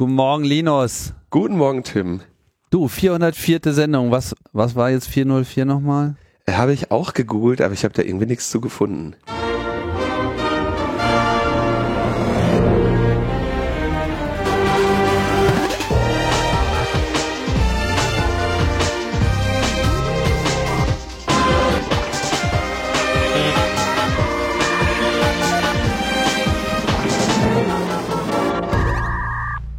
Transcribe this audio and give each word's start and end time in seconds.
Guten 0.00 0.14
Morgen, 0.14 0.44
Linus. 0.44 1.12
Guten 1.28 1.58
Morgen, 1.58 1.82
Tim. 1.82 2.22
Du, 2.70 2.88
404. 2.88 3.60
Sendung. 3.64 4.10
Was, 4.10 4.34
was 4.54 4.74
war 4.74 4.88
jetzt 4.88 5.08
404 5.08 5.66
nochmal? 5.66 6.16
Habe 6.48 6.72
ich 6.72 6.90
auch 6.90 7.12
gegoogelt, 7.12 7.60
aber 7.60 7.74
ich 7.74 7.84
habe 7.84 7.92
da 7.92 8.00
irgendwie 8.00 8.24
nichts 8.24 8.48
zu 8.48 8.62
gefunden. 8.62 9.14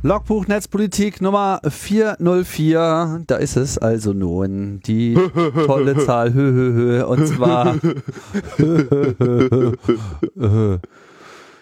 Logbuch 0.04 0.48
Netzpolitik 0.48 1.22
Nummer 1.22 1.62
404. 1.64 3.22
Da 3.28 3.36
ist 3.36 3.56
es 3.56 3.78
also 3.78 4.14
nun 4.14 4.80
die 4.80 5.14
tolle 5.68 5.96
Zahl. 6.04 6.34
Hö, 6.34 6.52
hö, 6.52 6.74
hö. 6.74 7.06
Und 7.06 7.28
zwar. 7.28 7.76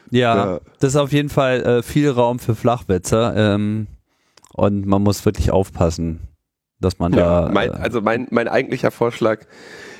ja, 0.10 0.36
ja, 0.36 0.62
das 0.80 0.92
ist 0.92 0.96
auf 0.96 1.12
jeden 1.12 1.28
Fall 1.28 1.64
äh, 1.64 1.84
viel 1.84 2.10
Raum 2.10 2.40
für 2.40 2.56
Flachwitze. 2.56 3.34
Ähm, 3.36 3.88
und 4.54 4.86
man 4.86 5.04
muss 5.04 5.26
wirklich 5.26 5.52
aufpassen, 5.52 6.22
dass 6.80 6.98
man 6.98 7.12
ja, 7.12 7.48
da. 7.48 7.52
Mein, 7.52 7.72
äh, 7.72 7.74
also 7.74 8.00
mein, 8.00 8.28
mein 8.32 8.48
eigentlicher 8.48 8.92
Vorschlag 8.92 9.40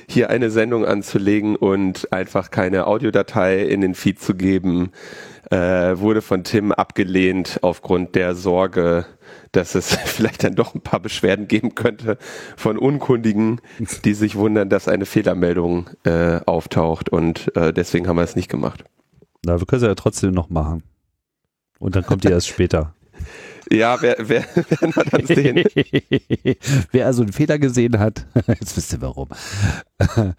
hier 0.08 0.30
eine 0.30 0.50
Sendung 0.50 0.86
anzulegen 0.86 1.56
und 1.56 2.10
einfach 2.10 2.50
keine 2.50 2.86
Audiodatei 2.86 3.60
in 3.60 3.82
den 3.82 3.94
Feed 3.94 4.18
zu 4.18 4.34
geben, 4.34 4.92
äh, 5.50 5.98
wurde 5.98 6.22
von 6.22 6.44
Tim 6.44 6.72
abgelehnt 6.72 7.58
aufgrund 7.62 8.14
der 8.14 8.34
Sorge, 8.34 9.06
dass 9.52 9.74
es 9.74 9.94
vielleicht 10.04 10.44
dann 10.44 10.54
doch 10.54 10.74
ein 10.74 10.80
paar 10.80 11.00
Beschwerden 11.00 11.48
geben 11.48 11.74
könnte 11.74 12.18
von 12.56 12.78
Unkundigen, 12.78 13.60
die 14.04 14.14
sich 14.14 14.36
wundern, 14.36 14.68
dass 14.68 14.88
eine 14.88 15.06
Fehlermeldung 15.06 15.90
äh, 16.04 16.40
auftaucht 16.46 17.08
und 17.08 17.54
äh, 17.56 17.72
deswegen 17.72 18.06
haben 18.08 18.16
wir 18.16 18.22
es 18.22 18.36
nicht 18.36 18.48
gemacht. 18.50 18.84
Na, 19.44 19.58
wir 19.58 19.66
können 19.66 19.82
es 19.82 19.88
ja 19.88 19.94
trotzdem 19.94 20.32
noch 20.32 20.50
machen. 20.50 20.82
Und 21.78 21.96
dann 21.96 22.04
kommt 22.04 22.24
ihr 22.24 22.30
erst 22.30 22.48
später. 22.48 22.94
Ja, 23.72 24.02
wer, 24.02 24.16
wer, 24.18 24.44
werden 24.56 24.96
wir 24.96 25.04
dann 25.04 25.26
sehen. 25.26 25.64
wer 26.90 27.06
also 27.06 27.22
einen 27.22 27.32
Fehler 27.32 27.60
gesehen 27.60 28.00
hat, 28.00 28.26
jetzt 28.48 28.76
wisst 28.76 28.92
ihr 28.92 29.00
warum. 29.00 29.28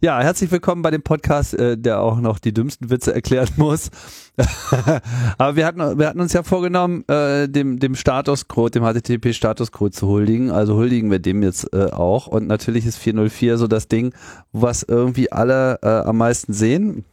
ja, 0.00 0.20
herzlich 0.20 0.52
willkommen 0.52 0.80
bei 0.82 0.92
dem 0.92 1.02
Podcast, 1.02 1.54
äh, 1.54 1.76
der 1.76 2.00
auch 2.00 2.20
noch 2.20 2.38
die 2.38 2.54
dümmsten 2.54 2.88
Witze 2.88 3.12
erklären 3.12 3.48
muss. 3.56 3.90
Aber 5.36 5.56
wir 5.56 5.66
hatten, 5.66 5.98
wir 5.98 6.06
hatten 6.06 6.20
uns 6.20 6.32
ja 6.32 6.44
vorgenommen, 6.44 7.02
äh, 7.08 7.48
dem, 7.48 7.80
dem 7.80 7.96
Statuscode, 7.96 8.76
dem 8.76 8.84
HTTP-Statuscode 8.84 9.92
zu 9.92 10.06
huldigen. 10.06 10.52
Also 10.52 10.76
huldigen 10.76 11.10
wir 11.10 11.18
dem 11.18 11.42
jetzt 11.42 11.74
äh, 11.74 11.86
auch. 11.86 12.28
Und 12.28 12.46
natürlich 12.46 12.86
ist 12.86 12.98
404 12.98 13.58
so 13.58 13.66
das 13.66 13.88
Ding, 13.88 14.14
was 14.52 14.84
irgendwie 14.84 15.32
alle 15.32 15.82
am 15.82 16.18
meisten 16.18 16.52
sehen 16.52 17.04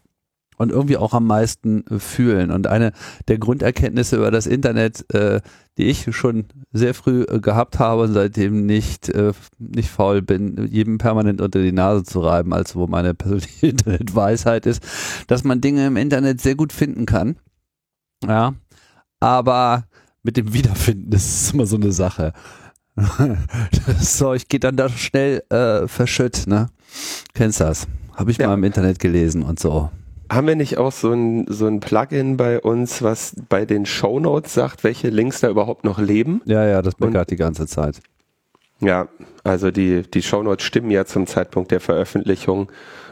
und 0.58 0.72
irgendwie 0.72 0.97
auch 0.97 1.13
am 1.13 1.25
meisten 1.25 1.86
äh, 1.88 2.00
fühlen. 2.00 2.52
Und 2.52 2.67
eine 2.67 2.91
der 3.27 3.38
Grunderkenntnisse 3.38 4.17
über 4.17 4.31
das 4.31 4.47
Internet, 4.47 5.05
äh, 5.13 5.41
die 5.77 5.86
ich 5.86 6.16
schon 6.16 6.45
sehr 6.73 6.94
früh 6.94 7.23
äh, 7.23 7.39
gehabt 7.39 7.80
habe 7.80 8.03
und 8.03 8.13
seitdem 8.13 8.66
nicht, 8.66 9.09
äh, 9.09 9.33
nicht 9.59 9.89
faul 9.89 10.22
bin, 10.22 10.67
jedem 10.69 10.97
permanent 10.97 11.39
unter 11.39 11.61
die 11.61 11.72
Nase 11.72 12.03
zu 12.03 12.19
reiben, 12.19 12.53
als 12.53 12.75
wo 12.75 12.88
meine 12.88 13.13
persönliche 13.13 13.67
Internetweisheit 13.67 14.66
ist, 14.66 14.83
dass 15.28 15.44
man 15.44 15.61
Dinge 15.61 15.88
im 15.88 15.97
Internet 15.97 16.41
sehr 16.41 16.55
gut 16.55 16.73
finden 16.73 17.05
kann. 17.05 17.38
Ja, 18.25 18.55
aber 19.19 19.85
mit 20.23 20.38
dem 20.38 20.53
Wiederfinden, 20.53 21.11
das 21.11 21.25
ist 21.25 21.53
immer 21.53 21.67
so 21.67 21.75
eine 21.75 21.91
Sache. 21.91 22.33
das 23.85 24.17
Zeug 24.17 24.50
geht 24.50 24.63
dann 24.63 24.75
da 24.75 24.89
schnell 24.89 25.44
äh, 25.50 25.88
verschütt, 25.88 26.47
ne? 26.47 26.69
Kennst 27.35 27.59
das? 27.59 27.88
Habe 28.16 28.31
ich 28.31 28.38
ja. 28.38 28.47
mal 28.47 28.56
im 28.56 28.63
Internet 28.63 28.97
gelesen 28.97 29.44
und 29.44 29.59
so. 29.59 29.91
Haben 30.32 30.48
wir 30.48 30.56
nicht 30.56 30.78
auch 30.78 30.92
so 30.92 31.12
ein, 31.12 31.46
so 31.48 31.68
ein 31.68 31.80
Plugin 31.80 32.38
bei 32.38 32.60
uns, 32.60 33.02
was 33.02 33.36
bei 33.50 33.66
den 33.66 33.86
Shownotes 33.86 34.54
sagt, 34.54 34.84
welche 34.84 35.10
Links 35.10 35.42
da 35.42 35.50
überhaupt 35.50 35.84
noch 35.84 36.00
leben? 36.00 36.42
Ja, 36.46 36.66
ja, 36.66 36.82
das 36.82 37.00
meckert 37.00 37.32
die 37.32 37.36
ganze 37.36 37.68
Zeit. 37.68 38.02
Ja, 38.80 39.08
also 39.44 39.72
die, 39.72 40.04
die 40.04 40.22
Shownotes 40.22 40.66
stimmen 40.66 40.92
ja 40.92 41.06
zum 41.06 41.26
Zeitpunkt 41.28 41.72
der 41.72 41.80
Veröffentlichung 41.80 42.70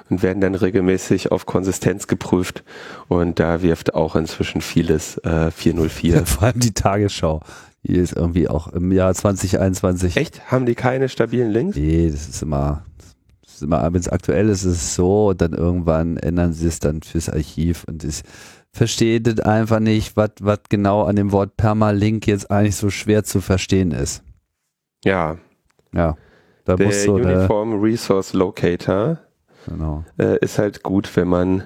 und 0.10 0.22
werden 0.22 0.42
dann 0.42 0.56
regelmäßig 0.56 1.32
auf 1.32 1.46
Konsistenz 1.46 2.08
geprüft. 2.08 2.64
Und 3.08 3.40
da 3.40 3.62
wirft 3.62 3.96
auch 3.96 4.16
inzwischen 4.16 4.62
vieles 4.62 5.18
äh, 5.20 5.50
404. 5.52 6.26
Vor 6.26 6.44
allem 6.44 6.60
die 6.60 6.74
Tagesschau. 6.74 7.42
Die 7.84 7.96
ist 7.96 8.14
irgendwie 8.14 8.48
auch 8.48 8.68
im 8.68 8.92
Jahr 8.92 9.14
2021. 9.14 10.18
Echt? 10.18 10.52
Haben 10.52 10.66
die 10.66 10.76
keine 10.76 11.08
stabilen 11.08 11.52
Links? 11.52 11.78
Nee, 11.78 12.10
das 12.10 12.28
ist 12.28 12.42
immer, 12.42 12.84
wenn 13.62 13.96
es 13.96 14.10
aktuell 14.10 14.50
ist, 14.50 14.64
ist 14.64 14.78
es 14.78 14.96
so 14.96 15.30
und 15.30 15.42
dann 15.42 15.54
irgendwann 15.54 16.18
ändern 16.18 16.54
sie 16.54 16.68
es 16.68 16.80
dann 16.80 17.02
fürs 17.02 17.30
Archiv 17.30 17.86
und 17.88 18.04
ich 18.04 18.22
verstehe 18.72 19.22
das 19.22 19.40
einfach 19.40 19.80
nicht, 19.80 20.18
was 20.18 20.60
genau 20.70 21.04
an 21.04 21.16
dem 21.16 21.32
Wort 21.32 21.56
Permalink 21.58 22.28
jetzt 22.28 22.52
eigentlich 22.52 22.76
so 22.76 22.90
schwer 22.90 23.24
zu 23.24 23.40
verstehen 23.42 23.92
ist. 23.92 24.22
Ja. 25.04 25.38
Ja. 25.94 26.18
Da 26.66 26.76
der 26.76 26.88
muss 26.88 27.04
so 27.04 27.14
Uniform 27.14 27.72
der, 27.72 27.82
Resource 27.82 28.34
Locator 28.34 29.20
genau. 29.66 30.04
äh, 30.18 30.38
ist 30.40 30.60
halt 30.60 30.84
gut, 30.84 31.16
wenn 31.16 31.28
man, 31.28 31.62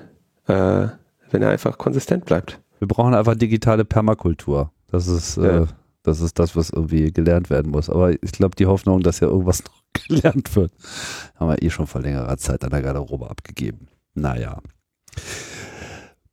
äh, 0.48 0.88
wenn 1.32 1.42
er 1.42 1.50
einfach 1.50 1.78
konsistent 1.78 2.26
bleibt. 2.26 2.60
Wir 2.80 2.88
brauchen 2.88 3.14
einfach 3.14 3.36
digitale 3.36 3.86
Permakultur. 3.86 4.72
Das 4.88 5.08
ist, 5.08 5.38
äh, 5.38 5.42
ja. 5.42 5.64
äh, 5.64 5.68
das 6.04 6.22
ist 6.22 6.38
das, 6.38 6.56
was 6.56 6.70
irgendwie 6.70 7.12
gelernt 7.12 7.50
werden 7.50 7.72
muss. 7.72 7.90
Aber 7.90 8.12
ich 8.12 8.32
glaube, 8.32 8.56
die 8.56 8.66
Hoffnung, 8.66 9.02
dass 9.02 9.20
ja 9.20 9.28
irgendwas 9.28 9.64
gelernt 10.08 10.56
wird, 10.56 10.72
haben 11.36 11.50
wir 11.50 11.62
eh 11.62 11.70
schon 11.70 11.88
vor 11.88 12.02
längerer 12.02 12.38
Zeit 12.38 12.64
an 12.64 12.70
der 12.70 12.82
Garderobe 12.82 13.30
abgegeben. 13.30 13.88
Naja. 14.14 14.62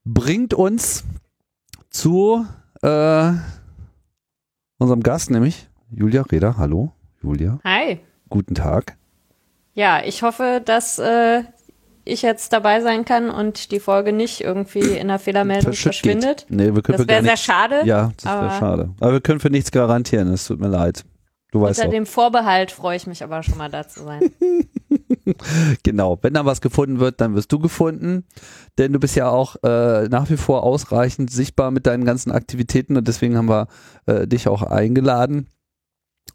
Bringt 0.05 0.55
uns 0.55 1.05
zu 1.91 2.47
äh, 2.83 3.33
unserem 4.79 5.03
Gast, 5.03 5.31
nämlich 5.31 5.69
Julia 5.91 6.23
Reda. 6.23 6.57
Hallo, 6.59 6.93
Julia. 7.23 7.59
Hi. 7.65 8.01
Guten 8.29 8.55
Tag. 8.55 8.97
Ja, 9.75 10.03
ich 10.05 10.23
hoffe, 10.23 10.63
dass 10.65 10.99
äh, 10.99 11.43
ich 12.05 12.23
jetzt 12.23 12.53
dabei 12.53 12.81
sein 12.81 13.05
kann 13.05 13.31
und 13.31 13.73
die 13.73 13.81
Folge 13.81 14.13
nicht 14.13 14.41
irgendwie 14.41 14.97
in 14.97 15.09
der 15.09 15.19
Fehlermeldung 15.19 15.73
verschwindet. 15.73 16.47
Nee, 16.49 16.75
wir 16.75 16.83
können 16.83 16.99
das 16.99 17.09
wäre 17.09 17.23
sehr 17.23 17.37
schade. 17.37 17.83
Ja, 17.85 18.13
das 18.17 18.25
wäre 18.25 18.51
schade. 18.59 18.91
Aber 19.01 19.13
wir 19.13 19.21
können 19.21 19.41
für 19.41 19.51
nichts 19.51 19.71
garantieren, 19.71 20.33
es 20.33 20.47
tut 20.47 20.61
mir 20.61 20.69
leid. 20.69 21.05
Du 21.53 21.61
weißt 21.61 21.79
Unter 21.79 21.89
auch. 21.89 21.93
dem 21.93 22.07
Vorbehalt 22.07 22.73
freue 22.73 22.97
ich 22.97 23.07
mich 23.07 23.23
aber 23.23 23.43
schon 23.43 23.57
mal 23.57 23.71
da 23.71 23.87
zu 23.87 24.03
sein. 24.03 24.31
genau, 25.83 26.19
wenn 26.23 26.35
da 26.35 26.45
was 26.45 26.61
gefunden 26.61 26.99
wird, 26.99 27.21
dann 27.21 27.35
wirst 27.35 27.53
du 27.53 27.59
gefunden, 27.59 28.25
denn 28.79 28.93
du 28.93 28.99
bist 28.99 29.15
ja 29.15 29.29
auch 29.29 29.57
äh, 29.63 30.09
nach 30.09 30.29
wie 30.29 30.37
vor 30.37 30.65
ausreichend 30.65 31.31
sichtbar 31.31 31.71
mit 31.71 31.87
deinen 31.87 32.05
ganzen 32.05 32.33
Aktivitäten 32.33 32.97
und 32.97 33.07
deswegen 33.07 33.37
haben 33.37 33.49
wir 33.49 33.69
äh, 34.07 34.27
dich 34.27 34.49
auch 34.49 34.63
eingeladen. 34.63 35.47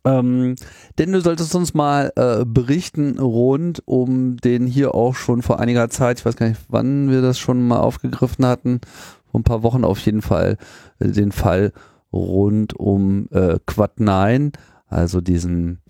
Ähm, 0.04 0.56
denn 0.98 1.12
du 1.12 1.22
solltest 1.22 1.54
uns 1.54 1.74
mal 1.74 2.12
äh, 2.16 2.44
berichten 2.46 3.20
rund 3.20 3.84
um 3.86 4.38
den 4.38 4.66
hier 4.66 4.96
auch 4.96 5.14
schon 5.14 5.42
vor 5.42 5.60
einiger 5.60 5.90
Zeit, 5.90 6.20
ich 6.20 6.26
weiß 6.26 6.38
gar 6.38 6.48
nicht, 6.48 6.62
wann 6.70 7.10
wir 7.10 7.22
das 7.22 7.38
schon 7.38 7.68
mal 7.68 7.80
aufgegriffen 7.80 8.46
hatten, 8.46 8.82
vor 9.30 9.42
ein 9.42 9.44
paar 9.44 9.62
Wochen 9.62 9.84
auf 9.84 10.00
jeden 10.00 10.22
Fall, 10.22 10.58
äh, 11.00 11.10
den 11.10 11.32
Fall 11.32 11.74
rund 12.12 12.74
um 12.74 13.28
äh, 13.32 13.60
Quad 13.66 14.00
9, 14.00 14.54
also 14.92 15.22
diesen 15.22 15.82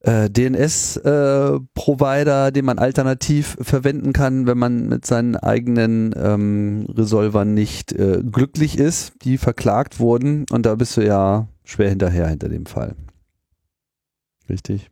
äh, 0.00 0.30
DNS-Provider, 0.30 2.46
äh, 2.46 2.52
den 2.52 2.64
man 2.64 2.78
alternativ 2.78 3.56
verwenden 3.60 4.12
kann, 4.12 4.46
wenn 4.46 4.58
man 4.58 4.86
mit 4.88 5.04
seinen 5.04 5.34
eigenen 5.36 6.14
ähm, 6.16 6.86
Resolvern 6.88 7.54
nicht 7.54 7.90
äh, 7.92 8.22
glücklich 8.22 8.78
ist, 8.78 9.14
die 9.22 9.38
verklagt 9.38 9.98
wurden. 9.98 10.46
Und 10.52 10.66
da 10.66 10.76
bist 10.76 10.96
du 10.96 11.04
ja 11.04 11.48
schwer 11.64 11.88
hinterher 11.88 12.28
hinter 12.28 12.48
dem 12.48 12.66
Fall. 12.66 12.94
Richtig? 14.48 14.88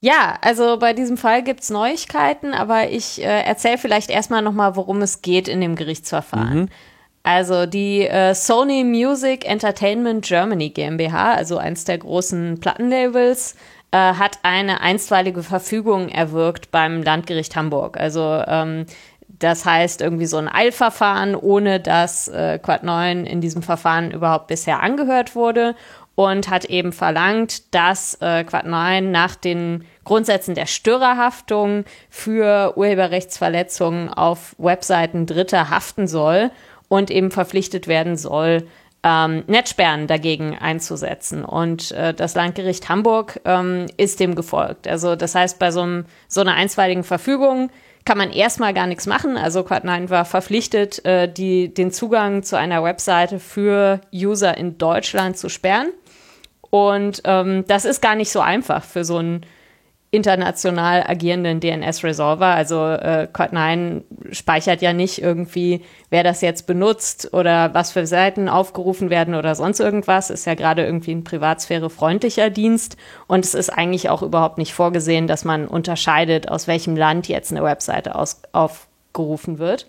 Ja, 0.00 0.36
also 0.42 0.78
bei 0.78 0.92
diesem 0.92 1.16
Fall 1.16 1.42
gibt 1.42 1.62
es 1.62 1.70
Neuigkeiten, 1.70 2.52
aber 2.52 2.90
ich 2.90 3.22
äh, 3.22 3.42
erzähle 3.42 3.78
vielleicht 3.78 4.10
erstmal 4.10 4.42
nochmal, 4.42 4.76
worum 4.76 5.00
es 5.00 5.22
geht 5.22 5.48
in 5.48 5.62
dem 5.62 5.76
Gerichtsverfahren. 5.76 6.64
Mhm. 6.64 6.68
Also 7.24 7.64
die 7.64 8.06
äh, 8.06 8.34
Sony 8.34 8.84
Music 8.84 9.48
Entertainment 9.48 10.26
Germany 10.26 10.68
GmbH, 10.68 11.32
also 11.32 11.56
eins 11.56 11.84
der 11.84 11.96
großen 11.96 12.60
Plattenlabels, 12.60 13.56
äh, 13.92 13.96
hat 13.96 14.38
eine 14.42 14.82
einstweilige 14.82 15.42
Verfügung 15.42 16.10
erwirkt 16.10 16.70
beim 16.70 17.02
Landgericht 17.02 17.56
Hamburg. 17.56 17.96
Also 17.96 18.42
ähm, 18.46 18.84
das 19.38 19.64
heißt 19.64 20.02
irgendwie 20.02 20.26
so 20.26 20.36
ein 20.36 20.48
Eilverfahren, 20.48 21.34
ohne 21.34 21.80
dass 21.80 22.28
äh, 22.28 22.58
Quad 22.58 22.82
9 22.84 23.24
in 23.24 23.40
diesem 23.40 23.62
Verfahren 23.62 24.10
überhaupt 24.10 24.48
bisher 24.48 24.82
angehört 24.82 25.34
wurde 25.34 25.74
und 26.14 26.50
hat 26.50 26.66
eben 26.66 26.92
verlangt, 26.92 27.74
dass 27.74 28.18
äh, 28.20 28.44
Quad 28.44 28.66
9 28.66 29.10
nach 29.10 29.34
den 29.34 29.84
Grundsätzen 30.04 30.54
der 30.54 30.66
Störerhaftung 30.66 31.84
für 32.10 32.76
Urheberrechtsverletzungen 32.76 34.10
auf 34.10 34.54
Webseiten 34.58 35.24
Dritter 35.24 35.70
haften 35.70 36.06
soll 36.06 36.50
und 36.88 37.10
eben 37.10 37.30
verpflichtet 37.30 37.88
werden 37.88 38.16
soll, 38.16 38.66
ähm, 39.04 39.44
Netzsperren 39.46 40.06
dagegen 40.06 40.56
einzusetzen. 40.58 41.44
Und 41.44 41.92
äh, 41.92 42.14
das 42.14 42.34
Landgericht 42.34 42.88
Hamburg 42.88 43.40
ähm, 43.44 43.86
ist 43.96 44.18
dem 44.18 44.34
gefolgt. 44.34 44.88
Also 44.88 45.14
das 45.14 45.34
heißt, 45.34 45.58
bei 45.58 45.70
so, 45.70 45.82
einem, 45.82 46.06
so 46.26 46.40
einer 46.40 46.54
einstweiligen 46.54 47.04
Verfügung 47.04 47.70
kann 48.06 48.18
man 48.18 48.30
erstmal 48.30 48.74
gar 48.74 48.86
nichts 48.86 49.06
machen. 49.06 49.36
Also 49.36 49.60
Quad9 49.60 50.10
war 50.10 50.24
verpflichtet, 50.24 51.04
äh, 51.04 51.30
die, 51.30 51.72
den 51.72 51.90
Zugang 51.90 52.42
zu 52.42 52.56
einer 52.56 52.82
Webseite 52.82 53.38
für 53.38 54.00
User 54.12 54.56
in 54.56 54.78
Deutschland 54.78 55.36
zu 55.36 55.48
sperren. 55.48 55.88
Und 56.70 57.22
ähm, 57.24 57.64
das 57.68 57.84
ist 57.84 58.02
gar 58.02 58.14
nicht 58.14 58.30
so 58.30 58.40
einfach 58.40 58.84
für 58.84 59.04
so 59.04 59.18
ein 59.18 59.46
international 60.14 61.02
agierenden 61.06 61.60
DNS-Resolver. 61.60 62.46
Also 62.46 62.76
äh, 62.76 63.28
Code9 63.32 64.02
speichert 64.32 64.80
ja 64.80 64.92
nicht 64.92 65.20
irgendwie, 65.20 65.82
wer 66.10 66.22
das 66.22 66.40
jetzt 66.40 66.66
benutzt 66.66 67.32
oder 67.32 67.74
was 67.74 67.92
für 67.92 68.06
Seiten 68.06 68.48
aufgerufen 68.48 69.10
werden 69.10 69.34
oder 69.34 69.54
sonst 69.54 69.80
irgendwas. 69.80 70.30
Ist 70.30 70.46
ja 70.46 70.54
gerade 70.54 70.84
irgendwie 70.84 71.12
ein 71.12 71.24
privatsphärefreundlicher 71.24 72.50
Dienst. 72.50 72.96
Und 73.26 73.44
es 73.44 73.54
ist 73.54 73.70
eigentlich 73.70 74.08
auch 74.08 74.22
überhaupt 74.22 74.58
nicht 74.58 74.72
vorgesehen, 74.72 75.26
dass 75.26 75.44
man 75.44 75.66
unterscheidet, 75.66 76.48
aus 76.48 76.68
welchem 76.68 76.96
Land 76.96 77.28
jetzt 77.28 77.50
eine 77.50 77.64
Webseite 77.64 78.14
aus, 78.14 78.42
aufgerufen 78.52 79.58
wird. 79.58 79.86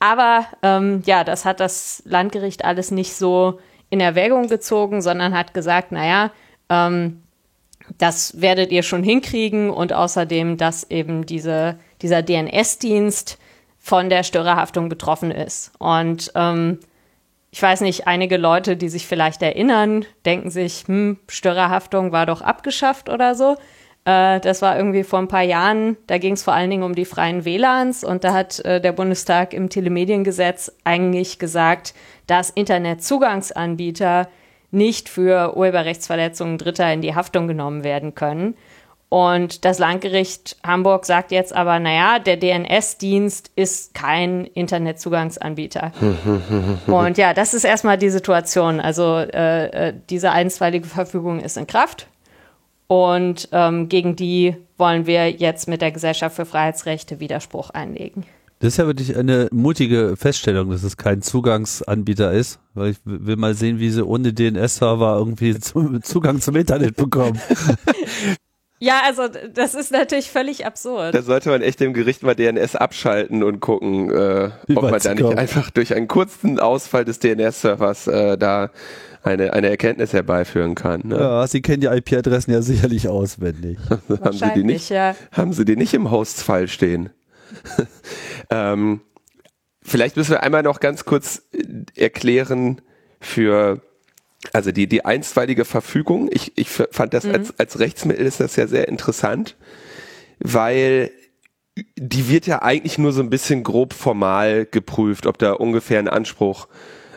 Aber 0.00 0.46
ähm, 0.62 1.02
ja, 1.04 1.24
das 1.24 1.44
hat 1.44 1.60
das 1.60 2.02
Landgericht 2.06 2.64
alles 2.64 2.90
nicht 2.90 3.14
so 3.14 3.58
in 3.90 4.00
Erwägung 4.00 4.48
gezogen, 4.48 5.02
sondern 5.02 5.36
hat 5.36 5.54
gesagt, 5.54 5.92
naja, 5.92 6.30
ähm, 6.68 7.22
das 7.96 8.40
werdet 8.40 8.70
ihr 8.70 8.82
schon 8.82 9.02
hinkriegen 9.02 9.70
und 9.70 9.92
außerdem, 9.92 10.56
dass 10.56 10.90
eben 10.90 11.24
diese, 11.24 11.78
dieser 12.02 12.22
DNS-Dienst 12.22 13.38
von 13.78 14.10
der 14.10 14.22
Störerhaftung 14.22 14.88
betroffen 14.88 15.30
ist. 15.30 15.72
Und 15.78 16.30
ähm, 16.34 16.78
ich 17.50 17.62
weiß 17.62 17.80
nicht, 17.80 18.06
einige 18.06 18.36
Leute, 18.36 18.76
die 18.76 18.88
sich 18.88 19.06
vielleicht 19.06 19.40
erinnern, 19.42 20.04
denken 20.26 20.50
sich, 20.50 20.84
hm, 20.86 21.18
Störerhaftung 21.28 22.12
war 22.12 22.26
doch 22.26 22.42
abgeschafft 22.42 23.08
oder 23.08 23.34
so. 23.34 23.56
Äh, 24.04 24.40
das 24.40 24.62
war 24.62 24.76
irgendwie 24.76 25.04
vor 25.04 25.18
ein 25.18 25.28
paar 25.28 25.42
Jahren, 25.42 25.96
da 26.06 26.18
ging 26.18 26.34
es 26.34 26.42
vor 26.42 26.54
allen 26.54 26.70
Dingen 26.70 26.82
um 26.82 26.94
die 26.94 27.04
freien 27.04 27.44
WLANs 27.44 28.04
und 28.04 28.24
da 28.24 28.32
hat 28.32 28.58
äh, 28.60 28.80
der 28.80 28.92
Bundestag 28.92 29.54
im 29.54 29.70
Telemediengesetz 29.70 30.72
eigentlich 30.84 31.38
gesagt, 31.38 31.94
dass 32.26 32.50
Internetzugangsanbieter 32.50 34.28
nicht 34.70 35.08
für 35.08 35.56
Urheberrechtsverletzungen 35.56 36.58
Dritter 36.58 36.92
in 36.92 37.02
die 37.02 37.14
Haftung 37.14 37.48
genommen 37.48 37.84
werden 37.84 38.14
können. 38.14 38.54
Und 39.10 39.64
das 39.64 39.78
Landgericht 39.78 40.58
Hamburg 40.66 41.06
sagt 41.06 41.32
jetzt 41.32 41.54
aber, 41.54 41.78
naja, 41.78 42.18
der 42.18 42.36
DNS-Dienst 42.36 43.50
ist 43.56 43.94
kein 43.94 44.44
Internetzugangsanbieter. 44.44 45.92
und 46.86 47.16
ja, 47.16 47.32
das 47.32 47.54
ist 47.54 47.64
erstmal 47.64 47.96
die 47.96 48.10
Situation. 48.10 48.80
Also 48.80 49.16
äh, 49.16 49.88
äh, 49.88 49.94
diese 50.10 50.30
einstweilige 50.32 50.86
Verfügung 50.86 51.40
ist 51.40 51.56
in 51.56 51.66
Kraft. 51.66 52.06
Und 52.86 53.48
ähm, 53.52 53.88
gegen 53.88 54.14
die 54.14 54.56
wollen 54.76 55.06
wir 55.06 55.30
jetzt 55.30 55.68
mit 55.68 55.80
der 55.80 55.92
Gesellschaft 55.92 56.36
für 56.36 56.46
Freiheitsrechte 56.46 57.18
Widerspruch 57.18 57.70
einlegen. 57.70 58.24
Das 58.60 58.68
ist 58.68 58.76
ja 58.78 58.86
wirklich 58.86 59.16
eine 59.16 59.48
mutige 59.52 60.16
Feststellung, 60.16 60.70
dass 60.70 60.82
es 60.82 60.96
kein 60.96 61.22
Zugangsanbieter 61.22 62.32
ist, 62.32 62.58
weil 62.74 62.90
ich 62.90 62.96
will 63.04 63.36
mal 63.36 63.54
sehen, 63.54 63.78
wie 63.78 63.90
sie 63.90 64.04
ohne 64.04 64.32
DNS-Server 64.32 65.16
irgendwie 65.16 65.58
Zugang 66.02 66.40
zum 66.40 66.56
Internet 66.56 66.96
bekommen. 66.96 67.40
Ja, 68.80 69.00
also 69.06 69.22
das 69.52 69.74
ist 69.74 69.90
natürlich 69.90 70.30
völlig 70.30 70.64
absurd. 70.64 71.12
Da 71.12 71.22
sollte 71.22 71.48
man 71.48 71.62
echt 71.62 71.80
dem 71.80 71.92
Gericht 71.92 72.22
mal 72.22 72.36
DNS 72.36 72.76
abschalten 72.76 73.42
und 73.42 73.58
gucken, 73.58 74.08
äh, 74.10 74.50
ob 74.72 74.82
man 74.82 75.00
da 75.00 75.14
nicht 75.14 75.36
einfach 75.36 75.70
durch 75.70 75.94
einen 75.96 76.06
kurzen 76.06 76.60
Ausfall 76.60 77.04
des 77.04 77.18
DNS-Servers 77.18 78.06
äh, 78.06 78.38
da 78.38 78.70
eine, 79.24 79.52
eine 79.52 79.68
Erkenntnis 79.68 80.12
herbeiführen 80.12 80.76
kann. 80.76 81.02
Ne? 81.06 81.16
Ja, 81.18 81.46
Sie 81.48 81.60
kennen 81.60 81.80
die 81.80 81.88
IP-Adressen 81.88 82.52
ja 82.52 82.62
sicherlich 82.62 83.08
auswendig. 83.08 83.78
haben, 84.08 84.32
Sie 84.38 84.52
die 84.54 84.64
nicht, 84.64 84.90
ja. 84.90 85.16
haben 85.32 85.52
Sie 85.52 85.64
die 85.64 85.76
nicht 85.76 85.94
im 85.94 86.12
Hosts-File 86.12 86.68
stehen? 86.68 87.10
ähm, 88.50 89.00
vielleicht 89.82 90.16
müssen 90.16 90.32
wir 90.32 90.42
einmal 90.42 90.62
noch 90.62 90.80
ganz 90.80 91.04
kurz 91.04 91.42
äh, 91.52 92.00
erklären 92.00 92.80
für 93.20 93.80
also 94.52 94.70
die, 94.72 94.86
die 94.86 95.04
einstweilige 95.04 95.64
Verfügung. 95.64 96.28
Ich, 96.32 96.56
ich 96.56 96.68
fand 96.68 97.12
das 97.12 97.24
mhm. 97.24 97.34
als, 97.34 97.58
als 97.58 97.78
Rechtsmittel 97.78 98.24
ist 98.24 98.40
das 98.40 98.56
ja 98.56 98.66
sehr 98.66 98.88
interessant, 98.88 99.56
weil 100.38 101.10
die 101.96 102.28
wird 102.28 102.46
ja 102.46 102.62
eigentlich 102.62 102.98
nur 102.98 103.12
so 103.12 103.20
ein 103.20 103.30
bisschen 103.30 103.62
grob 103.62 103.92
formal 103.92 104.66
geprüft, 104.66 105.26
ob 105.26 105.38
da 105.38 105.52
ungefähr 105.52 105.98
ein 105.98 106.08
Anspruch 106.08 106.68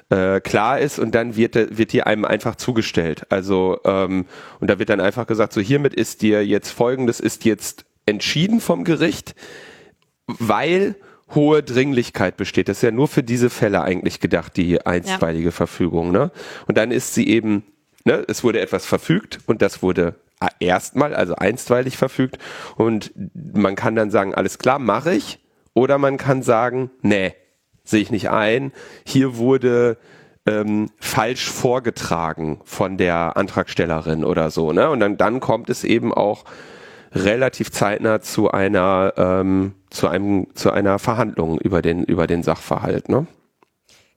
äh, 0.09 0.39
klar 0.41 0.79
ist 0.79 0.99
und 0.99 1.15
dann 1.15 1.35
wird, 1.35 1.55
wird 1.77 1.93
die 1.93 2.03
einem 2.03 2.25
einfach 2.25 2.55
zugestellt. 2.55 3.25
Also 3.29 3.79
ähm, 3.85 4.25
und 4.59 4.69
da 4.69 4.77
wird 4.77 4.89
dann 4.89 4.99
einfach 4.99 5.25
gesagt, 5.27 5.53
so 5.53 5.61
hiermit 5.61 5.93
ist 5.93 6.21
dir 6.21 6.45
jetzt 6.45 6.71
folgendes 6.71 7.19
ist 7.19 7.45
jetzt 7.45 7.85
entschieden 8.05 8.61
vom 8.61 8.83
Gericht 8.83 9.35
weil 10.39 10.95
hohe 11.33 11.63
Dringlichkeit 11.63 12.37
besteht. 12.37 12.67
Das 12.67 12.77
ist 12.77 12.83
ja 12.83 12.91
nur 12.91 13.07
für 13.07 13.23
diese 13.23 13.49
Fälle 13.49 13.81
eigentlich 13.81 14.19
gedacht, 14.19 14.57
die 14.57 14.85
einstweilige 14.85 15.45
ja. 15.45 15.51
Verfügung. 15.51 16.11
Ne? 16.11 16.31
Und 16.67 16.77
dann 16.77 16.91
ist 16.91 17.13
sie 17.13 17.27
eben, 17.29 17.63
ne, 18.05 18.25
es 18.27 18.43
wurde 18.43 18.59
etwas 18.59 18.85
verfügt 18.85 19.39
und 19.45 19.61
das 19.61 19.81
wurde 19.81 20.15
erstmal, 20.59 21.13
also 21.13 21.35
einstweilig 21.35 21.97
verfügt. 21.97 22.37
Und 22.75 23.11
man 23.33 23.75
kann 23.75 23.95
dann 23.95 24.11
sagen, 24.11 24.33
alles 24.33 24.57
klar, 24.57 24.79
mache 24.79 25.13
ich. 25.13 25.39
Oder 25.73 25.97
man 25.97 26.17
kann 26.17 26.43
sagen, 26.43 26.91
nee, 27.01 27.33
sehe 27.83 28.01
ich 28.01 28.11
nicht 28.11 28.29
ein. 28.29 28.73
Hier 29.05 29.37
wurde 29.37 29.97
ähm, 30.45 30.89
falsch 30.99 31.49
vorgetragen 31.49 32.59
von 32.65 32.97
der 32.97 33.37
Antragstellerin 33.37 34.23
oder 34.25 34.49
so. 34.49 34.73
Ne? 34.73 34.89
Und 34.89 34.99
dann, 34.99 35.17
dann 35.17 35.39
kommt 35.39 35.69
es 35.69 35.83
eben 35.83 36.13
auch 36.13 36.43
relativ 37.13 37.71
zeitnah 37.71 38.21
zu 38.21 38.51
einer 38.51 39.13
ähm, 39.17 39.73
zu 39.89 40.07
einem 40.07 40.47
zu 40.55 40.71
einer 40.71 40.99
Verhandlung 40.99 41.59
über 41.59 41.81
den 41.81 42.03
über 42.03 42.27
den 42.27 42.43
Sachverhalt, 42.43 43.09
ne? 43.09 43.27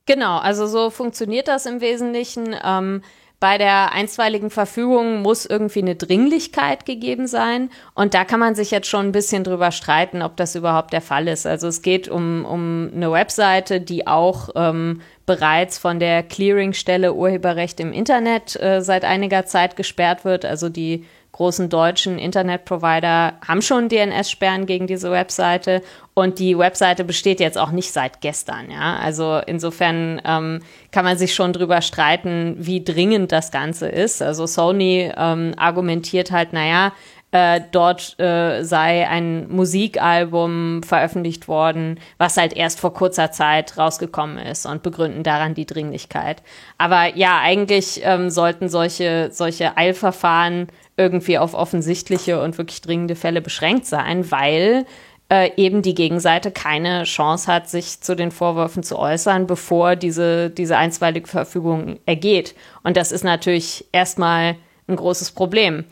Genau, 0.07 0.39
also 0.39 0.67
so 0.67 0.91
funktioniert 0.91 1.49
das 1.49 1.67
im 1.67 1.81
Wesentlichen. 1.81 2.55
Ähm, 2.63 3.03
bei 3.45 3.59
der 3.59 3.93
einstweiligen 3.93 4.49
Verfügung 4.49 5.21
muss 5.21 5.45
irgendwie 5.45 5.81
eine 5.81 5.97
Dringlichkeit 5.97 6.87
gegeben 6.87 7.27
sein. 7.27 7.69
Und 7.95 8.15
da 8.15 8.25
kann 8.25 8.41
man 8.41 8.55
sich 8.55 8.71
jetzt 8.71 8.87
schon 8.87 9.07
ein 9.07 9.13
bisschen 9.13 9.45
drüber 9.45 9.71
streiten, 9.71 10.23
ob 10.23 10.39
das 10.39 10.55
überhaupt 10.55 10.95
der 10.95 11.03
Fall 11.03 11.29
ist. 11.29 11.47
Also 11.47 11.69
es 11.69 11.83
geht 11.83 12.09
um, 12.09 12.47
um 12.47 12.91
eine 12.95 13.13
Webseite, 13.13 13.83
die 13.83 14.07
auch 14.07 14.49
ähm, 14.55 15.03
bereits 15.27 15.79
von 15.79 15.99
der 15.99 16.23
Clearingstelle 16.23 17.13
Urheberrecht 17.13 17.81
im 17.81 17.93
Internet 17.93 18.59
äh, 18.59 18.81
seit 18.81 19.05
einiger 19.05 19.45
Zeit 19.45 19.77
gesperrt 19.77 20.25
wird. 20.25 20.47
Also 20.47 20.71
die 20.71 21.05
großen 21.35 21.69
deutschen 21.69 22.17
Internetprovider 22.17 23.35
haben 23.47 23.61
schon 23.61 23.89
DNS-Sperren 23.89 24.67
gegen 24.67 24.87
diese 24.87 25.11
Webseite 25.11 25.83
und 26.15 26.39
die 26.39 26.57
Webseite 26.57 27.03
besteht 27.03 27.41
jetzt 27.41 27.59
auch 27.59 27.73
nicht 27.73 27.93
seit 27.93 28.21
gestern. 28.21 28.71
Ja, 28.71 28.97
also 28.97 29.41
insofern 29.45 30.23
ähm, 30.25 30.61
kann 30.93 31.05
man 31.05 31.19
sich 31.19 31.35
schon 31.35 31.53
drüber 31.53 31.83
streiten, 31.83 32.55
wie 32.61 32.85
dringend 32.85 33.33
das 33.33 33.51
Ganze 33.51 33.89
ist. 33.89 34.23
Also 34.23 34.47
Sony 34.47 35.11
ähm, 35.17 35.55
argumentiert 35.57 36.31
halt, 36.31 36.53
naja, 36.53 36.93
äh, 37.35 37.63
dort 37.73 38.17
äh, 38.21 38.63
sei 38.63 39.09
ein 39.09 39.49
Musikalbum 39.51 40.85
veröffentlicht 40.85 41.49
worden, 41.49 41.99
was 42.17 42.37
halt 42.37 42.53
erst 42.53 42.79
vor 42.79 42.95
kurzer 42.95 43.33
Zeit 43.33 43.77
rausgekommen 43.77 44.39
ist 44.39 44.67
und 44.67 44.85
begründen 44.85 45.25
daran 45.25 45.55
die 45.55 45.67
Dringlichkeit. 45.67 46.45
Aber 46.79 47.17
ja, 47.17 47.41
eigentlich 47.41 48.03
ähm, 48.05 48.31
sollten 48.31 48.69
solche, 48.69 49.31
solche 49.33 49.77
Eilverfahren 49.77 50.69
irgendwie 50.97 51.37
auf 51.37 51.55
offensichtliche 51.55 52.41
und 52.41 52.57
wirklich 52.57 52.83
dringende 52.83 53.17
Fälle 53.17 53.41
beschränkt 53.41 53.87
sein, 53.87 54.31
weil 54.31 54.87
äh, 55.29 55.51
eben 55.57 55.83
die 55.83 55.97
Gegenseite 55.97 56.53
keine 56.53 57.03
Chance 57.03 57.53
hat, 57.53 57.69
sich 57.69 58.01
zu 58.01 58.15
den 58.15 58.31
Vorwürfen 58.31 58.85
zu 58.85 58.97
äußern, 58.97 59.49
bevor 59.49 59.97
diese, 59.97 60.51
diese 60.51 60.77
einstweilige 60.77 61.27
Verfügung 61.27 61.99
ergeht. 62.07 62.55
Und 62.85 62.97
das 62.97 63.11
ist 63.11 63.25
natürlich 63.25 63.87
erstmal 63.91 64.55
ein 64.87 64.95
großes 64.95 65.33
Problem. 65.33 65.85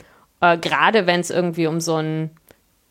Äh, 0.42 0.58
Gerade 0.58 1.06
wenn 1.06 1.20
es 1.20 1.30
irgendwie 1.30 1.66
um 1.66 1.80
so 1.80 1.94
einen 1.94 2.30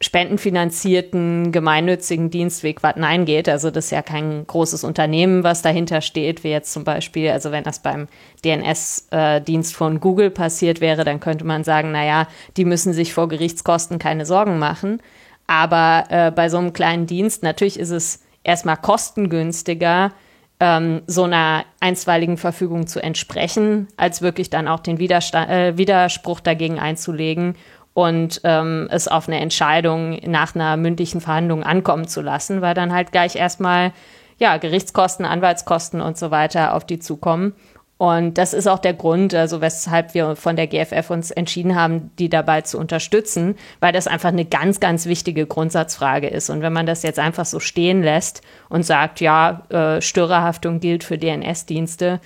spendenfinanzierten 0.01 1.51
gemeinnützigen 1.51 2.31
Dienstweg 2.31 2.81
Nein 2.95 3.25
geht. 3.25 3.47
Also 3.47 3.69
das 3.69 3.85
ist 3.85 3.91
ja 3.91 4.01
kein 4.01 4.47
großes 4.47 4.83
Unternehmen, 4.83 5.43
was 5.43 5.61
dahinter 5.61 6.01
steht, 6.01 6.43
wie 6.43 6.49
jetzt 6.49 6.73
zum 6.73 6.83
Beispiel, 6.83 7.29
also 7.29 7.51
wenn 7.51 7.63
das 7.63 7.83
beim 7.83 8.07
DNS-Dienst 8.43 9.73
äh, 9.73 9.77
von 9.77 9.99
Google 9.99 10.31
passiert 10.31 10.81
wäre, 10.81 11.03
dann 11.03 11.19
könnte 11.19 11.45
man 11.45 11.63
sagen, 11.63 11.91
naja, 11.91 12.27
die 12.57 12.65
müssen 12.65 12.93
sich 12.93 13.13
vor 13.13 13.27
Gerichtskosten 13.29 13.99
keine 13.99 14.25
Sorgen 14.25 14.57
machen. 14.57 15.03
Aber 15.45 16.05
äh, 16.09 16.31
bei 16.31 16.49
so 16.49 16.57
einem 16.57 16.73
kleinen 16.73 17.05
Dienst, 17.05 17.43
natürlich 17.43 17.79
ist 17.79 17.91
es 17.91 18.23
erstmal 18.43 18.77
kostengünstiger, 18.77 20.13
ähm, 20.61 21.01
so 21.07 21.23
einer 21.23 21.65
einstweiligen 21.79 22.37
Verfügung 22.37 22.85
zu 22.85 23.03
entsprechen, 23.03 23.87
als 23.97 24.21
wirklich 24.21 24.51
dann 24.51 24.67
auch 24.67 24.79
den 24.79 24.99
Widerstand, 24.99 25.49
äh, 25.49 25.77
Widerspruch 25.77 26.39
dagegen 26.39 26.79
einzulegen 26.79 27.55
und 27.93 28.39
ähm, 28.43 28.87
es 28.91 29.07
auf 29.07 29.27
eine 29.27 29.39
Entscheidung 29.39 30.19
nach 30.25 30.53
einer 30.53 30.77
mündlichen 30.77 31.19
Verhandlung 31.19 31.63
ankommen 31.63 32.07
zu 32.07 32.21
lassen, 32.21 32.61
weil 32.61 32.75
dann 32.75 32.93
halt 32.93 33.11
gleich 33.11 33.35
erstmal 33.35 33.91
ja 34.37 34.57
Gerichtskosten, 34.57 35.25
Anwaltskosten 35.25 35.99
und 35.99 36.17
so 36.17 36.29
weiter 36.29 36.75
auf 36.75 36.85
die 36.85 36.99
zukommen. 36.99 37.53
Und 38.01 38.39
das 38.39 38.55
ist 38.55 38.65
auch 38.65 38.79
der 38.79 38.95
Grund, 38.95 39.35
also 39.35 39.61
weshalb 39.61 40.15
wir 40.15 40.35
von 40.35 40.55
der 40.55 40.65
GFF 40.65 41.11
uns 41.11 41.29
entschieden 41.29 41.75
haben, 41.75 42.09
die 42.17 42.29
dabei 42.29 42.61
zu 42.61 42.79
unterstützen, 42.79 43.53
weil 43.79 43.93
das 43.93 44.07
einfach 44.07 44.29
eine 44.29 44.43
ganz, 44.43 44.79
ganz 44.79 45.05
wichtige 45.05 45.45
Grundsatzfrage 45.45 46.25
ist. 46.25 46.49
Und 46.49 46.63
wenn 46.63 46.73
man 46.73 46.87
das 46.87 47.03
jetzt 47.03 47.19
einfach 47.19 47.45
so 47.45 47.59
stehen 47.59 48.01
lässt 48.01 48.41
und 48.69 48.81
sagt, 48.81 49.21
ja, 49.21 49.67
äh, 49.69 50.01
Störerhaftung 50.01 50.79
gilt 50.79 51.03
für 51.03 51.19
DNS-Dienste, 51.19 52.19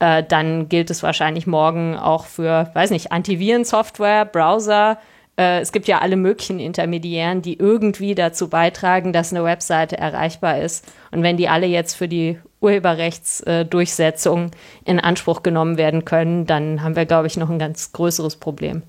äh, 0.00 0.22
dann 0.22 0.68
gilt 0.68 0.90
es 0.90 1.02
wahrscheinlich 1.02 1.46
morgen 1.46 1.96
auch 1.96 2.26
für, 2.26 2.70
weiß 2.74 2.90
nicht, 2.90 3.10
Antivirensoftware, 3.10 4.26
Browser, 4.26 4.98
äh, 5.38 5.60
es 5.60 5.72
gibt 5.72 5.88
ja 5.88 6.00
alle 6.00 6.16
möglichen 6.16 6.60
Intermediären, 6.60 7.40
die 7.40 7.58
irgendwie 7.58 8.14
dazu 8.14 8.50
beitragen, 8.50 9.14
dass 9.14 9.32
eine 9.32 9.44
Webseite 9.44 9.96
erreichbar 9.96 10.58
ist. 10.58 10.92
Und 11.10 11.22
wenn 11.22 11.38
die 11.38 11.48
alle 11.48 11.66
jetzt 11.66 11.94
für 11.94 12.06
die 12.06 12.38
Urheberrechtsdurchsetzung 12.62 14.50
in 14.84 15.00
Anspruch 15.00 15.42
genommen 15.42 15.76
werden 15.76 16.04
können, 16.04 16.46
dann 16.46 16.82
haben 16.82 16.96
wir, 16.96 17.06
glaube 17.06 17.26
ich, 17.26 17.36
noch 17.36 17.50
ein 17.50 17.58
ganz 17.58 17.92
größeres 17.92 18.36
Problem. 18.36 18.82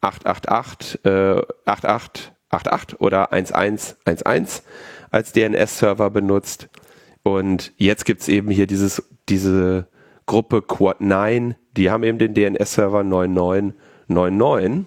888, 0.00 1.04
äh, 1.04 1.42
8888 1.64 3.00
oder 3.00 3.32
1111 3.32 4.62
als 5.10 5.32
DNS-Server 5.32 6.10
benutzt. 6.10 6.68
Und 7.22 7.72
jetzt 7.76 8.04
gibt's 8.04 8.28
eben 8.28 8.50
hier 8.50 8.66
dieses, 8.66 9.02
diese 9.28 9.86
Gruppe 10.26 10.58
Quad9, 10.58 11.54
die 11.76 11.90
haben 11.90 12.02
eben 12.04 12.18
den 12.18 12.34
DNS-Server 12.34 13.02
9999 13.02 14.86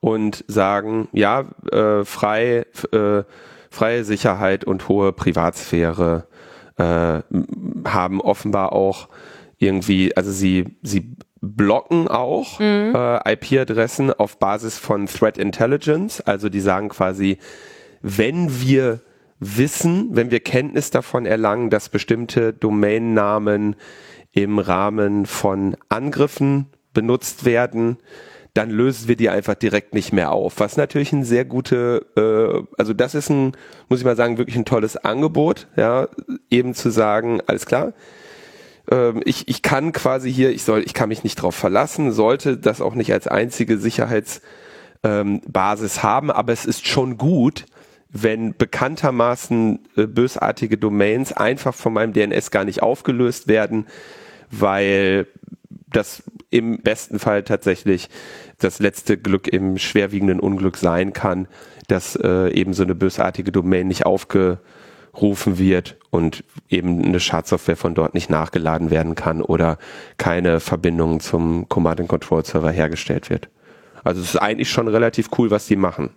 und 0.00 0.44
sagen, 0.46 1.08
ja, 1.12 1.46
äh, 1.72 2.04
frei, 2.04 2.66
äh, 2.92 3.24
freie 3.70 4.04
Sicherheit 4.04 4.64
und 4.64 4.88
hohe 4.88 5.12
Privatsphäre 5.12 6.26
äh, 6.76 7.20
haben 7.84 8.20
offenbar 8.20 8.72
auch 8.72 9.08
irgendwie, 9.58 10.16
also 10.16 10.30
sie, 10.30 10.76
sie 10.82 11.16
blocken 11.40 12.08
auch 12.08 12.58
mhm. 12.60 12.94
äh, 12.94 13.32
IP-Adressen 13.32 14.12
auf 14.12 14.38
Basis 14.38 14.78
von 14.78 15.06
Threat 15.06 15.38
Intelligence. 15.38 16.20
Also 16.20 16.48
die 16.48 16.60
sagen 16.60 16.88
quasi, 16.88 17.38
wenn 18.02 18.60
wir 18.60 19.00
wissen, 19.38 20.08
wenn 20.12 20.30
wir 20.30 20.40
Kenntnis 20.40 20.90
davon 20.90 21.26
erlangen, 21.26 21.70
dass 21.70 21.88
bestimmte 21.88 22.52
Domainnamen 22.52 23.76
im 24.32 24.58
Rahmen 24.58 25.26
von 25.26 25.76
Angriffen 25.88 26.66
benutzt 26.92 27.44
werden, 27.44 27.98
dann 28.56 28.70
lösen 28.70 29.08
wir 29.08 29.16
die 29.16 29.28
einfach 29.28 29.54
direkt 29.54 29.94
nicht 29.94 30.12
mehr 30.12 30.32
auf. 30.32 30.54
Was 30.58 30.76
natürlich 30.76 31.12
ein 31.12 31.24
sehr 31.24 31.44
gute, 31.44 32.06
äh, 32.16 32.66
also 32.78 32.94
das 32.94 33.14
ist 33.14 33.28
ein, 33.28 33.52
muss 33.88 33.98
ich 33.98 34.04
mal 34.04 34.16
sagen, 34.16 34.38
wirklich 34.38 34.56
ein 34.56 34.64
tolles 34.64 34.96
Angebot, 34.96 35.68
ja, 35.76 36.08
eben 36.50 36.74
zu 36.74 36.90
sagen, 36.90 37.40
alles 37.46 37.66
klar, 37.66 37.92
ähm, 38.90 39.20
ich, 39.24 39.48
ich 39.48 39.62
kann 39.62 39.92
quasi 39.92 40.32
hier, 40.32 40.50
ich 40.50 40.62
soll, 40.62 40.82
ich 40.84 40.94
kann 40.94 41.08
mich 41.08 41.22
nicht 41.24 41.36
drauf 41.36 41.54
verlassen, 41.54 42.12
sollte 42.12 42.56
das 42.56 42.80
auch 42.80 42.94
nicht 42.94 43.12
als 43.12 43.26
einzige 43.26 43.76
Sicherheitsbasis 43.78 44.42
ähm, 45.04 46.02
haben, 46.02 46.30
aber 46.30 46.52
es 46.52 46.64
ist 46.64 46.86
schon 46.86 47.18
gut, 47.18 47.66
wenn 48.08 48.56
bekanntermaßen 48.56 49.80
äh, 49.96 50.06
bösartige 50.06 50.78
Domains 50.78 51.32
einfach 51.32 51.74
von 51.74 51.92
meinem 51.92 52.12
DNS 52.12 52.50
gar 52.50 52.64
nicht 52.64 52.82
aufgelöst 52.82 53.48
werden, 53.48 53.86
weil 54.50 55.26
das 55.86 56.22
im 56.50 56.78
besten 56.78 57.18
Fall 57.18 57.42
tatsächlich 57.44 58.08
das 58.58 58.80
letzte 58.80 59.16
Glück 59.16 59.48
im 59.48 59.78
schwerwiegenden 59.78 60.40
Unglück 60.40 60.76
sein 60.76 61.12
kann, 61.12 61.48
dass 61.88 62.16
äh, 62.16 62.50
eben 62.50 62.74
so 62.74 62.82
eine 62.82 62.94
bösartige 62.94 63.52
Domain 63.52 63.86
nicht 63.86 64.04
aufgerufen 64.04 65.58
wird 65.58 65.96
und 66.10 66.42
eben 66.68 67.04
eine 67.04 67.20
Schadsoftware 67.20 67.76
von 67.76 67.94
dort 67.94 68.14
nicht 68.14 68.30
nachgeladen 68.30 68.90
werden 68.90 69.14
kann 69.14 69.42
oder 69.42 69.78
keine 70.18 70.60
Verbindung 70.60 71.20
zum 71.20 71.68
Command 71.68 72.08
Control 72.08 72.44
Server 72.44 72.70
hergestellt 72.70 73.30
wird. 73.30 73.48
Also 74.02 74.20
es 74.20 74.30
ist 74.30 74.40
eigentlich 74.40 74.70
schon 74.70 74.88
relativ 74.88 75.30
cool, 75.38 75.50
was 75.50 75.66
die 75.66 75.76
machen. 75.76 76.10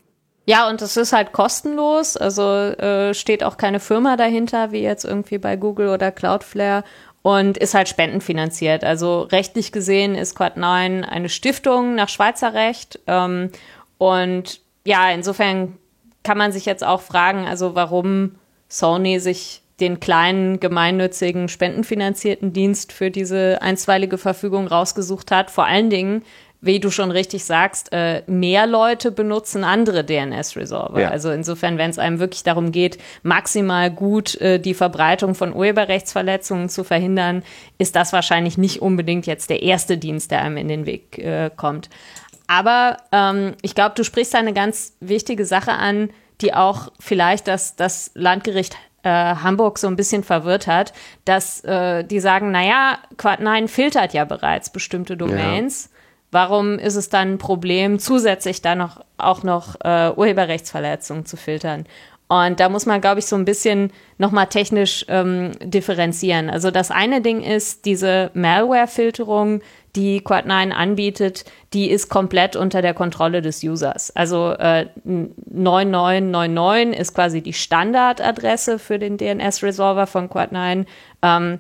Ja, 0.50 0.68
und 0.68 0.82
es 0.82 0.98
ist 0.98 1.14
halt 1.14 1.32
kostenlos, 1.32 2.18
also 2.18 2.42
äh, 2.42 3.14
steht 3.14 3.44
auch 3.44 3.58
keine 3.58 3.80
Firma 3.80 4.18
dahinter, 4.18 4.72
wie 4.72 4.82
jetzt 4.82 5.06
irgendwie 5.06 5.38
bei 5.38 5.56
Google 5.56 5.90
oder 5.90 6.12
Cloudflare 6.12 6.84
und 7.22 7.58
ist 7.58 7.74
halt 7.74 7.90
spendenfinanziert. 7.90 8.84
Also 8.84 9.22
rechtlich 9.22 9.72
gesehen 9.72 10.16
ist 10.16 10.38
Quad9 10.38 11.04
eine 11.04 11.30
Stiftung 11.30 11.96
nach 11.96 12.10
Schweizer 12.10 12.54
Recht. 12.54 13.00
Ähm, 13.08 13.52
und 13.98 14.62
ja, 14.86 15.12
insofern 15.12 15.78
kann 16.24 16.38
man 16.38 16.52
sich 16.52 16.66
jetzt 16.66 16.84
auch 16.84 17.02
fragen, 17.02 17.46
also 17.46 17.76
warum 17.76 18.36
Sony 18.68 19.20
sich 19.20 19.62
den 19.80 20.00
kleinen 20.00 20.60
gemeinnützigen 20.60 21.48
spendenfinanzierten 21.48 22.54
Dienst 22.54 22.92
für 22.92 23.12
diese 23.12 23.62
einstweilige 23.62 24.18
Verfügung 24.18 24.68
rausgesucht 24.68 25.32
hat. 25.32 25.52
Vor 25.52 25.66
allen 25.66 25.90
Dingen, 25.90 26.24
wie 26.62 26.80
du 26.80 26.92
schon 26.92 27.12
richtig 27.12 27.46
sagst, 27.46 27.94
äh, 27.94 28.24
mehr 28.28 28.68
Leute 28.68 29.12
benutzen 29.12 29.64
andere 29.64 30.04
DNS-Resolver. 30.04 31.00
Ja. 31.00 31.10
Also 31.10 31.32
insofern, 31.32 31.78
wenn 31.78 31.90
es 31.90 32.00
einem 32.00 32.20
wirklich 32.20 32.44
darum 32.44 32.72
geht, 32.72 32.98
maximal 33.24 33.90
gut 33.90 34.36
äh, 34.42 34.60
die 34.60 34.74
Verbreitung 34.74 35.36
von 35.36 35.54
Urheberrechtsverletzungen 35.56 36.68
zu 36.68 36.84
verhindern, 36.84 37.44
ist 37.78 37.96
das 37.96 38.12
wahrscheinlich 38.12 38.58
nicht 38.58 38.82
unbedingt 38.82 39.26
jetzt 39.26 39.50
der 39.50 39.64
erste 39.64 39.98
Dienst, 39.98 40.32
der 40.32 40.42
einem 40.42 40.58
in 40.58 40.68
den 40.68 40.86
Weg 40.86 41.18
äh, 41.18 41.50
kommt. 41.56 41.90
Aber 42.48 42.98
ähm, 43.12 43.54
ich 43.62 43.74
glaube, 43.74 43.96
du 43.96 44.04
sprichst 44.04 44.36
eine 44.36 44.54
ganz 44.54 44.98
wichtige 45.00 45.46
Sache 45.46 45.72
an, 45.72 46.10
die 46.42 46.54
auch 46.54 46.92
vielleicht 47.00 47.48
das, 47.48 47.78
das 47.78 48.12
Landgericht 48.16 48.76
äh, 49.04 49.10
Hamburg 49.10 49.78
so 49.78 49.88
ein 49.88 49.96
bisschen 49.96 50.26
verwirrt 50.26 50.68
hat, 50.68 50.92
dass 51.24 51.64
äh, 51.64 52.04
die 52.04 52.20
sagen, 52.20 52.52
naja, 52.52 52.98
Quad9 53.16 53.70
filtert 53.70 54.14
ja 54.14 54.26
bereits 54.26 54.72
bestimmte 54.72 55.16
Domains. 55.16 55.90
Ja 55.92 55.99
Warum 56.32 56.78
ist 56.78 56.96
es 56.96 57.10
dann 57.10 57.34
ein 57.34 57.38
Problem, 57.38 58.00
zusätzlich 58.00 58.62
da 58.62 58.76
noch 58.76 59.04
auch 59.18 59.44
noch 59.44 59.76
äh, 59.84 60.12
Urheberrechtsverletzungen 60.16 61.26
zu 61.26 61.38
filtern? 61.38 61.86
Und 62.32 62.60
da 62.60 62.70
muss 62.70 62.86
man, 62.86 63.02
glaube 63.02 63.20
ich, 63.20 63.26
so 63.26 63.36
ein 63.36 63.44
bisschen 63.44 63.92
nochmal 64.20 64.46
technisch 64.46 65.04
ähm, 65.08 65.52
differenzieren. 65.64 66.52
Also 66.52 66.70
das 66.70 66.92
eine 66.92 67.22
Ding 67.22 67.42
ist, 67.42 67.86
diese 67.86 68.30
Malware-Filterung, 68.36 69.62
die 69.96 70.22
Quad9 70.22 70.70
anbietet, 70.70 71.46
die 71.74 71.90
ist 71.90 72.08
komplett 72.08 72.56
unter 72.56 72.84
der 72.84 72.94
Kontrolle 72.94 73.42
des 73.42 73.64
Users. 73.64 74.16
Also 74.16 74.52
äh, 74.52 74.86
9999 75.06 77.00
ist 77.00 77.16
quasi 77.16 77.42
die 77.42 77.54
Standardadresse 77.54 78.78
für 78.78 79.00
den 79.00 79.18
DNS-Resolver 79.18 80.06
von 80.06 80.30
Quad9. 80.30 80.86
Ähm, 81.24 81.60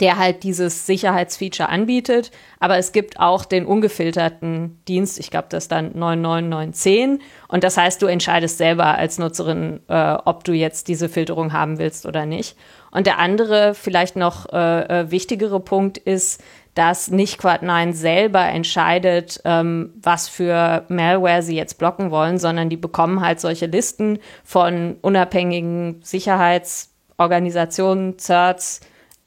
der 0.00 0.18
halt 0.18 0.42
dieses 0.42 0.86
Sicherheitsfeature 0.86 1.68
anbietet. 1.68 2.30
Aber 2.58 2.78
es 2.78 2.92
gibt 2.92 3.20
auch 3.20 3.44
den 3.44 3.66
ungefilterten 3.66 4.80
Dienst, 4.88 5.20
ich 5.20 5.30
glaube, 5.30 5.48
das 5.50 5.64
ist 5.64 5.72
dann 5.72 5.92
99910. 5.94 7.20
Und 7.48 7.64
das 7.64 7.76
heißt, 7.76 8.00
du 8.00 8.06
entscheidest 8.06 8.56
selber 8.58 8.96
als 8.96 9.18
Nutzerin, 9.18 9.80
äh, 9.88 10.16
ob 10.24 10.44
du 10.44 10.52
jetzt 10.52 10.88
diese 10.88 11.08
Filterung 11.08 11.52
haben 11.52 11.78
willst 11.78 12.06
oder 12.06 12.26
nicht. 12.26 12.56
Und 12.90 13.06
der 13.06 13.18
andere, 13.18 13.74
vielleicht 13.74 14.16
noch 14.16 14.52
äh, 14.52 15.02
äh 15.02 15.10
wichtigere 15.10 15.60
Punkt 15.60 15.98
ist, 15.98 16.42
dass 16.74 17.10
nicht 17.10 17.40
Quad9 17.40 17.92
selber 17.92 18.46
entscheidet, 18.46 19.40
ähm, 19.44 19.92
was 20.00 20.28
für 20.28 20.86
Malware 20.88 21.42
sie 21.42 21.56
jetzt 21.56 21.76
blocken 21.78 22.10
wollen, 22.10 22.38
sondern 22.38 22.70
die 22.70 22.76
bekommen 22.76 23.20
halt 23.20 23.40
solche 23.40 23.66
Listen 23.66 24.18
von 24.44 24.96
unabhängigen 25.02 26.00
Sicherheitsorganisationen, 26.02 28.18
CERTs, 28.18 28.80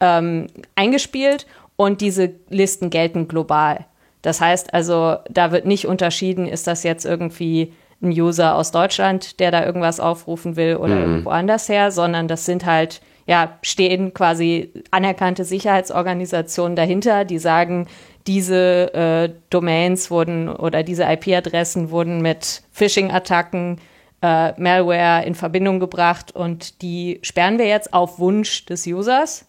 ähm, 0.04 0.48
eingespielt 0.76 1.48
und 1.78 2.02
diese 2.02 2.34
Listen 2.50 2.90
gelten 2.90 3.28
global. 3.28 3.86
Das 4.22 4.42
heißt 4.42 4.74
also, 4.74 5.18
da 5.30 5.52
wird 5.52 5.66
nicht 5.66 5.88
unterschieden, 5.88 6.46
ist 6.48 6.68
das 6.68 6.84
jetzt 6.84 7.06
irgendwie 7.06 7.74
ein 8.02 8.10
User 8.10 8.56
aus 8.56 8.72
Deutschland, 8.72 9.40
der 9.40 9.50
da 9.50 9.66
irgendwas 9.66 10.02
aufrufen 10.02 10.58
will 10.58 10.76
oder 10.76 10.96
mhm. 10.96 11.02
irgendwo 11.02 11.30
anders 11.30 11.70
her, 11.70 11.90
sondern 11.90 12.28
das 12.28 12.46
sind 12.46 12.66
halt, 12.66 13.02
ja, 13.28 13.58
stehen 13.62 14.14
quasi 14.14 14.74
anerkannte 14.92 15.46
Sicherheitsorganisationen 15.46 16.76
dahinter, 16.76 17.24
die 17.24 17.40
sagen, 17.40 17.88
diese 18.28 18.94
äh, 18.94 19.30
Domains 19.50 20.12
wurden 20.12 20.50
oder 20.50 20.84
diese 20.84 21.04
IP-Adressen 21.04 21.92
wurden 21.92 22.22
mit 22.22 22.64
Phishing-Attacken, 22.72 23.80
äh, 24.22 24.60
Malware 24.62 25.26
in 25.26 25.36
Verbindung 25.36 25.80
gebracht 25.80 26.34
und 26.36 26.82
die 26.82 27.20
sperren 27.24 27.58
wir 27.58 27.68
jetzt 27.68 27.94
auf 27.94 28.20
Wunsch 28.20 28.66
des 28.66 28.86
Users 28.86 29.46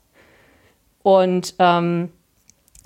und 1.05 1.55
ähm, 1.61 2.11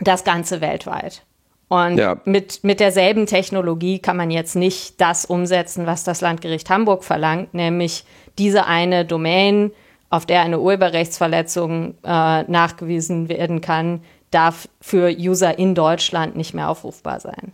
das 0.00 0.24
Ganze 0.24 0.60
weltweit. 0.60 1.22
Und 1.68 1.98
ja. 1.98 2.20
mit, 2.24 2.64
mit 2.64 2.80
derselben 2.80 3.26
Technologie 3.26 4.00
kann 4.00 4.16
man 4.16 4.30
jetzt 4.30 4.56
nicht 4.56 5.00
das 5.00 5.24
umsetzen, 5.24 5.86
was 5.86 6.02
das 6.02 6.20
Landgericht 6.20 6.68
Hamburg 6.68 7.04
verlangt, 7.04 7.54
nämlich 7.54 8.04
diese 8.38 8.66
eine 8.66 9.04
Domain, 9.04 9.70
auf 10.10 10.26
der 10.26 10.40
eine 10.40 10.58
Urheberrechtsverletzung 10.58 11.94
äh, 12.02 12.42
nachgewiesen 12.42 13.28
werden 13.28 13.60
kann, 13.60 14.02
darf 14.30 14.68
für 14.80 15.14
User 15.16 15.58
in 15.58 15.74
Deutschland 15.74 16.36
nicht 16.36 16.54
mehr 16.54 16.70
aufrufbar 16.70 17.20
sein. 17.20 17.52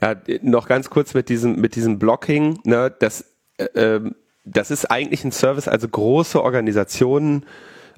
Ja, 0.00 0.14
noch 0.42 0.68
ganz 0.68 0.90
kurz 0.90 1.14
mit 1.14 1.30
diesem, 1.30 1.56
mit 1.56 1.74
diesem 1.74 1.98
Blocking, 1.98 2.60
ne, 2.64 2.94
das, 3.00 3.24
äh, 3.56 3.64
ähm, 3.74 4.14
das 4.44 4.70
ist 4.70 4.84
eigentlich 4.90 5.24
ein 5.24 5.32
Service, 5.32 5.66
also 5.66 5.88
große 5.88 6.42
Organisationen 6.42 7.46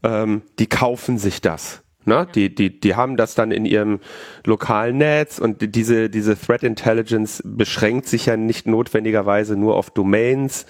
ähm, 0.02 0.42
die 0.58 0.66
kaufen 0.66 1.18
sich 1.18 1.40
das. 1.40 1.82
Ne? 2.08 2.26
Die, 2.34 2.54
die, 2.54 2.80
die 2.80 2.96
haben 2.96 3.16
das 3.16 3.34
dann 3.34 3.52
in 3.52 3.66
ihrem 3.66 4.00
lokalen 4.44 4.96
Netz 4.96 5.38
und 5.38 5.74
diese, 5.74 6.08
diese 6.08 6.40
Threat 6.40 6.62
Intelligence 6.62 7.42
beschränkt 7.44 8.08
sich 8.08 8.26
ja 8.26 8.36
nicht 8.36 8.66
notwendigerweise 8.66 9.56
nur 9.56 9.76
auf 9.76 9.90
Domains, 9.90 10.64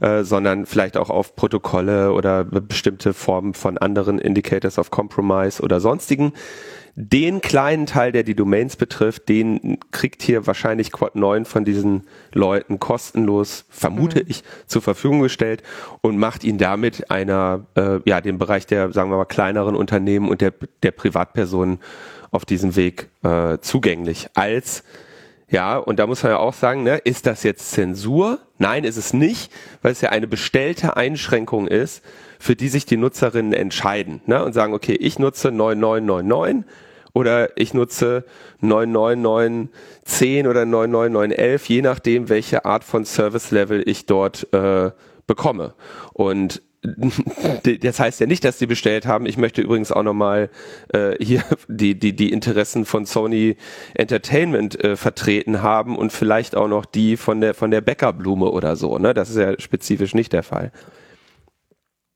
äh, 0.00 0.22
sondern 0.22 0.66
vielleicht 0.66 0.96
auch 0.96 1.10
auf 1.10 1.34
Protokolle 1.34 2.12
oder 2.12 2.44
bestimmte 2.44 3.12
Formen 3.12 3.54
von 3.54 3.76
anderen 3.76 4.18
Indicators 4.18 4.78
of 4.78 4.90
Compromise 4.90 5.60
oder 5.60 5.80
sonstigen. 5.80 6.32
Den 6.96 7.40
kleinen 7.40 7.86
Teil, 7.86 8.12
der 8.12 8.22
die 8.22 8.36
Domains 8.36 8.76
betrifft, 8.76 9.28
den 9.28 9.78
kriegt 9.90 10.22
hier 10.22 10.46
wahrscheinlich 10.46 10.92
Quad 10.92 11.16
9 11.16 11.44
von 11.44 11.64
diesen 11.64 12.04
Leuten 12.32 12.78
kostenlos, 12.78 13.64
vermute 13.68 14.20
mhm. 14.20 14.26
ich, 14.28 14.44
zur 14.66 14.80
Verfügung 14.80 15.20
gestellt 15.20 15.64
und 16.02 16.18
macht 16.18 16.44
ihn 16.44 16.56
damit 16.56 17.10
einer, 17.10 17.66
äh, 17.74 17.98
ja, 18.04 18.20
dem 18.20 18.38
Bereich 18.38 18.66
der, 18.66 18.92
sagen 18.92 19.10
wir 19.10 19.16
mal, 19.16 19.24
kleineren 19.24 19.74
Unternehmen 19.74 20.28
und 20.28 20.40
der, 20.40 20.52
der 20.84 20.92
Privatpersonen 20.92 21.80
auf 22.30 22.44
diesem 22.44 22.76
Weg 22.76 23.08
äh, 23.24 23.58
zugänglich 23.58 24.28
als 24.34 24.84
ja, 25.54 25.76
und 25.76 25.98
da 25.98 26.06
muss 26.08 26.22
man 26.22 26.32
ja 26.32 26.38
auch 26.38 26.54
sagen, 26.54 26.82
ne, 26.82 26.96
ist 26.96 27.26
das 27.26 27.42
jetzt 27.44 27.70
Zensur? 27.70 28.40
Nein, 28.58 28.82
ist 28.82 28.96
es 28.96 29.12
nicht, 29.12 29.52
weil 29.82 29.92
es 29.92 30.00
ja 30.00 30.08
eine 30.08 30.26
bestellte 30.26 30.96
Einschränkung 30.96 31.68
ist, 31.68 32.02
für 32.38 32.56
die 32.56 32.68
sich 32.68 32.86
die 32.86 32.96
Nutzerinnen 32.96 33.52
entscheiden 33.52 34.20
ne, 34.26 34.44
und 34.44 34.52
sagen, 34.52 34.74
okay, 34.74 34.94
ich 34.94 35.18
nutze 35.18 35.50
9999 35.50 36.64
oder 37.14 37.56
ich 37.56 37.74
nutze 37.74 38.24
99910 38.60 40.46
oder 40.46 40.66
99911, 40.66 41.66
je 41.66 41.82
nachdem, 41.82 42.28
welche 42.28 42.64
Art 42.64 42.84
von 42.84 43.04
Service 43.04 43.50
Level 43.52 43.82
ich 43.86 44.06
dort 44.06 44.52
äh, 44.52 44.90
bekomme. 45.26 45.74
Und 46.12 46.60
das 47.80 47.98
heißt 47.98 48.20
ja 48.20 48.26
nicht, 48.26 48.44
dass 48.44 48.58
sie 48.58 48.66
bestellt 48.66 49.06
haben. 49.06 49.26
Ich 49.26 49.38
möchte 49.38 49.62
übrigens 49.62 49.90
auch 49.90 50.02
nochmal 50.02 50.50
äh, 50.92 51.12
hier 51.18 51.42
die, 51.68 51.98
die, 51.98 52.14
die 52.14 52.32
Interessen 52.32 52.84
von 52.84 53.06
Sony 53.06 53.56
Entertainment 53.94 54.82
äh, 54.82 54.96
vertreten 54.96 55.62
haben 55.62 55.96
und 55.96 56.12
vielleicht 56.12 56.56
auch 56.56 56.68
noch 56.68 56.84
die 56.84 57.16
von 57.16 57.40
der, 57.40 57.54
von 57.54 57.70
der 57.70 57.80
Bäckerblume 57.80 58.50
oder 58.50 58.76
so. 58.76 58.98
Ne? 58.98 59.14
Das 59.14 59.30
ist 59.30 59.36
ja 59.36 59.58
spezifisch 59.58 60.14
nicht 60.14 60.32
der 60.32 60.42
Fall. 60.42 60.72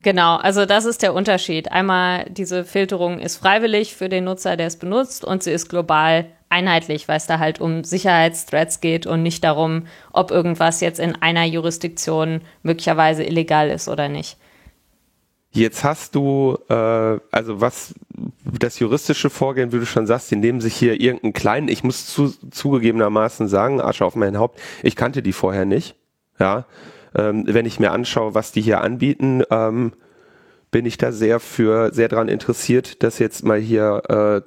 Genau, 0.02 0.36
also 0.36 0.64
das 0.64 0.84
ist 0.84 1.02
der 1.02 1.12
Unterschied. 1.12 1.72
Einmal, 1.72 2.26
diese 2.30 2.64
Filterung 2.64 3.18
ist 3.18 3.38
freiwillig 3.38 3.96
für 3.96 4.08
den 4.08 4.24
Nutzer, 4.24 4.56
der 4.56 4.68
es 4.68 4.76
benutzt, 4.76 5.24
und 5.24 5.42
sie 5.42 5.50
ist 5.50 5.68
global 5.68 6.26
einheitlich, 6.48 7.08
weil 7.08 7.16
es 7.16 7.26
da 7.26 7.38
halt 7.38 7.60
um 7.60 7.84
Sicherheitsthreats 7.84 8.80
geht 8.80 9.06
und 9.06 9.22
nicht 9.22 9.42
darum, 9.44 9.86
ob 10.12 10.30
irgendwas 10.30 10.80
jetzt 10.80 11.00
in 11.00 11.16
einer 11.16 11.44
Jurisdiktion 11.44 12.42
möglicherweise 12.62 13.24
illegal 13.24 13.70
ist 13.70 13.88
oder 13.88 14.08
nicht. 14.08 14.38
Jetzt 15.50 15.82
hast 15.82 16.14
du, 16.14 16.58
äh, 16.68 16.74
also 17.32 17.60
was 17.60 17.94
das 18.44 18.78
juristische 18.78 19.30
Vorgehen, 19.30 19.72
wie 19.72 19.78
du 19.78 19.86
schon 19.86 20.06
sagst, 20.06 20.30
die 20.30 20.36
nehmen 20.36 20.60
sich 20.60 20.74
hier 20.76 21.00
irgendeinen 21.00 21.32
kleinen, 21.32 21.68
ich 21.68 21.82
muss 21.82 22.06
zu, 22.06 22.32
zugegebenermaßen 22.50 23.48
sagen, 23.48 23.80
Asche 23.80 24.04
auf 24.04 24.14
mein 24.14 24.38
Haupt, 24.38 24.60
ich 24.82 24.94
kannte 24.94 25.22
die 25.22 25.32
vorher 25.32 25.64
nicht. 25.64 25.96
Ja, 26.38 26.66
ähm, 27.14 27.44
wenn 27.46 27.66
ich 27.66 27.80
mir 27.80 27.92
anschaue, 27.92 28.34
was 28.34 28.52
die 28.52 28.60
hier 28.60 28.80
anbieten, 28.80 29.42
ähm, 29.50 29.92
bin 30.70 30.86
ich 30.86 30.98
da 30.98 31.12
sehr 31.12 31.40
für, 31.40 31.92
sehr 31.92 32.08
daran 32.08 32.28
interessiert, 32.28 33.02
das 33.02 33.18
jetzt 33.18 33.44
mal 33.44 33.58
hier 33.58 34.02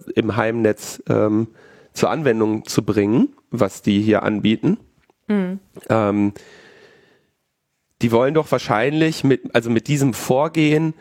äh, 0.08 0.12
im 0.19 0.36
Heimnetz 0.36 1.02
ähm, 1.10 1.47
zur 1.93 2.10
Anwendung 2.10 2.65
zu 2.65 2.84
bringen, 2.84 3.30
was 3.50 3.82
die 3.82 4.02
hier 4.02 4.24
anbieten. 4.24 4.78
Mhm. 5.28 5.60
Ähm, 5.89 6.34
die 8.02 8.12
wollen 8.12 8.34
doch 8.34 8.52
wahrscheinlich 8.52 9.24
mit, 9.24 9.54
also 9.56 9.69
mit 9.69 9.88
diesem 9.88 10.13
Vorgehen, 10.13 10.93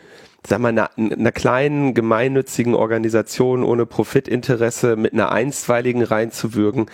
sagen 0.45 0.63
wir, 0.63 0.69
einer, 0.69 0.89
einer 0.97 1.31
kleinen 1.31 1.93
gemeinnützigen 1.93 2.75
Organisation 2.75 3.63
ohne 3.63 3.85
Profitinteresse 3.85 4.95
mit 4.95 5.13
einer 5.13 5.31
einstweiligen 5.31 6.03
reinzuwirken, 6.03 6.87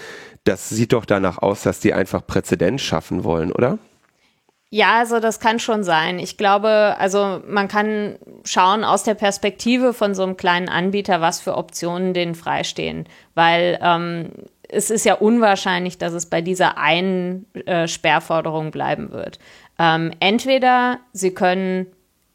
das 0.44 0.70
sieht 0.70 0.94
doch 0.94 1.06
danach 1.06 1.40
aus, 1.40 1.64
dass 1.64 1.80
die 1.80 1.94
einfach 1.94 2.26
Präzedenz 2.26 2.82
schaffen 2.82 3.24
wollen, 3.24 3.52
oder? 3.52 3.80
Ja, 4.70 4.98
also 5.00 5.22
das 5.22 5.40
kann 5.40 5.60
schon 5.60 5.84
sein. 5.84 6.20
Ich 6.20 6.38
glaube, 6.38 6.96
also 7.00 7.42
man 7.48 7.70
kann 7.70 8.18
schauen 8.44 8.84
aus 8.84 9.04
der 9.04 9.14
Perspektive 9.14 9.94
von 9.94 10.14
so 10.14 10.24
einem 10.24 10.36
kleinen 10.36 10.68
Anbieter, 10.68 11.22
was 11.22 11.40
für 11.40 11.56
Optionen 11.56 12.14
denen 12.14 12.36
freistehen. 12.36 13.06
Weil 13.34 13.80
ähm, 13.82 14.32
es 14.68 14.90
ist 14.90 15.06
ja 15.06 15.14
unwahrscheinlich, 15.16 15.98
dass 15.98 16.12
es 16.12 16.26
bei 16.26 16.42
dieser 16.42 16.78
einen 16.78 17.46
äh, 17.66 17.88
Sperrforderung 17.88 18.72
bleiben 18.72 19.12
wird. 19.12 19.40
Ähm, 19.80 20.12
entweder 20.20 21.00
sie 21.14 21.34
können 21.34 21.88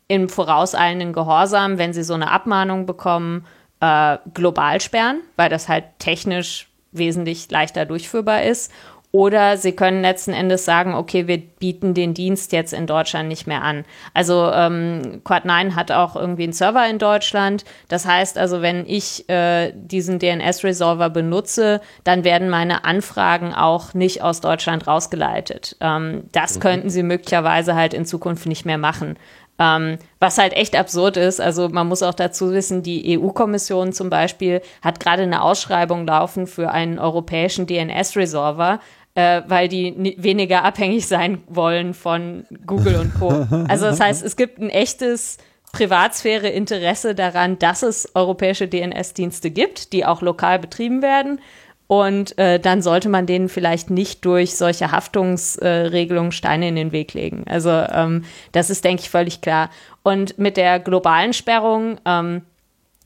im 0.09 0.31
vorauseilenden 0.31 1.13
Gehorsam, 1.13 1.77
wenn 1.77 1.93
sie 1.93 2.03
so 2.03 2.15
eine 2.15 2.31
Abmahnung 2.31 2.87
bekommen, 2.87 3.47
äh, 3.81 4.17
global 4.33 4.81
sperren, 4.81 5.21
weil 5.37 5.51
das 5.51 5.69
halt 5.69 5.85
technisch 5.99 6.69
wesentlich 6.93 7.51
leichter 7.51 7.85
durchführbar 7.87 8.43
ist. 8.43 8.71
Oder 9.13 9.59
sie 9.59 9.73
können 9.73 10.01
letzten 10.01 10.33
Endes 10.33 10.65
sagen, 10.65 10.95
okay, 10.95 11.27
wir 11.27 11.37
bieten 11.37 11.93
den 11.93 12.15
Dienst 12.15 12.51
jetzt 12.53 12.73
in 12.73 12.87
Deutschland 12.87 13.29
nicht 13.29 13.47
mehr 13.47 13.63
an. 13.63 13.85
Also 14.15 14.51
ähm, 14.51 15.21
Quad9 15.23 15.75
hat 15.75 15.93
auch 15.93 16.17
irgendwie 16.17 16.45
einen 16.45 16.55
Server 16.55 16.89
in 16.89 16.99
Deutschland. 16.99 17.67
Das 17.89 18.07
heißt 18.07 18.39
also, 18.39 18.63
wenn 18.63 18.87
ich 18.89 19.29
äh, 19.29 19.73
diesen 19.75 20.19
DNS-Resolver 20.19 21.11
benutze, 21.11 21.83
dann 22.05 22.25
werden 22.25 22.49
meine 22.49 22.87
Anfragen 22.87 23.53
auch 23.53 23.93
nicht 23.93 24.23
aus 24.23 24.41
Deutschland 24.41 24.87
rausgeleitet. 24.87 25.77
Ähm, 25.81 26.25
das 26.33 26.57
mhm. 26.57 26.61
könnten 26.61 26.91
sie 26.91 27.03
möglicherweise 27.03 27.75
halt 27.75 27.93
in 27.93 28.07
Zukunft 28.07 28.47
nicht 28.47 28.65
mehr 28.65 28.79
machen. 28.79 29.19
Ähm, 29.59 29.99
was 30.19 30.39
halt 30.39 30.55
echt 30.55 30.75
absurd 30.75 31.19
ist. 31.19 31.41
Also 31.41 31.69
man 31.69 31.87
muss 31.87 32.03
auch 32.03 32.15
dazu 32.15 32.53
wissen, 32.53 32.83
die 32.83 33.19
EU-Kommission 33.19 33.93
zum 33.93 34.09
Beispiel 34.09 34.63
hat 34.81 34.99
gerade 34.99 35.23
eine 35.23 35.43
Ausschreibung 35.43 36.07
laufen 36.07 36.47
für 36.47 36.71
einen 36.71 36.99
europäischen 36.99 37.67
DNS-Resolver 37.67 38.81
äh, 39.15 39.43
weil 39.47 39.69
die 39.69 40.17
weniger 40.19 40.65
abhängig 40.65 41.07
sein 41.07 41.43
wollen 41.49 41.95
von 41.95 42.45
Google 42.67 42.97
und 42.97 43.15
Co. 43.15 43.29
Also 43.69 43.87
das 43.87 44.01
heißt, 44.01 44.25
es 44.25 44.37
gibt 44.37 44.59
ein 44.59 44.71
echtes 44.71 45.39
Privatsphäre-Interesse 45.73 47.15
daran, 47.15 47.59
dass 47.59 47.83
es 47.83 48.15
europäische 48.15 48.69
DNS-Dienste 48.69 49.51
gibt, 49.51 49.93
die 49.93 50.05
auch 50.05 50.23
lokal 50.23 50.59
betrieben 50.59 51.03
werden. 51.03 51.41
Und 51.87 52.39
äh, 52.39 52.59
dann 52.59 52.81
sollte 52.81 53.11
man 53.11 53.27
denen 53.27 53.51
vielleicht 53.51 53.91
nicht 53.91 54.25
durch 54.25 54.55
solche 54.55 54.93
Haftungsregelungen 54.93 56.31
äh, 56.31 56.35
Steine 56.35 56.69
in 56.69 56.77
den 56.77 56.93
Weg 56.93 57.13
legen. 57.13 57.45
Also 57.47 57.69
ähm, 57.71 58.25
das 58.53 58.71
ist, 58.71 58.85
denke 58.85 59.03
ich, 59.03 59.11
völlig 59.11 59.43
klar. 59.43 59.69
Und 60.03 60.39
mit 60.39 60.57
der 60.57 60.81
globalen 60.81 61.35
Sperrung, 61.35 61.99
ähm, 62.07 62.43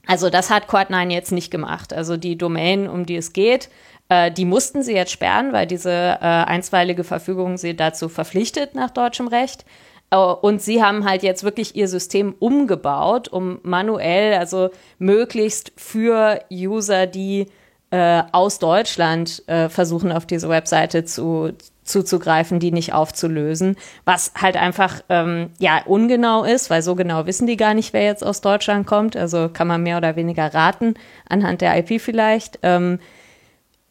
Also 0.07 0.31
das 0.31 0.51
hat 0.51 0.69
Quad9 0.69 1.11
jetzt 1.11 1.33
nicht 1.33 1.51
gemacht. 1.51 1.92
Also 1.92 2.16
die 2.16 2.38
Domain, 2.38 2.88
um 2.88 3.07
die 3.07 3.16
es 3.16 3.33
geht, 3.33 3.71
äh, 4.09 4.31
die 4.31 4.45
mussten 4.45 4.83
sie 4.83 4.95
jetzt 4.95 5.12
sperren, 5.12 5.53
weil 5.53 5.66
diese 5.66 5.90
äh, 5.90 6.19
einstweilige 6.21 7.05
Verfügung 7.05 7.57
sie 7.57 7.77
dazu 7.77 8.09
verpflichtet 8.09 8.75
nach 8.75 8.90
deutschem 8.90 9.29
Recht. 9.29 9.64
Äh, 10.11 10.16
und 10.16 10.62
sie 10.62 10.83
haben 10.83 11.05
halt 11.09 11.23
jetzt 11.23 11.45
wirklich 11.45 11.77
ihr 11.77 11.88
System 11.88 12.35
umgebaut, 12.38 13.29
um 13.29 13.59
manuell, 13.62 14.35
also 14.35 14.71
möglichst 14.99 15.73
für 15.77 16.40
User, 16.51 17.07
die 17.07 17.47
äh, 17.90 18.23
aus 18.33 18.59
Deutschland 18.59 19.42
äh, 19.49 19.69
versuchen, 19.69 20.12
auf 20.12 20.27
diese 20.27 20.49
Webseite 20.49 21.05
zu, 21.05 21.53
zuzugreifen, 21.85 22.59
die 22.59 22.73
nicht 22.73 22.92
aufzulösen, 22.92 23.77
was 24.05 24.33
halt 24.37 24.57
einfach 24.57 25.03
ähm, 25.09 25.51
ja 25.59 25.83
ungenau 25.87 26.45
ist, 26.45 26.69
weil 26.69 26.83
so 26.83 26.95
genau 26.97 27.27
wissen 27.27 27.47
die 27.47 27.57
gar 27.57 27.75
nicht, 27.75 27.92
wer 27.92 28.03
jetzt 28.03 28.25
aus 28.25 28.40
Deutschland 28.40 28.87
kommt. 28.87 29.16
Also 29.16 29.49
kann 29.49 29.69
man 29.69 29.83
mehr 29.83 29.99
oder 29.99 30.16
weniger 30.16 30.53
raten 30.53 30.95
anhand 31.29 31.61
der 31.61 31.77
IP 31.79 32.01
vielleicht. 32.01 32.59
Ähm, 32.62 32.99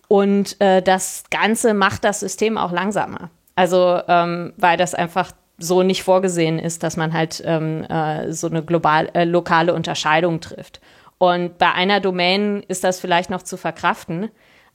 und 0.08 0.60
äh, 0.62 0.82
das 0.82 1.24
Ganze 1.32 1.74
macht 1.74 2.04
das 2.04 2.20
System 2.20 2.58
auch 2.58 2.72
langsamer. 2.72 3.30
Also 3.56 4.02
ähm, 4.08 4.54
weil 4.58 4.78
das 4.78 4.94
einfach 4.94 5.32
so 5.58 5.84
nicht 5.84 6.04
vorgesehen 6.04 6.60
ist, 6.60 6.84
dass 6.84 6.98
man 6.98 7.14
halt 7.14 7.42
ähm, 7.46 7.84
äh, 7.84 8.32
so 8.32 8.48
eine 8.48 8.64
global, 8.64 9.10
äh, 9.14 9.24
lokale 9.24 9.74
Unterscheidung 9.74 10.42
trifft. 10.42 10.82
Und 11.18 11.58
bei 11.58 11.72
einer 11.72 12.02
Domain 12.02 12.64
ist 12.68 12.84
das 12.84 13.00
vielleicht 13.00 13.30
noch 13.30 13.42
zu 13.42 13.56
verkraften. 13.56 14.30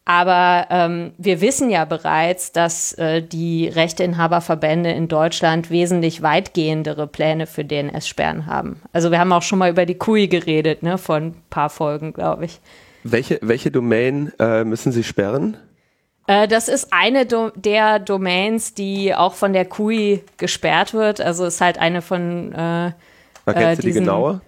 Aber 0.06 0.66
ähm, 0.70 1.12
wir 1.18 1.40
wissen 1.42 1.68
ja 1.68 1.84
bereits, 1.84 2.52
dass 2.52 2.94
äh, 2.94 3.22
die 3.22 3.68
Rechteinhaberverbände 3.68 4.90
in 4.90 5.08
Deutschland 5.08 5.70
wesentlich 5.70 6.22
weitgehendere 6.22 7.06
Pläne 7.06 7.46
für 7.46 7.64
DNS-Sperren 7.64 8.46
haben. 8.46 8.80
Also 8.92 9.10
wir 9.10 9.20
haben 9.20 9.32
auch 9.32 9.42
schon 9.42 9.58
mal 9.58 9.70
über 9.70 9.84
die 9.84 9.98
KUI 9.98 10.26
geredet, 10.26 10.82
ne, 10.82 10.96
von 10.96 11.22
ein 11.22 11.42
paar 11.50 11.68
Folgen, 11.68 12.14
glaube 12.14 12.46
ich. 12.46 12.60
Welche, 13.02 13.38
welche 13.42 13.70
Domain 13.70 14.32
äh, 14.38 14.64
müssen 14.64 14.92
Sie 14.92 15.04
sperren? 15.04 15.56
Äh, 16.26 16.46
das 16.48 16.68
ist 16.68 16.92
eine 16.92 17.26
Do 17.26 17.50
der 17.54 17.98
Domains, 17.98 18.74
die 18.74 19.14
auch 19.14 19.34
von 19.34 19.52
der 19.52 19.64
KUI 19.64 20.22
gesperrt 20.36 20.94
wird. 20.94 21.20
Also 21.20 21.44
ist 21.44 21.60
halt 21.60 21.78
eine 21.78 22.02
von. 22.02 22.52
Äh, 22.52 22.92
Erkennst 23.46 23.80
äh, 23.80 23.82
du 23.82 23.82
die 23.82 23.92
genaue? 23.92 24.40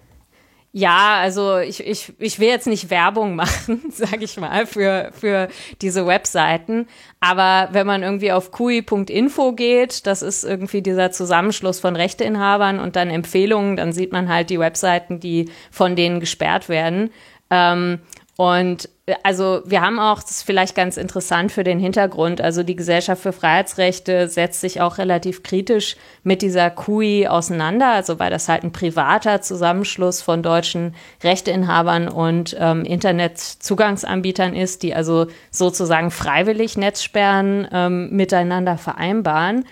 Ja, 0.75 1.17
also 1.19 1.59
ich, 1.59 1.85
ich, 1.85 2.13
ich 2.17 2.39
will 2.39 2.47
jetzt 2.47 2.65
nicht 2.65 2.89
Werbung 2.89 3.35
machen, 3.35 3.83
sage 3.91 4.23
ich 4.23 4.39
mal, 4.39 4.65
für, 4.65 5.11
für 5.13 5.47
diese 5.81 6.07
Webseiten. 6.07 6.87
Aber 7.19 7.69
wenn 7.73 7.85
man 7.85 8.01
irgendwie 8.01 8.31
auf 8.31 8.51
kui.info 8.51 9.51
geht, 9.51 10.07
das 10.07 10.23
ist 10.23 10.43
irgendwie 10.43 10.81
dieser 10.81 11.11
Zusammenschluss 11.11 11.79
von 11.79 11.95
Rechteinhabern 11.95 12.79
und 12.79 12.95
dann 12.95 13.11
Empfehlungen, 13.11 13.75
dann 13.75 13.93
sieht 13.93 14.11
man 14.11 14.29
halt 14.29 14.49
die 14.49 14.59
Webseiten, 14.59 15.19
die 15.19 15.49
von 15.69 15.95
denen 15.95 16.19
gesperrt 16.19 16.69
werden. 16.69 17.11
Ähm, 17.51 17.99
und 18.35 18.89
äh, 19.05 19.15
also 19.23 19.61
wir 19.65 19.81
haben 19.81 19.99
auch, 19.99 20.21
das 20.21 20.31
ist 20.31 20.43
vielleicht 20.43 20.75
ganz 20.75 20.97
interessant 20.97 21.51
für 21.51 21.63
den 21.63 21.79
Hintergrund, 21.79 22.41
also 22.41 22.63
die 22.63 22.75
Gesellschaft 22.75 23.21
für 23.21 23.33
Freiheitsrechte 23.33 24.27
setzt 24.27 24.61
sich 24.61 24.81
auch 24.81 24.97
relativ 24.97 25.43
kritisch 25.43 25.95
mit 26.23 26.41
dieser 26.41 26.69
QI 26.69 27.27
auseinander, 27.27 27.89
also 27.91 28.19
weil 28.19 28.31
das 28.31 28.49
halt 28.49 28.63
ein 28.63 28.71
privater 28.71 29.41
Zusammenschluss 29.41 30.21
von 30.21 30.41
deutschen 30.41 30.95
Rechteinhabern 31.23 32.07
und 32.07 32.55
ähm, 32.59 32.85
Internetzugangsanbietern 32.85 34.55
ist, 34.55 34.83
die 34.83 34.95
also 34.95 35.27
sozusagen 35.51 36.09
freiwillig 36.09 36.77
Netzsperren 36.77 37.67
ähm, 37.71 38.09
miteinander 38.11 38.77
vereinbaren. 38.77 39.65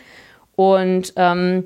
Und 0.56 1.14
ähm, 1.16 1.64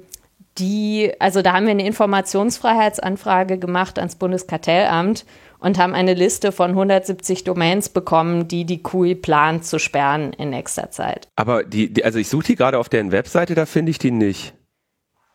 die, 0.58 1.12
also 1.20 1.42
da 1.42 1.54
haben 1.54 1.66
wir 1.66 1.72
eine 1.72 1.86
Informationsfreiheitsanfrage 1.86 3.58
gemacht 3.58 4.00
ans 4.00 4.16
Bundeskartellamt 4.16 5.26
und 5.60 5.78
haben 5.78 5.94
eine 5.94 6.14
Liste 6.14 6.52
von 6.52 6.72
170 6.72 7.44
Domains 7.44 7.90
bekommen, 7.90 8.48
die 8.48 8.66
die 8.66 8.82
QI 8.82 9.16
plant 9.16 9.66
zu 9.66 9.80
sperren 9.80 10.32
in 10.34 10.52
nächster 10.52 10.92
Zeit. 10.92 11.28
Aber 11.36 11.64
die, 11.64 11.92
die 11.92 12.06
also 12.06 12.20
ich 12.20 12.30
suche 12.30 12.46
die 12.46 12.56
gerade 12.56 12.80
auf 12.80 12.90
deren 12.90 13.12
Webseite, 13.12 13.56
da 13.56 13.66
finde 13.66 13.90
ich 13.90 14.00
die 14.00 14.12
nicht. 14.12 14.54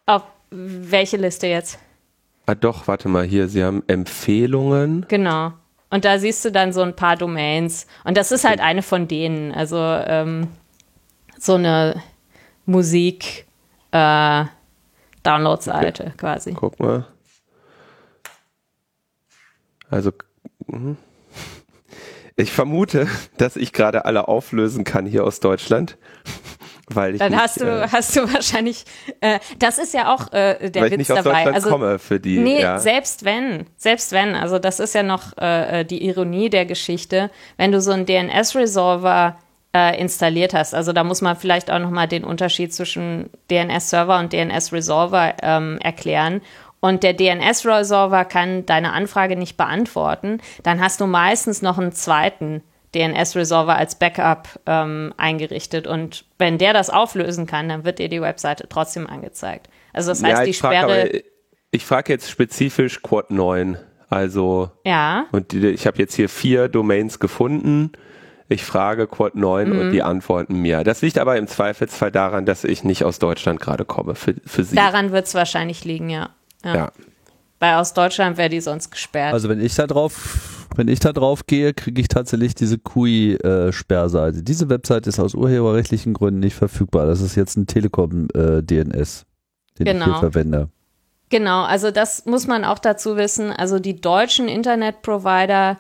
Auf 0.07 0.23
welche 0.51 1.17
Liste 1.17 1.47
jetzt? 1.47 1.79
Ah 2.47 2.55
doch, 2.55 2.89
warte 2.89 3.09
mal 3.09 3.25
hier, 3.25 3.49
sie 3.49 3.63
haben 3.63 3.83
Empfehlungen. 3.87 5.07
Genau. 5.09 5.53
Und 5.91 6.05
da 6.05 6.19
siehst 6.19 6.45
du 6.45 6.53
dann 6.53 6.73
so 6.73 6.83
ein 6.83 6.97
paar 6.97 7.17
Domains. 7.17 7.87
Und 8.05 8.17
das 8.17 8.33
ist 8.33 8.49
halt 8.49 8.61
eine 8.61 8.83
von 8.83 9.09
denen. 9.09 9.53
Also 9.53 9.77
ähm, 9.79 10.49
so 11.39 11.55
eine 11.55 12.01
Musik 12.65 13.47
äh, 13.93 14.45
Download-Seite 15.23 16.03
okay. 16.05 16.13
quasi. 16.17 16.53
Guck 16.53 16.79
mal. 16.81 17.07
Also 19.91 20.13
mhm. 20.67 20.97
ich 22.37 22.53
vermute, 22.53 23.09
dass 23.39 23.57
ich 23.57 23.73
gerade 23.73 24.05
alle 24.05 24.29
auflösen 24.29 24.85
kann 24.85 25.07
hier 25.07 25.25
aus 25.25 25.41
Deutschland. 25.41 25.99
Weil 26.93 27.15
ich 27.15 27.19
Dann 27.21 27.31
nicht, 27.31 27.41
hast 27.41 27.61
du, 27.61 27.65
äh, 27.65 27.89
hast 27.89 28.17
du 28.17 28.33
wahrscheinlich, 28.33 28.85
äh, 29.21 29.39
das 29.61 29.79
ist 29.79 29.95
ja 29.95 30.13
auch 30.13 30.33
äh, 30.33 30.71
der 30.71 30.83
weil 30.83 30.91
Witz 30.91 30.93
ich 30.93 30.99
nicht 30.99 31.13
aus 31.13 31.19
dabei. 31.19 31.45
Deutschland 31.45 31.55
also, 31.55 31.71
komme 31.71 31.99
für 32.01 32.19
die. 32.19 32.39
Nee, 32.39 32.63
ja. 32.63 32.79
selbst 32.81 33.25
wenn, 33.25 33.67
selbst 33.77 34.11
wenn, 34.11 34.35
also 34.35 34.59
das 34.59 34.81
ist 34.81 34.95
ja 34.95 35.05
noch 35.05 35.37
äh, 35.39 35.85
die 35.85 36.05
Ironie 36.05 36.51
der 36.51 36.67
Geschichte, 36.67 37.31
wenn 37.57 37.71
du 37.71 37.81
so 37.81 37.93
einen 37.93 38.07
DNS-Resolver 38.07 39.37
äh, 39.75 40.01
installiert 40.01 40.55
hast. 40.55 40.75
Also 40.75 40.93
da 40.93 41.05
muss 41.05 41.21
man 41.21 41.37
vielleicht 41.37 41.71
auch 41.71 41.79
nochmal 41.79 42.09
den 42.09 42.25
Unterschied 42.25 42.75
zwischen 42.75 43.31
DNS-Server 43.51 44.19
und 44.19 44.33
DNS-Resolver 44.33 45.35
ähm, 45.43 45.79
erklären 45.83 46.41
und 46.81 47.03
der 47.03 47.13
DNS-Resolver 47.13 48.25
kann 48.25 48.67
deine 48.67 48.93
Anfrage 48.93 49.37
nicht 49.37 49.57
beantworten, 49.57 50.41
dann 50.63 50.81
hast 50.81 51.01
du 51.01 51.07
meistens 51.07 51.63
noch 51.63 51.79
einen 51.79 51.93
zweiten 51.93 52.63
DNS-Resolver 52.95 53.77
als 53.77 53.95
Backup 53.95 54.49
ähm, 54.67 55.15
eingerichtet. 55.17 55.87
Und 55.87 56.25
wenn 56.39 56.59
der 56.59 56.73
das 56.73 56.91
auflösen 56.91 57.47
kann, 57.47 57.69
dann 57.69 57.85
wird 57.85 57.99
dir 57.99 58.09
die 58.09 58.23
Webseite 58.23 58.67
trotzdem 58.69 59.07
angezeigt. 59.07 59.69
Also 59.93 60.11
das 60.11 60.23
heißt, 60.23 60.39
ja, 60.39 60.45
die 60.45 60.55
Sperre. 60.55 61.09
Frag, 61.11 61.23
ich 61.71 61.85
frage 61.85 62.13
jetzt 62.15 62.31
spezifisch 62.31 63.03
Quad 63.03 63.31
9. 63.31 63.77
Also. 64.09 64.71
Ja. 64.85 65.27
Und 65.31 65.53
die, 65.53 65.69
ich 65.69 65.87
habe 65.87 65.99
jetzt 65.99 66.15
hier 66.15 66.29
vier 66.29 66.69
Domains 66.69 67.21
gefunden. 67.21 67.93
Ich 68.51 68.65
frage 68.65 69.07
Quad 69.07 69.37
9 69.37 69.71
mhm. 69.71 69.79
und 69.79 69.93
die 69.93 70.03
antworten 70.03 70.57
mir. 70.57 70.83
Das 70.83 71.03
liegt 71.03 71.19
aber 71.19 71.37
im 71.37 71.47
Zweifelsfall 71.47 72.11
daran, 72.11 72.47
dass 72.47 72.65
ich 72.65 72.83
nicht 72.83 73.05
aus 73.05 73.21
Deutschland 73.21 73.61
gerade 73.61 73.85
komme 73.85 74.17
für, 74.17 74.35
für 74.45 74.65
sie. 74.65 74.75
Daran 74.75 75.13
wird 75.13 75.27
es 75.27 75.35
wahrscheinlich 75.35 75.85
liegen, 75.85 76.11
ja. 76.11 76.31
Ja. 76.65 76.75
ja. 76.75 76.93
Weil 77.61 77.75
aus 77.75 77.95
Deutschland 77.95 78.39
wäre 78.39 78.49
die 78.49 78.61
sonst 78.61 78.91
gesperrt. 78.91 79.33
Also 79.35 79.49
wenn 79.49 79.61
ich 79.61 79.77
da 79.77 79.87
drauf, 79.87 80.67
wenn 80.75 80.89
ich 80.89 80.99
da 80.99 81.13
drauf 81.13 81.47
gehe, 81.47 81.73
kriege 81.75 82.01
ich 82.01 82.09
tatsächlich 82.09 82.57
diese 82.57 82.79
QI-Sperrseite. 82.79 84.39
Äh, 84.39 84.43
diese 84.43 84.69
Website 84.69 85.07
ist 85.07 85.21
aus 85.21 85.37
urheberrechtlichen 85.37 86.13
Gründen 86.13 86.41
nicht 86.41 86.57
verfügbar. 86.57 87.07
Das 87.07 87.21
ist 87.21 87.37
jetzt 87.37 87.57
ein 87.57 87.69
Telekom-DNS, 87.69 89.23
äh, 89.23 89.79
den 89.79 89.85
genau. 89.85 90.07
ich 90.07 90.11
hier 90.11 90.19
verwende. 90.19 90.71
Genau, 91.29 91.63
also 91.63 91.93
das 91.93 92.27
muss 92.27 92.49
man 92.49 92.65
auch 92.65 92.81
dazu 92.81 93.17
wissen. 93.17 93.53
Also 93.53 93.79
die 93.79 94.01
deutschen 94.01 94.49
Internetprovider 94.49 95.79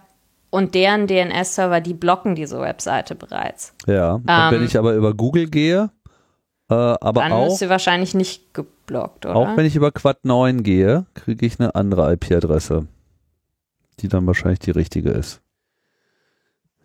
und 0.50 0.74
deren 0.74 1.06
DNS-Server, 1.06 1.80
die 1.80 1.94
blocken 1.94 2.34
diese 2.34 2.60
Webseite 2.60 3.14
bereits. 3.14 3.72
Ja, 3.86 4.14
und 4.14 4.24
ähm, 4.28 4.50
wenn 4.50 4.64
ich 4.64 4.76
aber 4.76 4.94
über 4.94 5.14
Google 5.14 5.48
gehe, 5.48 5.90
äh, 6.68 6.74
aber 6.74 7.22
dann 7.22 7.32
auch, 7.32 7.48
ist 7.48 7.58
sie 7.58 7.68
wahrscheinlich 7.68 8.14
nicht 8.14 8.54
geblockt, 8.54 9.26
oder? 9.26 9.36
Auch 9.36 9.56
wenn 9.56 9.66
ich 9.66 9.76
über 9.76 9.90
Quad 9.92 10.24
9 10.24 10.62
gehe, 10.62 11.06
kriege 11.14 11.46
ich 11.46 11.58
eine 11.58 11.74
andere 11.74 12.12
IP-Adresse, 12.12 12.86
die 14.00 14.08
dann 14.08 14.26
wahrscheinlich 14.26 14.60
die 14.60 14.72
richtige 14.72 15.10
ist. 15.10 15.40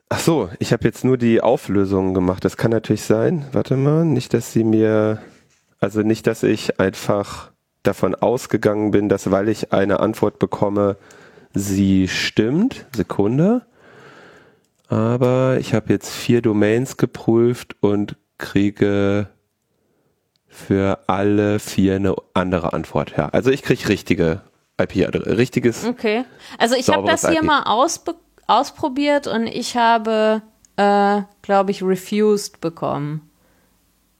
Ach 0.10 0.19
so, 0.19 0.49
ich 0.60 0.71
habe 0.71 0.84
jetzt 0.84 1.04
nur 1.04 1.17
die 1.17 1.41
Auflösung 1.41 2.13
gemacht. 2.13 2.45
Das 2.45 2.58
kann 2.58 2.71
natürlich 2.71 3.01
sein. 3.01 3.45
Warte 3.51 3.75
mal, 3.75 4.06
nicht, 4.06 4.34
dass 4.34 4.54
sie 4.54 4.63
mir, 4.63 5.19
also 5.80 6.01
nicht, 6.01 6.28
dass 6.28 6.43
ich 6.43 6.80
einfach 6.80 7.51
davon 7.82 8.15
ausgegangen 8.15 8.91
bin, 8.91 9.10
dass 9.10 9.32
weil 9.32 9.49
ich 9.49 9.73
eine 9.73 9.99
Antwort 9.99 10.39
bekomme, 10.39 10.97
sie 11.55 12.07
stimmt. 12.07 12.85
Sekunde. 12.95 13.65
Aber 14.87 15.57
ich 15.59 15.73
habe 15.73 15.91
jetzt 15.91 16.09
vier 16.09 16.41
Domains 16.41 16.97
geprüft 16.97 17.75
und 17.79 18.17
kriege 18.37 19.29
für 20.47 20.99
alle 21.07 21.59
vier 21.59 21.95
eine 21.95 22.15
andere 22.33 22.73
Antwort. 22.73 23.13
Ja, 23.17 23.29
also 23.29 23.49
ich 23.49 23.63
kriege 23.63 23.89
richtige 23.89 24.41
IP-Adresse, 24.79 25.37
richtiges. 25.37 25.85
Okay. 25.85 26.25
Also 26.59 26.75
ich 26.75 26.89
habe 26.89 27.07
das 27.07 27.27
hier 27.27 27.39
IP. 27.39 27.43
mal 27.43 27.63
ausprobiert 28.47 29.27
und 29.27 29.47
ich 29.47 29.75
habe, 29.75 30.41
äh, 30.77 31.21
glaube 31.41 31.71
ich, 31.71 31.81
refused 31.81 32.61
bekommen. 32.61 33.29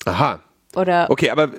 Aha. 0.06 0.40
Oder 0.76 1.08
okay, 1.10 1.30
aber 1.30 1.50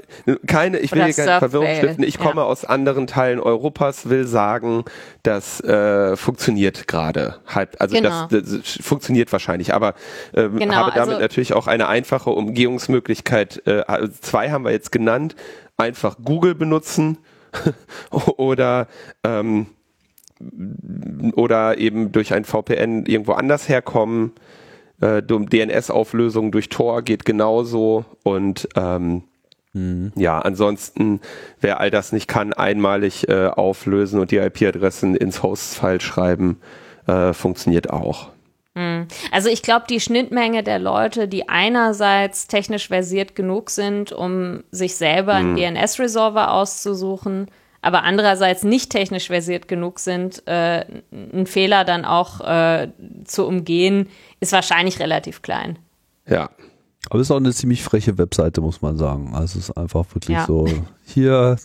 keine, 0.47 0.79
ich 0.79 0.93
will 0.93 1.05
hier 1.05 1.15
keine 1.15 1.39
Verwirrung 1.39 1.69
stiften. 1.77 2.05
Ich 2.05 2.19
komme 2.19 2.41
ja. 2.41 2.47
aus 2.47 2.65
anderen 2.65 3.07
Teilen 3.07 3.41
Europas, 3.41 4.09
will 4.09 4.27
sagen, 4.27 4.85
das 5.23 5.61
äh, 5.61 6.17
funktioniert 6.17 6.87
gerade. 6.87 7.37
Halt, 7.47 7.81
also 7.81 7.97
genau. 7.97 8.27
das, 8.29 8.45
das, 8.45 8.79
funktioniert 8.81 9.33
wahrscheinlich, 9.33 9.75
aber 9.75 9.95
ähm, 10.35 10.59
genau, 10.59 10.75
habe 10.75 10.93
damit 10.95 11.11
also, 11.11 11.21
natürlich 11.21 11.55
auch 11.55 11.67
eine 11.67 11.89
einfache 11.89 12.31
Umgehungsmöglichkeit. 12.31 13.67
Äh, 13.67 13.85
zwei 14.21 14.51
haben 14.51 14.65
wir 14.65 14.73
jetzt 14.73 14.93
genannt. 14.93 15.37
Einfach 15.77 16.17
Google 16.25 16.55
benutzen 16.55 17.19
oder 18.11 18.89
ähm, 19.25 19.67
oder 21.35 21.79
eben 21.79 22.13
durch 22.13 22.35
ein 22.35 22.45
VPN 22.45 23.07
irgendwo 23.07 23.33
anders 23.33 23.69
herkommen. 23.69 24.33
Äh, 25.01 25.23
DNS-Auflösung 25.23 26.53
durch 26.53 26.69
Tor 26.69 27.03
geht 27.03 27.25
genauso 27.25 28.07
und 28.23 28.69
ähm, 28.77 29.25
mhm. 29.75 30.13
ja, 30.17 30.39
ansonsten, 30.39 31.21
wer 31.61 31.81
all 31.81 31.91
das 31.91 32.13
nicht 32.13 32.29
kann, 32.29 32.53
einmalig 32.55 33.29
äh, 33.29 33.47
auflösen 33.49 34.21
und 34.21 34.31
die 34.31 34.39
IP-Adressen 34.39 35.15
ins 35.15 35.43
Host-File 35.43 36.01
schreiben, 36.01 36.61
äh, 37.07 37.35
funktioniert 37.35 37.91
auch. 37.91 38.31
Mhm. 38.75 39.07
Also 39.33 39.49
ich 39.49 39.63
glaube, 39.63 39.87
die 39.89 40.01
Schnittmenge 40.01 40.63
der 40.63 40.79
Leute, 40.79 41.29
die 41.29 41.49
einerseits 41.49 42.47
technisch 42.47 42.89
versiert 42.89 43.35
genug 43.35 43.71
sind, 43.71 44.13
um 44.13 44.63
sich 44.71 44.97
selber 44.97 45.35
einen 45.35 45.53
mhm. 45.53 45.57
DNS-Resolver 45.57 46.53
auszusuchen, 46.53 47.49
aber 47.87 48.03
andererseits 48.03 48.65
nicht 48.65 48.91
technisch 48.91 49.29
versiert 49.29 49.69
genug 49.69 50.01
sind, 50.01 50.43
äh, 50.49 50.85
einen 51.13 51.47
Fehler 51.47 51.85
dann 51.85 52.05
auch 52.05 52.41
äh, 52.41 52.89
zu 53.25 53.47
umgehen, 53.47 54.09
ist 54.41 54.51
wahrscheinlich 54.51 54.99
relativ 54.99 55.41
klein. 55.41 55.79
Ja. 56.29 56.51
Aber 57.09 57.21
es 57.21 57.29
ist 57.29 57.31
auch 57.31 57.37
eine 57.37 57.53
ziemlich 57.53 57.85
freche 57.85 58.19
Webseite, 58.19 58.61
muss 58.61 58.83
man 58.83 58.97
sagen. 58.97 59.37
Also 59.37 59.61
es 59.61 59.69
ist 59.69 59.77
einfach 59.77 60.05
wirklich 60.13 60.37
ja. 60.37 60.47
so, 60.47 60.67
hier 61.05 61.59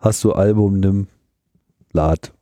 hast 0.00 0.24
du 0.24 0.32
Album, 0.32 0.80
nimm, 0.80 1.06
lad. 1.92 2.32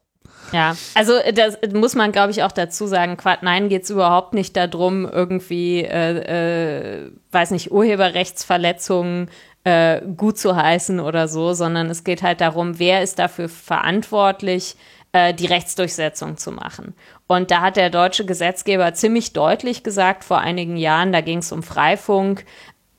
Ja, 0.52 0.74
also 0.94 1.12
das 1.34 1.58
muss 1.74 1.94
man, 1.94 2.12
glaube 2.12 2.30
ich, 2.30 2.42
auch 2.42 2.52
dazu 2.52 2.86
sagen. 2.86 3.18
Quad 3.18 3.42
nein, 3.42 3.68
geht 3.68 3.82
es 3.82 3.90
überhaupt 3.90 4.32
nicht 4.32 4.56
darum, 4.56 5.04
irgendwie, 5.04 5.82
äh, 5.82 7.04
äh, 7.04 7.10
weiß 7.30 7.50
nicht, 7.50 7.70
Urheberrechtsverletzungen 7.70 9.28
äh, 9.64 10.00
gut 10.16 10.38
zu 10.38 10.56
heißen 10.56 11.00
oder 11.00 11.28
so, 11.28 11.52
sondern 11.52 11.90
es 11.90 12.04
geht 12.04 12.22
halt 12.22 12.40
darum, 12.40 12.78
wer 12.78 13.02
ist 13.02 13.18
dafür 13.18 13.48
verantwortlich, 13.48 14.76
äh, 15.12 15.34
die 15.34 15.46
Rechtsdurchsetzung 15.46 16.36
zu 16.36 16.52
machen. 16.52 16.94
Und 17.26 17.50
da 17.50 17.60
hat 17.60 17.76
der 17.76 17.90
deutsche 17.90 18.24
Gesetzgeber 18.24 18.94
ziemlich 18.94 19.32
deutlich 19.32 19.82
gesagt 19.82 20.24
vor 20.24 20.38
einigen 20.38 20.76
Jahren, 20.76 21.12
da 21.12 21.20
ging 21.20 21.38
es 21.38 21.52
um 21.52 21.62
Freifunk, 21.62 22.44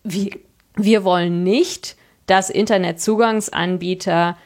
wie, 0.04 0.44
wir 0.76 1.04
wollen 1.04 1.44
nicht, 1.44 1.96
dass 2.28 2.50
Internetzugangsanbieter 2.50 4.38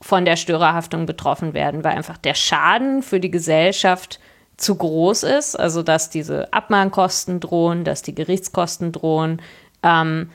von 0.00 0.24
der 0.24 0.36
Störerhaftung 0.36 1.06
betroffen 1.06 1.52
werden, 1.52 1.84
weil 1.84 1.96
einfach 1.96 2.16
der 2.16 2.34
Schaden 2.34 3.02
für 3.02 3.20
die 3.20 3.30
Gesellschaft 3.30 4.18
zu 4.56 4.76
groß 4.76 5.24
ist, 5.24 5.58
also 5.58 5.82
dass 5.82 6.10
diese 6.10 6.52
Abmahnkosten 6.52 7.40
drohen, 7.40 7.84
dass 7.84 8.02
die 8.02 8.14
Gerichtskosten 8.14 8.92
drohen, 8.92 9.42
ähm, 9.82 10.30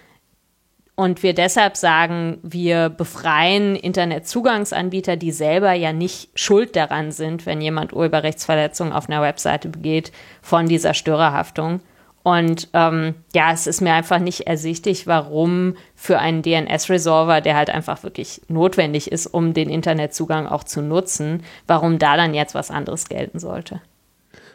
und 0.95 1.23
wir 1.23 1.33
deshalb 1.33 1.75
sagen, 1.75 2.39
wir 2.41 2.89
befreien 2.89 3.75
Internetzugangsanbieter, 3.75 5.17
die 5.17 5.31
selber 5.31 5.73
ja 5.73 5.91
nicht 5.91 6.29
schuld 6.35 6.75
daran 6.77 7.11
sind, 7.11 7.45
wenn 7.45 7.59
jemand 7.59 7.91
Urheberrechtsverletzungen 7.91 8.93
auf 8.93 9.09
einer 9.09 9.21
Webseite 9.21 9.67
begeht, 9.67 10.13
von 10.41 10.67
dieser 10.67 10.93
Störerhaftung. 10.93 11.81
Und 12.23 12.69
ähm, 12.73 13.13
ja, 13.35 13.51
es 13.51 13.67
ist 13.67 13.81
mir 13.81 13.93
einfach 13.93 14.19
nicht 14.19 14.47
ersichtlich, 14.47 15.05
warum 15.05 15.75
für 15.95 16.17
einen 16.17 16.41
DNS-Resolver, 16.41 17.41
der 17.41 17.55
halt 17.55 17.69
einfach 17.69 18.01
wirklich 18.01 18.41
notwendig 18.47 19.11
ist, 19.11 19.27
um 19.27 19.53
den 19.53 19.69
Internetzugang 19.69 20.47
auch 20.47 20.63
zu 20.63 20.81
nutzen, 20.81 21.43
warum 21.67 21.99
da 21.99 22.15
dann 22.17 22.33
jetzt 22.33 22.55
was 22.55 22.71
anderes 22.71 23.09
gelten 23.09 23.37
sollte. 23.37 23.81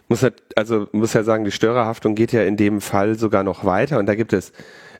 Muss 0.09 0.25
halt, 0.25 0.43
also 0.57 0.89
muss 0.91 1.13
ja 1.13 1.23
sagen, 1.23 1.45
die 1.45 1.53
Störerhaftung 1.53 2.17
geht 2.17 2.33
ja 2.33 2.43
in 2.43 2.57
dem 2.57 2.81
Fall 2.81 3.17
sogar 3.17 3.45
noch 3.45 3.65
weiter 3.65 3.99
und 4.01 4.07
da 4.07 4.17
gibt 4.17 4.33
es 4.33 4.53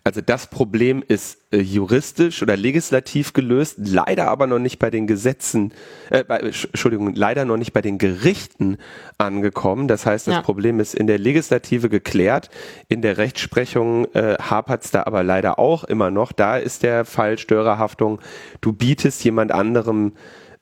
also 0.05 0.21
das 0.21 0.47
Problem 0.47 1.03
ist 1.07 1.39
äh, 1.51 1.59
juristisch 1.59 2.43
oder 2.43 2.57
legislativ 2.57 3.33
gelöst, 3.33 3.77
leider 3.79 4.29
aber 4.29 4.47
noch 4.47 4.59
nicht 4.59 4.79
bei 4.79 4.91
den 4.91 5.07
Gesetzen, 5.07 5.73
äh, 6.11 6.25
bei, 6.25 6.39
Entschuldigung, 6.39 7.15
leider 7.15 7.45
noch 7.45 7.57
nicht 7.57 7.73
bei 7.73 7.83
den 7.83 7.99
Gerichten 7.99 8.79
angekommen. 9.19 9.89
Das 9.89 10.07
heißt, 10.07 10.27
das 10.27 10.35
ja. 10.37 10.43
Problem 10.43 10.81
ist 10.81 10.95
in 10.95 11.07
der 11.07 11.19
Legislative 11.19 11.89
geklärt, 11.89 12.51
in 12.89 13.03
der 13.03 13.19
Rechtsprechung 13.19 14.07
äh, 14.15 14.37
hapert 14.41 14.85
es 14.85 14.91
da 14.91 15.05
aber 15.05 15.23
leider 15.23 15.59
auch 15.59 15.85
immer 15.85 16.11
noch. 16.11 16.33
Da 16.33 16.57
ist 16.57 16.83
der 16.83 17.05
Fall 17.05 17.39
Störerhaftung, 17.39 18.21
du 18.61 18.73
bietest 18.73 19.23
jemand 19.25 19.53
anderem 19.53 20.13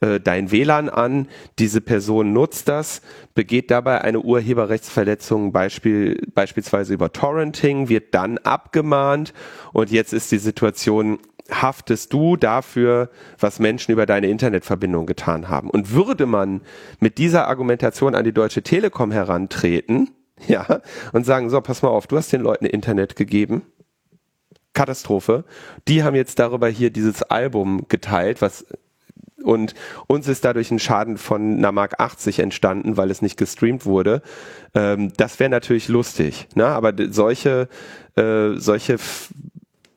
äh, 0.01 0.21
dein 0.21 0.51
WLAN 0.51 0.89
an, 0.89 1.29
diese 1.59 1.81
Person 1.81 2.33
nutzt 2.33 2.69
das, 2.69 3.03
begeht 3.35 3.71
dabei 3.71 4.03
eine 4.03 4.21
Urheberrechtsverletzung 4.21 5.53
Beispiel, 5.53 6.21
beispielsweise 6.35 6.95
über 6.95 7.13
Torrenting, 7.13 7.89
wird 7.89 8.15
dann 8.15 8.39
abgemahnt 8.39 9.33
und 9.73 9.91
jetzt 9.91 10.13
ist 10.13 10.31
die 10.31 10.39
Situation, 10.39 11.19
haftest 11.51 12.13
du 12.13 12.37
dafür, 12.37 13.11
was 13.39 13.59
Menschen 13.59 13.93
über 13.93 14.07
deine 14.07 14.29
Internetverbindung 14.29 15.07
getan 15.07 15.49
haben. 15.49 15.71
Und 15.71 15.93
würde 15.93 16.27
man 16.27 16.61
mit 17.01 17.19
dieser 17.19 17.49
Argumentation 17.49 18.15
an 18.15 18.25
die 18.25 18.33
Deutsche 18.33 18.63
Telekom 18.63 19.11
herantreten, 19.11 20.11
ja, 20.47 20.81
und 21.13 21.27
sagen, 21.27 21.51
so, 21.51 21.61
pass 21.61 21.83
mal 21.83 21.89
auf, 21.89 22.07
du 22.07 22.17
hast 22.17 22.33
den 22.33 22.43
Leuten 22.43 22.67
Internet 22.67 23.17
gegeben, 23.17 23.63
Katastrophe. 24.75 25.45
Die 25.89 26.05
haben 26.05 26.15
jetzt 26.15 26.39
darüber 26.39 26.69
hier 26.69 26.91
dieses 26.91 27.25
Album 27.25 27.87
geteilt, 27.89 28.41
was 28.41 28.65
und 29.49 29.75
uns 30.07 30.29
ist 30.29 30.45
dadurch 30.45 30.71
ein 30.71 30.79
Schaden 30.79 31.17
von 31.17 31.57
einer 31.57 31.73
Mark 31.73 31.99
80 31.99 32.41
entstanden, 32.41 32.99
weil 32.99 33.11
es 33.11 33.23
nicht 33.23 33.39
gestreamt 33.39 33.87
wurde. 33.87 34.21
Ähm, 34.75 35.13
das 35.17 35.41
wäre 35.41 35.49
natürlich 35.49 35.89
lustig, 35.89 36.49
ne? 36.55 36.67
aber 36.67 36.93
solche, 37.11 37.69
äh, 38.17 38.51
solche 38.57 38.99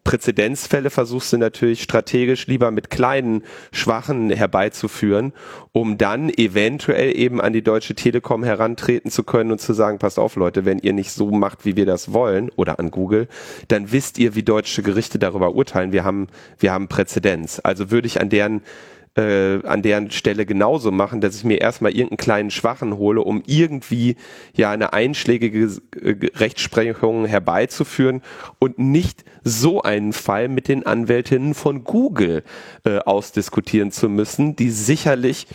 Präzedenzfälle 0.04 0.90
versuchst 0.90 1.32
du 1.34 1.38
natürlich 1.38 1.84
strategisch 1.84 2.48
lieber 2.48 2.72
mit 2.72 2.90
kleinen, 2.90 3.44
schwachen 3.72 4.32
herbeizuführen, 4.32 5.34
um 5.74 5.98
dann 5.98 6.30
eventuell 6.30 7.16
eben 7.16 7.40
an 7.40 7.54
die 7.54 7.62
Deutsche 7.62 7.94
Telekom 7.94 8.44
herantreten 8.44 9.12
zu 9.12 9.24
können 9.24 9.52
und 9.52 9.62
zu 9.62 9.74
sagen, 9.74 10.00
passt 10.00 10.18
auf 10.18 10.36
Leute, 10.38 10.66
wenn 10.66 10.80
ihr 10.80 10.94
nicht 10.94 11.12
so 11.12 11.30
macht, 11.30 11.66
wie 11.66 11.76
wir 11.76 11.86
das 11.86 12.14
wollen, 12.14 12.50
oder 12.56 12.80
an 12.80 12.90
Google, 12.90 13.28
dann 13.68 13.92
wisst 13.92 14.18
ihr, 14.18 14.34
wie 14.34 14.44
deutsche 14.44 14.82
Gerichte 14.82 15.20
darüber 15.20 15.56
urteilen. 15.56 15.92
Wir 15.92 16.04
haben, 16.04 16.28
wir 16.58 16.72
haben 16.72 16.88
Präzedenz. 16.88 17.62
Also 17.64 17.92
würde 17.92 18.08
ich 18.08 18.20
an 18.20 18.30
deren 18.30 18.62
äh, 19.16 19.66
an 19.66 19.82
deren 19.82 20.10
Stelle 20.12 20.46
genauso 20.46 20.92
machen, 20.92 21.22
dass 21.22 21.36
ich 21.36 21.44
mir 21.44 21.60
erstmal 21.60 21.92
irgendeinen 21.92 22.18
kleinen 22.18 22.52
Schwachen 22.52 22.98
hole, 22.98 23.22
um 23.22 23.44
irgendwie 23.46 24.16
ja 24.56 24.72
eine 24.72 24.94
einschlägige 24.94 25.70
äh, 26.02 26.16
Rechtsprechung 26.36 27.26
herbeizuführen 27.26 28.22
und 28.60 28.80
nicht 28.80 29.26
so 29.44 29.82
einen 29.82 30.14
Fall 30.14 30.48
mit 30.48 30.68
den 30.68 30.86
Anwältinnen 30.86 31.54
von 31.54 31.84
Google 31.84 32.44
äh, 32.86 33.00
ausdiskutieren 33.00 33.92
zu 33.92 34.08
müssen, 34.08 34.56
die 34.56 34.70
sicherlich 34.70 35.48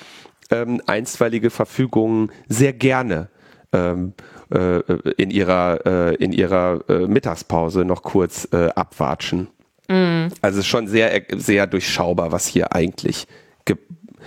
ähm, 0.50 0.82
einstweilige 0.86 1.50
Verfügungen 1.50 2.30
sehr 2.48 2.72
gerne 2.72 3.28
ähm, 3.72 4.12
äh, 4.52 4.80
in 5.16 5.30
ihrer, 5.30 5.86
äh, 5.86 6.14
in 6.16 6.32
ihrer 6.32 6.80
äh, 6.88 7.06
Mittagspause 7.06 7.84
noch 7.84 8.02
kurz 8.02 8.48
äh, 8.52 8.68
abwatschen. 8.68 9.48
Mm. 9.88 10.28
Also 10.42 10.58
es 10.58 10.64
ist 10.64 10.66
schon 10.66 10.88
sehr, 10.88 11.22
sehr 11.34 11.66
durchschaubar, 11.66 12.32
was 12.32 12.46
hier 12.46 12.74
eigentlich 12.74 13.26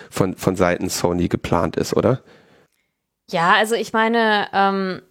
von, 0.09 0.35
von 0.35 0.55
Seiten 0.55 0.89
Sony 0.89 1.27
geplant 1.27 1.75
ist, 1.75 1.95
oder? 1.95 2.21
Ja, 3.29 3.53
also 3.53 3.75
ich 3.75 3.93
meine, 3.93 4.47
ähm, 4.53 5.01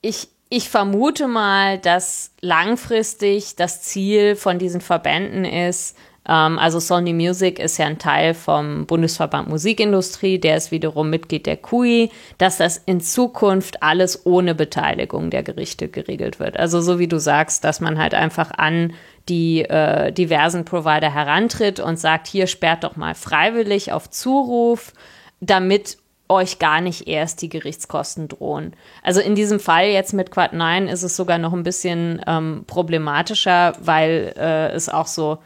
ich, 0.00 0.28
ich 0.48 0.68
vermute 0.68 1.28
mal, 1.28 1.78
dass 1.78 2.32
langfristig 2.40 3.56
das 3.56 3.82
Ziel 3.82 4.36
von 4.36 4.58
diesen 4.58 4.80
Verbänden 4.80 5.44
ist, 5.44 5.96
ähm, 6.28 6.58
also 6.58 6.78
Sony 6.78 7.12
Music 7.12 7.58
ist 7.58 7.78
ja 7.78 7.86
ein 7.86 7.98
Teil 7.98 8.34
vom 8.34 8.86
Bundesverband 8.86 9.48
Musikindustrie, 9.48 10.38
der 10.38 10.56
ist 10.56 10.70
wiederum 10.70 11.10
Mitglied 11.10 11.46
der 11.46 11.56
QI, 11.56 12.10
dass 12.36 12.58
das 12.58 12.76
in 12.76 13.00
Zukunft 13.00 13.82
alles 13.82 14.26
ohne 14.26 14.54
Beteiligung 14.54 15.30
der 15.30 15.42
Gerichte 15.42 15.88
geregelt 15.88 16.38
wird. 16.38 16.58
Also 16.58 16.80
so 16.80 16.98
wie 16.98 17.08
du 17.08 17.18
sagst, 17.18 17.64
dass 17.64 17.80
man 17.80 17.98
halt 17.98 18.14
einfach 18.14 18.50
an 18.56 18.92
die 19.28 19.62
äh, 19.62 20.12
diversen 20.12 20.64
Provider 20.64 21.12
herantritt 21.12 21.80
und 21.80 21.98
sagt, 21.98 22.26
hier 22.26 22.46
sperrt 22.46 22.84
doch 22.84 22.96
mal 22.96 23.14
freiwillig 23.14 23.92
auf 23.92 24.08
Zuruf, 24.10 24.92
damit 25.40 25.98
euch 26.28 26.58
gar 26.58 26.80
nicht 26.80 27.08
erst 27.08 27.40
die 27.42 27.48
Gerichtskosten 27.48 28.28
drohen. 28.28 28.74
Also 29.02 29.20
in 29.20 29.34
diesem 29.34 29.60
Fall 29.60 29.86
jetzt 29.86 30.12
mit 30.12 30.30
Quad 30.30 30.52
9 30.52 30.88
ist 30.88 31.02
es 31.02 31.16
sogar 31.16 31.38
noch 31.38 31.52
ein 31.52 31.62
bisschen 31.62 32.20
ähm, 32.26 32.64
problematischer, 32.66 33.74
weil 33.80 34.34
äh, 34.36 34.70
es 34.72 34.88
auch 34.88 35.06
so 35.06 35.38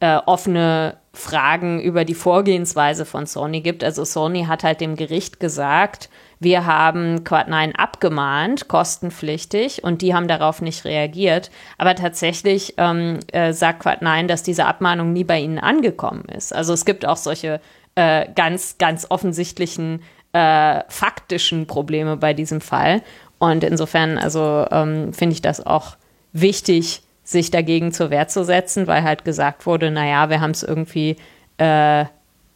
äh, 0.00 0.18
offene 0.26 0.96
Fragen 1.12 1.80
über 1.80 2.04
die 2.04 2.14
Vorgehensweise 2.14 3.04
von 3.04 3.26
Sony 3.26 3.60
gibt. 3.60 3.84
Also 3.84 4.04
Sony 4.04 4.44
hat 4.44 4.64
halt 4.64 4.80
dem 4.80 4.96
Gericht 4.96 5.40
gesagt, 5.40 6.08
wir 6.42 6.66
haben 6.66 7.24
Quad 7.24 7.48
9 7.48 7.76
abgemahnt, 7.76 8.66
kostenpflichtig, 8.66 9.84
und 9.84 10.02
die 10.02 10.14
haben 10.14 10.26
darauf 10.26 10.60
nicht 10.60 10.84
reagiert. 10.84 11.50
Aber 11.78 11.94
tatsächlich 11.94 12.74
ähm, 12.78 13.20
äh, 13.32 13.52
sagt 13.52 13.80
Quad 13.80 14.02
9, 14.02 14.26
dass 14.26 14.42
diese 14.42 14.66
Abmahnung 14.66 15.12
nie 15.12 15.24
bei 15.24 15.38
ihnen 15.38 15.58
angekommen 15.58 16.24
ist. 16.24 16.52
Also 16.52 16.72
es 16.72 16.84
gibt 16.84 17.06
auch 17.06 17.16
solche 17.16 17.60
äh, 17.94 18.26
ganz, 18.34 18.78
ganz 18.78 19.06
offensichtlichen 19.08 20.02
äh, 20.32 20.80
faktischen 20.88 21.66
Probleme 21.66 22.16
bei 22.16 22.34
diesem 22.34 22.60
Fall. 22.60 23.02
Und 23.38 23.62
insofern, 23.62 24.18
also 24.18 24.66
ähm, 24.70 25.12
finde 25.12 25.34
ich 25.34 25.42
das 25.42 25.64
auch 25.64 25.96
wichtig, 26.32 27.02
sich 27.24 27.50
dagegen 27.50 27.92
zur 27.92 28.10
Wehr 28.10 28.28
zu 28.28 28.44
setzen, 28.44 28.86
weil 28.86 29.04
halt 29.04 29.24
gesagt 29.24 29.66
wurde, 29.66 29.90
naja, 29.90 30.28
wir 30.28 30.40
haben 30.40 30.50
es 30.50 30.62
irgendwie 30.62 31.16
äh, 31.58 32.06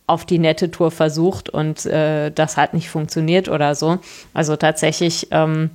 auf 0.06 0.24
die 0.24 0.38
nette 0.38 0.70
Tour 0.70 0.90
versucht 0.90 1.48
und 1.50 1.84
äh, 1.86 2.30
das 2.30 2.56
hat 2.56 2.74
nicht 2.74 2.90
funktioniert 2.90 3.48
oder 3.48 3.74
so. 3.74 3.98
Also 4.34 4.56
tatsächlich 4.56 5.28
ähm, 5.32 5.70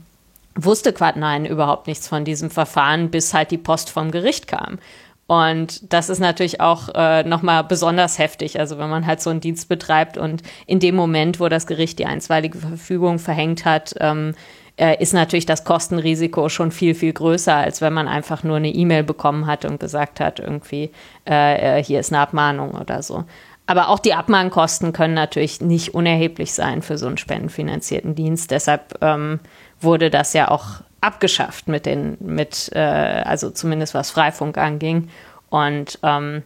wusste 0.56 0.92
Quad9 0.92 1.48
überhaupt 1.48 1.88
nichts 1.88 2.08
von 2.08 2.24
diesem 2.24 2.50
Verfahren, 2.50 3.10
bis 3.10 3.34
halt 3.34 3.52
die 3.52 3.58
Post 3.58 3.90
vom 3.90 4.12
Gericht 4.12 4.48
kam. 4.48 4.80
Und 5.28 5.94
das 5.94 6.10
ist 6.10 6.20
natürlich 6.20 6.60
auch 6.60 6.90
äh, 6.94 7.24
nochmal 7.24 7.64
besonders 7.64 8.20
heftig. 8.20 8.60
Also 8.60 8.78
wenn 8.78 8.90
man 8.90 9.06
halt 9.06 9.22
so 9.22 9.30
einen 9.30 9.40
Dienst 9.40 9.70
betreibt 9.70 10.18
und 10.18 10.44
in 10.68 10.80
dem 10.80 10.96
Moment, 10.96 11.40
wo 11.40 11.48
das 11.48 11.68
Gericht 11.68 12.00
die 12.00 12.06
einstweilige 12.06 12.58
Verfügung 12.58 13.18
verhängt 13.18 13.64
hat, 13.64 13.96
ähm, 14.02 14.34
äh, 14.76 15.02
ist 15.02 15.14
natürlich 15.14 15.46
das 15.46 15.64
Kostenrisiko 15.64 16.50
schon 16.50 16.72
viel, 16.72 16.96
viel 16.96 17.14
größer, 17.14 17.56
als 17.56 17.80
wenn 17.82 17.94
man 17.94 18.10
einfach 18.10 18.44
nur 18.44 18.58
eine 18.58 18.74
E-Mail 18.74 19.04
bekommen 19.04 19.48
hat 19.48 19.64
und 19.64 19.80
gesagt 19.80 20.20
hat, 20.20 20.40
irgendwie, 20.40 20.92
äh, 21.26 21.80
äh 21.80 21.84
hier 21.84 22.02
ist 22.02 22.12
eine 22.12 22.22
Abmahnung 22.22 22.72
oder 22.72 23.02
so. 23.02 23.24
Aber 23.72 23.88
auch 23.88 24.00
die 24.00 24.14
Abmahnkosten 24.14 24.92
können 24.92 25.14
natürlich 25.14 25.62
nicht 25.62 25.94
unerheblich 25.94 26.52
sein 26.52 26.82
für 26.82 26.98
so 26.98 27.08
einen 27.08 27.18
spendenfinanzierten 27.18 28.16
Dienst. 28.16 28.52
Deshalb 28.52 28.98
ähm, 29.00 29.40
wurde 29.80 30.10
das 30.10 30.34
ja 30.34 30.52
auch 30.52 30.82
abgeschafft 31.00 31.70
mit 31.70 31.86
den, 31.86 32.18
mit, 32.20 32.70
äh, 32.76 32.80
also 32.80 33.50
zumindest 33.50 33.94
was 33.94 34.12
Freifunk 34.12 34.58
anging. 34.58 35.08
Und 35.50 36.00
ähm, 36.04 36.44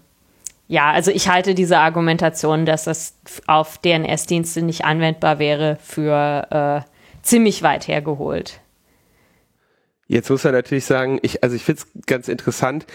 ja, 0.67 0.91
also 0.91 1.09
ich 1.09 1.27
halte 1.27 1.55
diese 1.55 1.79
Argumentation, 1.79 2.67
dass 2.67 2.83
das 2.83 3.15
auf 3.47 3.79
DNS-Dienste 3.79 4.61
nicht 4.61 4.85
anwendbar 4.85 5.39
wäre, 5.39 5.79
für 5.81 6.83
äh, 6.85 6.89
ziemlich 7.23 7.63
weit 7.63 7.87
hergeholt. 7.87 8.59
Jetzt 10.07 10.29
muss 10.29 10.43
man 10.43 10.53
natürlich 10.53 10.85
sagen, 10.85 11.17
ich, 11.23 11.43
also 11.43 11.55
ich 11.55 11.63
finde 11.63 11.81
es 11.81 12.05
ganz 12.05 12.27
interessant, 12.27 12.85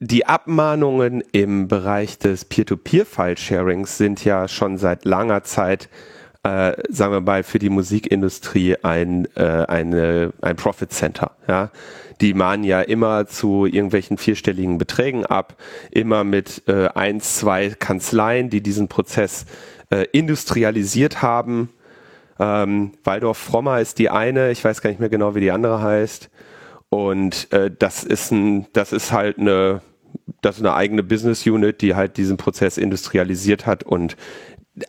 die 0.00 0.26
Abmahnungen 0.26 1.22
im 1.32 1.68
Bereich 1.68 2.18
des 2.18 2.44
Peer-to-Peer-File-Sharings 2.44 3.98
sind 3.98 4.24
ja 4.24 4.48
schon 4.48 4.78
seit 4.78 5.04
langer 5.04 5.44
Zeit 5.44 5.88
äh, 6.44 6.76
sagen 6.88 7.12
wir 7.12 7.20
mal, 7.20 7.42
für 7.42 7.58
die 7.58 7.68
Musikindustrie 7.68 8.76
ein, 8.82 9.26
äh, 9.34 9.42
eine, 9.42 10.32
ein 10.40 10.56
Profit 10.56 10.92
Center. 10.92 11.32
Ja? 11.46 11.70
Die 12.20 12.34
mahnen 12.34 12.64
ja 12.64 12.80
immer 12.80 13.26
zu 13.26 13.66
irgendwelchen 13.66 14.18
vierstelligen 14.18 14.78
Beträgen 14.78 15.26
ab, 15.26 15.56
immer 15.90 16.24
mit 16.24 16.62
äh, 16.66 16.88
eins, 16.88 17.36
zwei 17.36 17.70
Kanzleien, 17.70 18.50
die 18.50 18.60
diesen 18.60 18.88
Prozess 18.88 19.46
äh, 19.90 20.06
industrialisiert 20.12 21.22
haben. 21.22 21.70
Ähm, 22.38 22.92
Waldorf 23.04 23.38
Frommer 23.38 23.80
ist 23.80 23.98
die 23.98 24.10
eine, 24.10 24.50
ich 24.50 24.64
weiß 24.64 24.80
gar 24.80 24.90
nicht 24.90 25.00
mehr 25.00 25.08
genau, 25.08 25.34
wie 25.34 25.40
die 25.40 25.50
andere 25.50 25.82
heißt. 25.82 26.30
Und 26.88 27.52
äh, 27.52 27.70
das 27.76 28.04
ist 28.04 28.30
ein, 28.30 28.66
das 28.72 28.92
ist 28.92 29.12
halt 29.12 29.38
eine, 29.38 29.82
das 30.40 30.56
ist 30.56 30.62
eine 30.62 30.74
eigene 30.74 31.02
Business 31.02 31.46
Unit, 31.46 31.82
die 31.82 31.94
halt 31.94 32.16
diesen 32.16 32.36
Prozess 32.36 32.78
industrialisiert 32.78 33.66
hat 33.66 33.82
und 33.82 34.16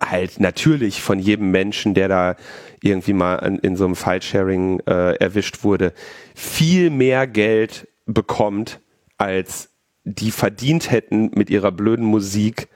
halt 0.01 0.39
natürlich 0.39 1.01
von 1.01 1.19
jedem 1.19 1.51
Menschen, 1.51 1.93
der 1.93 2.07
da 2.07 2.35
irgendwie 2.81 3.13
mal 3.13 3.35
in 3.61 3.75
so 3.75 3.85
einem 3.85 3.95
File-Sharing 3.95 4.81
äh, 4.81 5.15
erwischt 5.15 5.63
wurde, 5.63 5.93
viel 6.35 6.89
mehr 6.89 7.25
Geld 7.27 7.87
bekommt, 8.05 8.79
als 9.17 9.69
die 10.03 10.31
verdient 10.31 10.91
hätten 10.91 11.31
mit 11.33 11.49
ihrer 11.49 11.71
blöden 11.71 12.05
Musik, 12.05 12.67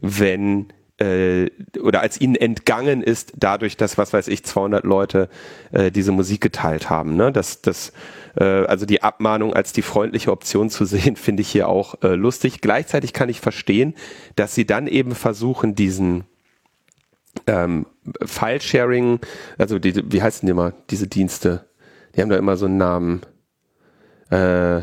wenn 0.00 0.72
äh, 1.00 1.50
oder 1.80 2.00
als 2.00 2.20
ihnen 2.20 2.36
entgangen 2.36 3.02
ist 3.02 3.32
dadurch, 3.36 3.76
dass 3.76 3.98
was 3.98 4.12
weiß 4.12 4.28
ich 4.28 4.44
200 4.44 4.84
Leute 4.84 5.28
äh, 5.72 5.90
diese 5.90 6.12
Musik 6.12 6.40
geteilt 6.40 6.90
haben. 6.90 7.16
Ne? 7.16 7.32
Das, 7.32 7.62
das, 7.62 7.92
äh, 8.36 8.44
also 8.44 8.86
die 8.86 9.02
Abmahnung 9.02 9.54
als 9.54 9.72
die 9.72 9.82
freundliche 9.82 10.30
Option 10.30 10.68
zu 10.70 10.84
sehen, 10.84 11.16
finde 11.16 11.40
ich 11.42 11.48
hier 11.48 11.68
auch 11.68 12.02
äh, 12.02 12.14
lustig. 12.14 12.60
Gleichzeitig 12.60 13.12
kann 13.12 13.28
ich 13.28 13.40
verstehen, 13.40 13.94
dass 14.36 14.54
sie 14.54 14.66
dann 14.66 14.86
eben 14.86 15.14
versuchen, 15.14 15.74
diesen 15.74 16.24
ähm, 17.46 17.86
File-Sharing, 18.24 19.20
also 19.56 19.78
die, 19.78 20.12
wie 20.12 20.22
heißen 20.22 20.46
die 20.46 20.50
immer, 20.50 20.72
diese 20.90 21.06
Dienste? 21.06 21.66
Die 22.14 22.20
haben 22.20 22.28
da 22.28 22.36
immer 22.36 22.56
so 22.56 22.66
einen 22.66 22.76
Namen. 22.76 23.20
Äh, 24.30 24.82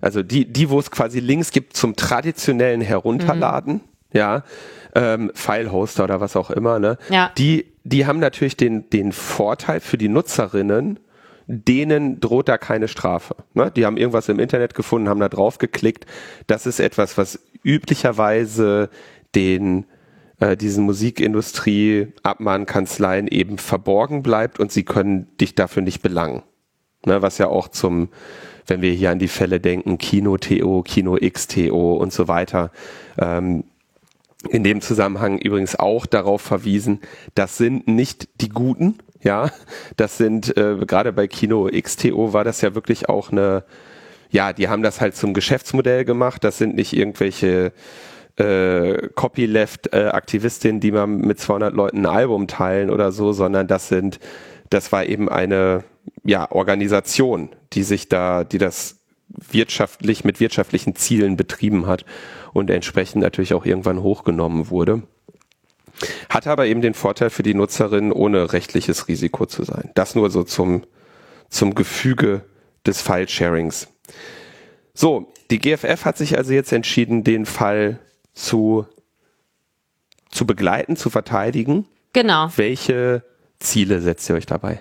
also 0.00 0.22
die, 0.22 0.52
die, 0.52 0.68
wo 0.68 0.80
es 0.80 0.90
quasi 0.90 1.20
Links 1.20 1.52
gibt 1.52 1.76
zum 1.76 1.94
traditionellen 1.94 2.80
Herunterladen, 2.80 3.74
mhm. 3.74 3.80
ja, 4.12 4.44
ähm, 4.94 5.30
File-Hoster 5.34 6.04
oder 6.04 6.20
was 6.20 6.36
auch 6.36 6.50
immer, 6.50 6.78
ne? 6.78 6.98
Ja. 7.08 7.32
Die, 7.38 7.72
die 7.84 8.06
haben 8.06 8.18
natürlich 8.18 8.56
den, 8.56 8.90
den 8.90 9.12
Vorteil 9.12 9.80
für 9.80 9.98
die 9.98 10.08
Nutzerinnen, 10.08 10.98
denen 11.46 12.20
droht 12.20 12.48
da 12.48 12.58
keine 12.58 12.88
Strafe. 12.88 13.36
Ne? 13.54 13.72
Die 13.74 13.84
haben 13.84 13.96
irgendwas 13.96 14.28
im 14.28 14.38
Internet 14.38 14.74
gefunden, 14.74 15.08
haben 15.08 15.18
da 15.20 15.28
drauf 15.28 15.58
geklickt. 15.58 16.06
Das 16.46 16.66
ist 16.66 16.78
etwas, 16.80 17.16
was 17.18 17.40
üblicherweise 17.64 18.90
den 19.34 19.86
äh, 20.40 20.56
diesen 20.56 20.84
Musikindustrie-Abmahnkanzleien 20.84 23.26
eben 23.28 23.58
verborgen 23.58 24.22
bleibt 24.22 24.58
und 24.60 24.72
sie 24.72 24.84
können 24.84 25.28
dich 25.38 25.54
dafür 25.54 25.82
nicht 25.82 26.00
belangen. 26.02 26.42
Ne, 27.04 27.20
was 27.22 27.38
ja 27.38 27.48
auch 27.48 27.68
zum, 27.68 28.10
wenn 28.66 28.82
wir 28.82 28.92
hier 28.92 29.10
an 29.10 29.18
die 29.18 29.28
Fälle 29.28 29.58
denken, 29.58 29.96
Kino-TO, 29.98 30.82
Kino-XTO 30.82 31.94
und 31.94 32.12
so 32.12 32.28
weiter, 32.28 32.70
ähm, 33.18 33.64
in 34.48 34.64
dem 34.64 34.80
Zusammenhang 34.80 35.38
übrigens 35.38 35.76
auch 35.76 36.06
darauf 36.06 36.42
verwiesen, 36.42 37.00
das 37.34 37.56
sind 37.56 37.88
nicht 37.88 38.28
die 38.40 38.48
Guten, 38.48 38.98
ja, 39.22 39.50
das 39.96 40.18
sind, 40.18 40.56
äh, 40.56 40.76
gerade 40.86 41.12
bei 41.12 41.26
Kino 41.26 41.68
XTO 41.68 42.32
war 42.32 42.44
das 42.44 42.60
ja 42.60 42.74
wirklich 42.74 43.08
auch 43.08 43.30
eine, 43.30 43.64
ja, 44.30 44.52
die 44.52 44.68
haben 44.68 44.82
das 44.82 45.00
halt 45.00 45.16
zum 45.16 45.34
Geschäftsmodell 45.34 46.04
gemacht, 46.04 46.44
das 46.44 46.58
sind 46.58 46.74
nicht 46.74 46.92
irgendwelche 46.94 47.72
äh, 48.36 49.08
Copyleft-Aktivistin, 49.14 50.80
die 50.80 50.92
mal 50.92 51.06
mit 51.06 51.38
200 51.38 51.74
Leuten 51.74 51.98
ein 51.98 52.06
Album 52.06 52.46
teilen 52.46 52.90
oder 52.90 53.12
so, 53.12 53.32
sondern 53.32 53.66
das 53.66 53.88
sind, 53.88 54.18
das 54.70 54.90
war 54.90 55.04
eben 55.04 55.28
eine 55.28 55.84
ja, 56.24 56.50
Organisation, 56.50 57.50
die 57.74 57.82
sich 57.82 58.08
da, 58.08 58.44
die 58.44 58.58
das 58.58 59.01
wirtschaftlich 59.50 60.24
mit 60.24 60.40
wirtschaftlichen 60.40 60.94
Zielen 60.96 61.36
betrieben 61.36 61.86
hat 61.86 62.04
und 62.52 62.70
entsprechend 62.70 63.22
natürlich 63.22 63.54
auch 63.54 63.64
irgendwann 63.64 64.02
hochgenommen 64.02 64.70
wurde. 64.70 65.02
Hat 66.28 66.46
aber 66.46 66.66
eben 66.66 66.80
den 66.80 66.94
Vorteil 66.94 67.30
für 67.30 67.42
die 67.42 67.54
Nutzerin, 67.54 68.12
ohne 68.12 68.52
rechtliches 68.52 69.08
Risiko 69.08 69.46
zu 69.46 69.64
sein. 69.64 69.90
Das 69.94 70.14
nur 70.14 70.30
so 70.30 70.42
zum, 70.42 70.82
zum 71.48 71.74
Gefüge 71.74 72.42
des 72.86 73.00
File-Sharings. 73.02 73.88
So, 74.94 75.32
die 75.50 75.58
GFF 75.58 76.04
hat 76.04 76.16
sich 76.16 76.36
also 76.36 76.52
jetzt 76.52 76.72
entschieden, 76.72 77.24
den 77.24 77.46
Fall 77.46 77.98
zu, 78.34 78.86
zu 80.30 80.46
begleiten, 80.46 80.96
zu 80.96 81.08
verteidigen. 81.08 81.86
Genau. 82.12 82.50
Welche 82.56 83.22
Ziele 83.58 84.00
setzt 84.00 84.28
ihr 84.28 84.36
euch 84.36 84.46
dabei? 84.46 84.80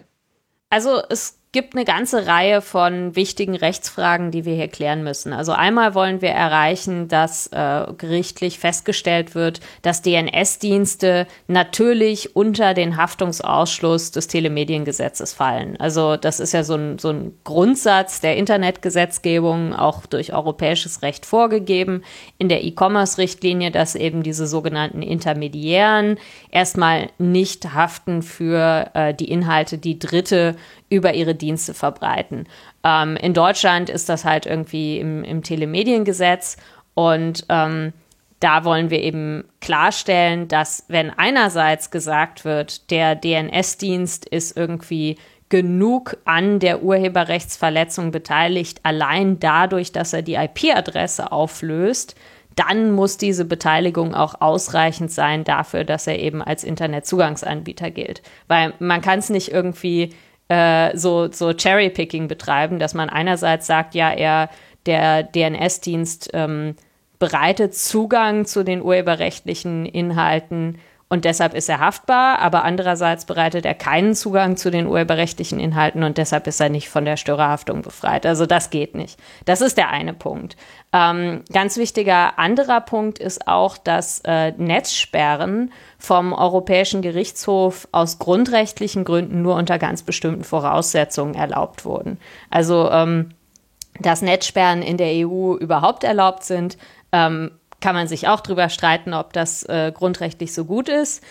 Also 0.70 1.02
es 1.10 1.38
gibt 1.54 1.76
eine 1.76 1.84
ganze 1.84 2.28
Reihe 2.28 2.62
von 2.62 3.14
wichtigen 3.18 3.56
Rechtsfragen, 3.56 4.32
die 4.32 4.46
wir 4.46 4.56
hier 4.56 4.70
klären 4.70 5.04
müssen. 5.04 5.34
Also 5.34 5.52
einmal 5.52 5.94
wollen 5.96 6.22
wir 6.22 6.30
erreichen, 6.30 7.10
dass 7.10 7.48
äh, 7.48 7.88
gerichtlich 7.98 8.58
festgestellt 8.58 9.36
wird, 9.36 9.60
dass 9.82 10.02
DNS-Dienste 10.02 11.28
natürlich 11.48 12.38
unter 12.38 12.74
den 12.74 12.96
Haftungsausschluss 12.96 14.12
des 14.12 14.28
Telemediengesetzes 14.28 15.34
fallen. 15.34 15.76
Also 15.78 16.16
das 16.16 16.40
ist 16.40 16.54
ja 16.54 16.64
so 16.64 16.76
ein, 16.76 17.00
so 17.00 17.10
ein 17.10 17.34
Grundsatz 17.44 18.22
der 18.22 18.38
Internetgesetzgebung, 18.38 19.74
auch 19.74 20.06
durch 20.06 20.34
europäisches 20.34 21.02
Recht 21.02 21.26
vorgegeben, 21.26 22.04
in 22.38 22.48
der 22.48 22.64
E-Commerce-Richtlinie, 22.64 23.72
dass 23.72 23.96
eben 23.96 24.24
diese 24.24 24.48
sogenannten 24.48 25.02
Intermediären 25.02 26.18
erstmal 26.50 27.10
nicht 27.18 27.74
haften 27.74 28.22
für 28.22 28.90
äh, 28.94 29.14
die 29.14 29.30
Inhalte, 29.30 29.78
die 29.78 30.00
Dritte 30.00 30.56
über 30.92 31.14
ihre 31.14 31.34
Dienste 31.34 31.74
verbreiten. 31.74 32.48
Ähm, 32.84 33.16
in 33.16 33.34
Deutschland 33.34 33.90
ist 33.90 34.10
das 34.10 34.26
halt 34.26 34.46
irgendwie 34.46 35.00
im, 35.00 35.24
im 35.24 35.42
Telemediengesetz 35.42 36.58
und 36.94 37.46
ähm, 37.50 37.94
da 38.42 38.66
wollen 38.66 38.90
wir 38.90 39.02
eben 39.02 39.46
klarstellen, 39.62 40.48
dass 40.48 40.86
wenn 40.88 41.12
einerseits 41.12 41.92
gesagt 41.92 42.44
wird, 42.44 42.92
der 42.92 43.16
DNS-Dienst 43.16 44.26
ist 44.26 44.58
irgendwie 44.58 45.18
genug 45.50 46.18
an 46.26 46.60
der 46.60 46.82
Urheberrechtsverletzung 46.82 48.12
beteiligt, 48.12 48.80
allein 48.84 49.40
dadurch, 49.40 49.92
dass 49.92 50.14
er 50.14 50.24
die 50.24 50.36
IP-Adresse 50.36 51.32
auflöst, 51.32 52.16
dann 52.56 52.92
muss 52.92 53.18
diese 53.18 53.46
Beteiligung 53.46 54.14
auch 54.14 54.42
ausreichend 54.42 55.12
sein 55.12 55.44
dafür, 55.44 55.84
dass 55.84 56.08
er 56.08 56.20
eben 56.20 56.42
als 56.42 56.64
Internetzugangsanbieter 56.64 57.92
gilt. 57.92 58.22
Weil 58.48 58.74
man 58.80 59.02
kann 59.02 59.20
es 59.20 59.30
nicht 59.30 59.52
irgendwie 59.52 60.14
äh, 60.52 60.98
so, 60.98 61.32
so 61.32 61.54
Cherry-Picking 61.54 62.28
betreiben, 62.28 62.78
dass 62.78 62.94
man 62.94 63.10
einerseits 63.10 63.68
sagt, 63.68 63.96
ja, 63.96 64.12
er, 64.12 64.50
der 64.86 65.24
DNS-Dienst 65.24 66.32
ähm, 66.34 66.76
bereitet 67.20 67.74
Zugang 67.74 68.46
zu 68.46 68.64
den 68.64 68.82
urheberrechtlichen 68.82 69.86
Inhalten 69.86 70.78
und 71.12 71.26
deshalb 71.26 71.56
ist 71.56 71.68
er 71.68 71.82
haftbar, 71.82 72.40
aber 72.40 72.64
andererseits 72.64 73.26
bereitet 73.26 73.66
er 73.66 73.74
keinen 73.74 74.16
Zugang 74.16 74.56
zu 74.56 74.72
den 74.72 74.88
urheberrechtlichen 74.88 75.60
Inhalten 75.60 76.04
und 76.04 76.18
deshalb 76.18 76.48
ist 76.48 76.62
er 76.62 76.70
nicht 76.70 76.88
von 76.88 77.04
der 77.04 77.18
Störerhaftung 77.18 77.82
befreit. 77.82 78.26
Also 78.26 78.46
das 78.46 78.70
geht 78.70 78.96
nicht. 78.96 79.20
Das 79.44 79.60
ist 79.60 79.76
der 79.76 79.90
eine 79.90 80.14
Punkt. 80.14 80.56
Ähm, 80.94 81.42
ganz 81.52 81.76
wichtiger 81.76 82.40
anderer 82.40 82.80
Punkt 82.80 83.20
ist 83.20 83.46
auch, 83.46 83.78
dass 83.78 84.22
äh, 84.24 84.52
Netzsperren 84.52 85.74
vom 86.00 86.32
Europäischen 86.32 87.02
Gerichtshof 87.02 87.90
aus 87.92 88.18
grundrechtlichen 88.18 89.04
Gründen 89.04 89.42
nur 89.42 89.56
unter 89.56 89.80
ganz 89.80 90.04
bestimmten 90.04 90.46
Voraussetzungen 90.46 91.36
erlaubt 91.36 91.84
wurden. 91.84 92.20
Also 92.50 92.90
ähm, 92.90 93.32
dass 94.00 94.22
Netzsperren 94.22 94.82
in 94.82 94.96
der 94.96 95.28
EU 95.28 95.56
überhaupt 95.56 96.06
erlaubt 96.06 96.46
sind, 96.46 96.78
ähm, 97.12 97.52
kann 97.82 97.96
man 97.96 98.08
sich 98.08 98.28
auch 98.28 98.40
drüber 98.40 98.70
streiten, 98.70 99.14
ob 99.14 99.34
das 99.34 99.64
äh, 99.64 99.92
grundrechtlich 99.94 100.54
so 100.54 100.66
gut 100.66 100.88
ist. 100.88 101.24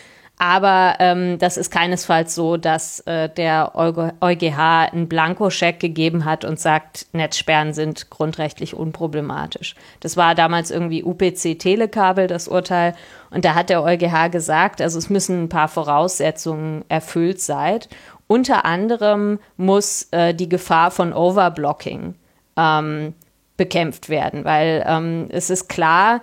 Aber 0.43 0.95
ähm, 1.01 1.39
das 1.39 1.59
ist 1.59 1.71
keinesfalls 1.71 2.35
so, 2.35 2.57
dass 2.57 3.01
äh, 3.01 3.29
der 3.29 3.73
EuGH 3.75 4.59
einen 4.91 5.07
Blankoscheck 5.07 5.79
gegeben 5.79 6.25
hat 6.25 6.47
und 6.47 6.59
sagt, 6.59 7.09
Netzsperren 7.13 7.75
sind 7.75 8.09
grundrechtlich 8.09 8.73
unproblematisch. 8.73 9.75
Das 10.01 10.17
war 10.17 10.35
damals 10.35 10.71
irgendwie 10.71 11.05
UPC 11.05 11.59
Telekabel, 11.59 12.27
das 12.27 12.49
Urteil. 12.49 12.95
Und 13.29 13.45
da 13.45 13.55
hat 13.55 13.69
der 13.69 13.83
EuGH 13.83 14.31
gesagt, 14.31 14.81
also 14.81 14.99
es 14.99 15.11
müssen 15.11 15.43
ein 15.43 15.49
paar 15.51 15.69
Voraussetzungen 15.69 16.87
erfüllt 16.89 17.43
sein. 17.43 17.81
Unter 18.27 18.65
anderem 18.65 19.41
muss 19.59 20.09
äh, 20.11 20.33
die 20.33 20.49
Gefahr 20.49 20.91
von 20.91 21.13
Overblocking 21.13 22.15
ähm, 22.57 23.15
bekämpft 23.59 24.09
werden, 24.09 24.47
weil 24.47 24.83
ähm, 24.87 25.27
es 25.29 25.51
ist 25.51 25.69
klar, 25.69 26.23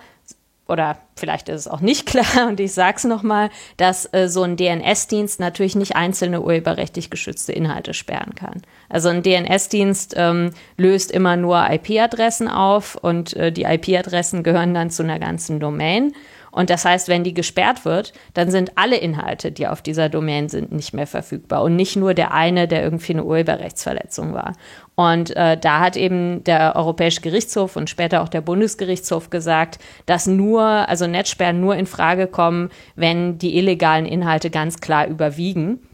oder 0.68 0.98
vielleicht 1.16 1.50
ist 1.50 1.62
es 1.62 1.68
auch 1.68 1.82
nicht 1.82 2.06
klar 2.08 2.48
und 2.48 2.60
ich 2.60 2.74
sage 2.74 2.98
es 2.98 3.04
nochmal, 3.04 3.50
dass 3.78 4.12
äh, 4.14 4.28
so 4.28 4.44
ein 4.44 4.58
DNS-Dienst 4.58 5.40
natürlich 5.40 5.76
nicht 5.76 5.96
einzelne 5.96 6.42
urheberrechtlich 6.42 7.10
geschützte 7.10 7.54
Inhalte 7.54 7.94
sperren 7.94 8.36
kann. 8.36 8.62
Also 8.90 9.10
ein 9.10 9.24
DNS-Dienst 9.24 10.14
ähm, 10.18 10.52
löst 10.78 11.12
immer 11.12 11.36
nur 11.38 11.70
IP-Adressen 11.70 12.48
auf 12.48 12.96
und 12.96 13.34
äh, 13.34 13.52
die 13.52 13.64
IP-Adressen 13.64 14.44
gehören 14.44 14.74
dann 14.74 14.90
zu 14.90 15.04
einer 15.04 15.20
ganzen 15.20 15.60
Domain. 15.60 16.14
Und 16.58 16.72
das 16.72 16.86
heißt, 16.86 17.08
wenn 17.08 17.24
die 17.24 17.36
gesperrt 17.36 17.86
wird, 17.86 18.14
dann 18.34 18.50
sind 18.50 18.80
alle 18.80 18.98
Inhalte, 18.98 19.52
die 19.52 19.68
auf 19.68 19.84
dieser 19.84 20.10
Domain 20.10 20.50
sind, 20.50 20.72
nicht 20.72 20.92
mehr 20.92 21.06
verfügbar 21.06 21.62
und 21.62 21.76
nicht 21.76 21.96
nur 21.96 22.16
der 22.16 22.34
eine, 22.34 22.68
der 22.68 22.82
irgendwie 22.82 23.14
eine 23.14 23.26
Urheberrechtsverletzung 23.26 24.34
war. 24.34 24.54
Und 24.96 25.36
äh, 25.36 25.56
da 25.56 25.80
hat 25.82 25.96
eben 25.96 26.44
der 26.46 26.76
Europäische 26.76 27.22
Gerichtshof 27.22 27.76
und 27.76 27.92
später 27.92 28.24
auch 28.24 28.28
der 28.28 28.42
Bundesgerichtshof 28.42 29.30
gesagt, 29.30 29.78
dass 30.08 30.26
nur, 30.26 30.64
also 30.64 31.06
Netzsperren 31.06 31.62
nur 31.62 31.76
in 31.76 31.86
Frage 31.86 32.26
kommen, 32.26 32.72
wenn 32.96 33.38
die 33.38 33.56
illegalen 33.60 34.08
Inhalte 34.08 34.50
ganz 34.50 34.82
klar 34.82 35.06
überwiegen. 35.06 35.87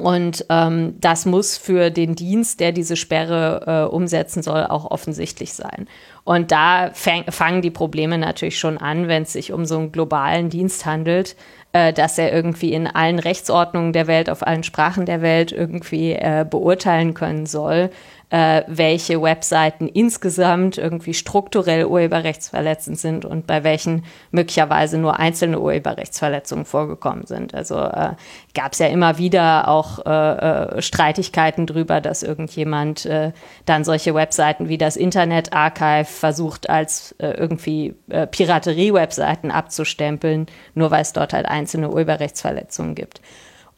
Und 0.00 0.46
ähm, 0.48 0.96
das 1.00 1.26
muss 1.26 1.56
für 1.56 1.90
den 1.90 2.14
Dienst, 2.14 2.60
der 2.60 2.72
diese 2.72 2.96
Sperre 2.96 3.88
äh, 3.88 3.94
umsetzen 3.94 4.42
soll, 4.42 4.64
auch 4.66 4.90
offensichtlich 4.90 5.52
sein. 5.52 5.86
Und 6.24 6.52
da 6.52 6.90
fangen 6.92 7.62
die 7.62 7.70
Probleme 7.70 8.18
natürlich 8.18 8.58
schon 8.58 8.78
an, 8.78 9.08
wenn 9.08 9.22
es 9.22 9.32
sich 9.32 9.52
um 9.52 9.64
so 9.64 9.78
einen 9.78 9.92
globalen 9.92 10.50
Dienst 10.50 10.86
handelt, 10.86 11.36
äh, 11.72 11.92
dass 11.92 12.18
er 12.18 12.32
irgendwie 12.32 12.72
in 12.72 12.86
allen 12.86 13.18
Rechtsordnungen 13.18 13.92
der 13.92 14.06
Welt, 14.06 14.28
auf 14.28 14.46
allen 14.46 14.62
Sprachen 14.62 15.06
der 15.06 15.22
Welt 15.22 15.52
irgendwie 15.52 16.12
äh, 16.12 16.44
beurteilen 16.48 17.14
können 17.14 17.46
soll, 17.46 17.90
äh, 18.30 18.62
welche 18.68 19.20
Webseiten 19.20 19.88
insgesamt 19.88 20.78
irgendwie 20.78 21.14
strukturell 21.14 21.84
urheberrechtsverletzend 21.84 22.98
sind 22.98 23.24
und 23.24 23.46
bei 23.46 23.64
welchen 23.64 24.04
möglicherweise 24.30 24.98
nur 24.98 25.18
einzelne 25.18 25.58
Urheberrechtsverletzungen 25.58 26.64
vorgekommen 26.64 27.26
sind. 27.26 27.54
Also 27.54 27.78
äh, 27.78 28.12
gab 28.54 28.72
es 28.72 28.78
ja 28.78 28.86
immer 28.86 29.18
wieder 29.18 29.66
auch 29.68 30.06
äh, 30.06 30.10
äh, 30.10 30.82
Streitigkeiten 30.82 31.66
darüber, 31.66 32.00
dass 32.00 32.22
irgendjemand 32.22 33.04
äh, 33.04 33.32
dann 33.66 33.82
solche 33.82 34.14
Webseiten 34.14 34.68
wie 34.68 34.78
das 34.78 34.96
Internet 34.96 35.52
Archive 35.52 36.04
versucht 36.04 36.70
als 36.70 37.16
äh, 37.18 37.30
irgendwie 37.32 37.94
äh, 38.08 38.28
Piraterie-Webseiten 38.28 39.50
abzustempeln, 39.50 40.46
nur 40.74 40.92
weil 40.92 41.02
es 41.02 41.12
dort 41.12 41.32
halt 41.32 41.46
einzelne 41.46 41.90
Urheberrechtsverletzungen 41.90 42.94
gibt. 42.94 43.20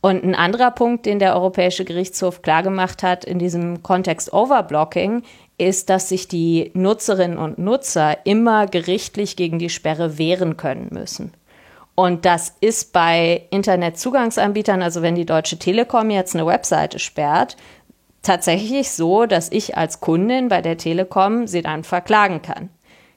Und 0.03 0.25
ein 0.25 0.35
anderer 0.35 0.73
Punkt, 0.73 1.07
den 1.07 1.21
der 1.21 1.35
Europäische 1.35 1.85
Gerichtshof 1.85 2.43
klargemacht 2.43 3.05
hat 3.05 3.25
in 3.25 3.39
diesem 3.39 3.85
Kontext 3.85 4.33
Overblocking, 4.33 5.23
ist, 5.59 5.91
dass 5.91 6.09
sich 6.09 6.27
die 6.27 6.73
Nutzerinnen 6.75 7.39
und 7.39 7.59
Nutzer 7.59 8.19
immer 8.27 8.67
gerichtlich 8.67 9.37
gegen 9.37 9.61
die 9.61 9.71
Sperre 9.71 10.19
wehren 10.19 10.57
können 10.57 10.89
müssen. 10.91 11.33
Und 11.95 12.25
das 12.25 12.57
ist 12.61 12.93
bei 12.93 13.47
Internetzugangsanbietern, 13.51 14.83
also 14.83 15.03
wenn 15.03 15.15
die 15.15 15.27
Deutsche 15.27 15.59
Telekom 15.59 16.11
jetzt 16.11 16.35
eine 16.35 16.47
Webseite 16.47 16.99
sperrt, 16.99 17.57
tatsächlich 18.23 18.91
so, 18.91 19.27
dass 19.27 19.53
ich 19.53 19.77
als 19.77 20.01
Kundin 20.01 20.49
bei 20.49 20.63
der 20.63 20.79
Telekom 20.79 21.47
sie 21.47 21.63
dann 21.63 21.85
verklagen 21.85 22.43
kann 22.43 22.71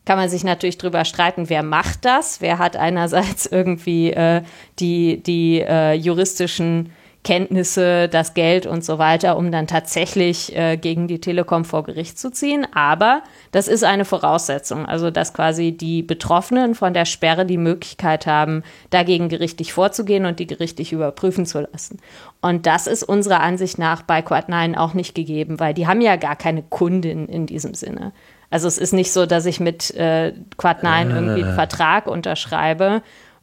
kann 0.05 0.17
man 0.17 0.29
sich 0.29 0.43
natürlich 0.43 0.77
drüber 0.77 1.03
streiten, 1.03 1.49
wer 1.49 1.63
macht 1.63 2.05
das, 2.05 2.41
wer 2.41 2.59
hat 2.59 2.77
einerseits 2.77 3.45
irgendwie 3.51 4.11
äh, 4.11 4.43
die, 4.79 5.21
die 5.21 5.61
äh, 5.61 5.93
juristischen 5.93 6.91
Kenntnisse, 7.25 8.07
das 8.07 8.35
Geld 8.35 8.67
und 8.67 8.85
so 8.85 8.99
weiter, 8.99 9.35
um 9.35 9.51
dann 9.51 9.65
tatsächlich 9.65 10.55
äh, 10.55 10.77
gegen 10.77 11.07
die 11.07 11.19
Telekom 11.19 11.65
vor 11.65 11.83
Gericht 11.83 12.19
zu 12.19 12.31
ziehen. 12.31 12.67
Aber 12.75 13.23
das 13.51 13.67
ist 13.67 13.83
eine 13.83 14.05
Voraussetzung, 14.05 14.85
also 14.85 15.09
dass 15.09 15.33
quasi 15.33 15.71
die 15.71 16.03
Betroffenen 16.03 16.75
von 16.75 16.93
der 16.93 17.05
Sperre 17.05 17.47
die 17.47 17.57
Möglichkeit 17.57 18.27
haben, 18.27 18.61
dagegen 18.91 19.27
gerichtlich 19.27 19.73
vorzugehen 19.73 20.25
und 20.27 20.39
die 20.39 20.45
gerichtlich 20.45 20.93
überprüfen 20.93 21.47
zu 21.47 21.61
lassen. 21.61 21.97
Und 22.41 22.67
das 22.67 22.85
ist 22.85 23.01
unserer 23.01 23.39
Ansicht 23.39 23.79
nach 23.79 24.03
bei 24.03 24.19
Quad9 24.19 24.77
auch 24.77 24.93
nicht 24.93 25.15
gegeben, 25.15 25.59
weil 25.59 25.73
die 25.73 25.87
haben 25.87 26.01
ja 26.01 26.17
gar 26.17 26.35
keine 26.35 26.61
Kundin 26.61 27.27
in 27.27 27.47
diesem 27.47 27.73
Sinne. 27.73 28.13
Also 28.55 28.69
es 28.69 28.77
ist 28.77 28.93
nicht 28.93 29.11
so, 29.11 29.25
dass 29.25 29.45
ich 29.45 29.59
mit 29.59 29.93
äh, 29.95 30.31
Quad9 30.57 31.13
irgendwie 31.13 31.43
einen 31.43 31.55
Vertrag 31.55 32.07
unterschreibe, 32.07 33.01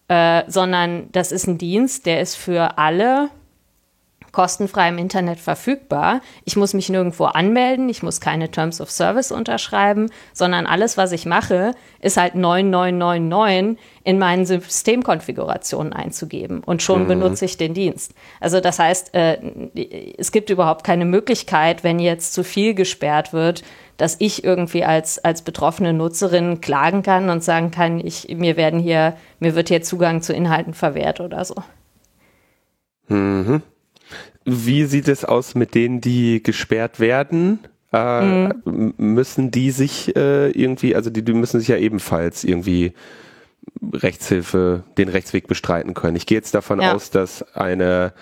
äh, 0.08 0.42
sondern 0.46 1.12
das 1.12 1.32
ist 1.32 1.46
ein 1.46 1.58
Dienst, 1.58 2.06
der 2.06 2.22
ist 2.22 2.34
für 2.34 2.78
alle 2.78 3.28
kostenfrei 4.32 4.88
im 4.88 4.96
Internet 4.96 5.38
verfügbar. 5.38 6.22
Ich 6.46 6.56
muss 6.56 6.72
mich 6.72 6.88
nirgendwo 6.88 7.26
anmelden, 7.26 7.90
ich 7.90 8.02
muss 8.02 8.22
keine 8.22 8.50
Terms 8.50 8.80
of 8.80 8.90
Service 8.90 9.30
unterschreiben, 9.30 10.08
sondern 10.32 10.64
alles, 10.64 10.96
was 10.96 11.12
ich 11.12 11.26
mache, 11.26 11.72
ist 12.00 12.16
halt 12.16 12.34
9999 12.34 13.78
in 14.04 14.18
meinen 14.18 14.46
Systemkonfigurationen 14.46 15.92
einzugeben 15.92 16.62
und 16.64 16.82
schon 16.82 17.02
mhm. 17.02 17.08
benutze 17.08 17.44
ich 17.44 17.58
den 17.58 17.74
Dienst. 17.74 18.14
Also 18.40 18.60
das 18.60 18.78
heißt, 18.78 19.14
äh, 19.14 19.36
es 20.16 20.32
gibt 20.32 20.48
überhaupt 20.48 20.84
keine 20.84 21.04
Möglichkeit, 21.04 21.84
wenn 21.84 21.98
jetzt 21.98 22.32
zu 22.32 22.42
viel 22.44 22.72
gesperrt 22.72 23.34
wird, 23.34 23.62
dass 24.02 24.16
ich 24.18 24.42
irgendwie 24.42 24.82
als, 24.84 25.20
als 25.20 25.42
betroffene 25.42 25.92
Nutzerin 25.92 26.60
klagen 26.60 27.04
kann 27.04 27.30
und 27.30 27.44
sagen 27.44 27.70
kann, 27.70 28.04
ich, 28.04 28.26
mir 28.36 28.56
werden 28.56 28.80
hier, 28.80 29.16
mir 29.38 29.54
wird 29.54 29.68
hier 29.68 29.80
Zugang 29.82 30.22
zu 30.22 30.32
Inhalten 30.32 30.74
verwehrt 30.74 31.20
oder 31.20 31.44
so. 31.44 31.54
Mhm. 33.06 33.62
Wie 34.44 34.86
sieht 34.86 35.06
es 35.06 35.24
aus 35.24 35.54
mit 35.54 35.76
denen, 35.76 36.00
die 36.00 36.42
gesperrt 36.42 36.98
werden? 36.98 37.60
Äh, 37.92 38.48
mhm. 38.64 38.94
Müssen 38.96 39.52
die 39.52 39.70
sich 39.70 40.16
äh, 40.16 40.50
irgendwie, 40.50 40.96
also 40.96 41.08
die, 41.08 41.24
die 41.24 41.32
müssen 41.32 41.60
sich 41.60 41.68
ja 41.68 41.76
ebenfalls 41.76 42.42
irgendwie 42.42 42.94
Rechtshilfe, 43.92 44.82
den 44.98 45.10
Rechtsweg 45.10 45.46
bestreiten 45.46 45.94
können. 45.94 46.16
Ich 46.16 46.26
gehe 46.26 46.38
jetzt 46.38 46.56
davon 46.56 46.80
ja. 46.80 46.92
aus, 46.92 47.10
dass 47.10 47.54
eine 47.54 48.14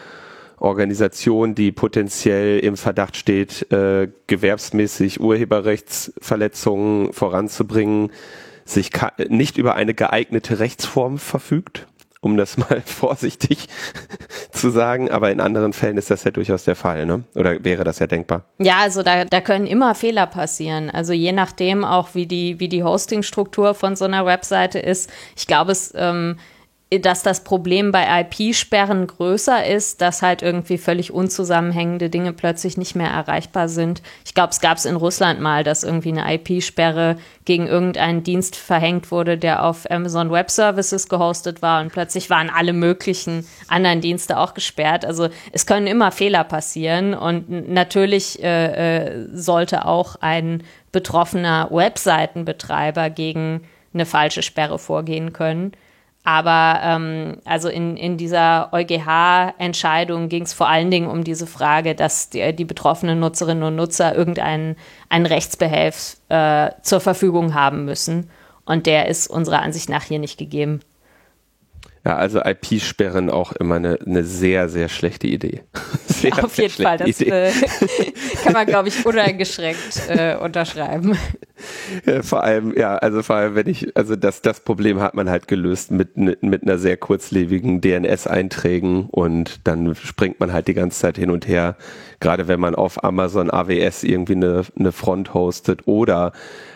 Organisation, 0.60 1.54
die 1.54 1.72
potenziell 1.72 2.60
im 2.60 2.76
Verdacht 2.76 3.16
steht, 3.16 3.70
äh, 3.72 4.08
gewerbsmäßig 4.26 5.20
Urheberrechtsverletzungen 5.20 7.12
voranzubringen, 7.12 8.12
sich 8.64 8.90
nicht 9.28 9.58
über 9.58 9.74
eine 9.74 9.94
geeignete 9.94 10.60
Rechtsform 10.60 11.18
verfügt 11.18 11.86
um 12.20 12.36
das 12.36 12.56
mal 12.58 12.82
vorsichtig 12.84 13.68
zu 14.52 14.70
sagen. 14.70 15.10
Aber 15.10 15.30
in 15.30 15.40
anderen 15.40 15.72
Fällen 15.72 15.96
ist 15.96 16.10
das 16.10 16.24
ja 16.24 16.30
durchaus 16.30 16.64
der 16.64 16.76
Fall, 16.76 17.06
ne? 17.06 17.24
Oder 17.34 17.62
wäre 17.64 17.84
das 17.84 17.98
ja 17.98 18.06
denkbar? 18.06 18.44
Ja, 18.58 18.78
also 18.78 19.02
da, 19.02 19.24
da 19.24 19.40
können 19.40 19.66
immer 19.66 19.94
Fehler 19.94 20.26
passieren. 20.26 20.90
Also 20.90 21.12
je 21.12 21.32
nachdem 21.32 21.84
auch, 21.84 22.14
wie 22.14 22.26
die, 22.26 22.60
wie 22.60 22.68
die 22.68 22.84
Hostingstruktur 22.84 23.74
von 23.74 23.96
so 23.96 24.04
einer 24.04 24.26
Webseite 24.26 24.78
ist. 24.78 25.10
Ich 25.36 25.46
glaube, 25.46 25.72
es 25.72 25.92
ähm, 25.96 26.36
dass 26.98 27.22
das 27.22 27.44
Problem 27.44 27.92
bei 27.92 28.22
IP-Sperren 28.22 29.06
größer 29.06 29.64
ist, 29.64 30.00
dass 30.00 30.22
halt 30.22 30.42
irgendwie 30.42 30.76
völlig 30.76 31.12
unzusammenhängende 31.12 32.10
Dinge 32.10 32.32
plötzlich 32.32 32.76
nicht 32.76 32.96
mehr 32.96 33.10
erreichbar 33.10 33.68
sind. 33.68 34.02
Ich 34.24 34.34
glaube, 34.34 34.50
es 34.50 34.60
gab 34.60 34.76
es 34.76 34.86
in 34.86 34.96
Russland 34.96 35.40
mal, 35.40 35.62
dass 35.62 35.84
irgendwie 35.84 36.08
eine 36.08 36.34
IP-Sperre 36.34 37.16
gegen 37.44 37.68
irgendeinen 37.68 38.24
Dienst 38.24 38.56
verhängt 38.56 39.12
wurde, 39.12 39.38
der 39.38 39.64
auf 39.64 39.88
Amazon 39.88 40.32
Web 40.32 40.50
Services 40.50 41.08
gehostet 41.08 41.62
war 41.62 41.80
und 41.80 41.92
plötzlich 41.92 42.28
waren 42.28 42.50
alle 42.50 42.72
möglichen 42.72 43.46
anderen 43.68 44.00
Dienste 44.00 44.36
auch 44.36 44.54
gesperrt. 44.54 45.04
Also 45.04 45.28
es 45.52 45.66
können 45.66 45.86
immer 45.86 46.10
Fehler 46.10 46.42
passieren 46.42 47.14
und 47.14 47.68
natürlich 47.68 48.42
äh, 48.42 48.96
äh 48.96 49.28
sollte 49.32 49.84
auch 49.84 50.16
ein 50.20 50.64
betroffener 50.90 51.68
Webseitenbetreiber 51.70 53.10
gegen 53.10 53.62
eine 53.94 54.06
falsche 54.06 54.42
Sperre 54.42 54.78
vorgehen 54.78 55.32
können. 55.32 55.72
Aber 56.22 56.80
ähm, 56.82 57.38
also 57.44 57.68
in, 57.68 57.96
in 57.96 58.18
dieser 58.18 58.72
EuGH-Entscheidung 58.72 60.28
ging 60.28 60.42
es 60.42 60.52
vor 60.52 60.68
allen 60.68 60.90
Dingen 60.90 61.08
um 61.08 61.24
diese 61.24 61.46
Frage, 61.46 61.94
dass 61.94 62.28
die, 62.28 62.54
die 62.54 62.66
betroffenen 62.66 63.20
Nutzerinnen 63.20 63.64
und 63.64 63.76
Nutzer 63.76 64.14
irgendeinen 64.14 64.76
einen 65.08 65.26
Rechtsbehelf 65.26 66.18
äh, 66.28 66.70
zur 66.82 67.00
Verfügung 67.00 67.54
haben 67.54 67.84
müssen. 67.86 68.30
Und 68.66 68.86
der 68.86 69.08
ist 69.08 69.28
unserer 69.28 69.62
Ansicht 69.62 69.88
nach 69.88 70.04
hier 70.04 70.18
nicht 70.18 70.38
gegeben. 70.38 70.80
Ja, 72.04 72.16
also 72.16 72.40
IP-Sperren 72.42 73.28
auch 73.28 73.52
immer 73.52 73.74
eine, 73.76 73.98
eine 74.06 74.24
sehr, 74.24 74.70
sehr 74.70 74.88
schlechte 74.88 75.26
Idee. 75.26 75.62
Sehr, 76.06 76.44
Auf 76.44 76.58
jeden 76.58 76.82
Fall, 76.82 76.98
das 76.98 77.20
äh, 77.22 77.50
kann 78.44 78.52
man, 78.52 78.66
glaube 78.66 78.88
ich, 78.88 79.06
uneingeschränkt 79.06 80.02
äh, 80.08 80.36
unterschreiben. 80.36 81.16
Ja, 82.04 82.22
vor 82.22 82.42
allem, 82.42 82.76
ja, 82.76 82.96
also 82.96 83.22
vor 83.22 83.36
allem, 83.36 83.54
wenn 83.54 83.68
ich, 83.68 83.96
also 83.96 84.16
das, 84.16 84.42
das 84.42 84.60
Problem 84.60 85.00
hat 85.00 85.14
man 85.14 85.30
halt 85.30 85.48
gelöst 85.48 85.90
mit, 85.90 86.16
mit 86.16 86.62
einer 86.62 86.76
sehr 86.76 86.98
kurzlebigen 86.98 87.80
DNS-Einträgen 87.80 89.06
und 89.10 89.66
dann 89.66 89.94
springt 89.94 90.40
man 90.40 90.52
halt 90.52 90.68
die 90.68 90.74
ganze 90.74 91.00
Zeit 91.00 91.16
hin 91.16 91.30
und 91.30 91.48
her, 91.48 91.76
gerade 92.18 92.48
wenn 92.48 92.60
man 92.60 92.74
auf 92.74 93.02
Amazon 93.02 93.50
AWS 93.50 94.04
irgendwie 94.04 94.34
eine, 94.34 94.62
eine 94.78 94.92
Front 94.92 95.32
hostet 95.32 95.86
oder 95.86 96.32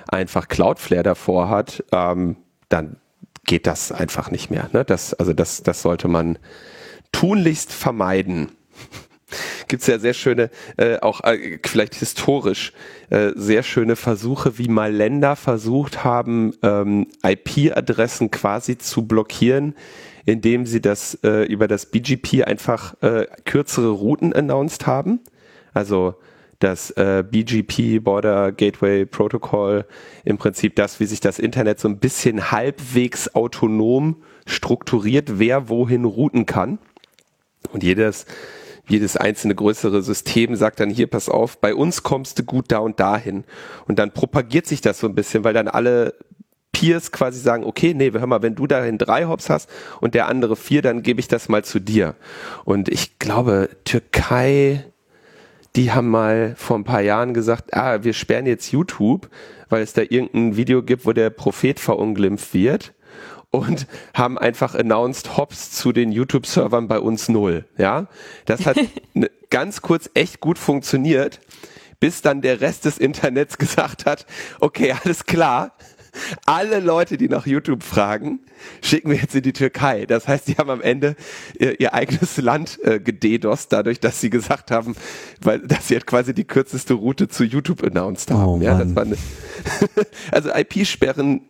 einfach 0.09 0.49
Cloudflare 0.49 1.03
davor 1.03 1.51
hat, 1.51 1.85
ähm, 1.93 2.37
dann 2.71 2.97
geht 3.45 3.67
das 3.67 3.93
einfach 3.93 4.31
nicht 4.31 4.51
mehr. 4.51 4.69
Ne? 4.73 4.85
Das, 4.85 5.15
also 5.15 5.33
das, 5.33 5.63
das 5.63 5.83
sollte 5.83 6.09
man 6.09 6.39
tunlichst 7.13 7.73
vermeiden. 7.73 8.51
Gibt 9.69 9.83
es 9.83 9.89
ja 9.89 9.99
sehr 9.99 10.15
schöne, 10.15 10.51
äh, 10.77 10.99
auch 11.01 11.23
äh, 11.25 11.59
vielleicht 11.65 11.95
historisch, 11.95 12.73
äh, 13.11 13.31
sehr 13.35 13.63
schöne 13.63 13.97
Versuche, 13.97 14.59
wie 14.59 14.69
mal 14.69 14.93
Länder 14.93 15.37
versucht 15.37 16.05
haben, 16.05 16.55
ähm, 16.63 17.07
IP-Adressen 17.23 18.31
quasi 18.31 18.79
zu 18.79 19.07
blockieren, 19.07 19.75
indem 20.25 20.67
sie 20.67 20.81
das 20.81 21.19
äh, 21.25 21.45
über 21.45 21.69
das 21.69 21.87
BGP 21.87 22.45
einfach 22.45 22.95
äh, 23.03 23.27
kürzere 23.45 23.91
Routen 23.91 24.33
announced 24.33 24.87
haben. 24.87 25.21
Also 25.73 26.15
das 26.59 26.91
äh, 26.93 27.25
BGP, 27.29 28.03
Border 28.03 28.53
Gateway 28.53 29.07
Protocol, 29.07 29.87
im 30.25 30.39
Prinzip 30.39 30.77
das, 30.77 31.01
wie 31.01 31.07
sich 31.07 31.21
das 31.21 31.39
Internet 31.39 31.81
so 31.81 31.89
ein 31.89 31.99
bisschen 31.99 32.51
halbwegs 32.51 33.35
autonom 33.35 34.23
strukturiert, 34.47 35.39
wer 35.39 35.69
wohin 35.69 36.05
routen 36.05 36.47
kann. 36.47 36.79
Und 37.73 37.83
jedes, 37.83 38.27
jedes 38.89 39.17
einzelne 39.17 39.55
größere 39.55 40.03
System 40.03 40.55
sagt 40.57 40.81
dann 40.81 40.91
hier, 40.91 41.07
pass 41.07 41.29
auf, 41.29 41.59
bei 41.59 41.75
uns 41.75 42.03
kommst 42.03 42.39
du 42.39 42.45
gut 42.45 42.67
da 42.69 42.79
und 42.79 43.01
dahin. 43.01 43.45
Und 43.87 43.99
dann 43.99 44.13
propagiert 44.13 44.67
sich 44.67 44.81
das 44.81 45.01
so 45.01 45.07
ein 45.07 45.15
bisschen, 45.15 45.45
weil 45.45 45.55
dann 45.55 45.69
alle 45.69 46.15
Peers 46.73 47.13
quasi 47.13 47.41
sagen, 47.41 47.65
okay, 47.65 47.95
nee, 47.95 48.11
hör 48.13 48.27
mal, 48.27 48.43
wenn 48.43 48.57
du 48.57 48.67
dahin 48.67 48.99
drei 48.99 49.25
Hops 49.25 49.49
hast 49.49 49.71
und 50.01 50.15
der 50.15 50.29
andere 50.29 50.57
vier, 50.57 50.83
dann 50.83 51.03
gebe 51.03 51.21
ich 51.21 51.29
das 51.29 51.49
mal 51.49 51.65
zu 51.65 51.81
dir. 51.81 52.17
Und 52.65 52.89
ich 52.89 53.19
glaube, 53.19 53.71
Türkei, 53.85 54.85
die 55.77 55.93
haben 55.93 56.09
mal 56.09 56.55
vor 56.57 56.79
ein 56.79 56.85
paar 56.85 57.01
Jahren 57.01 57.35
gesagt, 57.35 57.75
ah, 57.75 58.05
wir 58.05 58.13
sperren 58.13 58.47
jetzt 58.47 58.71
YouTube, 58.71 59.29
weil 59.69 59.83
es 59.83 59.93
da 59.93 60.03
irgendein 60.03 60.57
Video 60.57 60.83
gibt, 60.83 61.05
wo 61.05 61.13
der 61.13 61.31
Prophet 61.31 61.81
verunglimpft 61.81 62.55
wird 62.55 62.95
und 63.51 63.87
haben 64.15 64.39
einfach 64.39 64.75
announced 64.75 65.37
Hops 65.37 65.71
zu 65.71 65.93
den 65.93 66.13
YouTube-Servern 66.13 66.89
bei 66.89 66.99
uns 66.99 67.29
null. 67.29 67.65
Ja, 67.77 68.09
das 68.45 68.67
hat 68.67 68.77
ne, 69.15 69.31
ganz 69.51 69.81
kurz 69.81 70.11
echt 70.15 70.41
gut 70.41 70.59
funktioniert, 70.59 71.41
bis 72.01 72.23
dann 72.23 72.41
der 72.41 72.61
Rest 72.61 72.85
des 72.85 72.99
Internets 72.99 73.59
gesagt 73.59 74.07
hat, 74.07 74.27
okay, 74.61 74.95
alles 75.05 75.25
klar, 75.25 75.73
alle 76.47 76.81
Leute, 76.81 77.17
die 77.17 77.29
nach 77.29 77.47
YouTube 77.47 77.83
fragen, 77.83 78.41
schicken 78.83 79.11
wir 79.11 79.19
jetzt 79.19 79.35
in 79.35 79.43
die 79.43 79.53
Türkei. 79.53 80.07
Das 80.07 80.29
heißt, 80.29 80.49
die 80.49 80.55
haben 80.55 80.71
am 80.71 80.81
Ende 80.81 81.17
ihr, 81.59 81.81
ihr 81.81 81.95
eigenes 81.95 82.37
Land 82.37 82.79
äh, 82.83 83.01
gededost, 83.01 83.73
dadurch, 83.73 84.01
dass 84.01 84.21
sie 84.21 84.31
gesagt 84.31 84.71
haben, 84.71 84.95
weil 85.41 85.61
dass 85.61 85.89
sie 85.89 85.95
halt 85.95 86.07
quasi 86.07 86.35
die 86.35 86.45
kürzeste 86.45 86.95
Route 86.95 87.29
zu 87.29 87.45
YouTube 87.45 87.83
announced 87.83 88.31
haben. 88.31 88.45
Oh, 88.45 88.59
ja, 88.61 88.79
das 88.79 88.95
war 88.95 89.05
eine 89.05 89.17
also 90.31 90.51
IP-Sperren 90.51 91.49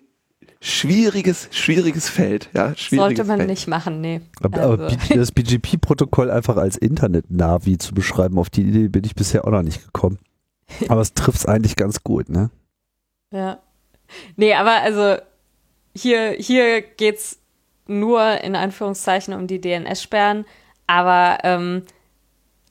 schwieriges, 0.65 1.49
schwieriges 1.51 2.09
Feld. 2.09 2.49
Ja, 2.55 2.75
schwieriges 2.75 3.17
Sollte 3.17 3.25
man 3.25 3.39
Feld. 3.39 3.51
nicht 3.51 3.69
machen, 3.69 4.01
nee. 4.01 4.23
Aber, 4.41 4.63
aber 4.63 4.85
also. 4.85 5.15
das 5.15 5.33
BGP-Protokoll 5.33 6.31
einfach 6.31 6.57
als 6.57 6.77
Internet-Navi 6.77 7.79
zu 7.79 7.95
beschreiben, 7.95 8.39
auf 8.39 8.51
die 8.51 8.63
Idee 8.63 8.89
bin 8.89 9.05
ich 9.05 9.15
bisher 9.15 9.47
auch 9.47 9.51
noch 9.51 9.63
nicht 9.63 9.85
gekommen. 9.85 10.19
Aber 10.89 11.03
es 11.03 11.13
trifft 11.13 11.41
es 11.41 11.47
eigentlich 11.47 11.77
ganz 11.77 12.03
gut, 12.03 12.31
ne? 12.31 12.51
Ja. 13.31 13.59
Nee, 14.37 14.55
aber 14.55 14.83
also 14.83 15.17
hier, 15.97 16.33
hier 16.33 16.83
geht's 16.83 17.41
nur 17.87 18.41
in 18.43 18.57
Anführungszeichen 18.57 19.35
um 19.35 19.47
die 19.47 19.61
DNS-Sperren, 19.61 20.45
aber 20.87 21.39
ähm, 21.45 21.83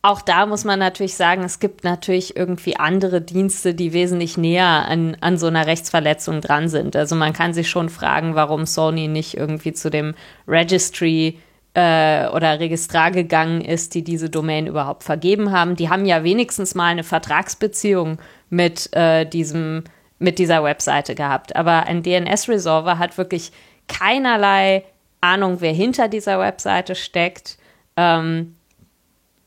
auch 0.06 0.22
da 0.22 0.46
muss 0.46 0.66
man 0.66 0.80
natürlich 0.80 1.16
sagen, 1.16 1.44
es 1.44 1.60
gibt 1.60 1.86
natürlich 1.86 2.36
irgendwie 2.36 2.76
andere 2.76 3.22
Dienste, 3.22 3.74
die 3.74 3.94
wesentlich 3.94 4.38
näher 4.38 4.86
an, 4.86 5.16
an 5.22 5.38
so 5.38 5.48
einer 5.48 5.66
Rechtsverletzung 5.66 6.42
dran 6.42 6.68
sind. 6.68 6.98
Also 6.98 7.16
man 7.16 7.32
kann 7.32 7.54
sich 7.54 7.70
schon 7.70 7.88
fragen, 7.88 8.36
warum 8.36 8.66
Sony 8.66 9.08
nicht 9.08 9.38
irgendwie 9.38 9.72
zu 9.72 9.90
dem 9.90 10.14
Registry 10.46 11.40
äh, 11.74 12.28
oder 12.28 12.60
Registrar 12.60 13.12
gegangen 13.12 13.62
ist, 13.62 13.96
die 13.96 14.04
diese 14.04 14.30
Domain 14.30 14.68
überhaupt 14.68 15.04
vergeben 15.04 15.54
haben. 15.54 15.78
Die 15.78 15.90
haben 15.90 16.06
ja 16.06 16.26
wenigstens 16.26 16.76
mal 16.76 16.88
eine 16.88 17.04
Vertragsbeziehung 17.04 18.18
mit 18.50 18.94
äh, 18.94 19.26
diesem 19.26 19.86
mit 20.24 20.40
dieser 20.40 20.64
Webseite 20.64 21.14
gehabt. 21.14 21.56
Aber 21.56 21.86
ein 21.86 22.02
DNS-Resolver 22.02 22.98
hat 22.98 23.18
wirklich 23.18 23.52
keinerlei 23.88 24.84
Ahnung, 25.22 25.58
wer 25.60 25.74
hinter 25.74 26.08
dieser 26.08 26.40
Webseite 26.40 26.96
steckt, 26.96 27.58
ähm, 27.96 28.56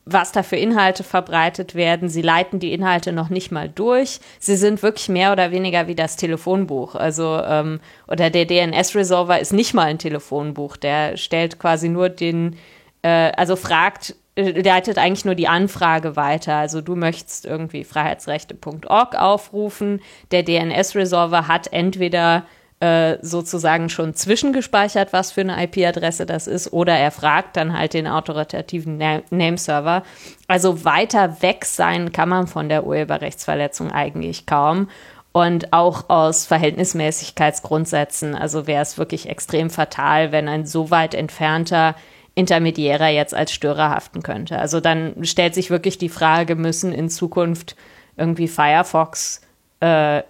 was 0.05 0.31
da 0.31 0.41
für 0.41 0.55
Inhalte 0.55 1.03
verbreitet 1.03 1.75
werden. 1.75 2.07
Sie 2.07 2.21
leiten 2.21 2.59
die 2.59 2.71
Inhalte 2.71 3.11
noch 3.11 3.29
nicht 3.29 3.51
mal 3.51 3.67
durch. 3.67 4.19
Sie 4.39 4.55
sind 4.55 4.81
wirklich 4.81 5.09
mehr 5.09 5.33
oder 5.33 5.51
weniger 5.51 5.87
wie 5.87 5.95
das 5.95 6.15
Telefonbuch. 6.15 6.95
Also, 6.95 7.41
ähm, 7.43 7.81
oder 8.07 8.29
der 8.29 8.45
DNS-Resolver 8.45 9.39
ist 9.39 9.51
nicht 9.51 9.73
mal 9.73 9.87
ein 9.87 9.99
Telefonbuch. 9.99 10.77
Der 10.77 11.17
stellt 11.17 11.59
quasi 11.59 11.89
nur 11.89 12.09
den, 12.09 12.55
äh, 13.01 13.31
also 13.35 13.55
fragt, 13.55 14.15
leitet 14.37 14.97
eigentlich 14.97 15.25
nur 15.25 15.35
die 15.35 15.47
Anfrage 15.47 16.15
weiter. 16.15 16.55
Also 16.55 16.81
du 16.81 16.95
möchtest 16.95 17.45
irgendwie 17.45 17.83
freiheitsrechte.org 17.83 19.15
aufrufen. 19.15 20.01
Der 20.31 20.43
DNS-Resolver 20.43 21.47
hat 21.47 21.73
entweder 21.73 22.43
äh, 22.79 23.17
sozusagen 23.21 23.89
schon 23.89 24.13
zwischengespeichert, 24.13 25.11
was 25.11 25.31
für 25.31 25.41
eine 25.41 25.63
IP-Adresse 25.63 26.27
das 26.27 26.45
ist, 26.45 26.71
oder 26.71 26.93
er 26.93 27.09
fragt 27.09 27.57
dann 27.57 27.75
halt 27.75 27.95
den 27.95 28.05
autoritativen 28.05 28.97
Na 28.97 29.21
Nameserver. 29.31 30.03
Also 30.47 30.85
weiter 30.85 31.41
weg 31.41 31.65
sein 31.65 32.11
kann 32.11 32.29
man 32.29 32.45
von 32.45 32.69
der 32.69 32.85
Urheberrechtsverletzung 32.85 33.91
eigentlich 33.91 34.45
kaum. 34.45 34.89
Und 35.31 35.73
auch 35.73 36.09
aus 36.09 36.45
Verhältnismäßigkeitsgrundsätzen, 36.45 38.35
also 38.35 38.67
wäre 38.67 38.81
es 38.81 38.97
wirklich 38.99 39.27
extrem 39.29 39.71
fatal, 39.71 40.31
wenn 40.31 40.47
ein 40.47 40.65
so 40.65 40.91
weit 40.91 41.15
entfernter 41.15 41.95
Intermediärer 42.37 43.07
jetzt 43.07 43.33
als 43.33 43.51
Störer 43.51 43.89
haften 43.89 44.21
könnte. 44.21 44.59
Also 44.59 44.79
dann 44.79 45.25
stellt 45.25 45.55
sich 45.55 45.71
wirklich 45.71 45.97
die 45.97 46.07
Frage, 46.07 46.55
müssen 46.55 46.93
in 46.93 47.09
Zukunft 47.09 47.75
irgendwie 48.15 48.47
Firefox 48.47 49.41
äh, 49.79 50.21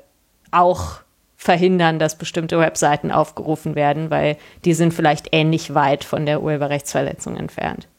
auch 0.50 1.02
verhindern, 1.36 2.00
dass 2.00 2.18
bestimmte 2.18 2.60
Webseiten 2.60 3.12
aufgerufen 3.12 3.76
werden, 3.76 4.10
weil 4.10 4.38
die 4.64 4.74
sind 4.74 4.94
vielleicht 4.94 5.28
ähnlich 5.34 5.74
weit 5.74 6.06
von 6.06 6.26
der 6.26 6.42
Urheberrechtsverletzung 6.42 7.36
entfernt. 7.36 7.90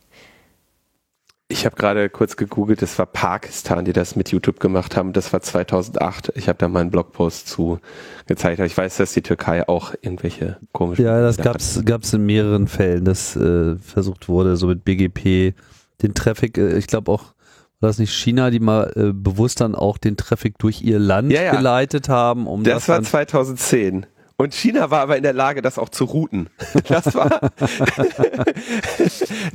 Ich 1.51 1.65
habe 1.65 1.77
gerade 1.77 2.11
kurz 2.11 2.37
gegoogelt, 2.37 2.83
das 2.83 2.99
war 2.99 3.07
Pakistan, 3.07 3.87
die 3.87 3.95
das 3.95 4.17
mit 4.17 4.31
YouTube 4.31 4.61
gemacht 4.61 4.97
haben. 4.97 5.15
Das 5.15 5.33
war 5.33 5.41
2008. 5.41 6.33
Ich 6.35 6.47
habe 6.47 6.59
da 6.59 6.69
mal 6.69 6.81
einen 6.81 6.91
Blogpost 6.91 7.49
zu 7.49 7.79
gezeigt. 8.27 8.61
Ich 8.61 8.77
weiß, 8.77 8.99
dass 8.99 9.13
die 9.13 9.23
Türkei 9.23 9.67
auch 9.67 9.95
irgendwelche 10.03 10.59
komischen. 10.73 11.07
Ja, 11.07 11.23
das 11.23 11.39
gab's 11.39 11.81
gab's 11.87 12.13
in 12.13 12.27
mehreren 12.27 12.69
Fällen, 12.69 13.07
dass 13.07 13.35
äh, 13.35 13.77
versucht 13.77 14.29
wurde, 14.29 14.57
so 14.59 14.67
mit 14.67 14.85
BGP 14.85 15.55
den 16.03 16.13
Traffic. 16.13 16.59
Äh, 16.59 16.77
ich 16.77 16.87
glaube 16.87 17.11
auch 17.11 17.33
war 17.81 17.89
das 17.89 17.99
nicht 17.99 18.13
China, 18.13 18.51
die 18.51 18.61
mal 18.61 18.93
äh, 18.97 19.13
bewusst 19.15 19.61
dann 19.61 19.75
auch 19.75 19.99
den 19.99 20.17
Traffic 20.17 20.59
durch 20.59 20.83
ihr 20.83 20.99
Land 20.99 21.33
ja, 21.33 21.43
ja. 21.43 21.57
geleitet 21.57 22.09
haben? 22.09 22.47
Um 22.47 22.65
das, 22.65 22.87
das 22.87 22.89
war 22.89 23.03
2010. 23.03 24.05
Und 24.41 24.55
China 24.55 24.91
war 24.91 25.01
aber 25.01 25.17
in 25.17 25.25
der 25.25 25.33
Lage, 25.33 25.63
das 25.63 25.79
auch 25.79 25.89
zu 25.89 26.05
routen. 26.05 26.49
Das 26.89 27.13
war, 27.15 27.51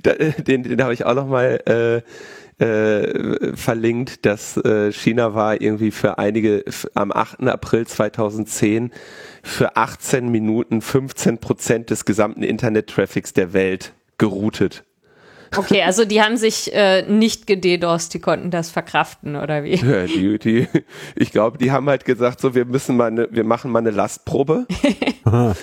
den, 0.45 0.63
den 0.63 0.84
habe 0.84 0.93
ich 0.93 1.05
auch 1.05 1.15
nochmal 1.15 2.03
äh, 2.59 2.63
äh, 2.63 3.55
verlinkt, 3.55 4.25
dass 4.25 4.57
äh, 4.57 4.91
China 4.91 5.34
war 5.34 5.61
irgendwie 5.61 5.91
für 5.91 6.17
einige, 6.17 6.65
am 6.95 7.13
8. 7.13 7.47
April 7.47 7.88
2010 7.88 8.91
für 9.41 9.77
18 9.77 10.29
Minuten 10.29 10.81
15 10.81 11.38
Prozent 11.38 11.89
des 11.89 12.03
gesamten 12.03 12.43
Internet-Traffics 12.43 13.31
der 13.31 13.53
Welt 13.53 13.93
geroutet. 14.17 14.84
Okay, 15.57 15.83
also 15.83 16.05
die 16.05 16.21
haben 16.21 16.37
sich 16.37 16.73
äh, 16.73 17.03
nicht 17.03 17.47
gededost, 17.47 18.13
die 18.13 18.19
konnten 18.19 18.51
das 18.51 18.69
verkraften, 18.69 19.35
oder 19.35 19.63
wie? 19.63 19.75
Ja, 19.75 20.05
die, 20.05 20.39
die, 20.39 20.67
ich 21.15 21.31
glaube, 21.31 21.57
die 21.57 21.71
haben 21.71 21.87
halt 21.87 22.05
gesagt, 22.05 22.41
so 22.41 22.55
wir 22.55 22.65
müssen 22.65 22.97
mal 22.97 23.07
eine, 23.07 23.27
wir 23.31 23.43
machen 23.43 23.71
mal 23.71 23.79
eine 23.79 23.91
Lastprobe. 23.91 24.67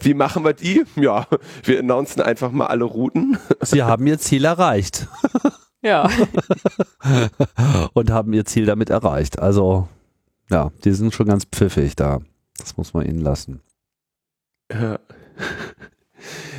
wie 0.00 0.14
machen 0.14 0.44
wir 0.44 0.52
die? 0.52 0.84
Ja, 0.96 1.26
wir 1.62 1.80
announcen 1.80 2.22
einfach 2.22 2.50
mal 2.50 2.66
alle 2.66 2.84
Routen. 2.84 3.38
Sie 3.60 3.82
haben 3.82 4.06
ihr 4.06 4.18
Ziel 4.18 4.44
erreicht. 4.44 5.06
Ja. 5.84 6.08
Und 7.92 8.10
haben 8.10 8.32
ihr 8.32 8.46
Ziel 8.46 8.64
damit 8.64 8.88
erreicht. 8.88 9.38
Also, 9.38 9.86
ja, 10.50 10.72
die 10.82 10.92
sind 10.92 11.12
schon 11.12 11.26
ganz 11.26 11.44
pfiffig 11.44 11.94
da. 11.94 12.20
Das 12.56 12.78
muss 12.78 12.94
man 12.94 13.04
ihnen 13.04 13.20
lassen. 13.20 13.60
Ja. 14.72 14.98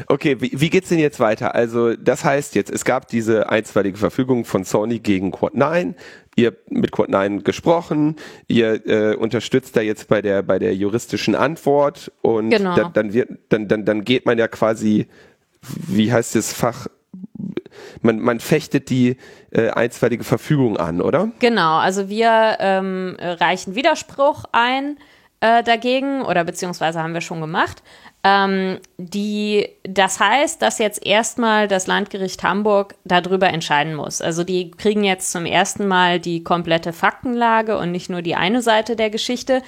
Okay, 0.07 0.37
wie, 0.39 0.51
wie 0.53 0.69
geht's 0.69 0.89
denn 0.89 0.99
jetzt 0.99 1.19
weiter? 1.19 1.55
Also, 1.55 1.95
das 1.95 2.23
heißt 2.23 2.55
jetzt, 2.55 2.71
es 2.71 2.85
gab 2.85 3.07
diese 3.07 3.49
einstweilige 3.49 3.97
Verfügung 3.97 4.45
von 4.45 4.63
Sony 4.63 4.99
gegen 4.99 5.31
Quad 5.31 5.55
9. 5.55 5.95
Ihr 6.35 6.47
habt 6.47 6.69
mit 6.71 6.91
Quad 6.91 7.09
9 7.09 7.43
gesprochen, 7.43 8.17
ihr 8.47 8.85
äh, 8.87 9.15
unterstützt 9.15 9.77
da 9.77 9.81
jetzt 9.81 10.07
bei 10.09 10.21
der 10.21 10.43
bei 10.43 10.59
der 10.59 10.75
juristischen 10.75 11.33
Antwort 11.35 12.11
und 12.21 12.49
Genau. 12.49 12.75
dann, 12.75 12.93
dann 12.93 13.13
wird 13.13 13.29
dann, 13.49 13.67
dann 13.67 13.85
dann 13.85 14.03
geht 14.03 14.25
man 14.25 14.37
ja 14.37 14.47
quasi, 14.47 15.07
wie 15.61 16.11
heißt 16.11 16.35
das 16.35 16.51
Fach? 16.53 16.87
Man, 18.01 18.19
man 18.19 18.39
fechtet 18.39 18.89
die 18.89 19.17
äh, 19.51 19.69
einstweilige 19.69 20.23
Verfügung 20.23 20.77
an, 20.77 21.01
oder? 21.01 21.31
Genau, 21.39 21.77
also 21.77 22.09
wir 22.09 22.57
ähm, 22.59 23.15
reichen 23.19 23.75
Widerspruch 23.75 24.45
ein 24.51 24.97
äh, 25.41 25.63
dagegen 25.63 26.21
oder 26.21 26.43
beziehungsweise 26.43 27.01
haben 27.01 27.13
wir 27.13 27.21
schon 27.21 27.41
gemacht. 27.41 27.83
Ähm, 28.27 28.79
die, 28.97 29.69
das 29.83 30.19
heißt, 30.19 30.59
dass 30.59 30.79
jetzt 30.79 31.05
erstmal 31.05 31.67
das 31.67 31.85
Landgericht 31.85 32.41
Hamburg 32.41 32.95
darüber 33.03 33.49
entscheiden 33.49 33.93
muss. 33.93 34.19
Also 34.19 34.43
die 34.43 34.71
kriegen 34.71 35.03
jetzt 35.03 35.31
zum 35.31 35.45
ersten 35.45 35.87
Mal 35.87 36.19
die 36.19 36.43
komplette 36.43 36.91
Faktenlage 36.91 37.77
und 37.77 37.91
nicht 37.91 38.09
nur 38.09 38.23
die 38.23 38.33
eine 38.33 38.63
Seite 38.63 38.95
der 38.95 39.11
Geschichte. 39.11 39.61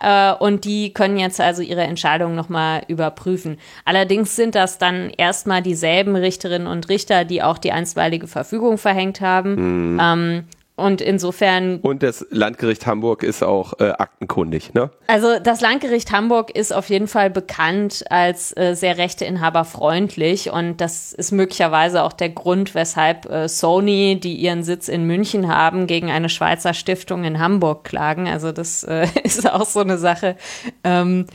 Äh, 0.00 0.34
und 0.34 0.64
die 0.64 0.94
können 0.94 1.18
jetzt 1.18 1.40
also 1.40 1.62
ihre 1.62 1.82
Entscheidung 1.82 2.36
nochmal 2.36 2.84
überprüfen. 2.86 3.58
Allerdings 3.84 4.36
sind 4.36 4.54
das 4.54 4.78
dann 4.78 5.10
erstmal 5.10 5.60
dieselben 5.60 6.14
Richterinnen 6.14 6.68
und 6.68 6.88
Richter, 6.88 7.24
die 7.24 7.42
auch 7.42 7.58
die 7.58 7.72
einstweilige 7.72 8.28
Verfügung 8.28 8.78
verhängt 8.78 9.20
haben. 9.20 9.98
Ähm, 10.00 10.44
und 10.76 11.00
insofern 11.00 11.80
Und 11.80 12.02
das 12.02 12.26
Landgericht 12.30 12.86
Hamburg 12.86 13.22
ist 13.22 13.42
auch 13.42 13.78
äh, 13.80 13.90
aktenkundig, 13.90 14.74
ne? 14.74 14.90
also 15.06 15.38
das 15.42 15.60
Landgericht 15.60 16.10
Hamburg 16.12 16.50
ist 16.56 16.72
auf 16.72 16.88
jeden 16.88 17.08
Fall 17.08 17.30
bekannt 17.30 18.04
als 18.10 18.56
äh, 18.56 18.74
sehr 18.74 18.98
rechteinhaberfreundlich 18.98 20.50
und 20.50 20.80
das 20.80 21.12
ist 21.12 21.32
möglicherweise 21.32 22.02
auch 22.02 22.12
der 22.12 22.30
Grund, 22.30 22.74
weshalb 22.74 23.26
äh, 23.30 23.48
Sony, 23.48 24.18
die 24.20 24.36
ihren 24.36 24.62
Sitz 24.62 24.88
in 24.88 25.06
München 25.06 25.48
haben, 25.48 25.86
gegen 25.86 26.10
eine 26.10 26.28
Schweizer 26.28 26.74
Stiftung 26.74 27.24
in 27.24 27.38
Hamburg 27.38 27.84
klagen. 27.84 28.28
Also 28.28 28.52
das 28.52 28.84
äh, 28.84 29.06
ist 29.24 29.50
auch 29.50 29.66
so 29.66 29.80
eine 29.80 29.98
Sache. 29.98 30.36
Ähm, 30.84 31.26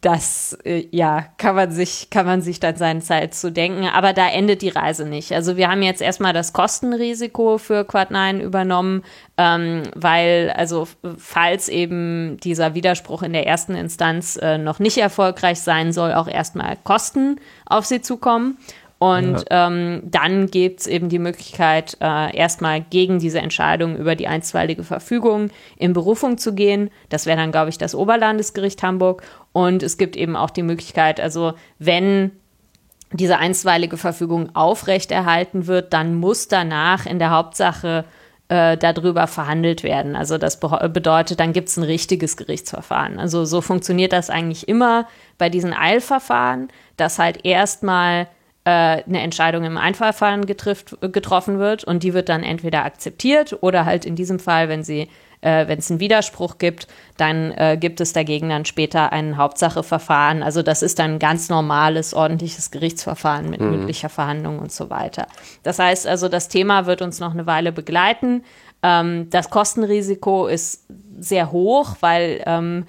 das 0.00 0.56
äh, 0.64 0.86
ja 0.92 1.26
kann 1.38 1.56
man 1.56 1.72
sich 1.72 2.08
kann 2.08 2.24
man 2.24 2.40
sich 2.40 2.60
dann 2.60 2.76
seine 2.76 3.00
Zeit 3.00 3.34
zu 3.34 3.50
denken, 3.50 3.84
aber 3.84 4.12
da 4.12 4.28
endet 4.28 4.62
die 4.62 4.68
Reise 4.68 5.04
nicht. 5.04 5.32
Also 5.32 5.56
wir 5.56 5.68
haben 5.68 5.82
jetzt 5.82 6.00
erstmal 6.00 6.32
das 6.32 6.52
Kostenrisiko 6.52 7.58
für 7.58 7.84
Quad 7.84 8.12
9 8.12 8.40
übernommen, 8.40 9.02
ähm, 9.36 9.82
weil 9.96 10.52
also 10.56 10.86
falls 11.16 11.68
eben 11.68 12.36
dieser 12.38 12.74
Widerspruch 12.74 13.22
in 13.22 13.32
der 13.32 13.46
ersten 13.46 13.74
Instanz 13.74 14.36
äh, 14.40 14.56
noch 14.56 14.78
nicht 14.78 14.98
erfolgreich 14.98 15.60
sein 15.60 15.92
soll, 15.92 16.12
auch 16.12 16.28
erstmal 16.28 16.76
Kosten 16.84 17.40
auf 17.66 17.84
sie 17.84 18.00
zukommen. 18.00 18.56
Und 18.98 19.44
ähm, 19.50 20.02
dann 20.04 20.48
gibt 20.48 20.80
es 20.80 20.86
eben 20.88 21.08
die 21.08 21.20
Möglichkeit, 21.20 21.96
äh, 22.00 22.36
erstmal 22.36 22.80
gegen 22.80 23.20
diese 23.20 23.38
Entscheidung 23.38 23.96
über 23.96 24.16
die 24.16 24.26
einstweilige 24.26 24.82
Verfügung 24.82 25.50
in 25.76 25.92
Berufung 25.92 26.36
zu 26.36 26.52
gehen. 26.52 26.90
Das 27.08 27.24
wäre 27.26 27.36
dann, 27.36 27.52
glaube 27.52 27.70
ich, 27.70 27.78
das 27.78 27.94
Oberlandesgericht 27.94 28.82
Hamburg. 28.82 29.22
Und 29.52 29.84
es 29.84 29.98
gibt 29.98 30.16
eben 30.16 30.34
auch 30.34 30.50
die 30.50 30.64
Möglichkeit, 30.64 31.20
also 31.20 31.54
wenn 31.78 32.32
diese 33.12 33.38
einstweilige 33.38 33.96
Verfügung 33.96 34.54
aufrechterhalten 34.54 35.66
wird, 35.66 35.92
dann 35.92 36.16
muss 36.16 36.48
danach 36.48 37.06
in 37.06 37.20
der 37.20 37.30
Hauptsache 37.30 38.04
äh, 38.48 38.76
darüber 38.76 39.26
verhandelt 39.26 39.82
werden. 39.82 40.16
Also 40.16 40.38
das 40.38 40.58
be 40.58 40.90
bedeutet, 40.92 41.38
dann 41.38 41.52
gibt 41.52 41.68
es 41.68 41.76
ein 41.76 41.84
richtiges 41.84 42.36
Gerichtsverfahren. 42.36 43.18
Also 43.18 43.44
so 43.44 43.60
funktioniert 43.60 44.12
das 44.12 44.28
eigentlich 44.28 44.68
immer 44.68 45.06
bei 45.38 45.48
diesen 45.48 45.72
Eilverfahren, 45.72 46.68
dass 46.96 47.18
halt 47.18 47.44
erstmal 47.44 48.26
eine 48.68 49.20
Entscheidung 49.20 49.64
im 49.64 49.76
Einverfahren 49.76 50.46
getrifft, 50.46 50.96
getroffen 51.00 51.58
wird 51.58 51.84
und 51.84 52.02
die 52.02 52.14
wird 52.14 52.28
dann 52.28 52.42
entweder 52.42 52.84
akzeptiert 52.84 53.56
oder 53.60 53.84
halt 53.84 54.04
in 54.04 54.16
diesem 54.16 54.38
Fall, 54.38 54.68
wenn 54.68 54.82
sie 54.82 55.08
äh, 55.40 55.68
wenn 55.68 55.78
es 55.78 55.90
einen 55.90 56.00
Widerspruch 56.00 56.58
gibt, 56.58 56.88
dann 57.16 57.52
äh, 57.52 57.76
gibt 57.78 58.00
es 58.00 58.12
dagegen 58.12 58.48
dann 58.48 58.64
später 58.64 59.12
ein 59.12 59.36
Hauptsacheverfahren. 59.36 60.42
Also 60.42 60.62
das 60.62 60.82
ist 60.82 60.98
dann 60.98 61.14
ein 61.14 61.18
ganz 61.18 61.48
normales, 61.48 62.14
ordentliches 62.14 62.70
Gerichtsverfahren 62.70 63.48
mit 63.48 63.60
mündlicher 63.60 64.08
Verhandlung 64.08 64.58
und 64.58 64.72
so 64.72 64.90
weiter. 64.90 65.26
Das 65.62 65.78
heißt 65.78 66.06
also, 66.06 66.28
das 66.28 66.48
Thema 66.48 66.86
wird 66.86 67.02
uns 67.02 67.20
noch 67.20 67.32
eine 67.32 67.46
Weile 67.46 67.72
begleiten. 67.72 68.42
Ähm, 68.82 69.30
das 69.30 69.50
Kostenrisiko 69.50 70.46
ist 70.46 70.86
sehr 71.18 71.52
hoch, 71.52 71.96
weil 72.00 72.42
ähm, 72.46 72.86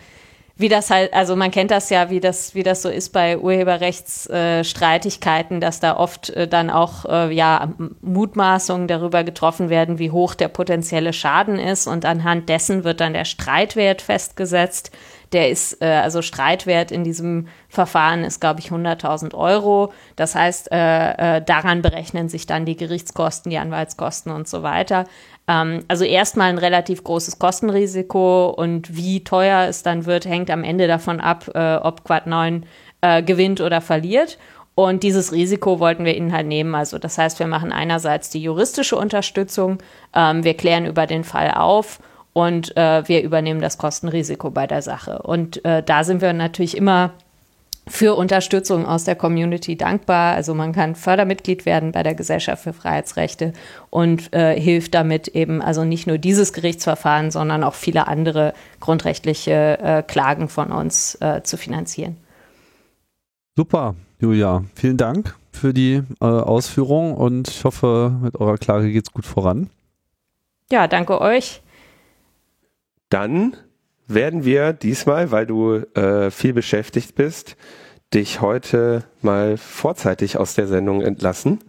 wie 0.60 0.68
das 0.68 0.92
halt, 0.92 1.14
also 1.14 1.38
man 1.38 1.52
kennt 1.52 1.72
das 1.72 1.90
ja, 1.90 2.10
wie 2.10 2.20
das, 2.20 2.54
wie 2.54 2.64
das 2.64 2.82
so 2.82 2.90
ist 2.90 3.14
bei 3.14 3.40
Urheberrechtsstreitigkeiten, 3.40 5.58
äh, 5.58 5.60
dass 5.62 5.80
da 5.80 5.96
oft 5.96 6.32
äh, 6.32 6.50
dann 6.50 6.70
auch 6.70 7.06
äh, 7.06 7.34
ja 7.34 7.72
Mutmaßungen 8.02 8.90
darüber 8.90 9.24
getroffen 9.24 9.70
werden, 9.70 10.00
wie 10.00 10.12
hoch 10.12 10.36
der 10.36 10.50
potenzielle 10.50 11.14
Schaden 11.14 11.60
ist 11.60 11.88
und 11.88 12.04
anhand 12.04 12.50
dessen 12.50 12.84
wird 12.84 13.00
dann 13.00 13.14
der 13.14 13.24
Streitwert 13.24 14.02
festgesetzt. 14.02 14.92
Der 15.32 15.50
ist, 15.50 15.82
äh, 15.82 15.86
also 15.86 16.22
Streitwert 16.22 16.92
in 16.92 17.04
diesem 17.04 17.48
Verfahren 17.68 18.24
ist, 18.24 18.42
glaube 18.42 18.60
ich, 18.60 18.72
100.000 18.72 19.36
Euro. 19.36 19.94
Das 20.16 20.36
heißt, 20.36 20.72
äh, 20.72 21.38
äh, 21.38 21.42
daran 21.44 21.82
berechnen 21.82 22.30
sich 22.30 22.48
dann 22.48 22.66
die 22.66 22.76
Gerichtskosten, 22.76 23.50
die 23.50 23.58
Anwaltskosten 23.58 24.32
und 24.32 24.48
so 24.48 24.64
weiter. 24.64 25.06
Ähm, 25.48 25.84
also 25.88 26.06
erstmal 26.06 26.50
ein 26.50 26.58
relativ 26.58 27.04
großes 27.04 27.40
Kostenrisiko 27.40 28.50
und 28.50 28.96
wie 28.96 29.24
teuer 29.24 29.68
es 29.68 29.84
dann 29.84 30.06
wird, 30.06 30.26
hängt 30.26 30.50
am 30.50 30.64
Ende 30.64 30.88
davon 30.88 31.20
ab, 31.20 31.50
äh, 31.54 31.76
ob 31.76 32.04
Quad 32.04 32.28
9 32.28 32.66
äh, 33.02 33.24
gewinnt 33.24 33.62
oder 33.62 33.82
verliert. 33.82 34.38
Und 34.76 35.04
dieses 35.04 35.34
Risiko 35.34 35.80
wollten 35.80 36.06
wir 36.06 36.16
ihnen 36.16 36.32
halt 36.32 36.48
nehmen. 36.48 36.74
Also 36.74 37.00
das 37.00 37.18
heißt, 37.18 37.40
wir 37.40 37.48
machen 37.48 37.74
einerseits 37.74 38.30
die 38.30 38.42
juristische 38.42 38.96
Unterstützung, 38.96 39.80
ähm, 40.16 40.44
wir 40.44 40.54
klären 40.56 40.86
über 40.86 41.06
den 41.06 41.26
Fall 41.26 41.52
auf 41.52 42.00
und 42.34 42.76
äh, 42.78 43.08
wir 43.08 43.24
übernehmen 43.24 43.62
das 43.62 43.78
Kostenrisiko 43.78 44.52
bei 44.52 44.68
der 44.68 44.82
Sache. 44.82 45.22
Und 45.24 45.64
äh, 45.66 45.84
da 45.84 46.04
sind 46.04 46.22
wir 46.22 46.34
natürlich 46.34 46.78
immer 46.78 47.14
für 47.90 48.16
Unterstützung 48.16 48.86
aus 48.86 49.04
der 49.04 49.16
Community 49.16 49.76
dankbar. 49.76 50.36
Also 50.36 50.54
man 50.54 50.72
kann 50.74 50.96
Fördermitglied 50.96 51.66
werden 51.66 51.92
bei 51.92 52.04
der 52.04 52.14
Gesellschaft 52.14 52.64
für 52.64 52.74
Freiheitsrechte 52.74 53.54
und 53.90 54.32
äh, 54.34 54.60
hilft 54.60 54.94
damit 54.94 55.30
eben 55.30 55.62
also 55.62 55.84
nicht 55.84 56.06
nur 56.06 56.20
dieses 56.20 56.54
Gerichtsverfahren, 56.54 57.32
sondern 57.32 57.64
auch 57.64 57.74
viele 57.74 58.08
andere 58.08 58.54
grundrechtliche 58.80 59.80
äh, 59.80 60.04
Klagen 60.04 60.50
von 60.50 60.72
uns 60.72 61.16
äh, 61.16 61.42
zu 61.44 61.58
finanzieren. 61.58 62.18
Super, 63.56 63.96
Julia. 64.20 64.64
Vielen 64.76 64.98
Dank 64.98 65.36
für 65.52 65.74
die 65.74 66.04
äh, 66.22 66.26
Ausführung 66.26 67.14
und 67.16 67.50
ich 67.50 67.66
hoffe, 67.66 68.16
mit 68.22 68.40
eurer 68.40 68.58
Klage 68.58 68.92
geht's 68.92 69.12
gut 69.12 69.26
voran. 69.26 69.70
Ja, 70.72 70.88
danke 70.88 71.20
euch. 71.20 71.62
Dann 73.10 73.56
werden 74.08 74.44
wir 74.44 74.74
diesmal, 74.74 75.32
weil 75.32 75.46
du 75.46 75.76
äh, 75.96 76.32
viel 76.32 76.54
beschäftigt 76.54 77.16
bist, 77.16 77.56
dich 78.14 78.42
heute 78.42 79.04
mal 79.22 79.58
vorzeitig 79.58 80.38
aus 80.38 80.56
der 80.56 80.68
Sendung 80.68 81.02
entlassen. 81.02 81.60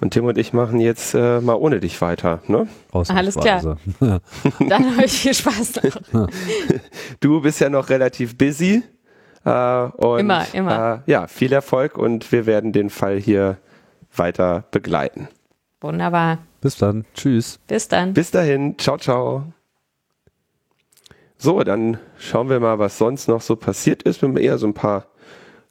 Und 0.00 0.12
Tim 0.12 0.24
und 0.24 0.38
ich 0.38 0.52
machen 0.54 0.80
jetzt 0.80 1.14
äh, 1.14 1.40
mal 1.40 1.54
ohne 1.54 1.78
dich 1.80 2.00
weiter. 2.00 2.40
Ne? 2.46 2.68
Alles 2.92 3.34
klar. 3.34 3.76
Dann 4.58 4.98
euch 4.98 5.12
viel 5.12 5.34
Spaß 5.34 5.74
noch. 6.12 6.28
Du 7.20 7.40
bist 7.42 7.60
ja 7.60 7.68
noch 7.68 7.90
relativ 7.90 8.36
busy. 8.38 8.82
Äh, 9.44 9.50
und, 9.50 10.20
Immer, 10.20 10.46
immer. 10.52 11.02
Äh, 11.06 11.10
ja, 11.10 11.26
viel 11.26 11.52
Erfolg 11.52 11.98
und 11.98 12.30
wir 12.32 12.46
werden 12.46 12.72
den 12.72 12.88
Fall 12.90 13.18
hier 13.18 13.58
weiter 14.14 14.64
begleiten. 14.70 15.28
Wunderbar. 15.80 16.38
Bis 16.60 16.76
dann. 16.76 17.04
Tschüss. 17.14 17.58
Bis 17.66 17.88
dann. 17.88 18.12
Bis 18.12 18.30
dahin, 18.30 18.78
ciao, 18.78 18.98
ciao. 18.98 19.52
So, 21.42 21.64
dann 21.64 21.96
schauen 22.18 22.50
wir 22.50 22.60
mal, 22.60 22.78
was 22.78 22.98
sonst 22.98 23.26
noch 23.26 23.40
so 23.40 23.56
passiert 23.56 24.02
ist. 24.02 24.20
Wir 24.20 24.28
haben 24.28 24.36
eher 24.36 24.58
so 24.58 24.66
ein 24.66 24.74
paar 24.74 25.06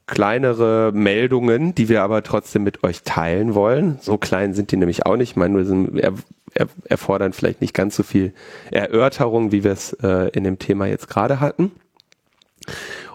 kleinere 0.08 0.92
Meldungen, 0.96 1.76
die 1.76 1.90
wir 1.90 2.02
aber 2.02 2.24
trotzdem 2.24 2.64
mit 2.64 2.84
euch 2.84 3.04
teilen 3.04 3.54
wollen. 3.54 4.00
So 4.02 4.18
klein 4.18 4.56
sind 4.56 4.72
die 4.72 4.78
nämlich 4.78 5.06
auch 5.06 5.16
nicht. 5.16 5.30
Ich 5.30 5.36
meine, 5.36 5.56
wir 5.56 5.66
sind, 5.66 6.00
er, 6.00 6.14
er, 6.56 6.70
erfordern 6.86 7.34
vielleicht 7.34 7.62
nicht 7.62 7.76
ganz 7.76 7.96
so 7.96 8.02
viel 8.02 8.34
Erörterung, 8.72 9.52
wie 9.52 9.64
wir 9.64 9.72
es 9.72 9.94
äh, 10.02 10.30
in 10.30 10.44
dem 10.44 10.58
Thema 10.58 10.88
jetzt 10.88 11.08
gerade 11.08 11.40
hatten. 11.40 11.72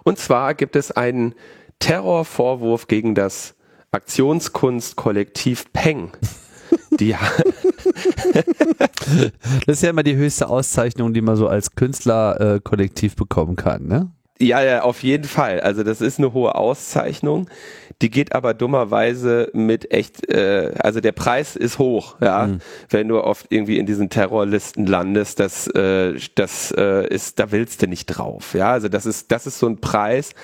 Und 0.05 0.21
zwar 0.21 0.55
gibt 0.55 0.77
es 0.77 0.93
einen 0.93 1.35
Terrorvorwurf 1.81 2.87
gegen 2.87 3.17
das 3.17 3.57
Aktionskunstkollektiv 3.91 5.73
Peng. 5.73 6.13
Die 7.01 7.17
das 9.67 9.77
ist 9.77 9.83
ja 9.83 9.91
immer 9.91 10.03
die 10.03 10.17
höchste 10.17 10.49
Auszeichnung, 10.49 11.15
die 11.15 11.21
man 11.21 11.37
so 11.37 11.49
als 11.49 11.75
Künstlerkollektiv 11.75 13.13
äh, 13.13 13.17
bekommen 13.17 13.57
kann, 13.57 13.87
ne? 13.87 14.11
Ja, 14.41 14.63
ja, 14.63 14.83
auf 14.83 15.05
jeden 15.05 15.25
Fall. 15.25 15.61
Also 15.61 15.85
das 15.85 16.01
ist 16.01 16.19
eine 16.19 16.33
hohe 16.33 16.57
Auszeichnung. 16.57 17.49
Die 18.03 18.11
geht 18.11 18.35
aber 18.35 18.53
dummerweise 18.53 19.49
mit 19.53 19.93
echt, 19.93 20.29
äh, 20.29 20.73
also 20.81 21.01
der 21.01 21.13
Preis 21.13 21.55
ist 21.55 21.79
hoch, 21.79 22.17
ja. 22.21 22.49
Mhm. 22.49 22.59
Wenn 22.91 23.09
du 23.09 23.23
oft 23.23 23.47
irgendwie 23.51 23.79
in 23.79 23.87
diesen 23.87 24.11
Terrorlisten 24.11 24.87
landest, 24.87 25.39
das, 25.39 25.69
äh, 25.69 26.19
das 26.35 26.75
äh, 26.77 27.07
ist, 27.07 27.39
da 27.39 27.53
willst 27.53 27.83
du 27.83 27.87
nicht 27.87 28.07
drauf, 28.07 28.55
ja. 28.55 28.73
Also 28.73 28.89
das 28.89 29.07
ist, 29.07 29.31
das 29.31 29.47
ist 29.47 29.61
so 29.61 29.69
ein 29.69 29.81
Preis, 29.81 30.35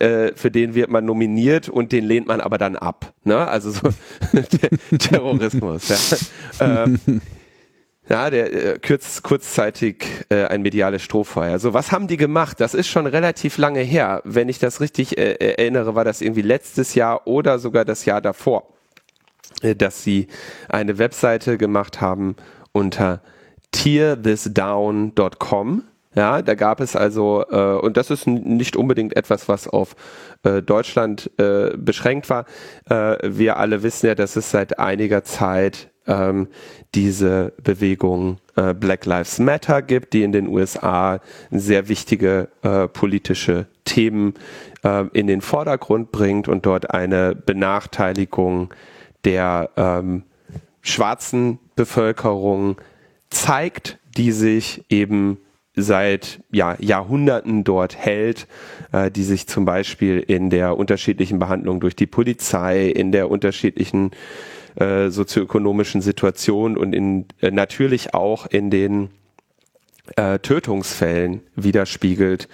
äh, 0.00 0.32
für 0.34 0.50
den 0.50 0.74
wird 0.74 0.90
man 0.90 1.04
nominiert 1.04 1.68
und 1.68 1.92
den 1.92 2.04
lehnt 2.04 2.26
man 2.26 2.40
aber 2.40 2.58
dann 2.58 2.74
ab. 2.76 3.12
Ne? 3.24 3.46
Also 3.46 3.70
so 3.70 3.90
Terrorismus. 4.98 6.32
Ja. 6.58 6.84
Ähm, 6.84 6.98
ja, 8.08 8.28
der 8.28 8.52
äh, 8.52 8.78
kurz, 8.80 9.22
kurzzeitig 9.22 10.04
äh, 10.30 10.46
ein 10.46 10.62
mediales 10.62 11.02
Strohfeuer. 11.02 11.60
So, 11.60 11.74
was 11.74 11.92
haben 11.92 12.08
die 12.08 12.16
gemacht? 12.16 12.60
Das 12.60 12.74
ist 12.74 12.88
schon 12.88 13.06
relativ 13.06 13.56
lange 13.56 13.78
her. 13.80 14.20
Wenn 14.24 14.48
ich 14.48 14.58
das 14.58 14.80
richtig 14.80 15.16
äh, 15.16 15.34
erinnere, 15.34 15.94
war 15.94 16.04
das 16.04 16.20
irgendwie 16.20 16.42
letztes 16.42 16.96
Jahr 16.96 17.28
oder 17.28 17.60
sogar 17.60 17.84
das 17.84 18.06
Jahr 18.06 18.20
davor, 18.20 18.66
äh, 19.62 19.76
dass 19.76 20.02
sie 20.02 20.26
eine 20.68 20.98
Webseite 20.98 21.56
gemacht 21.56 22.00
haben 22.00 22.34
unter 22.72 23.22
tearthisdown.com. 23.70 25.84
Ja, 26.14 26.42
da 26.42 26.54
gab 26.54 26.80
es 26.80 26.96
also, 26.96 27.44
äh, 27.50 27.78
und 27.78 27.96
das 27.96 28.10
ist 28.10 28.26
nicht 28.26 28.74
unbedingt 28.74 29.16
etwas, 29.16 29.48
was 29.48 29.68
auf 29.68 29.94
äh, 30.42 30.60
Deutschland 30.60 31.30
äh, 31.38 31.76
beschränkt 31.76 32.28
war. 32.28 32.46
Äh, 32.88 33.16
wir 33.22 33.58
alle 33.58 33.84
wissen 33.84 34.06
ja, 34.06 34.16
dass 34.16 34.34
es 34.34 34.50
seit 34.50 34.80
einiger 34.80 35.22
Zeit 35.22 35.88
ähm, 36.08 36.48
diese 36.96 37.52
Bewegung 37.62 38.38
äh, 38.56 38.74
Black 38.74 39.06
Lives 39.06 39.38
Matter 39.38 39.82
gibt, 39.82 40.12
die 40.12 40.24
in 40.24 40.32
den 40.32 40.48
USA 40.48 41.20
sehr 41.52 41.88
wichtige 41.88 42.48
äh, 42.62 42.88
politische 42.88 43.66
Themen 43.84 44.34
äh, 44.82 45.04
in 45.12 45.28
den 45.28 45.40
Vordergrund 45.40 46.10
bringt 46.10 46.48
und 46.48 46.66
dort 46.66 46.90
eine 46.90 47.36
Benachteiligung 47.36 48.74
der 49.24 49.70
ähm, 49.76 50.24
schwarzen 50.82 51.60
Bevölkerung 51.76 52.80
zeigt, 53.28 53.98
die 54.16 54.32
sich 54.32 54.84
eben 54.88 55.38
seit 55.76 56.40
ja, 56.50 56.76
Jahrhunderten 56.78 57.64
dort 57.64 57.96
hält, 57.96 58.46
äh, 58.92 59.10
die 59.10 59.22
sich 59.22 59.46
zum 59.46 59.64
Beispiel 59.64 60.18
in 60.18 60.50
der 60.50 60.76
unterschiedlichen 60.76 61.38
Behandlung 61.38 61.80
durch 61.80 61.96
die 61.96 62.06
Polizei, 62.06 62.88
in 62.88 63.12
der 63.12 63.30
unterschiedlichen 63.30 64.10
äh, 64.76 65.08
sozioökonomischen 65.10 66.00
Situation 66.00 66.76
und 66.76 66.92
in, 66.92 67.26
äh, 67.40 67.50
natürlich 67.50 68.14
auch 68.14 68.46
in 68.46 68.70
den 68.70 69.10
äh, 70.16 70.38
Tötungsfällen 70.38 71.40
widerspiegelt. 71.56 72.48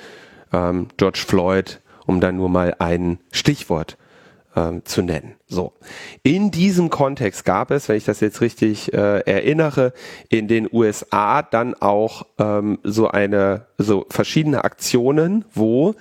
Ähm, 0.52 0.88
George 0.96 1.24
Floyd, 1.26 1.80
um 2.06 2.20
dann 2.20 2.36
nur 2.36 2.48
mal 2.48 2.76
ein 2.78 3.18
Stichwort 3.32 3.96
ähm, 4.56 4.84
zu 4.84 5.02
nennen. 5.02 5.36
So. 5.46 5.74
In 6.22 6.50
diesem 6.50 6.90
Kontext 6.90 7.44
gab 7.44 7.70
es, 7.70 7.88
wenn 7.88 7.96
ich 7.96 8.04
das 8.04 8.18
jetzt 8.20 8.40
richtig 8.40 8.92
äh, 8.92 9.20
erinnere, 9.20 9.92
in 10.28 10.48
den 10.48 10.68
USA 10.72 11.42
dann 11.42 11.74
auch 11.74 12.26
ähm, 12.38 12.80
so 12.82 13.06
eine, 13.08 13.66
so 13.78 14.06
verschiedene 14.08 14.64
Aktionen, 14.64 15.44
wo 15.54 15.94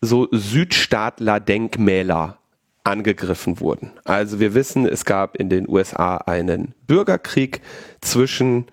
so 0.00 0.28
Südstaatler-Denkmäler 0.30 2.38
angegriffen 2.84 3.60
wurden. 3.60 3.92
Also 4.04 4.40
wir 4.40 4.54
wissen, 4.54 4.86
es 4.86 5.04
gab 5.04 5.36
in 5.36 5.48
den 5.48 5.68
USA 5.68 6.16
einen 6.16 6.74
Bürgerkrieg 6.86 7.60
zwischen 8.00 8.66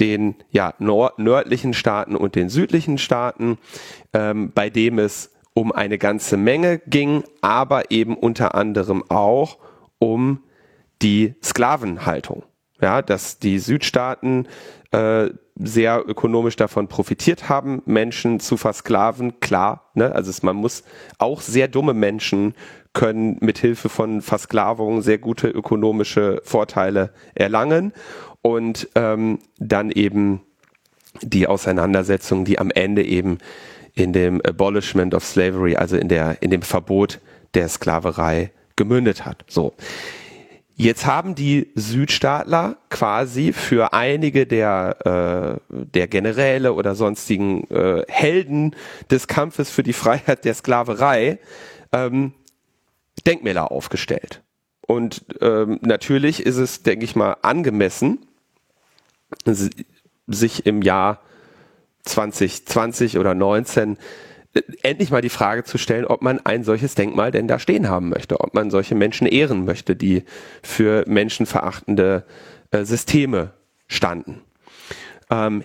den 0.00 0.34
ja, 0.50 0.74
nördlichen 0.78 1.74
Staaten 1.74 2.16
und 2.16 2.34
den 2.34 2.48
südlichen 2.48 2.98
Staaten, 2.98 3.58
ähm, 4.12 4.50
bei 4.52 4.70
dem 4.70 4.98
es 4.98 5.31
um 5.54 5.72
eine 5.72 5.98
ganze 5.98 6.36
Menge 6.36 6.78
ging, 6.86 7.24
aber 7.40 7.90
eben 7.90 8.16
unter 8.16 8.54
anderem 8.54 9.04
auch 9.08 9.58
um 9.98 10.42
die 11.02 11.34
Sklavenhaltung. 11.42 12.44
Ja, 12.80 13.00
dass 13.00 13.38
die 13.38 13.60
Südstaaten 13.60 14.48
äh, 14.90 15.30
sehr 15.54 16.02
ökonomisch 16.08 16.56
davon 16.56 16.88
profitiert 16.88 17.48
haben, 17.48 17.82
Menschen 17.84 18.40
zu 18.40 18.56
versklaven, 18.56 19.38
klar. 19.38 19.90
Ne? 19.94 20.12
Also 20.12 20.30
es, 20.30 20.42
man 20.42 20.56
muss 20.56 20.82
auch 21.18 21.40
sehr 21.40 21.68
dumme 21.68 21.94
Menschen 21.94 22.54
können 22.92 23.38
mit 23.40 23.58
Hilfe 23.58 23.88
von 23.88 24.20
Versklavung 24.20 25.02
sehr 25.02 25.18
gute 25.18 25.48
ökonomische 25.48 26.40
Vorteile 26.44 27.12
erlangen 27.34 27.92
und 28.42 28.88
ähm, 28.94 29.38
dann 29.58 29.90
eben 29.90 30.42
die 31.20 31.46
Auseinandersetzung, 31.46 32.44
die 32.44 32.58
am 32.58 32.70
Ende 32.70 33.04
eben 33.04 33.38
in 33.94 34.12
dem 34.12 34.40
Abolishment 34.42 35.14
of 35.14 35.24
Slavery, 35.24 35.76
also 35.76 35.96
in 35.96 36.08
der 36.08 36.42
in 36.42 36.50
dem 36.50 36.62
Verbot 36.62 37.20
der 37.54 37.68
Sklaverei 37.68 38.50
gemündet 38.76 39.24
hat. 39.24 39.44
So. 39.48 39.74
Jetzt 40.74 41.06
haben 41.06 41.34
die 41.34 41.70
Südstaatler 41.74 42.76
quasi 42.88 43.52
für 43.52 43.92
einige 43.92 44.46
der, 44.46 45.60
äh, 45.70 45.74
der 45.84 46.08
Generäle 46.08 46.72
oder 46.72 46.94
sonstigen 46.94 47.70
äh, 47.70 48.04
Helden 48.08 48.74
des 49.10 49.28
Kampfes 49.28 49.70
für 49.70 49.82
die 49.82 49.92
Freiheit 49.92 50.44
der 50.44 50.54
Sklaverei 50.54 51.38
ähm, 51.92 52.32
Denkmäler 53.26 53.70
aufgestellt. 53.70 54.40
Und 54.86 55.24
ähm, 55.40 55.78
natürlich 55.82 56.44
ist 56.44 56.56
es, 56.56 56.82
denke 56.82 57.04
ich 57.04 57.14
mal, 57.14 57.36
angemessen, 57.42 58.26
sich 60.26 60.66
im 60.66 60.82
Jahr 60.82 61.20
2020 62.04 63.18
oder 63.18 63.34
19 63.34 63.96
äh, 64.54 64.62
endlich 64.82 65.10
mal 65.10 65.22
die 65.22 65.28
Frage 65.28 65.64
zu 65.64 65.78
stellen, 65.78 66.04
ob 66.04 66.22
man 66.22 66.40
ein 66.44 66.64
solches 66.64 66.94
Denkmal 66.94 67.30
denn 67.30 67.48
da 67.48 67.58
stehen 67.58 67.88
haben 67.88 68.08
möchte, 68.08 68.40
ob 68.40 68.54
man 68.54 68.70
solche 68.70 68.94
Menschen 68.94 69.26
ehren 69.26 69.64
möchte, 69.64 69.96
die 69.96 70.24
für 70.62 71.04
menschenverachtende 71.06 72.24
äh, 72.70 72.84
Systeme 72.84 73.52
standen. 73.86 74.42
Ähm, 75.30 75.64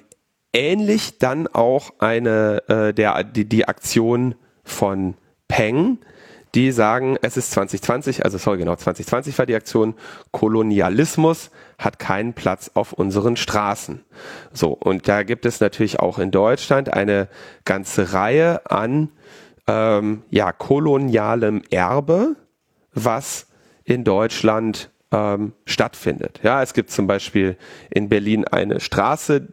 ähnlich 0.54 1.18
dann 1.18 1.48
auch 1.48 1.94
eine 2.00 2.64
äh, 2.68 2.94
der 2.94 3.24
die, 3.24 3.46
die 3.46 3.68
Aktion 3.68 4.36
von 4.64 5.16
Peng, 5.48 6.00
die 6.56 6.72
sagen, 6.72 7.18
es 7.22 7.38
ist 7.38 7.52
2020, 7.52 8.26
also 8.26 8.38
sorry, 8.38 8.58
genau, 8.58 8.76
2020 8.76 9.38
war 9.38 9.46
die 9.46 9.56
Aktion, 9.56 9.96
Kolonialismus 10.32 11.52
hat 11.78 12.00
keinen 12.00 12.34
Platz 12.34 12.72
auf 12.74 12.94
unseren 12.94 13.36
Straßen. 13.38 14.04
So, 14.52 14.70
und 14.70 15.08
da 15.08 15.24
gibt 15.24 15.46
es 15.46 15.60
natürlich 15.60 16.00
auch 16.00 16.18
in 16.18 16.32
Deutschland 16.32 16.92
eine 16.92 17.28
ganze 17.66 18.14
Reihe 18.14 18.70
an 18.70 19.10
ähm, 19.68 20.24
ja, 20.30 20.52
kolonialem 20.52 21.62
Erbe, 21.70 22.36
was 22.94 23.48
in 23.84 24.04
Deutschland 24.04 24.90
ähm, 25.12 25.54
stattfindet. 25.66 26.40
Ja, 26.44 26.62
es 26.64 26.74
gibt 26.74 26.90
zum 26.90 27.08
Beispiel 27.08 27.58
in 27.90 28.10
Berlin 28.10 28.46
eine 28.46 28.80
Straße, 28.80 29.48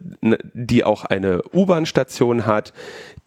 die 0.53 0.83
auch 0.83 1.05
eine 1.05 1.41
U-Bahn-Station 1.53 2.45
hat, 2.45 2.73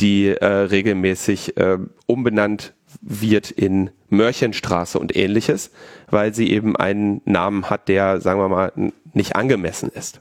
die 0.01 0.28
äh, 0.28 0.44
regelmäßig 0.44 1.57
äh, 1.57 1.78
umbenannt 2.07 2.74
wird 3.01 3.51
in 3.51 3.90
Mörchenstraße 4.09 4.99
und 4.99 5.16
ähnliches, 5.16 5.70
weil 6.11 6.34
sie 6.34 6.51
eben 6.51 6.76
einen 6.76 7.20
Namen 7.24 7.70
hat, 7.70 7.88
der, 7.88 8.20
sagen 8.20 8.40
wir 8.40 8.49
mal, 8.49 8.72
nicht 9.12 9.36
angemessen 9.36 9.90
ist. 9.90 10.20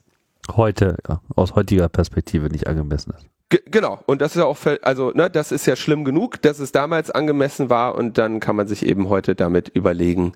Heute, 0.56 0.98
ja, 1.08 1.22
aus 1.36 1.56
heutiger 1.56 1.90
Perspektive 1.90 2.48
nicht 2.48 2.68
angemessen 2.68 3.14
ist. 3.16 3.26
G 3.50 3.60
genau, 3.66 4.00
und 4.06 4.22
das 4.22 4.36
ist 4.36 4.40
ja 4.40 4.46
auch, 4.46 4.58
also, 4.82 5.12
ne, 5.12 5.30
das 5.30 5.52
ist 5.52 5.66
ja 5.66 5.76
schlimm 5.76 6.04
genug, 6.04 6.42
dass 6.42 6.60
es 6.60 6.72
damals 6.72 7.12
angemessen 7.12 7.70
war 7.70 7.96
und 7.96 8.18
dann 8.18 8.40
kann 8.40 8.56
man 8.56 8.68
sich 8.68 8.86
eben 8.86 9.10
heute 9.10 9.36
damit 9.36 9.70
überlegen, 9.70 10.34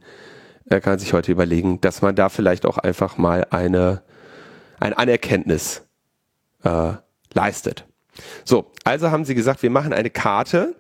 er 0.66 0.80
kann 0.80 1.00
sich 1.00 1.14
heute 1.14 1.32
überlegen, 1.32 1.82
dass 1.82 2.02
man 2.02 2.16
da 2.16 2.30
vielleicht 2.30 2.66
auch 2.66 2.78
einfach 2.78 3.18
mal 3.18 3.48
eine, 3.50 4.02
ein 4.80 4.94
Anerkenntnis 4.94 5.84
äh, 6.64 6.94
leistet. 7.34 7.86
So, 8.46 8.72
also 8.84 9.12
haben 9.12 9.26
sie 9.26 9.36
gesagt, 9.36 9.64
wir 9.64 9.70
machen 9.70 9.94
eine 9.94 10.10
Karte, 10.10 10.76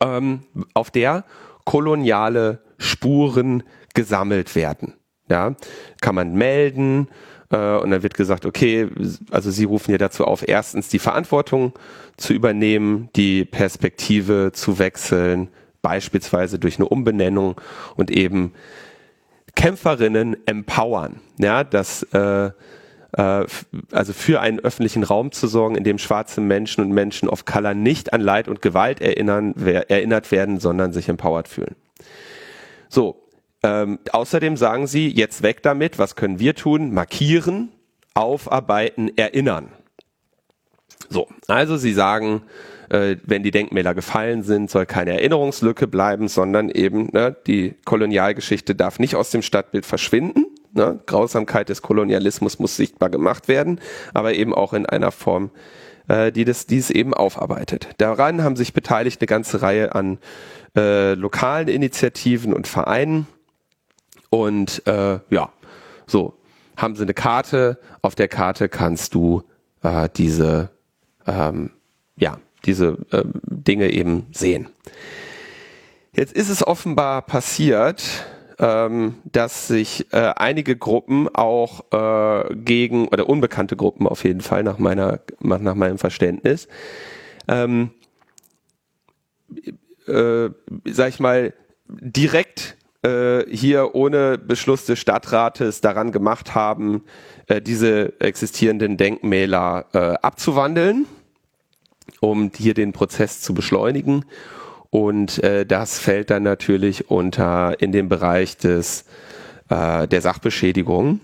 ähm, 0.00 0.40
auf 0.74 0.90
der 0.90 1.24
koloniale 1.64 2.60
Spuren 2.78 3.62
gesammelt 3.94 4.54
werden. 4.54 4.94
Ja, 5.28 5.54
kann 6.02 6.14
man 6.14 6.34
melden 6.34 7.08
äh, 7.50 7.76
und 7.76 7.90
dann 7.90 8.02
wird 8.02 8.14
gesagt, 8.14 8.44
okay, 8.44 8.88
also 9.30 9.50
Sie 9.50 9.64
rufen 9.64 9.92
ja 9.92 9.98
dazu 9.98 10.26
auf, 10.26 10.46
erstens 10.46 10.88
die 10.88 10.98
Verantwortung 10.98 11.72
zu 12.16 12.34
übernehmen, 12.34 13.08
die 13.16 13.44
Perspektive 13.44 14.50
zu 14.52 14.78
wechseln, 14.78 15.48
beispielsweise 15.80 16.58
durch 16.58 16.78
eine 16.78 16.88
Umbenennung 16.88 17.60
und 17.96 18.10
eben 18.10 18.52
Kämpferinnen 19.54 20.36
empowern. 20.46 21.20
Ja, 21.38 21.64
dass 21.64 22.02
äh, 22.12 22.50
äh, 23.16 23.46
also 23.92 24.12
für 24.12 24.40
einen 24.40 24.60
öffentlichen 24.60 25.02
Raum 25.02 25.32
zu 25.32 25.46
sorgen, 25.46 25.76
in 25.76 25.84
dem 25.84 25.98
schwarze 25.98 26.40
Menschen 26.40 26.84
und 26.84 26.90
Menschen 26.90 27.28
of 27.28 27.44
Color 27.44 27.74
nicht 27.74 28.12
an 28.12 28.20
Leid 28.20 28.48
und 28.48 28.62
Gewalt 28.62 29.00
erinnern, 29.00 29.54
wer, 29.56 29.90
erinnert 29.90 30.30
werden, 30.32 30.60
sondern 30.60 30.92
sich 30.92 31.08
empowered 31.08 31.48
fühlen. 31.48 31.76
So, 32.88 33.28
ähm, 33.62 33.98
außerdem 34.12 34.56
sagen 34.56 34.86
sie, 34.86 35.08
jetzt 35.08 35.42
weg 35.42 35.62
damit, 35.62 35.98
was 35.98 36.16
können 36.16 36.38
wir 36.38 36.54
tun? 36.54 36.92
Markieren, 36.92 37.70
aufarbeiten, 38.14 39.16
erinnern. 39.16 39.68
So, 41.08 41.28
also 41.48 41.76
sie 41.76 41.92
sagen, 41.92 42.42
äh, 42.90 43.16
wenn 43.24 43.42
die 43.42 43.50
Denkmäler 43.50 43.94
gefallen 43.94 44.42
sind, 44.42 44.70
soll 44.70 44.86
keine 44.86 45.12
Erinnerungslücke 45.12 45.86
bleiben, 45.86 46.28
sondern 46.28 46.68
eben 46.68 47.08
ne, 47.12 47.36
die 47.46 47.74
Kolonialgeschichte 47.84 48.74
darf 48.74 48.98
nicht 48.98 49.14
aus 49.14 49.30
dem 49.30 49.42
Stadtbild 49.42 49.86
verschwinden. 49.86 50.46
Ne? 50.74 51.00
Grausamkeit 51.06 51.68
des 51.68 51.82
Kolonialismus 51.82 52.58
muss 52.58 52.76
sichtbar 52.76 53.08
gemacht 53.08 53.48
werden, 53.48 53.80
aber 54.12 54.34
eben 54.34 54.52
auch 54.52 54.72
in 54.72 54.86
einer 54.86 55.12
Form, 55.12 55.50
äh, 56.08 56.32
die 56.32 56.44
das 56.44 56.66
dies 56.66 56.90
eben 56.90 57.14
aufarbeitet. 57.14 57.88
Daran 57.98 58.42
haben 58.42 58.56
sich 58.56 58.72
beteiligt 58.72 59.20
eine 59.20 59.26
ganze 59.26 59.62
Reihe 59.62 59.94
an 59.94 60.18
äh, 60.76 61.14
lokalen 61.14 61.68
Initiativen 61.68 62.52
und 62.52 62.66
Vereinen. 62.66 63.26
Und 64.30 64.84
äh, 64.86 65.20
ja, 65.30 65.52
so 66.06 66.34
haben 66.76 66.96
sie 66.96 67.02
eine 67.02 67.14
Karte. 67.14 67.78
Auf 68.02 68.16
der 68.16 68.28
Karte 68.28 68.68
kannst 68.68 69.14
du 69.14 69.44
äh, 69.82 70.08
diese 70.16 70.70
ähm, 71.26 71.70
ja 72.16 72.38
diese 72.64 72.98
äh, 73.10 73.22
Dinge 73.44 73.90
eben 73.90 74.26
sehen. 74.32 74.68
Jetzt 76.12 76.32
ist 76.32 76.48
es 76.48 76.66
offenbar 76.66 77.22
passiert, 77.22 78.26
ähm, 78.58 79.16
dass 79.24 79.68
sich 79.68 80.12
äh, 80.12 80.32
einige 80.36 80.76
Gruppen 80.76 81.28
auch 81.34 81.84
äh, 81.92 82.54
gegen, 82.54 83.08
oder 83.08 83.28
unbekannte 83.28 83.76
Gruppen 83.76 84.06
auf 84.06 84.24
jeden 84.24 84.40
Fall 84.40 84.62
nach 84.62 84.78
meiner, 84.78 85.20
nach 85.40 85.74
meinem 85.74 85.98
Verständnis, 85.98 86.68
ähm, 87.48 87.90
äh, 90.06 90.50
sag 90.84 91.08
ich 91.08 91.20
mal, 91.20 91.52
direkt 91.88 92.76
äh, 93.02 93.44
hier 93.50 93.94
ohne 93.94 94.38
Beschluss 94.38 94.86
des 94.86 94.98
Stadtrates 94.98 95.80
daran 95.80 96.12
gemacht 96.12 96.54
haben, 96.54 97.04
äh, 97.46 97.60
diese 97.60 98.18
existierenden 98.20 98.96
Denkmäler 98.96 99.86
äh, 99.92 99.98
abzuwandeln 100.22 101.06
um 102.20 102.50
hier 102.54 102.74
den 102.74 102.92
Prozess 102.92 103.40
zu 103.40 103.54
beschleunigen. 103.54 104.24
Und 104.94 105.42
äh, 105.42 105.66
das 105.66 105.98
fällt 105.98 106.30
dann 106.30 106.44
natürlich 106.44 107.10
unter 107.10 107.80
in 107.80 107.90
den 107.90 108.08
Bereich 108.08 108.58
des 108.58 109.06
äh, 109.68 110.06
der 110.06 110.20
Sachbeschädigung. 110.20 111.18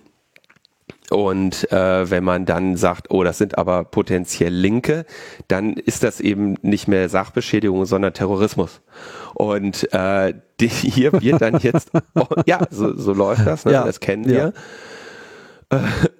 Und 1.09 1.71
äh, 1.71 2.11
wenn 2.11 2.25
man 2.25 2.47
dann 2.47 2.77
sagt, 2.77 3.12
oh, 3.12 3.23
das 3.23 3.39
sind 3.39 3.59
aber 3.59 3.85
potenziell 3.85 4.53
Linke, 4.53 5.07
dann 5.47 5.75
ist 5.75 6.03
das 6.03 6.18
eben 6.18 6.57
nicht 6.62 6.89
mehr 6.89 7.09
Sachbeschädigung, 7.09 7.87
sondern 7.87 8.12
Terrorismus. 8.12 8.81
Und 9.35 9.93
äh, 9.93 10.35
die, 10.61 10.66
hier 10.66 11.12
wird 11.12 11.41
dann 11.41 11.61
jetzt, 11.61 11.93
oh, 12.16 12.27
ja, 12.47 12.66
so, 12.71 12.97
so 12.97 13.12
läuft 13.12 13.47
das, 13.47 13.66
ne? 13.66 13.73
Ja, 13.73 13.85
das 13.85 14.01
kennen 14.01 14.25
wir. 14.25 14.37
Ja. 14.37 14.53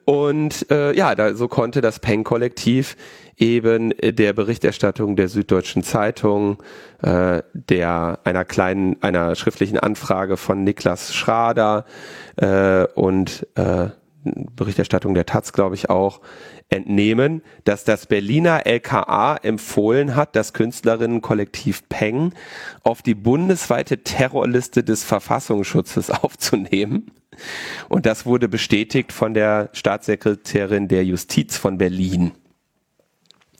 Und 0.05 0.71
äh, 0.71 0.95
ja, 0.97 1.15
da, 1.15 1.35
so 1.35 1.49
konnte 1.49 1.81
das 1.81 1.99
Peng-Kollektiv 1.99 2.97
eben 3.37 3.93
der 4.01 4.33
Berichterstattung 4.33 5.17
der 5.17 5.29
Süddeutschen 5.29 5.83
Zeitung, 5.83 6.63
äh, 7.03 7.43
der 7.53 8.21
einer 8.25 8.45
kleinen, 8.45 9.03
einer 9.03 9.35
schriftlichen 9.35 9.79
Anfrage 9.79 10.37
von 10.37 10.63
Niklas 10.63 11.15
Schrader 11.15 11.85
äh, 12.37 12.85
und 12.95 13.47
äh, 13.57 13.89
Berichterstattung 14.25 15.15
der 15.15 15.27
Taz, 15.27 15.53
glaube 15.53 15.75
ich, 15.75 15.89
auch, 15.89 16.21
entnehmen, 16.71 17.43
dass 17.65 17.85
das 17.85 18.07
Berliner 18.07 18.65
LKA 18.65 19.37
empfohlen 19.37 20.15
hat, 20.15 20.37
das 20.37 20.53
Künstlerinnenkollektiv 20.53 21.89
Peng 21.89 22.33
auf 22.83 23.03
die 23.03 23.17
bundesweite 23.17 23.99
Terrorliste 23.99 24.85
des 24.85 25.05
Verfassungsschutzes 25.05 26.11
aufzunehmen. 26.23 27.11
Und 27.89 28.07
das 28.07 28.25
wurde 28.25 28.49
bestätigt 28.49 29.13
von 29.13 29.35
der 29.35 29.71
Staatssekretärin 29.73 30.89
der 30.89 31.05
Justiz 31.05 31.57
von 31.57 31.79
Berlin 31.79 32.33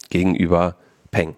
gegenüber 0.09 0.77
Peng. 1.11 1.37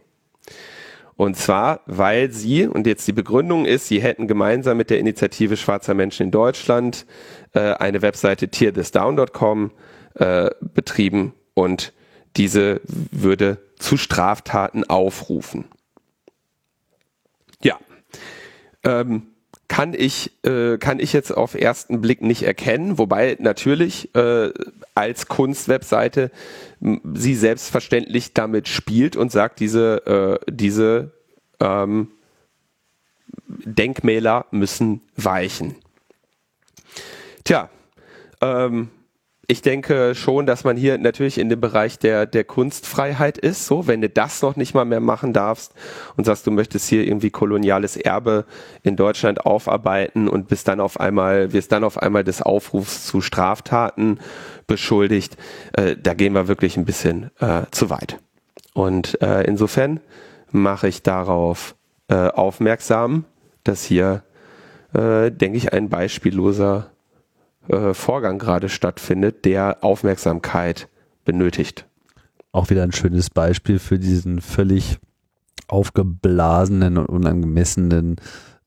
Und 1.16 1.36
zwar, 1.36 1.80
weil 1.86 2.32
sie, 2.32 2.66
und 2.66 2.86
jetzt 2.86 3.06
die 3.06 3.12
Begründung 3.12 3.64
ist, 3.64 3.86
sie 3.86 4.02
hätten 4.02 4.26
gemeinsam 4.26 4.76
mit 4.76 4.90
der 4.90 4.98
Initiative 4.98 5.56
Schwarzer 5.56 5.94
Menschen 5.94 6.24
in 6.24 6.30
Deutschland 6.30 7.06
äh, 7.52 7.60
eine 7.60 8.02
Webseite 8.02 8.48
tearthisdown.com 8.48 9.70
äh, 10.14 10.50
betrieben 10.60 11.34
und 11.54 11.92
diese 12.36 12.80
würde 12.86 13.58
zu 13.78 13.96
Straftaten 13.96 14.84
aufrufen. 14.84 15.64
Ja. 17.62 17.78
Ähm, 18.84 19.28
kann 19.68 19.94
ich, 19.94 20.32
äh, 20.44 20.76
kann 20.76 21.00
ich 21.00 21.14
jetzt 21.14 21.30
auf 21.30 21.54
ersten 21.54 22.02
Blick 22.02 22.20
nicht 22.20 22.42
erkennen, 22.42 22.98
wobei 22.98 23.36
natürlich 23.40 24.14
äh, 24.14 24.50
als 24.94 25.28
Kunstwebseite 25.28 26.30
sie 27.14 27.34
selbstverständlich 27.34 28.34
damit 28.34 28.68
spielt 28.68 29.16
und 29.16 29.32
sagt, 29.32 29.60
diese, 29.60 30.40
äh, 30.46 30.52
diese 30.52 31.12
ähm, 31.58 32.08
Denkmäler 33.46 34.44
müssen 34.50 35.00
weichen. 35.16 35.76
Tja, 37.44 37.70
ähm, 38.42 38.90
ich 39.52 39.60
denke 39.60 40.14
schon, 40.14 40.46
dass 40.46 40.64
man 40.64 40.78
hier 40.78 40.96
natürlich 40.96 41.36
in 41.36 41.50
dem 41.50 41.60
Bereich 41.60 41.98
der, 41.98 42.24
der 42.24 42.42
Kunstfreiheit 42.42 43.36
ist. 43.36 43.66
So, 43.66 43.86
wenn 43.86 44.00
du 44.00 44.08
das 44.08 44.40
noch 44.40 44.56
nicht 44.56 44.72
mal 44.72 44.86
mehr 44.86 45.00
machen 45.00 45.34
darfst 45.34 45.74
und 46.16 46.24
sagst, 46.24 46.46
du 46.46 46.50
möchtest 46.50 46.88
hier 46.88 47.06
irgendwie 47.06 47.28
koloniales 47.28 47.98
Erbe 47.98 48.46
in 48.82 48.96
Deutschland 48.96 49.44
aufarbeiten 49.44 50.26
und 50.26 50.48
bist 50.48 50.68
dann 50.68 50.80
auf 50.80 50.98
einmal, 50.98 51.52
wirst 51.52 51.70
dann 51.70 51.84
auf 51.84 51.98
einmal 51.98 52.24
des 52.24 52.40
Aufrufs 52.40 53.06
zu 53.06 53.20
Straftaten 53.20 54.20
beschuldigt, 54.66 55.36
äh, 55.74 55.96
da 56.02 56.14
gehen 56.14 56.32
wir 56.32 56.48
wirklich 56.48 56.78
ein 56.78 56.86
bisschen 56.86 57.30
äh, 57.38 57.64
zu 57.72 57.90
weit. 57.90 58.16
Und 58.72 59.20
äh, 59.20 59.42
insofern 59.42 60.00
mache 60.50 60.88
ich 60.88 61.02
darauf 61.02 61.74
äh, 62.08 62.14
aufmerksam, 62.14 63.26
dass 63.64 63.84
hier, 63.84 64.22
äh, 64.94 65.30
denke 65.30 65.58
ich, 65.58 65.74
ein 65.74 65.90
beispielloser 65.90 66.91
äh, 67.68 67.94
Vorgang 67.94 68.38
gerade 68.38 68.68
stattfindet, 68.68 69.44
der 69.44 69.82
Aufmerksamkeit 69.82 70.88
benötigt. 71.24 71.86
Auch 72.52 72.70
wieder 72.70 72.82
ein 72.82 72.92
schönes 72.92 73.30
Beispiel 73.30 73.78
für 73.78 73.98
diesen 73.98 74.40
völlig 74.40 74.98
aufgeblasenen 75.68 76.98
und 76.98 77.06
unangemessenen 77.06 78.16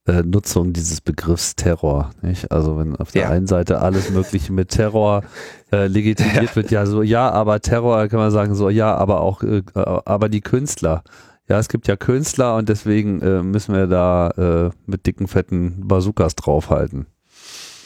äh, 0.08 0.24
Nutzung 0.24 0.74
dieses 0.74 1.02
Begriffs 1.02 1.56
Terror. 1.56 2.12
Nicht? 2.22 2.52
Also 2.52 2.78
wenn 2.78 2.96
auf 2.96 3.12
der 3.12 3.24
ja. 3.24 3.30
einen 3.30 3.48
Seite 3.48 3.82
alles 3.82 4.10
Mögliche 4.12 4.54
mit 4.54 4.70
Terror 4.70 5.24
äh, 5.72 5.88
legitimiert 5.88 6.50
ja. 6.50 6.56
wird, 6.56 6.72
ja 6.72 6.86
so, 6.86 7.02
ja, 7.02 7.30
aber 7.30 7.60
Terror 7.60 8.08
kann 8.08 8.20
man 8.20 8.32
sagen, 8.32 8.56
so, 8.56 8.70
ja, 8.70 8.96
aber 8.96 9.22
auch, 9.22 9.44
äh, 9.44 9.64
aber 9.74 10.30
die 10.30 10.42
Künstler. 10.42 11.04
Ja, 11.48 11.60
es 11.60 11.70
gibt 11.70 11.88
ja 11.88 11.96
Künstler 11.96 12.56
und 12.56 12.70
deswegen 12.70 13.22
äh, 13.22 13.44
müssen 13.44 13.76
wir 13.76 13.86
da 13.86 14.30
äh, 14.30 14.70
mit 14.88 15.06
dicken, 15.06 15.28
fetten 15.28 15.88
Bazookas 15.88 16.36
draufhalten. 16.36 17.06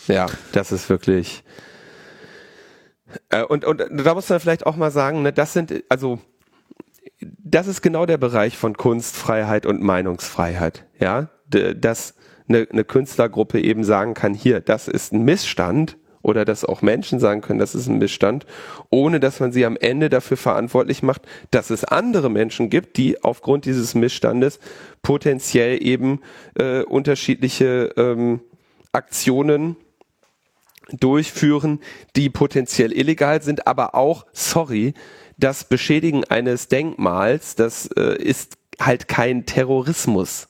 Ja, 0.09 0.25
das 0.51 0.71
ist 0.71 0.89
wirklich. 0.89 1.43
Äh, 3.29 3.43
und, 3.43 3.63
und 3.63 3.83
da 3.91 4.13
muss 4.13 4.29
man 4.29 4.39
vielleicht 4.39 4.65
auch 4.65 4.75
mal 4.75 4.91
sagen, 4.91 5.21
ne, 5.21 5.31
das 5.31 5.53
sind, 5.53 5.83
also, 5.87 6.19
das 7.19 7.67
ist 7.67 7.81
genau 7.81 8.05
der 8.05 8.17
Bereich 8.17 8.57
von 8.57 8.75
Kunstfreiheit 8.75 9.65
und 9.65 9.81
Meinungsfreiheit. 9.81 10.85
Ja, 10.99 11.29
dass 11.47 12.15
eine, 12.47 12.67
eine 12.71 12.83
Künstlergruppe 12.83 13.61
eben 13.61 13.83
sagen 13.83 14.13
kann, 14.15 14.33
hier, 14.33 14.61
das 14.61 14.87
ist 14.87 15.13
ein 15.13 15.23
Missstand 15.23 15.97
oder 16.21 16.43
dass 16.43 16.65
auch 16.65 16.81
Menschen 16.81 17.19
sagen 17.19 17.41
können, 17.41 17.59
das 17.59 17.75
ist 17.75 17.87
ein 17.87 17.97
Missstand, 17.97 18.45
ohne 18.89 19.19
dass 19.19 19.39
man 19.39 19.51
sie 19.51 19.65
am 19.65 19.77
Ende 19.77 20.09
dafür 20.09 20.37
verantwortlich 20.37 21.01
macht, 21.03 21.21
dass 21.51 21.69
es 21.69 21.83
andere 21.85 22.29
Menschen 22.29 22.69
gibt, 22.69 22.97
die 22.97 23.23
aufgrund 23.23 23.65
dieses 23.65 23.95
Missstandes 23.95 24.59
potenziell 25.01 25.81
eben 25.81 26.21
äh, 26.55 26.81
unterschiedliche 26.81 27.93
ähm, 27.95 28.41
Aktionen 28.91 29.77
durchführen, 30.93 31.79
die 32.15 32.29
potenziell 32.29 32.91
illegal 32.91 33.41
sind, 33.41 33.67
aber 33.67 33.95
auch, 33.95 34.25
sorry, 34.33 34.93
das 35.37 35.63
Beschädigen 35.63 36.23
eines 36.25 36.67
Denkmals, 36.67 37.55
das 37.55 37.87
äh, 37.97 38.21
ist 38.21 38.57
halt 38.79 39.07
kein 39.07 39.45
Terrorismus. 39.45 40.47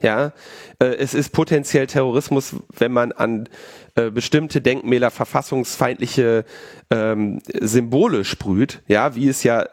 Ja, 0.00 0.32
äh, 0.78 0.86
es 0.86 1.12
ist 1.12 1.30
potenziell 1.30 1.88
Terrorismus, 1.88 2.54
wenn 2.76 2.92
man 2.92 3.10
an 3.10 3.48
äh, 3.96 4.10
bestimmte 4.10 4.60
Denkmäler 4.60 5.10
verfassungsfeindliche 5.10 6.44
ähm, 6.90 7.40
Symbole 7.60 8.24
sprüht, 8.24 8.82
ja, 8.86 9.16
wie 9.16 9.28
es 9.28 9.42
ja 9.42 9.66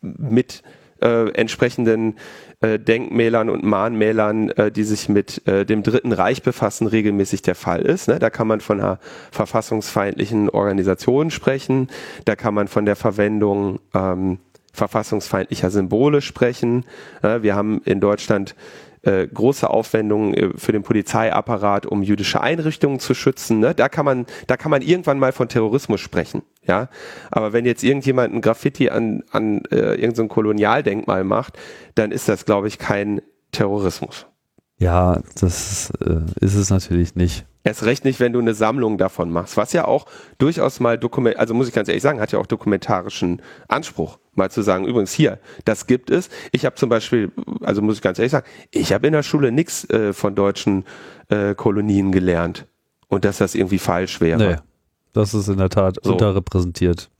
mit 0.00 0.62
äh, 1.04 1.30
entsprechenden 1.30 2.16
äh, 2.60 2.78
Denkmälern 2.78 3.50
und 3.50 3.62
Mahnmälern, 3.62 4.50
äh, 4.50 4.72
die 4.72 4.84
sich 4.84 5.08
mit 5.08 5.46
äh, 5.46 5.66
dem 5.66 5.82
Dritten 5.82 6.12
Reich 6.12 6.42
befassen, 6.42 6.86
regelmäßig 6.86 7.42
der 7.42 7.54
Fall 7.54 7.82
ist. 7.82 8.08
Ne? 8.08 8.18
Da 8.18 8.30
kann 8.30 8.46
man 8.46 8.60
von 8.60 8.80
einer 8.80 8.98
verfassungsfeindlichen 9.30 10.48
Organisation 10.48 11.30
sprechen, 11.30 11.88
da 12.24 12.36
kann 12.36 12.54
man 12.54 12.68
von 12.68 12.86
der 12.86 12.96
Verwendung 12.96 13.80
ähm, 13.92 14.38
verfassungsfeindlicher 14.72 15.70
Symbole 15.70 16.20
sprechen. 16.20 16.84
wir 17.22 17.54
haben 17.54 17.80
in 17.84 18.00
Deutschland 18.00 18.56
äh, 19.04 19.26
große 19.26 19.68
Aufwendungen 19.68 20.34
äh, 20.34 20.50
für 20.56 20.72
den 20.72 20.82
Polizeiapparat, 20.82 21.86
um 21.86 22.02
jüdische 22.02 22.40
Einrichtungen 22.40 23.00
zu 23.00 23.14
schützen. 23.14 23.60
Ne? 23.60 23.74
Da 23.74 23.88
kann 23.88 24.04
man, 24.04 24.26
da 24.46 24.56
kann 24.56 24.70
man 24.70 24.82
irgendwann 24.82 25.18
mal 25.18 25.32
von 25.32 25.48
Terrorismus 25.48 26.00
sprechen. 26.00 26.42
Ja, 26.66 26.88
aber 27.30 27.52
wenn 27.52 27.66
jetzt 27.66 27.84
irgendjemand 27.84 28.34
ein 28.34 28.40
Graffiti 28.40 28.88
an, 28.88 29.22
an 29.30 29.62
äh, 29.70 29.94
irgendein 29.94 30.28
Kolonialdenkmal 30.28 31.24
macht, 31.24 31.58
dann 31.94 32.10
ist 32.10 32.28
das, 32.28 32.46
glaube 32.46 32.68
ich, 32.68 32.78
kein 32.78 33.20
Terrorismus. 33.52 34.26
Ja, 34.78 35.20
das 35.40 35.92
äh, 36.04 36.20
ist 36.40 36.54
es 36.54 36.70
natürlich 36.70 37.14
nicht. 37.14 37.46
Erst 37.62 37.84
recht 37.84 38.04
nicht, 38.04 38.20
wenn 38.20 38.34
du 38.34 38.40
eine 38.40 38.52
Sammlung 38.52 38.98
davon 38.98 39.30
machst, 39.30 39.56
was 39.56 39.72
ja 39.72 39.86
auch 39.86 40.04
durchaus 40.36 40.80
mal 40.80 40.98
dokument, 40.98 41.38
also 41.38 41.54
muss 41.54 41.68
ich 41.68 41.72
ganz 41.72 41.88
ehrlich 41.88 42.02
sagen, 42.02 42.20
hat 42.20 42.30
ja 42.32 42.38
auch 42.38 42.46
dokumentarischen 42.46 43.40
Anspruch, 43.68 44.18
mal 44.34 44.50
zu 44.50 44.60
sagen, 44.60 44.84
übrigens 44.84 45.12
hier, 45.12 45.38
das 45.64 45.86
gibt 45.86 46.10
es. 46.10 46.28
Ich 46.52 46.66
habe 46.66 46.74
zum 46.74 46.90
Beispiel, 46.90 47.32
also 47.62 47.80
muss 47.80 47.96
ich 47.96 48.02
ganz 48.02 48.18
ehrlich 48.18 48.32
sagen, 48.32 48.46
ich 48.70 48.92
habe 48.92 49.06
in 49.06 49.14
der 49.14 49.22
Schule 49.22 49.50
nichts 49.50 49.88
äh, 49.88 50.12
von 50.12 50.34
deutschen 50.34 50.84
äh, 51.28 51.54
Kolonien 51.54 52.12
gelernt 52.12 52.66
und 53.08 53.24
dass 53.24 53.38
das 53.38 53.54
irgendwie 53.54 53.78
falsch 53.78 54.20
wäre. 54.20 54.38
Nee, 54.38 54.56
das 55.14 55.32
ist 55.32 55.48
in 55.48 55.56
der 55.56 55.70
Tat 55.70 55.98
so. 56.02 56.12
unterrepräsentiert. 56.12 57.10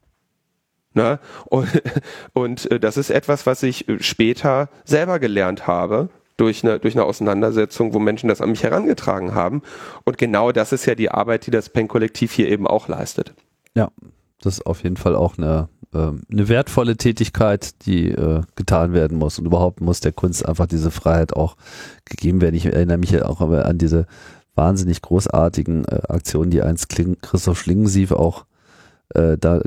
Ne? 0.92 1.20
Und, 1.46 1.68
und 2.34 2.70
äh, 2.70 2.78
das 2.78 2.98
ist 2.98 3.08
etwas, 3.08 3.46
was 3.46 3.62
ich 3.62 3.88
äh, 3.88 4.02
später 4.02 4.68
selber 4.84 5.18
gelernt 5.18 5.66
habe 5.66 6.10
durch 6.36 6.64
eine, 6.64 6.80
durch 6.80 6.94
eine 6.94 7.04
Auseinandersetzung, 7.04 7.94
wo 7.94 7.98
Menschen 7.98 8.28
das 8.28 8.40
an 8.40 8.50
mich 8.50 8.62
herangetragen 8.62 9.34
haben. 9.34 9.62
Und 10.04 10.18
genau 10.18 10.52
das 10.52 10.72
ist 10.72 10.86
ja 10.86 10.94
die 10.94 11.10
Arbeit, 11.10 11.46
die 11.46 11.50
das 11.50 11.68
PEN-Kollektiv 11.68 12.32
hier 12.32 12.48
eben 12.48 12.66
auch 12.66 12.88
leistet. 12.88 13.34
Ja, 13.74 13.90
das 14.40 14.54
ist 14.54 14.66
auf 14.66 14.82
jeden 14.82 14.96
Fall 14.96 15.14
auch 15.14 15.38
eine, 15.38 15.68
äh, 15.92 15.98
eine 15.98 16.48
wertvolle 16.48 16.96
Tätigkeit, 16.96 17.86
die 17.86 18.10
äh, 18.10 18.42
getan 18.56 18.92
werden 18.92 19.18
muss. 19.18 19.38
Und 19.38 19.46
überhaupt 19.46 19.80
muss 19.80 20.00
der 20.00 20.12
Kunst 20.12 20.46
einfach 20.46 20.66
diese 20.66 20.90
Freiheit 20.90 21.34
auch 21.34 21.56
gegeben 22.04 22.40
werden. 22.40 22.54
Ich 22.54 22.66
erinnere 22.66 22.98
mich 22.98 23.10
ja 23.10 23.26
auch 23.26 23.40
an 23.40 23.78
diese 23.78 24.06
wahnsinnig 24.54 25.02
großartigen 25.02 25.84
äh, 25.84 26.00
Aktionen, 26.08 26.50
die 26.50 26.62
einst 26.62 26.88
Kling, 26.88 27.16
Christoph 27.20 27.58
Schlingensief 27.58 28.12
auch 28.12 28.44
äh, 29.14 29.38
da 29.38 29.60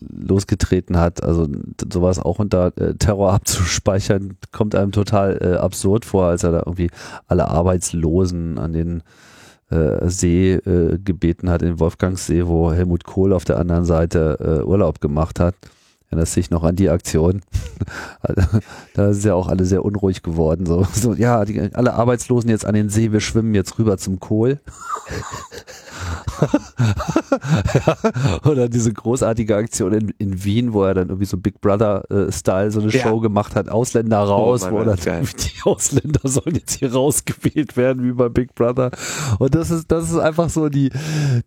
losgetreten 0.00 0.98
hat. 0.98 1.22
Also 1.22 1.48
sowas 1.92 2.18
auch 2.18 2.38
unter 2.38 2.72
äh, 2.76 2.94
Terror 2.94 3.32
abzuspeichern, 3.34 4.36
kommt 4.52 4.74
einem 4.74 4.92
total 4.92 5.38
äh, 5.40 5.56
absurd 5.56 6.04
vor, 6.04 6.26
als 6.26 6.44
er 6.44 6.52
da 6.52 6.58
irgendwie 6.58 6.90
alle 7.26 7.48
Arbeitslosen 7.48 8.58
an 8.58 8.72
den 8.72 9.02
äh, 9.70 10.08
See 10.08 10.54
äh, 10.54 10.98
gebeten 10.98 11.50
hat, 11.50 11.62
in 11.62 11.78
Wolfgangssee, 11.80 12.46
wo 12.46 12.72
Helmut 12.72 13.04
Kohl 13.04 13.32
auf 13.32 13.44
der 13.44 13.58
anderen 13.58 13.84
Seite 13.84 14.38
äh, 14.40 14.64
Urlaub 14.64 15.00
gemacht 15.00 15.40
hat. 15.40 15.54
Erinnerst 16.10 16.36
dich 16.36 16.50
noch 16.50 16.64
an 16.64 16.74
die 16.74 16.88
Aktion? 16.88 17.42
da 18.94 19.12
sind 19.12 19.26
ja 19.26 19.34
auch 19.34 19.48
alle 19.48 19.66
sehr 19.66 19.84
unruhig 19.84 20.22
geworden. 20.22 20.64
So, 20.64 20.86
so 20.90 21.12
ja, 21.12 21.44
die, 21.44 21.74
alle 21.74 21.94
Arbeitslosen 21.94 22.48
jetzt 22.48 22.64
an 22.64 22.74
den 22.74 22.88
See, 22.88 23.12
wir 23.12 23.20
schwimmen 23.20 23.54
jetzt 23.54 23.78
rüber 23.78 23.98
zum 23.98 24.18
Kohl. 24.18 24.58
Oder 28.44 28.68
diese 28.68 28.92
großartige 28.92 29.56
Aktion 29.56 29.92
in, 29.92 30.14
in, 30.18 30.44
Wien, 30.44 30.72
wo 30.72 30.84
er 30.84 30.94
dann 30.94 31.08
irgendwie 31.08 31.26
so 31.26 31.36
Big 31.36 31.60
Brother-Style 31.60 32.66
äh, 32.66 32.70
so 32.70 32.80
eine 32.80 32.90
ja. 32.90 33.02
Show 33.02 33.20
gemacht 33.20 33.54
hat, 33.54 33.68
Ausländer 33.68 34.24
oh, 34.24 34.28
raus, 34.28 34.64
oh, 34.64 34.72
wo 34.72 34.84
dann 34.84 34.96
die 34.98 35.62
Ausländer 35.64 36.20
sollen 36.24 36.54
jetzt 36.54 36.78
hier 36.78 36.92
rausgewählt 36.92 37.76
werden, 37.76 38.04
wie 38.04 38.12
bei 38.12 38.28
Big 38.28 38.54
Brother. 38.54 38.90
Und 39.38 39.54
das 39.54 39.70
ist, 39.70 39.90
das 39.90 40.10
ist 40.10 40.18
einfach 40.18 40.48
so 40.48 40.68
die, 40.68 40.90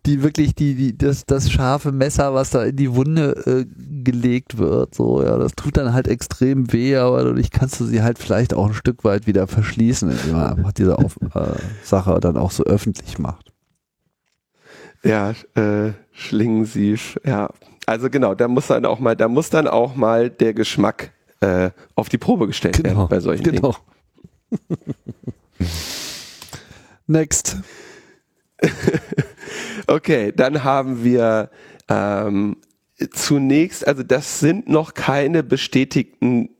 die 0.06 0.22
wirklich 0.22 0.54
die, 0.54 0.74
die, 0.74 0.96
das, 0.96 1.26
das 1.26 1.50
scharfe 1.50 1.92
Messer, 1.92 2.34
was 2.34 2.50
da 2.50 2.64
in 2.64 2.76
die 2.76 2.94
Wunde 2.94 3.32
äh, 3.46 3.64
gelegt 4.04 4.51
wird. 4.58 4.94
So, 4.94 5.22
ja, 5.22 5.36
das 5.38 5.52
tut 5.52 5.76
dann 5.76 5.92
halt 5.92 6.08
extrem 6.08 6.72
weh, 6.72 6.96
aber 6.96 7.24
dadurch 7.24 7.50
kannst 7.50 7.80
du 7.80 7.84
sie 7.84 8.02
halt 8.02 8.18
vielleicht 8.18 8.54
auch 8.54 8.66
ein 8.66 8.74
Stück 8.74 9.04
weit 9.04 9.26
wieder 9.26 9.46
verschließen, 9.46 10.10
indem 10.10 10.32
man 10.32 10.58
einfach 10.58 10.72
diese 10.72 10.98
Auf 10.98 11.16
äh, 11.34 11.54
Sache 11.82 12.18
dann 12.20 12.36
auch 12.36 12.50
so 12.50 12.64
öffentlich 12.64 13.18
macht. 13.18 13.52
Ja, 15.04 15.32
äh, 15.54 15.92
Schlingensief, 16.12 17.18
ja. 17.24 17.50
Also 17.86 18.08
genau, 18.10 18.34
da 18.34 18.46
muss 18.46 18.68
dann 18.68 18.84
auch 18.84 19.00
mal, 19.00 19.16
da 19.16 19.28
muss 19.28 19.50
dann 19.50 19.66
auch 19.66 19.96
mal 19.96 20.30
der 20.30 20.54
Geschmack 20.54 21.12
äh, 21.40 21.70
auf 21.96 22.08
die 22.08 22.18
Probe 22.18 22.46
gestellt 22.46 22.76
genau, 22.76 22.88
werden 22.88 23.08
bei 23.08 23.20
solchen 23.20 23.42
genau. 23.42 23.74
Dingen. 24.50 24.94
Next. 27.06 27.56
okay, 29.86 30.32
dann 30.34 30.62
haben 30.62 31.02
wir 31.02 31.50
ähm, 31.88 32.56
zunächst, 33.10 33.86
also 33.86 34.02
das 34.02 34.40
sind 34.40 34.68
noch 34.68 34.94
keine 34.94 35.42
bestätigten, 35.42 36.50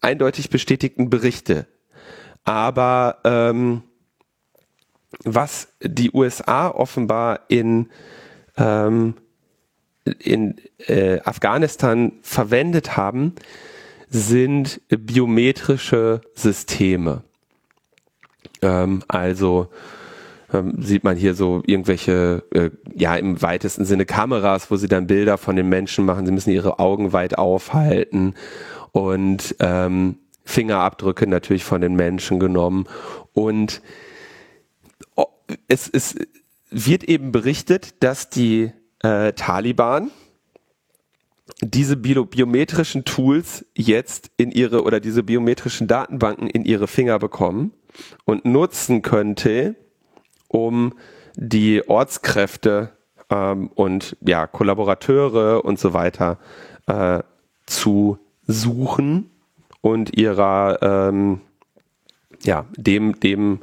eindeutig 0.00 0.50
bestätigten 0.50 1.10
Berichte. 1.10 1.66
Aber 2.44 3.18
ähm, 3.24 3.82
was 5.24 5.68
die 5.80 6.10
USA 6.12 6.68
offenbar 6.68 7.40
in, 7.48 7.90
ähm, 8.56 9.14
in 10.18 10.56
äh, 10.78 11.20
Afghanistan 11.20 12.12
verwendet 12.22 12.96
haben, 12.96 13.34
sind 14.08 14.80
biometrische 14.88 16.20
Systeme. 16.34 17.22
Ähm, 18.60 19.02
also 19.08 19.68
ähm, 20.52 20.82
sieht 20.82 21.04
man 21.04 21.16
hier 21.16 21.34
so 21.34 21.62
irgendwelche, 21.66 22.44
äh, 22.50 22.70
ja 22.94 23.16
im 23.16 23.40
weitesten 23.42 23.84
Sinne 23.84 24.06
Kameras, 24.06 24.70
wo 24.70 24.76
sie 24.76 24.88
dann 24.88 25.06
Bilder 25.06 25.38
von 25.38 25.56
den 25.56 25.68
Menschen 25.68 26.04
machen. 26.04 26.26
Sie 26.26 26.32
müssen 26.32 26.50
ihre 26.50 26.78
Augen 26.78 27.12
weit 27.12 27.38
aufhalten 27.38 28.34
und 28.92 29.56
ähm, 29.60 30.16
Fingerabdrücke 30.44 31.26
natürlich 31.26 31.64
von 31.64 31.80
den 31.80 31.94
Menschen 31.94 32.40
genommen 32.40 32.86
und 33.32 33.80
es, 35.68 35.88
es 35.88 36.16
wird 36.70 37.04
eben 37.04 37.32
berichtet, 37.32 38.02
dass 38.02 38.30
die 38.30 38.72
äh, 39.00 39.32
Taliban 39.32 40.10
diese 41.60 41.96
bio 41.96 42.24
biometrischen 42.24 43.04
Tools 43.04 43.66
jetzt 43.74 44.30
in 44.36 44.50
ihre 44.50 44.84
oder 44.84 45.00
diese 45.00 45.22
biometrischen 45.22 45.86
Datenbanken 45.86 46.48
in 46.48 46.64
ihre 46.64 46.88
Finger 46.88 47.18
bekommen 47.18 47.72
und 48.24 48.44
nutzen 48.44 49.02
könnte, 49.02 49.76
um 50.52 50.94
die 51.34 51.88
Ortskräfte 51.88 52.90
ähm, 53.30 53.68
und 53.74 54.16
ja 54.20 54.46
Kollaborateure 54.46 55.64
und 55.64 55.78
so 55.78 55.92
weiter 55.92 56.38
äh, 56.86 57.20
zu 57.66 58.18
suchen 58.46 59.30
und 59.80 60.16
ihrer 60.16 60.78
ähm, 60.82 61.40
ja 62.42 62.66
dem 62.76 63.18
dem 63.20 63.60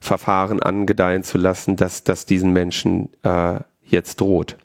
Verfahren 0.00 0.62
angedeihen 0.62 1.22
zu 1.22 1.38
lassen, 1.38 1.76
dass 1.76 2.04
das 2.04 2.26
diesen 2.26 2.52
Menschen 2.52 3.08
äh, 3.22 3.60
jetzt 3.82 4.20
droht. 4.20 4.56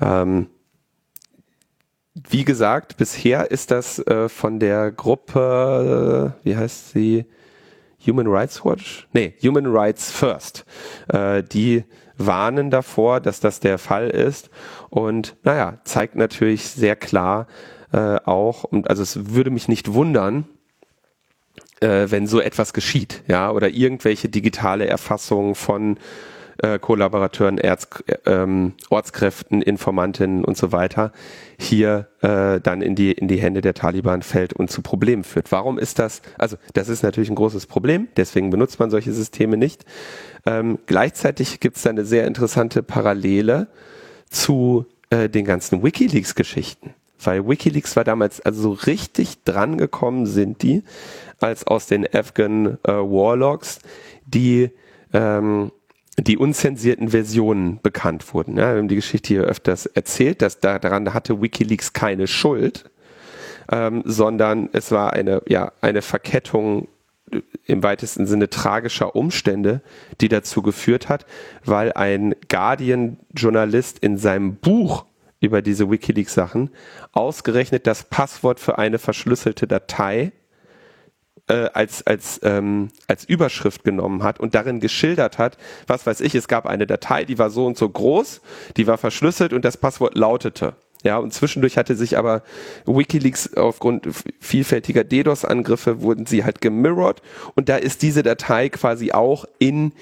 Ähm, 0.00 0.46
wie 2.28 2.44
gesagt, 2.44 2.96
bisher 2.96 3.50
ist 3.50 3.70
das 3.70 3.98
äh, 4.06 4.28
von 4.28 4.58
der 4.58 4.90
Gruppe, 4.90 6.34
äh, 6.42 6.46
wie 6.46 6.56
heißt 6.56 6.90
sie? 6.90 7.24
Human 8.06 8.26
Rights 8.26 8.64
Watch? 8.64 9.08
Nee, 9.12 9.34
Human 9.42 9.66
Rights 9.66 10.10
First. 10.10 10.64
Äh, 11.08 11.42
die 11.42 11.84
warnen 12.16 12.70
davor, 12.70 13.20
dass 13.20 13.40
das 13.40 13.60
der 13.60 13.78
Fall 13.78 14.10
ist 14.10 14.50
und 14.90 15.36
naja, 15.42 15.78
zeigt 15.84 16.16
natürlich 16.16 16.68
sehr 16.68 16.96
klar 16.96 17.46
äh, 17.92 18.16
auch, 18.24 18.64
und 18.64 18.88
also 18.88 19.02
es 19.02 19.34
würde 19.34 19.50
mich 19.50 19.68
nicht 19.68 19.92
wundern, 19.92 20.46
äh, 21.80 22.06
wenn 22.10 22.26
so 22.26 22.40
etwas 22.40 22.72
geschieht, 22.72 23.22
ja, 23.26 23.50
oder 23.50 23.70
irgendwelche 23.70 24.28
digitale 24.28 24.86
Erfassung 24.86 25.54
von 25.54 25.98
äh, 26.62 26.78
Kollaborateuren, 26.78 27.58
Erz, 27.58 27.88
ähm, 28.26 28.74
Ortskräften, 28.88 29.62
Informantinnen 29.62 30.44
und 30.44 30.56
so 30.56 30.72
weiter 30.72 31.12
hier 31.58 32.08
äh, 32.20 32.60
dann 32.60 32.82
in 32.82 32.94
die 32.94 33.12
in 33.12 33.28
die 33.28 33.40
Hände 33.40 33.60
der 33.60 33.74
Taliban 33.74 34.22
fällt 34.22 34.52
und 34.52 34.70
zu 34.70 34.82
Problemen 34.82 35.24
führt. 35.24 35.52
Warum 35.52 35.78
ist 35.78 35.98
das? 35.98 36.22
Also 36.38 36.56
das 36.74 36.88
ist 36.88 37.02
natürlich 37.02 37.30
ein 37.30 37.36
großes 37.36 37.66
Problem, 37.66 38.08
deswegen 38.16 38.50
benutzt 38.50 38.78
man 38.78 38.90
solche 38.90 39.12
Systeme 39.12 39.56
nicht. 39.56 39.84
Ähm, 40.46 40.78
gleichzeitig 40.86 41.60
gibt 41.60 41.76
es 41.76 41.82
da 41.82 41.90
eine 41.90 42.04
sehr 42.04 42.26
interessante 42.26 42.82
Parallele 42.82 43.68
zu 44.30 44.86
äh, 45.10 45.28
den 45.28 45.44
ganzen 45.44 45.82
WikiLeaks-Geschichten. 45.82 46.94
Weil 47.22 47.46
WikiLeaks 47.46 47.96
war 47.96 48.04
damals, 48.04 48.40
also 48.40 48.62
so 48.62 48.72
richtig 48.72 49.44
dran 49.44 49.76
gekommen 49.76 50.24
sind 50.26 50.62
die, 50.62 50.82
als 51.38 51.66
aus 51.66 51.86
den 51.86 52.06
Afghan 52.14 52.78
äh, 52.84 52.92
Warlocks, 52.92 53.80
die 54.24 54.70
ähm, 55.12 55.70
die 56.22 56.36
unzensierten 56.36 57.10
Versionen 57.10 57.80
bekannt 57.82 58.32
wurden. 58.34 58.56
Ja, 58.56 58.72
wir 58.72 58.78
haben 58.78 58.88
die 58.88 58.96
Geschichte 58.96 59.28
hier 59.28 59.42
öfters 59.42 59.86
erzählt, 59.86 60.42
dass 60.42 60.60
da, 60.60 60.78
daran 60.78 61.12
hatte 61.14 61.40
WikiLeaks 61.40 61.92
keine 61.92 62.26
Schuld, 62.26 62.90
ähm, 63.70 64.02
sondern 64.04 64.68
es 64.72 64.90
war 64.90 65.12
eine, 65.12 65.42
ja, 65.48 65.72
eine 65.80 66.02
Verkettung 66.02 66.88
im 67.66 67.82
weitesten 67.82 68.26
Sinne 68.26 68.50
tragischer 68.50 69.14
Umstände, 69.14 69.82
die 70.20 70.28
dazu 70.28 70.62
geführt 70.62 71.08
hat, 71.08 71.26
weil 71.64 71.92
ein 71.92 72.34
Guardian-Journalist 72.48 74.00
in 74.00 74.16
seinem 74.16 74.56
Buch 74.56 75.04
über 75.40 75.62
diese 75.62 75.90
WikiLeaks-Sachen 75.90 76.70
ausgerechnet 77.12 77.86
das 77.86 78.04
Passwort 78.04 78.60
für 78.60 78.78
eine 78.78 78.98
verschlüsselte 78.98 79.66
Datei 79.66 80.32
äh, 81.50 81.68
als, 81.74 82.06
als, 82.06 82.40
ähm, 82.44 82.90
als 83.08 83.24
Überschrift 83.24 83.82
genommen 83.82 84.22
hat 84.22 84.38
und 84.38 84.54
darin 84.54 84.78
geschildert 84.80 85.38
hat, 85.38 85.58
was 85.86 86.06
weiß 86.06 86.20
ich, 86.20 86.34
es 86.34 86.48
gab 86.48 86.64
eine 86.64 86.86
Datei, 86.86 87.24
die 87.24 87.38
war 87.38 87.50
so 87.50 87.66
und 87.66 87.76
so 87.76 87.88
groß, 87.88 88.40
die 88.76 88.86
war 88.86 88.98
verschlüsselt 88.98 89.52
und 89.52 89.64
das 89.64 89.76
Passwort 89.76 90.16
lautete. 90.16 90.74
Ja, 91.02 91.16
und 91.18 91.32
zwischendurch 91.32 91.76
hatte 91.78 91.96
sich 91.96 92.18
aber 92.18 92.42
Wikileaks 92.84 93.54
aufgrund 93.54 94.06
vielfältiger 94.38 95.02
DDoS-Angriffe 95.02 96.02
wurden 96.02 96.26
sie 96.26 96.44
halt 96.44 96.60
gemirrored 96.60 97.22
und 97.54 97.68
da 97.68 97.76
ist 97.76 98.02
diese 98.02 98.22
Datei 98.22 98.68
quasi 98.68 99.10
auch 99.12 99.46
in 99.58 99.92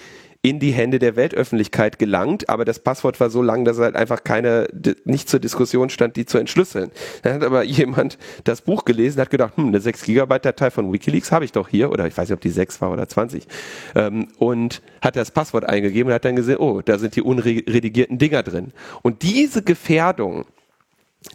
in 0.41 0.61
die 0.61 0.71
Hände 0.71 1.01
der 1.01 1.17
Weltöffentlichkeit 1.17 1.99
gelangt, 1.99 2.49
aber 2.49 2.65
das 2.65 2.79
Passwort 2.79 3.19
war 3.19 3.29
so 3.29 3.43
lang, 3.43 3.65
dass 3.65 3.79
halt 3.79 3.97
einfach 3.97 4.23
keine, 4.23 4.69
nicht 5.05 5.29
zur 5.29 5.41
Diskussion 5.41 5.91
stand, 5.91 6.15
die 6.15 6.27
zu 6.27 6.39
entschlüsseln. 6.39 6.93
Dann 7.23 7.35
hat 7.35 7.45
aber 7.45 7.63
jemand 7.65 8.19
das 8.45 8.63
Buch 8.63 8.85
gelesen, 8.85 9.21
hat 9.21 9.31
gedacht, 9.31 9.57
hm, 9.57 9.69
eine 9.69 9.81
6 9.81 10.05
Gigabyte 10.05 10.45
Datei 10.45 10.71
von 10.71 10.93
Wikileaks 10.93 11.33
habe 11.33 11.45
ich 11.45 11.51
doch 11.51 11.69
hier, 11.69 11.91
oder 11.91 12.07
ich 12.07 12.17
weiß 12.17 12.29
nicht, 12.29 12.37
ob 12.37 12.41
die 12.41 12.51
6 12.51 12.81
war 12.81 12.93
oder 12.93 13.09
20, 13.09 13.49
ähm, 13.97 14.29
und 14.39 14.81
hat 15.03 15.17
das 15.17 15.33
Passwort 15.33 15.65
eingegeben 15.65 16.11
und 16.11 16.15
hat 16.15 16.25
dann 16.25 16.37
gesehen, 16.37 16.59
oh, 16.59 16.83
da 16.83 16.99
sind 16.99 17.17
die 17.17 17.23
unredigierten 17.23 18.19
Dinger 18.19 18.45
drin. 18.45 18.73
Und 19.03 19.23
diese 19.23 19.63
Gefährdung, 19.63 20.45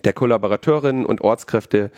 der 0.06 0.14
Kollaborateurinnen 0.14 1.06
und 1.06 1.20
Ortskräfte 1.20 1.92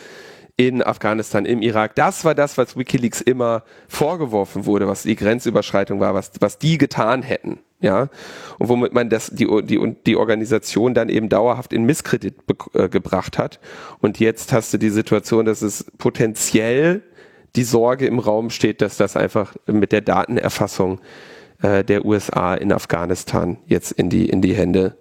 in 0.57 0.81
Afghanistan, 0.81 1.45
im 1.45 1.61
Irak. 1.61 1.95
Das 1.95 2.23
war 2.23 2.33
das, 2.33 2.57
was 2.57 2.77
Wikileaks 2.77 3.21
immer 3.21 3.63
vorgeworfen 3.87 4.65
wurde, 4.65 4.87
was 4.87 5.03
die 5.03 5.15
Grenzüberschreitung 5.15 5.99
war, 5.99 6.13
was, 6.13 6.31
was 6.39 6.57
die 6.57 6.77
getan 6.77 7.21
hätten. 7.21 7.59
Ja, 7.81 8.09
und 8.57 8.69
womit 8.69 8.93
man 8.93 9.09
das, 9.09 9.29
die, 9.31 9.47
die, 9.63 9.95
die 10.05 10.15
Organisation 10.15 10.93
dann 10.93 11.09
eben 11.09 11.27
dauerhaft 11.27 11.73
in 11.73 11.83
Misskredit 11.83 12.35
äh, 12.73 12.87
gebracht 12.87 13.37
hat. 13.37 13.59
Und 13.99 14.19
jetzt 14.19 14.53
hast 14.53 14.73
du 14.73 14.77
die 14.77 14.89
Situation, 14.89 15.45
dass 15.45 15.61
es 15.61 15.85
potenziell 15.97 17.03
die 17.55 17.63
Sorge 17.63 18.07
im 18.07 18.19
Raum 18.19 18.49
steht, 18.49 18.81
dass 18.81 18.97
das 18.97 19.17
einfach 19.17 19.55
mit 19.67 19.91
der 19.91 20.01
Datenerfassung 20.01 20.99
äh, 21.61 21.83
der 21.83 22.05
USA 22.05 22.55
in 22.55 22.71
Afghanistan 22.71 23.57
jetzt 23.65 23.91
in 23.91 24.09
die, 24.09 24.29
in 24.29 24.41
die 24.41 24.53
Hände 24.53 24.97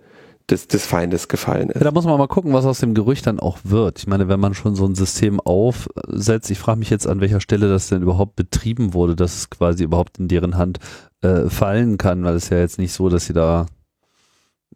des, 0.50 0.68
des 0.68 0.84
Feindes 0.84 1.28
gefallen 1.28 1.70
ist. 1.70 1.76
Ja, 1.76 1.84
da 1.84 1.90
muss 1.90 2.04
man 2.04 2.18
mal 2.18 2.28
gucken, 2.28 2.52
was 2.52 2.66
aus 2.66 2.80
dem 2.80 2.94
Gerücht 2.94 3.26
dann 3.26 3.40
auch 3.40 3.58
wird. 3.64 3.98
Ich 3.98 4.06
meine, 4.06 4.28
wenn 4.28 4.40
man 4.40 4.54
schon 4.54 4.74
so 4.74 4.84
ein 4.84 4.94
System 4.94 5.40
aufsetzt, 5.40 6.50
ich 6.50 6.58
frage 6.58 6.78
mich 6.78 6.90
jetzt, 6.90 7.06
an 7.06 7.20
welcher 7.20 7.40
Stelle 7.40 7.68
das 7.68 7.88
denn 7.88 8.02
überhaupt 8.02 8.36
betrieben 8.36 8.92
wurde, 8.92 9.16
dass 9.16 9.36
es 9.36 9.50
quasi 9.50 9.84
überhaupt 9.84 10.18
in 10.18 10.28
deren 10.28 10.56
Hand 10.56 10.80
äh, 11.22 11.48
fallen 11.48 11.96
kann, 11.96 12.24
weil 12.24 12.34
es 12.34 12.50
ja 12.50 12.58
jetzt 12.58 12.78
nicht 12.78 12.92
so, 12.92 13.08
dass 13.08 13.26
sie 13.26 13.32
da 13.32 13.66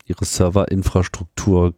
ihre 0.07 0.25
Serverinfrastruktur 0.25 1.75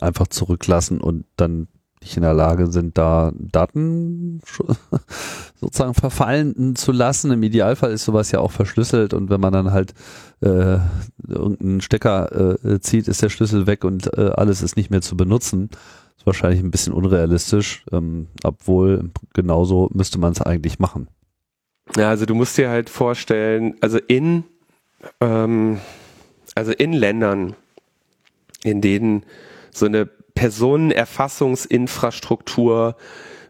einfach 0.00 0.26
zurücklassen 0.26 1.00
und 1.00 1.24
dann 1.36 1.68
nicht 2.02 2.16
in 2.16 2.22
der 2.22 2.34
Lage 2.34 2.70
sind, 2.70 2.98
da 2.98 3.32
Daten 3.34 4.40
sozusagen 5.60 5.94
verfallen 5.94 6.76
zu 6.76 6.92
lassen. 6.92 7.30
Im 7.30 7.42
Idealfall 7.42 7.92
ist 7.92 8.04
sowas 8.04 8.30
ja 8.30 8.40
auch 8.40 8.50
verschlüsselt 8.50 9.14
und 9.14 9.30
wenn 9.30 9.40
man 9.40 9.52
dann 9.52 9.72
halt 9.72 9.94
äh, 10.40 10.78
irgendeinen 11.26 11.80
Stecker 11.80 12.58
äh, 12.64 12.80
zieht, 12.80 13.08
ist 13.08 13.22
der 13.22 13.30
Schlüssel 13.30 13.66
weg 13.66 13.84
und 13.84 14.16
äh, 14.16 14.30
alles 14.34 14.62
ist 14.62 14.76
nicht 14.76 14.90
mehr 14.90 15.02
zu 15.02 15.16
benutzen. 15.16 15.70
Ist 16.16 16.26
wahrscheinlich 16.26 16.60
ein 16.60 16.70
bisschen 16.70 16.92
unrealistisch, 16.92 17.84
ähm, 17.92 18.28
obwohl 18.44 19.10
genauso 19.34 19.88
müsste 19.92 20.18
man 20.18 20.32
es 20.32 20.42
eigentlich 20.42 20.78
machen. 20.78 21.08
Ja, 21.96 22.10
also 22.10 22.26
du 22.26 22.34
musst 22.34 22.58
dir 22.58 22.68
halt 22.68 22.90
vorstellen, 22.90 23.76
also 23.80 23.98
in 23.98 24.44
ähm, 25.20 25.78
also 26.56 26.72
in 26.72 26.92
Ländern, 26.92 27.54
in 28.64 28.80
denen 28.80 29.22
so 29.70 29.86
eine 29.86 30.06
Personenerfassungsinfrastruktur, 30.06 32.96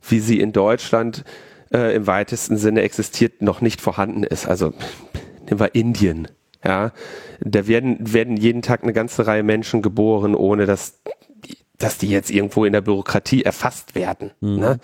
wie 0.09 0.21
sie 0.21 0.41
in 0.41 0.53
Deutschland 0.53 1.25
äh, 1.73 1.95
im 1.95 2.07
weitesten 2.07 2.57
Sinne 2.57 2.83
existiert, 2.83 3.43
noch 3.43 3.61
nicht 3.61 3.81
vorhanden 3.81 4.23
ist. 4.23 4.47
Also 4.47 4.73
nehmen 5.47 5.61
wir 5.61 5.75
Indien. 5.75 6.29
Ja, 6.65 6.93
da 7.41 7.69
werden, 7.69 8.13
werden 8.13 8.37
jeden 8.37 8.63
Tag 8.63 8.83
eine 8.83 8.93
ganze 8.93 9.27
Reihe 9.27 9.45
Menschen 9.45 9.83
geboren, 9.83 10.35
ohne 10.35 10.67
dass, 10.67 11.01
dass 11.79 11.99
die 11.99 12.09
jetzt 12.09 12.31
irgendwo 12.31 12.65
in 12.65 12.73
der 12.73 12.81
Bürokratie 12.81 13.45
erfasst 13.45 13.95
werden. 13.95 14.33
Mhm. 14.41 14.57
Ne? 14.57 14.81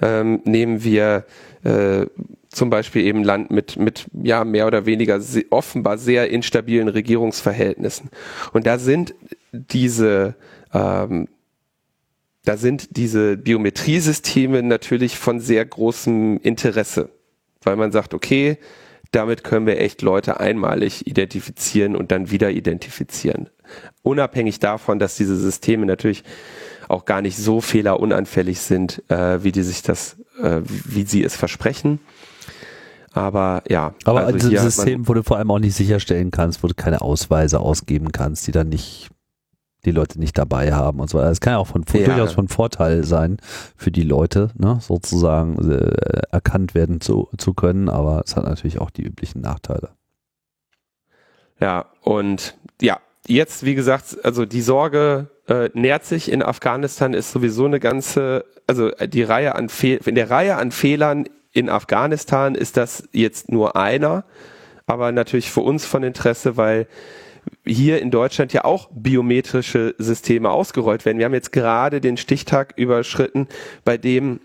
Ähm, 0.00 0.40
nehmen 0.44 0.84
wir 0.84 1.26
äh, 1.64 2.06
zum 2.48 2.70
Beispiel 2.70 3.04
eben 3.04 3.24
Land 3.24 3.50
mit, 3.50 3.76
mit 3.76 4.06
ja, 4.22 4.44
mehr 4.44 4.66
oder 4.66 4.86
weniger 4.86 5.20
offenbar 5.50 5.98
sehr 5.98 6.30
instabilen 6.30 6.88
Regierungsverhältnissen. 6.88 8.10
Und 8.52 8.66
da 8.66 8.78
sind 8.78 9.14
diese 9.52 10.34
ähm, 10.72 11.28
da 12.48 12.56
sind 12.56 12.96
diese 12.96 13.36
Biometriesysteme 13.36 14.62
natürlich 14.62 15.18
von 15.18 15.38
sehr 15.38 15.66
großem 15.66 16.38
Interesse, 16.38 17.10
weil 17.62 17.76
man 17.76 17.92
sagt, 17.92 18.14
okay, 18.14 18.56
damit 19.10 19.44
können 19.44 19.66
wir 19.66 19.78
echt 19.78 20.00
Leute 20.00 20.40
einmalig 20.40 21.06
identifizieren 21.06 21.94
und 21.94 22.10
dann 22.10 22.30
wieder 22.30 22.50
identifizieren. 22.50 23.50
Unabhängig 24.02 24.60
davon, 24.60 24.98
dass 24.98 25.16
diese 25.16 25.36
Systeme 25.36 25.84
natürlich 25.84 26.24
auch 26.88 27.04
gar 27.04 27.20
nicht 27.20 27.36
so 27.36 27.60
fehlerunanfällig 27.60 28.60
sind, 28.60 29.02
äh, 29.10 29.44
wie 29.44 29.52
die 29.52 29.62
sich 29.62 29.82
das, 29.82 30.16
äh, 30.42 30.62
wie 30.64 31.02
sie 31.02 31.22
es 31.22 31.36
versprechen. 31.36 32.00
Aber 33.12 33.62
ja. 33.68 33.94
Aber 34.04 34.24
also 34.24 34.48
ein 34.48 34.56
System, 34.56 35.06
wo 35.06 35.12
du 35.12 35.22
vor 35.22 35.36
allem 35.36 35.50
auch 35.50 35.58
nicht 35.58 35.74
sicherstellen 35.74 36.30
kannst, 36.30 36.62
wo 36.62 36.68
du 36.68 36.74
keine 36.74 37.02
Ausweise 37.02 37.60
ausgeben 37.60 38.10
kannst, 38.10 38.46
die 38.46 38.52
dann 38.52 38.70
nicht 38.70 39.10
die 39.88 39.96
Leute 39.96 40.18
nicht 40.18 40.36
dabei 40.38 40.72
haben 40.72 41.00
und 41.00 41.10
so. 41.10 41.18
Das 41.18 41.40
kann 41.40 41.54
ja 41.54 41.58
auch 41.58 41.66
von, 41.66 41.84
ja. 41.92 42.04
durchaus 42.04 42.32
von 42.32 42.48
Vorteil 42.48 43.04
sein 43.04 43.38
für 43.76 43.90
die 43.90 44.02
Leute, 44.02 44.50
ne, 44.56 44.78
sozusagen 44.80 45.70
äh, 45.70 46.22
erkannt 46.30 46.74
werden 46.74 47.00
zu, 47.00 47.28
zu 47.36 47.54
können, 47.54 47.88
aber 47.88 48.22
es 48.24 48.36
hat 48.36 48.44
natürlich 48.44 48.80
auch 48.80 48.90
die 48.90 49.02
üblichen 49.02 49.40
Nachteile. 49.40 49.90
Ja, 51.60 51.86
und 52.02 52.56
ja, 52.80 52.98
jetzt, 53.26 53.64
wie 53.64 53.74
gesagt, 53.74 54.18
also 54.22 54.44
die 54.44 54.62
Sorge 54.62 55.28
äh, 55.48 55.70
nährt 55.74 56.04
sich 56.04 56.30
in 56.30 56.42
Afghanistan, 56.42 57.14
ist 57.14 57.32
sowieso 57.32 57.64
eine 57.64 57.80
ganze, 57.80 58.44
also 58.66 58.90
die 58.90 59.22
Reihe 59.22 59.54
an 59.54 59.68
Fehl, 59.68 60.00
in 60.04 60.14
der 60.14 60.30
Reihe 60.30 60.56
an 60.56 60.70
Fehlern 60.70 61.24
in 61.52 61.68
Afghanistan 61.70 62.54
ist 62.54 62.76
das 62.76 63.08
jetzt 63.12 63.50
nur 63.50 63.74
einer, 63.74 64.24
aber 64.86 65.12
natürlich 65.12 65.50
für 65.50 65.60
uns 65.60 65.84
von 65.84 66.02
Interesse, 66.02 66.56
weil 66.56 66.86
hier 67.68 68.00
in 68.00 68.10
Deutschland 68.10 68.52
ja 68.52 68.64
auch 68.64 68.88
biometrische 68.92 69.94
Systeme 69.98 70.50
ausgerollt 70.50 71.04
werden. 71.04 71.18
Wir 71.18 71.26
haben 71.26 71.34
jetzt 71.34 71.52
gerade 71.52 72.00
den 72.00 72.16
Stichtag 72.16 72.74
überschritten, 72.76 73.48
bei 73.84 73.96
dem 73.96 74.40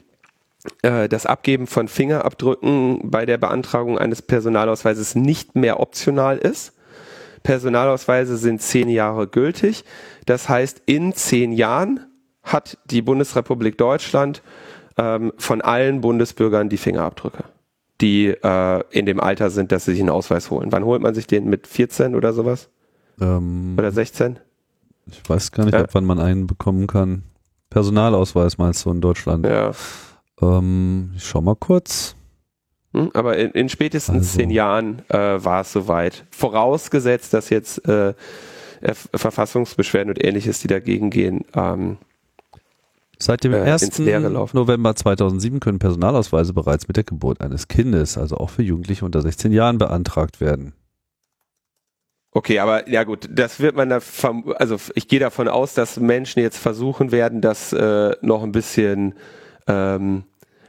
äh, 0.82 1.10
das 1.10 1.26
Abgeben 1.26 1.68
von 1.68 1.88
Fingerabdrücken 1.88 3.10
bei 3.10 3.26
der 3.26 3.38
Beantragung 3.38 3.98
eines 3.98 4.22
Personalausweises 4.22 5.16
nicht 5.16 5.56
mehr 5.56 5.80
optional 5.80 6.38
ist. 6.38 6.74
Personalausweise 7.44 8.38
sind 8.38 8.62
zehn 8.62 8.90
Jahre 8.90 9.28
gültig. 9.28 9.84
Das 10.26 10.48
heißt, 10.48 10.84
in 10.86 11.14
zehn 11.14 11.52
Jahren 11.52 12.00
hat 12.42 12.78
die 12.86 13.02
Bundesrepublik 13.02 13.78
Deutschland 13.78 14.42
ähm, 14.98 15.34
von 15.38 15.62
allen 15.62 16.02
Bundesbürgern 16.02 16.70
die 16.70 16.78
Fingerabdrücke, 16.78 17.44
die 18.00 18.28
äh, 18.28 18.84
in 18.92 19.06
dem 19.06 19.20
Alter 19.20 19.50
sind, 19.50 19.72
dass 19.72 19.86
sie 19.86 19.92
sich 19.92 20.00
einen 20.00 20.10
Ausweis 20.10 20.50
holen. 20.50 20.72
Wann 20.72 20.86
holt 20.86 21.02
man 21.02 21.14
sich 21.14 21.28
den? 21.28 21.50
Mit 21.50 21.68
14 21.68 22.16
oder 22.16 22.34
sowas? 22.34 22.70
Ähm, 23.20 23.76
Oder 23.78 23.92
16? 23.92 24.40
Ich 25.08 25.22
weiß 25.28 25.52
gar 25.52 25.66
nicht, 25.66 25.74
ja. 25.74 25.82
ab 25.82 25.90
wann 25.94 26.06
man 26.06 26.20
einen 26.20 26.48
bekommen 26.48 26.88
kann. 26.88 27.24
Personalausweis 27.70 28.58
meinst 28.58 28.86
du 28.86 28.92
in 28.92 29.02
Deutschland? 29.02 29.46
Ja. 29.46 29.72
Ähm, 30.42 31.12
ich 31.16 31.26
schau 31.26 31.42
mal 31.42 31.56
kurz. 31.56 32.16
Hm, 32.94 33.12
aber 33.14 33.38
in, 33.38 33.52
in 33.52 33.70
spätestens 33.70 34.18
also. 34.18 34.40
zehn 34.40 34.50
Jahren 34.50 35.02
äh, 35.10 35.44
war 35.44 35.62
es 35.62 35.74
soweit. 35.74 36.26
Vorausgesetzt, 36.32 37.34
dass 37.34 37.50
jetzt 37.50 37.88
äh, 37.88 38.14
Verfassungsbeschwerden 39.14 40.14
und 40.14 40.24
ähnliches, 40.24 40.60
die 40.60 40.68
dagegen 40.68 41.10
gehen, 41.10 41.46
ähm, 41.56 41.98
Seit 43.20 43.46
dem 43.46 43.54
äh, 43.54 43.62
1. 43.62 44.00
November 44.00 44.96
2007 44.96 45.62
können 45.62 45.80
Personalausweise 45.80 46.52
bereits 46.52 46.90
mit 46.90 46.98
der 46.98 47.06
Geburt 47.06 47.40
eines 47.40 47.70
Kindes, 47.70 48.18
also 48.18 48.36
auch 48.36 48.50
für 48.50 48.64
Jugendliche 48.64 49.06
unter 49.06 49.22
16 49.22 49.54
Jahren, 49.54 49.78
beantragt 49.78 50.42
werden. 50.42 50.74
Okay, 52.36 52.60
aber 52.60 52.90
ja 52.90 53.04
gut, 53.04 53.30
das 53.30 53.60
wird 53.60 53.76
man 53.76 53.90
da, 53.90 54.00
also 54.56 54.78
ich 54.96 55.08
gehe 55.08 55.20
davon 55.20 55.48
aus, 55.48 55.76
dass 55.76 56.00
Menschen 56.00 56.42
jetzt 56.42 56.58
versuchen 56.58 57.12
werden, 57.12 57.42
das 57.42 57.74
äh, 57.74 58.16
noch 58.22 58.42
ein 58.42 58.52
bisschen 58.52 59.14
ähm, 59.68 60.24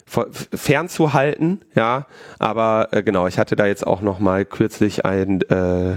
fernzuhalten, 0.06 1.62
ja. 1.74 2.06
Aber 2.38 2.88
äh, 2.92 3.02
genau, 3.02 3.26
ich 3.26 3.38
hatte 3.38 3.56
da 3.56 3.66
jetzt 3.66 3.86
auch 3.86 4.02
noch 4.02 4.18
mal 4.18 4.44
kürzlich 4.44 5.06
ein 5.06 5.40
äh, 5.42 5.96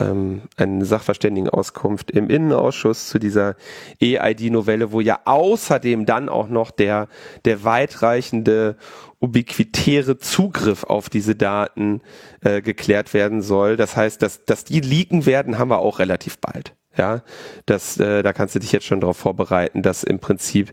ähm, 0.00 0.42
eine 0.56 0.84
Sachverständigenauskunft 0.84 2.10
im 2.10 2.30
Innenausschuss 2.30 3.08
zu 3.08 3.18
dieser 3.18 3.56
EID-Novelle, 4.00 4.92
wo 4.92 5.00
ja 5.00 5.20
außerdem 5.24 6.06
dann 6.06 6.28
auch 6.28 6.48
noch 6.48 6.70
der, 6.70 7.08
der 7.44 7.64
weitreichende 7.64 8.76
ubiquitäre 9.20 10.18
Zugriff 10.18 10.84
auf 10.84 11.08
diese 11.08 11.34
Daten 11.34 12.00
äh, 12.40 12.62
geklärt 12.62 13.14
werden 13.14 13.42
soll. 13.42 13.76
Das 13.76 13.96
heißt, 13.96 14.22
dass, 14.22 14.44
dass 14.44 14.64
die 14.64 14.80
leaken 14.80 15.26
werden, 15.26 15.58
haben 15.58 15.70
wir 15.70 15.78
auch 15.78 15.98
relativ 15.98 16.38
bald. 16.38 16.74
Ja, 16.96 17.22
das, 17.66 17.98
äh, 17.98 18.22
da 18.22 18.32
kannst 18.32 18.54
du 18.54 18.58
dich 18.58 18.72
jetzt 18.72 18.86
schon 18.86 19.00
darauf 19.00 19.16
vorbereiten, 19.16 19.82
dass 19.82 20.02
im 20.04 20.18
Prinzip 20.18 20.72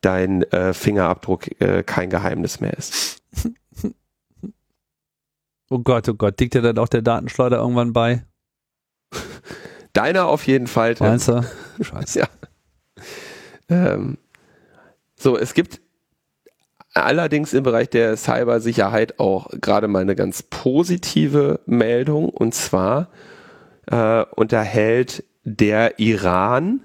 dein 0.00 0.42
äh, 0.44 0.72
Fingerabdruck 0.72 1.60
äh, 1.60 1.82
kein 1.82 2.10
Geheimnis 2.10 2.60
mehr 2.60 2.74
ist. 2.74 3.22
Oh 5.68 5.80
Gott, 5.80 6.08
oh 6.08 6.14
Gott, 6.14 6.38
liegt 6.38 6.54
dir 6.54 6.62
dann 6.62 6.78
auch 6.78 6.86
der 6.86 7.02
Datenschleuder 7.02 7.56
irgendwann 7.56 7.92
bei? 7.92 8.24
Deiner 9.92 10.26
auf 10.26 10.46
jeden 10.46 10.68
Fall. 10.68 10.94
Meinst 11.00 11.26
du? 11.26 11.44
Scheiße. 11.80 12.20
ja. 12.20 12.28
Ähm, 13.68 14.16
so, 15.16 15.36
es 15.36 15.54
gibt 15.54 15.80
allerdings 16.96 17.52
im 17.52 17.62
Bereich 17.62 17.90
der 17.90 18.16
Cybersicherheit 18.16 19.18
auch 19.18 19.48
gerade 19.60 19.88
mal 19.88 20.00
eine 20.02 20.16
ganz 20.16 20.42
positive 20.42 21.60
Meldung 21.66 22.28
und 22.28 22.54
zwar 22.54 23.08
äh, 23.86 24.24
unterhält 24.34 25.24
der 25.44 25.98
Iran 25.98 26.80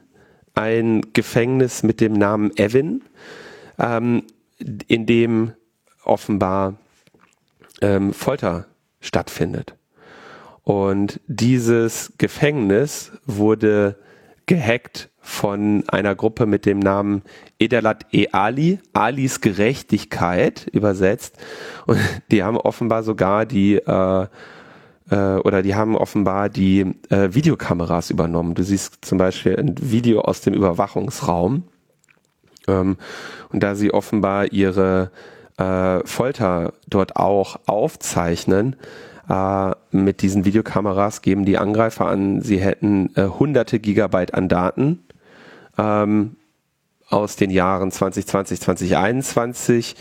ein 0.54 1.02
Gefängnis 1.14 1.84
mit 1.84 2.02
dem 2.02 2.14
Namen 2.14 2.56
Evin, 2.58 3.04
ähm, 3.80 4.24
in 4.88 5.06
dem 5.06 5.54
offenbar 6.04 6.76
ähm, 7.82 8.14
Folter 8.14 8.66
stattfindet. 9.00 9.76
Und 10.64 11.20
dieses 11.28 12.14
Gefängnis 12.18 13.12
wurde 13.26 13.98
gehackt 14.46 15.10
von 15.22 15.84
einer 15.88 16.15
Gruppe 16.15 16.45
mit 16.45 16.65
dem 16.65 16.80
Namen 16.80 17.22
Edalat 17.60 18.06
E 18.11 18.27
Ali, 18.31 18.80
Alis 18.93 19.39
Gerechtigkeit 19.39 20.68
übersetzt. 20.72 21.38
Und 21.85 21.99
die 22.31 22.43
haben 22.43 22.57
offenbar 22.57 23.03
sogar 23.03 23.45
die 23.45 23.76
äh, 23.76 24.27
äh, 25.11 25.35
oder 25.38 25.61
die 25.61 25.76
haben 25.76 25.95
offenbar 25.95 26.49
die 26.49 26.95
äh, 27.10 27.34
Videokameras 27.34 28.10
übernommen. 28.10 28.56
Du 28.56 28.64
siehst 28.64 29.06
zum 29.06 29.18
Beispiel 29.18 29.56
ein 29.57 29.76
Video 29.80 30.22
aus 30.22 30.41
dem 30.41 30.53
Überwachungsraum. 30.53 31.64
Ähm, 32.68 32.98
und 33.49 33.61
da 33.61 33.76
sie 33.76 33.93
offenbar 33.93 34.52
ihre 34.52 35.11
äh, 35.57 35.99
Folter 36.06 36.73
dort 36.88 37.15
auch 37.15 37.60
aufzeichnen, 37.68 38.76
äh, 39.30 39.72
mit 39.91 40.22
diesen 40.22 40.45
Videokameras 40.45 41.22
geben 41.22 41.45
die 41.45 41.57
Angreifer 41.57 42.07
an, 42.07 42.41
sie 42.41 42.60
hätten 42.60 43.11
äh, 43.15 43.27
hunderte 43.27 43.80
Gigabyte 43.80 44.34
an 44.34 44.49
Daten 44.49 44.99
ähm, 45.77 46.35
aus 47.10 47.35
den 47.35 47.49
Jahren 47.49 47.91
2020, 47.91 48.61
2021. 48.61 49.95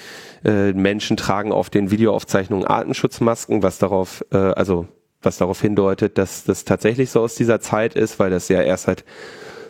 Äh, 0.44 0.72
Menschen 0.72 1.16
tragen 1.16 1.52
auf 1.52 1.70
den 1.70 1.90
Videoaufzeichnungen 1.90 2.66
Artenschutzmasken, 2.66 3.62
was 3.62 3.78
darauf, 3.78 4.24
äh, 4.32 4.36
also 4.36 4.86
was 5.22 5.38
darauf 5.38 5.60
hindeutet, 5.60 6.18
dass 6.18 6.44
das 6.44 6.64
tatsächlich 6.64 7.10
so 7.10 7.20
aus 7.20 7.34
dieser 7.34 7.60
Zeit 7.60 7.94
ist, 7.94 8.18
weil 8.18 8.30
das 8.30 8.48
ja 8.48 8.62
erst 8.62 8.84
seit 8.84 9.04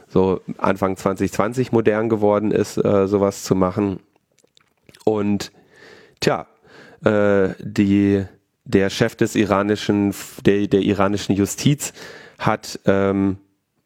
so 0.07 0.41
Anfang 0.59 0.97
2020 0.97 1.73
modern 1.73 2.09
geworden 2.09 2.51
ist, 2.51 2.77
äh, 2.77 3.07
sowas 3.07 3.45
zu 3.45 3.55
machen. 3.55 4.01
Und 5.05 5.53
tja, 6.21 6.47
äh, 7.05 7.51
die, 7.61 8.25
der 8.65 8.91
Chef 8.91 9.15
des 9.17 9.35
iranischen, 9.35 10.15
der, 10.45 10.67
der 10.67 10.81
iranischen 10.81 11.35
Justiz 11.35 11.93
hat 12.39 12.81
ähm, 12.87 13.39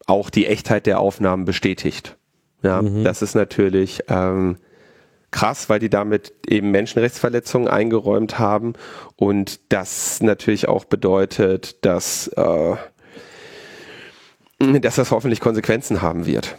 auch 0.07 0.31
die 0.31 0.47
Echtheit 0.47 0.87
der 0.87 1.01
Aufnahmen 1.01 1.45
bestätigt. 1.45 2.17
Ja, 2.63 2.83
mhm. 2.83 3.05
das 3.05 3.23
ist 3.23 3.35
natürlich 3.35 4.05
ähm, 4.09 4.57
krass, 5.31 5.69
weil 5.69 5.81
die 5.81 5.91
damit 5.91 6.33
eben 6.47 6.71
Menschenrechtsverletzungen 6.71 7.69
eingeräumt 7.69 8.39
haben 8.39 8.75
und 9.17 9.61
das 9.71 10.23
natürlich 10.23 10.69
auch 10.69 10.85
bedeutet, 10.85 11.85
dass, 11.85 12.29
äh, 12.29 12.77
dass 14.59 14.95
das 14.95 15.11
hoffentlich 15.11 15.41
Konsequenzen 15.41 16.03
haben 16.03 16.25
wird. 16.25 16.57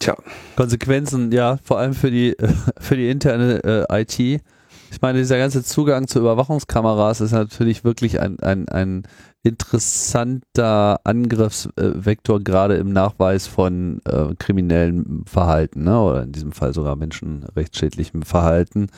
Tja. 0.00 0.16
Konsequenzen, 0.56 1.32
ja, 1.32 1.58
vor 1.62 1.78
allem 1.78 1.94
für 1.94 2.10
die, 2.10 2.36
für 2.80 2.96
die 2.96 3.08
interne 3.08 3.86
äh, 3.88 4.02
IT. 4.02 4.18
Ich 4.18 5.00
meine, 5.00 5.18
dieser 5.18 5.38
ganze 5.38 5.62
Zugang 5.62 6.08
zu 6.08 6.18
Überwachungskameras 6.18 7.20
ist 7.20 7.32
natürlich 7.32 7.84
wirklich 7.84 8.20
ein, 8.20 8.40
ein, 8.40 8.68
ein 8.68 9.02
interessanter 9.48 11.00
Angriffsvektor, 11.04 12.40
gerade 12.40 12.76
im 12.76 12.92
Nachweis 12.92 13.46
von 13.46 14.00
äh, 14.04 14.34
kriminellem 14.38 15.24
Verhalten, 15.26 15.84
ne? 15.84 16.00
oder 16.00 16.22
in 16.22 16.32
diesem 16.32 16.52
Fall 16.52 16.72
sogar 16.72 16.96
menschenrechtsschädlichem 16.96 18.22
Verhalten, 18.22 18.88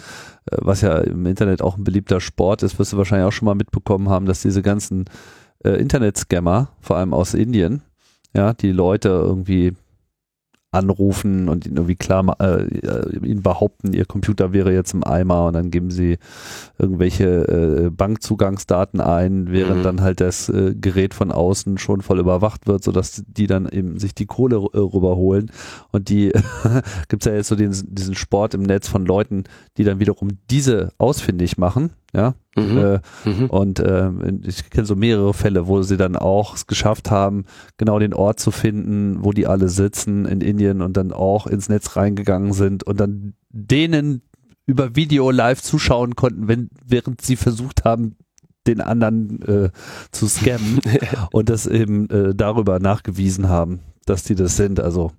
äh, 0.51 0.57
was 0.61 0.83
ja 0.83 0.99
im 0.99 1.25
Internet 1.27 1.63
auch 1.63 1.77
ein 1.77 1.85
beliebter 1.85 2.21
Sport 2.21 2.63
ist, 2.63 2.79
wirst 2.79 2.93
du 2.93 2.99
wahrscheinlich 2.99 3.27
auch 3.27 3.33
schon 3.33 3.47
mal 3.47 3.55
mitbekommen 3.55 4.09
haben, 4.09 4.27
dass 4.27 4.43
diese 4.43 4.63
ganzen 4.63 5.07
äh, 5.65 5.71
Internet-Scammer, 5.71 6.69
vor 6.81 6.97
allem 6.97 7.15
aus 7.15 7.35
Indien, 7.35 7.83
ja, 8.35 8.53
die 8.53 8.73
Leute 8.73 9.09
irgendwie 9.09 9.75
anrufen 10.73 11.49
und 11.49 11.67
ihnen 11.67 11.77
irgendwie 11.77 11.97
klar 11.97 12.37
äh, 12.41 13.27
ihnen 13.27 13.43
behaupten, 13.43 13.93
ihr 13.93 14.05
Computer 14.05 14.53
wäre 14.53 14.73
jetzt 14.73 14.95
im 14.95 15.05
Eimer 15.05 15.47
und 15.47 15.55
dann 15.55 15.71
geben 15.71 15.91
sie 15.91 16.19
irgendwelche 16.79 17.27
äh, 17.27 17.91
Bankzugangsdaten 17.91 19.01
ein, 19.01 19.51
während 19.51 19.79
mhm. 19.79 19.83
dann 19.83 20.01
halt 20.01 20.21
das 20.21 20.49
äh, 20.49 20.75
Gerät 20.75 21.15
von 21.15 21.33
außen 21.33 21.79
schon 21.79 22.03
voll 22.03 22.21
überwacht 22.21 22.69
wird, 22.69 22.85
sodass 22.85 23.25
die 23.27 23.49
dann 23.49 23.69
eben 23.69 23.99
sich 23.99 24.15
die 24.15 24.27
Kohle 24.27 24.57
äh, 24.57 24.79
rüberholen. 24.79 25.51
Und 25.91 26.09
die 26.09 26.33
gibt's 27.09 27.27
ja 27.27 27.35
jetzt 27.35 27.49
so 27.49 27.57
den, 27.57 27.75
diesen 27.89 28.15
Sport 28.15 28.55
im 28.55 28.63
Netz 28.63 28.87
von 28.87 29.05
Leuten, 29.05 29.45
die 29.77 29.85
dann 29.85 29.99
wiederum 29.99 30.39
diese 30.51 30.93
ausfindig 30.99 31.59
machen 31.59 31.91
ja. 32.13 32.35
Mhm. 32.57 32.79
Äh, 32.79 33.01
mhm. 33.25 33.47
Und 33.47 33.81
äh, 33.81 34.11
ich 34.45 34.71
kenne 34.71 34.87
so 34.87 34.97
mehrere 34.97 35.35
Fälle, 35.35 35.67
wo 35.67 35.83
sie 35.83 35.97
dann 35.97 36.17
auch 36.17 36.55
es 36.55 36.67
geschafft 36.67 37.11
haben, 37.11 37.45
genau 37.77 37.99
den 37.99 38.15
Ort 38.15 38.41
zu 38.41 38.51
finden, 38.51 39.25
wo 39.25 39.33
die 39.33 39.47
alle 39.47 39.69
sitzen 39.69 40.27
in 40.27 40.41
Indien 40.41 40.83
und 40.83 40.97
dann 40.97 41.13
auch 41.13 41.47
ins 41.47 41.69
Netz 41.69 41.97
reingegangen 41.97 42.53
sind 42.53 42.83
und 42.85 42.99
dann 42.99 43.35
denen 43.51 44.23
über 44.67 44.95
Video 44.97 45.31
live 45.31 45.63
zuschauen 45.63 46.15
konnten, 46.15 46.49
wenn, 46.49 46.71
während 46.85 47.21
sie 47.23 47.37
versucht 47.37 47.85
haben, 47.85 48.17
den 48.67 48.81
anderen 48.81 49.43
äh, 49.43 49.71
zu 50.13 50.29
scammen 50.29 50.81
und 51.33 51.49
das 51.49 51.67
eben 51.67 52.09
äh, 52.11 52.35
darüber 52.35 52.79
nachgewiesen 52.79 53.49
haben 53.49 53.81
dass 54.07 54.25
die 54.25 54.35
das 54.35 54.57
sind. 54.57 54.81
Also 54.81 55.13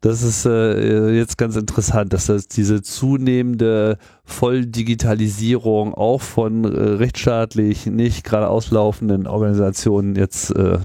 das 0.00 0.22
ist 0.22 0.46
äh, 0.46 1.10
jetzt 1.10 1.38
ganz 1.38 1.56
interessant, 1.56 2.12
dass 2.12 2.26
das 2.26 2.48
diese 2.48 2.82
zunehmende 2.82 3.98
Volldigitalisierung 4.24 5.94
auch 5.94 6.20
von 6.20 6.64
äh, 6.64 6.68
rechtsstaatlich 6.68 7.86
nicht 7.86 8.24
gerade 8.24 8.48
auslaufenden 8.48 9.26
Organisationen 9.26 10.16
jetzt 10.16 10.50
äh, 10.50 10.78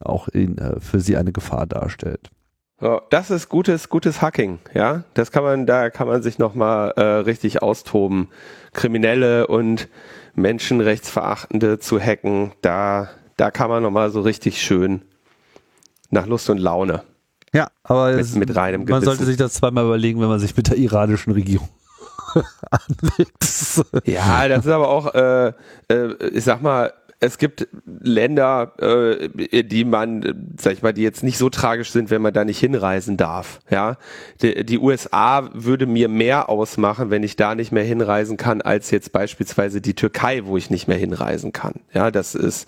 auch 0.00 0.28
in, 0.28 0.58
äh, 0.58 0.80
für 0.80 1.00
sie 1.00 1.16
eine 1.16 1.32
Gefahr 1.32 1.66
darstellt. 1.66 2.30
Das 3.10 3.30
ist 3.30 3.48
gutes, 3.48 3.88
gutes 3.88 4.22
Hacking, 4.22 4.58
ja. 4.74 5.04
Das 5.14 5.30
kann 5.30 5.44
man, 5.44 5.66
da 5.66 5.88
kann 5.88 6.08
man 6.08 6.20
sich 6.20 6.40
nochmal 6.40 6.90
äh, 6.96 7.02
richtig 7.02 7.62
austoben. 7.62 8.28
Kriminelle 8.72 9.46
und 9.46 9.88
Menschenrechtsverachtende 10.34 11.78
zu 11.78 12.00
hacken, 12.00 12.50
da, 12.60 13.08
da 13.36 13.52
kann 13.52 13.70
man 13.70 13.84
nochmal 13.84 14.10
so 14.10 14.20
richtig 14.20 14.60
schön 14.60 15.02
nach 16.12 16.26
Lust 16.26 16.48
und 16.50 16.58
Laune. 16.58 17.02
Ja, 17.54 17.68
aber 17.82 18.12
mit, 18.12 18.20
es, 18.20 18.34
mit 18.34 18.54
reinem 18.54 18.84
man 18.84 19.02
sollte 19.02 19.24
sich 19.24 19.36
das 19.36 19.54
zweimal 19.54 19.84
überlegen, 19.84 20.20
wenn 20.20 20.28
man 20.28 20.40
sich 20.40 20.56
mit 20.56 20.68
der 20.68 20.78
iranischen 20.78 21.32
Regierung 21.32 21.68
anlegt. 22.70 23.44
ja, 24.04 24.48
das 24.48 24.64
ist 24.64 24.72
aber 24.72 24.88
auch, 24.88 25.14
äh, 25.14 25.52
äh, 25.88 26.28
ich 26.32 26.44
sag 26.44 26.62
mal, 26.62 26.92
es 27.20 27.38
gibt 27.38 27.68
Länder, 27.86 28.72
äh, 28.80 29.62
die 29.62 29.84
man, 29.84 30.54
sag 30.58 30.72
ich 30.72 30.82
mal, 30.82 30.92
die 30.92 31.02
jetzt 31.02 31.22
nicht 31.22 31.38
so 31.38 31.50
tragisch 31.50 31.92
sind, 31.92 32.10
wenn 32.10 32.20
man 32.20 32.32
da 32.32 32.44
nicht 32.44 32.58
hinreisen 32.58 33.16
darf. 33.16 33.60
Ja, 33.70 33.96
die, 34.40 34.64
die, 34.64 34.78
USA 34.78 35.48
würde 35.52 35.86
mir 35.86 36.08
mehr 36.08 36.48
ausmachen, 36.48 37.10
wenn 37.10 37.22
ich 37.22 37.36
da 37.36 37.54
nicht 37.54 37.70
mehr 37.70 37.84
hinreisen 37.84 38.38
kann, 38.38 38.60
als 38.60 38.90
jetzt 38.90 39.12
beispielsweise 39.12 39.80
die 39.80 39.94
Türkei, 39.94 40.46
wo 40.46 40.56
ich 40.56 40.68
nicht 40.68 40.88
mehr 40.88 40.98
hinreisen 40.98 41.52
kann. 41.52 41.74
Ja, 41.92 42.10
das 42.10 42.34
ist 42.34 42.66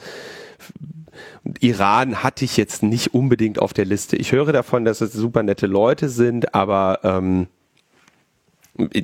Iran 1.61 2.23
hatte 2.23 2.45
ich 2.45 2.57
jetzt 2.57 2.83
nicht 2.83 3.15
unbedingt 3.15 3.59
auf 3.59 3.73
der 3.73 3.85
Liste. 3.85 4.17
Ich 4.17 4.33
höre 4.33 4.53
davon, 4.53 4.85
dass 4.85 5.01
es 5.01 5.13
super 5.13 5.43
nette 5.43 5.67
Leute 5.67 6.09
sind, 6.09 6.55
aber 6.55 7.01
ähm, 7.03 7.49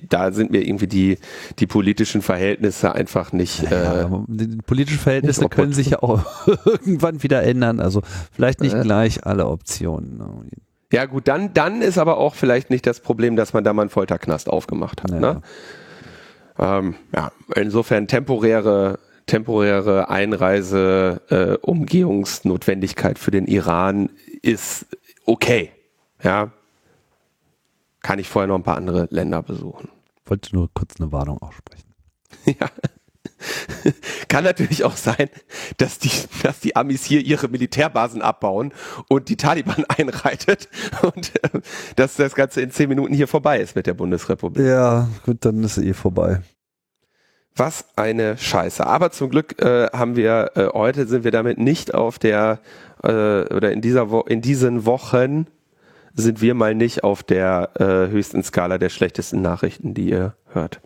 da 0.09 0.33
sind 0.33 0.51
mir 0.51 0.67
irgendwie 0.67 0.87
die, 0.87 1.19
die 1.59 1.67
politischen 1.67 2.23
Verhältnisse 2.23 2.95
einfach 2.95 3.33
nicht. 3.33 3.71
Äh, 3.71 4.03
ja, 4.03 4.25
die 4.27 4.59
politischen 4.67 4.99
Verhältnisse 4.99 5.49
können 5.49 5.73
sich 5.73 5.91
ja 5.91 6.03
auch 6.03 6.25
irgendwann 6.47 7.23
wieder 7.23 7.43
ändern. 7.43 7.79
Also 7.79 8.03
vielleicht 8.33 8.61
nicht 8.61 8.75
äh. 8.75 8.83
gleich 8.83 9.25
alle 9.27 9.47
Optionen. 9.47 10.51
Ja 10.93 11.07
gut, 11.07 11.29
dann, 11.29 11.55
dann 11.55 11.83
ist 11.83 11.99
aber 11.99 12.17
auch 12.17 12.35
vielleicht 12.35 12.71
nicht 12.71 12.85
das 12.85 12.99
Problem, 13.01 13.37
dass 13.37 13.53
man 13.53 13.63
da 13.63 13.73
mal 13.73 13.83
einen 13.83 13.91
Folterknast 13.91 14.49
aufgemacht 14.49 15.05
hat. 15.05 15.13
Ja. 15.13 15.21
Ne? 15.21 15.43
Ähm, 16.59 16.95
ja, 17.15 17.31
insofern 17.55 18.09
temporäre 18.09 18.99
temporäre 19.31 20.09
Einreise, 20.09 21.23
äh, 21.31 21.57
für 23.19 23.31
den 23.31 23.47
Iran 23.47 24.11
ist 24.43 24.87
okay. 25.25 25.71
Ja. 26.23 26.53
Kann 28.03 28.19
ich 28.19 28.29
vorher 28.29 28.49
noch 28.49 28.57
ein 28.57 28.65
paar 28.65 28.77
andere 28.77 29.07
Länder 29.11 29.43
besuchen. 29.43 29.89
Wollte 30.25 30.55
nur 30.55 30.69
kurz 30.75 31.01
eine 31.01 31.13
Warnung 31.13 31.41
aussprechen. 31.43 31.95
ja. 32.45 32.69
Kann 34.29 34.45
natürlich 34.45 34.85
auch 34.85 34.97
sein, 34.97 35.29
dass 35.77 35.99
die, 35.99 36.11
dass 36.43 36.61
die 36.61 36.75
Amis 36.75 37.05
hier 37.05 37.21
ihre 37.21 37.49
Militärbasen 37.49 38.23
abbauen 38.23 38.73
und 39.09 39.29
die 39.29 39.37
Taliban 39.37 39.85
einreitet 39.89 40.69
und 41.03 41.33
äh, 41.45 41.61
dass 41.97 42.17
das 42.17 42.35
Ganze 42.35 42.63
in 42.63 42.71
zehn 42.71 42.89
Minuten 42.89 43.15
hier 43.15 43.29
vorbei 43.29 43.61
ist 43.61 43.77
mit 43.77 43.87
der 43.87 43.95
Bundesrepublik. 43.95 44.67
Ja, 44.67 45.09
gut, 45.25 45.45
dann 45.45 45.63
ist 45.63 45.77
es 45.77 45.85
eh 45.85 45.95
vorbei. 45.95 46.43
Was 47.57 47.85
eine 47.97 48.39
Scheiße. 48.39 48.87
Aber 48.87 49.11
zum 49.11 49.31
Glück 49.31 49.61
äh, 49.61 49.89
haben 49.89 50.17
wir 50.17 50.53
äh, 50.55 50.69
heute 50.73 51.07
sind 51.07 51.25
wir 51.25 51.31
damit 51.31 51.59
nicht 51.59 51.95
auf 51.95 52.19
der 52.19 52.61
äh, 53.03 53.09
oder 53.09 53.73
in 53.73 53.81
dieser 53.81 54.11
Wo 54.11 54.21
in 54.21 54.41
diesen 54.41 54.87
Wochen 54.87 55.47
sind 56.15 56.41
wir 56.41 56.55
mal 56.55 56.75
nicht 56.75 57.05
auf 57.05 57.23
der 57.23 57.71
äh, 57.79 58.11
höchsten 58.11 58.43
Skala 58.43 58.79
der 58.79 58.89
schlechtesten 58.89 59.43
Nachrichten, 59.43 59.95
die 59.95 60.11
ihr 60.11 60.35
hört. 60.53 60.81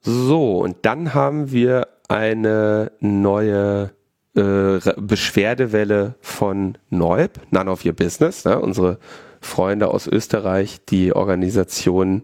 so, 0.00 0.58
und 0.58 0.76
dann 0.82 1.14
haben 1.14 1.50
wir 1.52 1.88
eine 2.08 2.92
neue 3.00 3.92
äh, 4.34 4.78
Beschwerdewelle 4.96 6.14
von 6.20 6.78
Neub, 6.90 7.40
None 7.50 7.70
of 7.70 7.84
Your 7.84 7.92
Business, 7.92 8.44
ne? 8.44 8.58
unsere 8.58 8.98
Freunde 9.40 9.88
aus 9.88 10.06
Österreich, 10.06 10.84
die 10.88 11.14
Organisation 11.14 12.22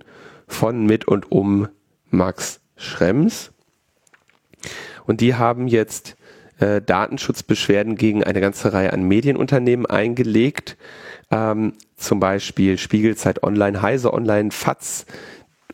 von 0.49 0.85
mit 0.85 1.07
und 1.07 1.31
um 1.31 1.69
Max 2.11 2.61
Schrems. 2.77 3.53
Und 5.07 5.21
die 5.21 5.35
haben 5.35 5.69
jetzt 5.69 6.17
äh, 6.59 6.83
Datenschutzbeschwerden 6.83 7.97
gegen 7.97 8.25
eine 8.25 8.41
ganze 8.41 8.73
Reihe 8.73 8.93
an 8.93 9.03
Medienunternehmen 9.03 9.87
eingelegt. 9.87 10.77
Ähm, 11.31 11.75
zum 11.97 12.21
Beispiel 12.21 12.79
Spiegelzeit 12.79 13.43
Online, 13.43 13.81
Heise 13.83 14.13
Online, 14.13 14.51
FATS 14.51 15.07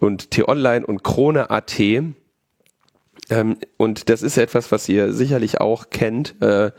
und 0.01 0.31
T-Online 0.31 0.85
und 0.87 1.03
Krone.at. 1.03 1.79
Ähm, 1.79 3.57
und 3.77 4.09
das 4.09 4.23
ist 4.23 4.37
etwas, 4.37 4.73
was 4.73 4.89
ihr 4.89 5.13
sicherlich 5.13 5.61
auch 5.61 5.91
kennt. 5.91 6.35
Äh, 6.43 6.73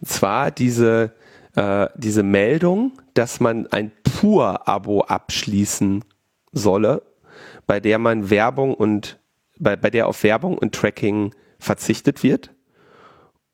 und 0.00 0.08
zwar 0.08 0.50
diese, 0.50 1.12
äh, 1.56 1.88
diese 1.96 2.22
Meldung, 2.22 2.92
dass 3.14 3.40
man 3.40 3.66
ein 3.68 3.90
Pur-Abo 4.04 5.02
abschließen 5.02 6.04
solle 6.52 7.02
bei 7.68 7.78
der 7.78 7.98
man 7.98 8.30
Werbung 8.30 8.74
und 8.74 9.20
bei, 9.60 9.76
bei 9.76 9.90
der 9.90 10.08
auf 10.08 10.24
Werbung 10.24 10.58
und 10.58 10.74
Tracking 10.74 11.32
verzichtet 11.60 12.24
wird 12.24 12.50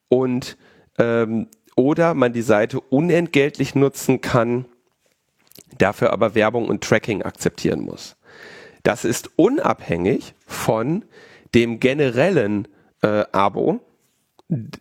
und 0.07 0.57
ähm, 0.97 1.47
oder 1.75 2.13
man 2.13 2.31
die 2.31 2.41
Seite 2.41 2.79
unentgeltlich 2.79 3.75
nutzen 3.75 4.21
kann, 4.21 4.65
dafür 5.77 6.13
aber 6.13 6.33
Werbung 6.33 6.67
und 6.69 6.83
Tracking 6.83 7.21
akzeptieren 7.23 7.81
muss. 7.81 8.15
Das 8.83 9.03
ist 9.03 9.31
unabhängig 9.35 10.33
von 10.47 11.03
dem 11.53 11.81
generellen 11.81 12.69
äh, 13.01 13.25
Abo, 13.33 13.81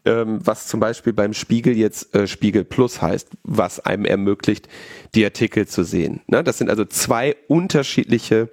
ähm, 0.05 0.39
was 0.47 0.69
zum 0.69 0.79
Beispiel 0.79 1.13
beim 1.13 1.33
Spiegel 1.33 1.77
jetzt 1.77 2.15
äh, 2.15 2.29
Spiegel 2.29 2.65
Plus 2.65 3.03
heißt, 3.03 3.31
was 3.43 3.81
einem 3.81 4.05
ermöglicht, 4.05 4.69
die 5.15 5.25
Artikel 5.25 5.67
zu 5.67 5.83
sehen. 5.83 6.21
Ne? 6.29 6.45
Das 6.45 6.59
sind 6.59 6.71
also 6.71 6.85
zwei 6.85 7.35
unterschiedliche 7.49 8.51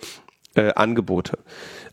äh, 0.56 0.74
Angebote. 0.74 1.40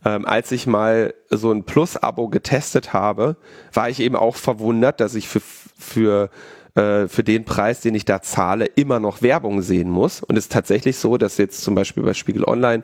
Ähm, 0.05 0.25
als 0.25 0.51
ich 0.51 0.67
mal 0.67 1.13
so 1.29 1.51
ein 1.51 1.63
Plus-Abo 1.63 2.29
getestet 2.29 2.93
habe, 2.93 3.37
war 3.73 3.89
ich 3.89 3.99
eben 3.99 4.15
auch 4.15 4.35
verwundert, 4.35 4.99
dass 4.99 5.15
ich 5.15 5.27
für, 5.27 5.41
für 5.41 6.29
äh, 6.75 7.07
für 7.07 7.23
den 7.23 7.45
Preis, 7.45 7.81
den 7.81 7.95
ich 7.95 8.05
da 8.05 8.21
zahle, 8.21 8.65
immer 8.65 8.99
noch 8.99 9.21
Werbung 9.21 9.61
sehen 9.61 9.89
muss. 9.89 10.21
Und 10.21 10.37
es 10.37 10.45
ist 10.45 10.51
tatsächlich 10.51 10.97
so, 10.97 11.17
dass 11.17 11.37
jetzt 11.37 11.61
zum 11.61 11.75
Beispiel 11.75 12.03
bei 12.03 12.13
Spiegel 12.13 12.43
Online, 12.45 12.83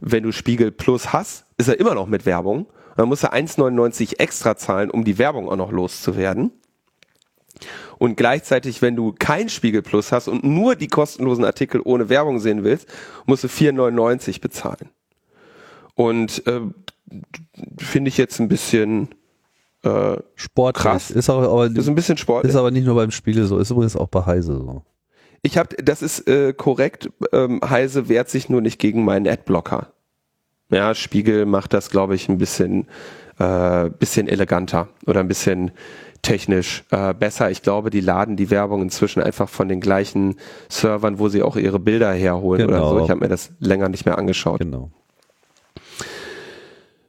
wenn 0.00 0.22
du 0.22 0.32
Spiegel 0.32 0.72
Plus 0.72 1.12
hast, 1.12 1.44
ist 1.58 1.68
er 1.68 1.78
immer 1.78 1.94
noch 1.94 2.06
mit 2.06 2.26
Werbung. 2.26 2.66
Man 2.96 3.08
muss 3.08 3.22
er 3.22 3.34
1,99 3.34 4.18
extra 4.18 4.56
zahlen, 4.56 4.90
um 4.90 5.04
die 5.04 5.18
Werbung 5.18 5.48
auch 5.48 5.56
noch 5.56 5.70
loszuwerden. 5.70 6.50
Und 7.98 8.16
gleichzeitig, 8.16 8.82
wenn 8.82 8.96
du 8.96 9.14
kein 9.18 9.48
Spiegel 9.48 9.82
Plus 9.82 10.12
hast 10.12 10.28
und 10.28 10.44
nur 10.44 10.74
die 10.74 10.88
kostenlosen 10.88 11.44
Artikel 11.44 11.80
ohne 11.84 12.08
Werbung 12.08 12.38
sehen 12.40 12.64
willst, 12.64 12.88
musst 13.26 13.44
du 13.44 13.48
4,99 13.48 14.40
bezahlen. 14.40 14.90
Und 15.96 16.46
äh, 16.46 16.60
finde 17.78 18.08
ich 18.08 18.18
jetzt 18.18 18.38
ein 18.38 18.48
bisschen 18.48 19.08
äh, 19.82 20.18
sportlich. 20.34 20.82
Krass. 20.82 21.10
Ist 21.10 21.28
auch, 21.30 21.42
aber 21.42 21.66
ist 21.66 21.88
ein 21.88 21.94
bisschen 21.94 22.16
sportlich. 22.16 22.50
Ist 22.50 22.56
aber 22.56 22.70
nicht 22.70 22.86
nur 22.86 22.94
beim 22.94 23.10
Spiegel 23.10 23.46
so, 23.46 23.58
ist 23.58 23.70
übrigens 23.70 23.96
auch 23.96 24.08
bei 24.08 24.24
Heise 24.24 24.54
so. 24.54 24.82
Ich 25.42 25.58
habe, 25.58 25.76
das 25.82 26.02
ist 26.02 26.28
äh, 26.28 26.52
korrekt. 26.52 27.10
Ähm, 27.32 27.60
Heise 27.68 28.08
wehrt 28.08 28.28
sich 28.28 28.48
nur 28.48 28.60
nicht 28.60 28.78
gegen 28.78 29.04
meinen 29.04 29.26
Adblocker. 29.26 29.92
Ja, 30.70 30.94
Spiegel 30.94 31.46
macht 31.46 31.72
das, 31.72 31.90
glaube 31.90 32.14
ich, 32.14 32.28
ein 32.28 32.38
bisschen, 32.38 32.88
äh, 33.38 33.88
bisschen 33.90 34.28
eleganter 34.28 34.88
oder 35.06 35.20
ein 35.20 35.28
bisschen 35.28 35.70
technisch 36.22 36.84
äh, 36.90 37.14
besser. 37.14 37.50
Ich 37.50 37.62
glaube, 37.62 37.90
die 37.90 38.00
laden 38.00 38.36
die 38.36 38.50
Werbung 38.50 38.82
inzwischen 38.82 39.22
einfach 39.22 39.48
von 39.48 39.68
den 39.68 39.80
gleichen 39.80 40.34
Servern, 40.68 41.20
wo 41.20 41.28
sie 41.28 41.42
auch 41.42 41.56
ihre 41.56 41.78
Bilder 41.78 42.12
herholen 42.12 42.66
genau. 42.66 42.78
oder 42.78 42.88
so. 42.88 43.04
Ich 43.04 43.10
habe 43.10 43.20
mir 43.20 43.28
das 43.28 43.52
länger 43.60 43.88
nicht 43.88 44.04
mehr 44.04 44.18
angeschaut. 44.18 44.58
Genau. 44.58 44.90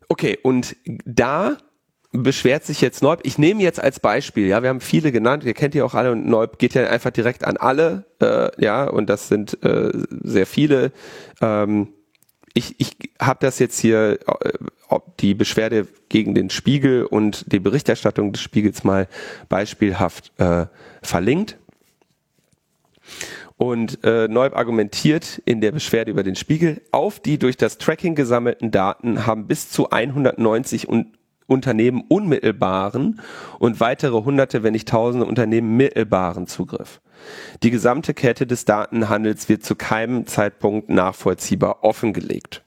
Okay, 0.10 0.38
und 0.42 0.76
da 1.06 1.58
beschwert 2.12 2.66
sich 2.66 2.82
jetzt 2.82 3.02
Neub. 3.02 3.20
Ich 3.24 3.38
nehme 3.38 3.62
jetzt 3.62 3.82
als 3.82 4.00
Beispiel, 4.00 4.48
ja, 4.48 4.64
wir 4.64 4.70
haben 4.70 4.82
viele 4.82 5.12
genannt, 5.12 5.44
ihr 5.44 5.54
kennt 5.54 5.74
die 5.74 5.82
auch 5.82 5.94
alle 5.94 6.12
und 6.12 6.26
Neub 6.26 6.58
geht 6.58 6.74
ja 6.74 6.88
einfach 6.88 7.12
direkt 7.12 7.44
an 7.44 7.58
alle, 7.58 8.06
äh, 8.22 8.50
ja, 8.64 8.86
und 8.86 9.10
das 9.10 9.28
sind 9.28 9.62
äh, 9.64 9.92
sehr 10.24 10.48
viele. 10.48 10.92
Ähm, 11.42 11.90
ich 12.54 12.80
ich 12.80 12.96
habe 13.22 13.40
das 13.42 13.60
jetzt 13.60 13.80
hier, 13.80 14.20
äh, 14.42 15.00
die 15.20 15.34
Beschwerde 15.34 15.88
gegen 16.10 16.34
den 16.34 16.50
Spiegel 16.50 17.06
und 17.06 17.52
die 17.52 17.60
Berichterstattung 17.60 18.32
des 18.32 18.42
Spiegels 18.42 18.84
mal 18.84 19.08
beispielhaft 19.50 20.32
äh, 20.40 20.68
verlinkt. 21.02 21.58
Und 23.58 24.04
äh, 24.04 24.28
Neub 24.28 24.56
argumentiert 24.56 25.42
in 25.46 25.62
der 25.62 25.72
Beschwerde 25.72 26.12
über 26.12 26.24
den 26.24 26.36
Spiegel, 26.36 26.82
auf 26.92 27.20
die 27.20 27.40
durch 27.40 27.58
das 27.58 27.80
Tracking 27.80 28.14
gesammelten 28.14 28.70
Daten 28.70 29.26
haben 29.26 29.48
bis 29.48 29.70
zu 29.70 29.90
190 29.90 30.88
un 30.88 31.14
Unternehmen 31.48 32.04
unmittelbaren 32.10 33.22
und 33.58 33.80
weitere 33.80 34.22
hunderte, 34.22 34.64
wenn 34.64 34.74
nicht 34.74 34.90
tausende 34.90 35.26
Unternehmen 35.26 35.78
mittelbaren 35.78 36.46
Zugriff. 36.46 37.00
Die 37.64 37.72
gesamte 37.72 38.14
Kette 38.14 38.46
des 38.46 38.66
Datenhandels 38.66 39.48
wird 39.48 39.64
zu 39.64 39.76
keinem 39.76 40.28
Zeitpunkt 40.28 40.90
nachvollziehbar 40.90 41.86
offengelegt. 41.86 42.64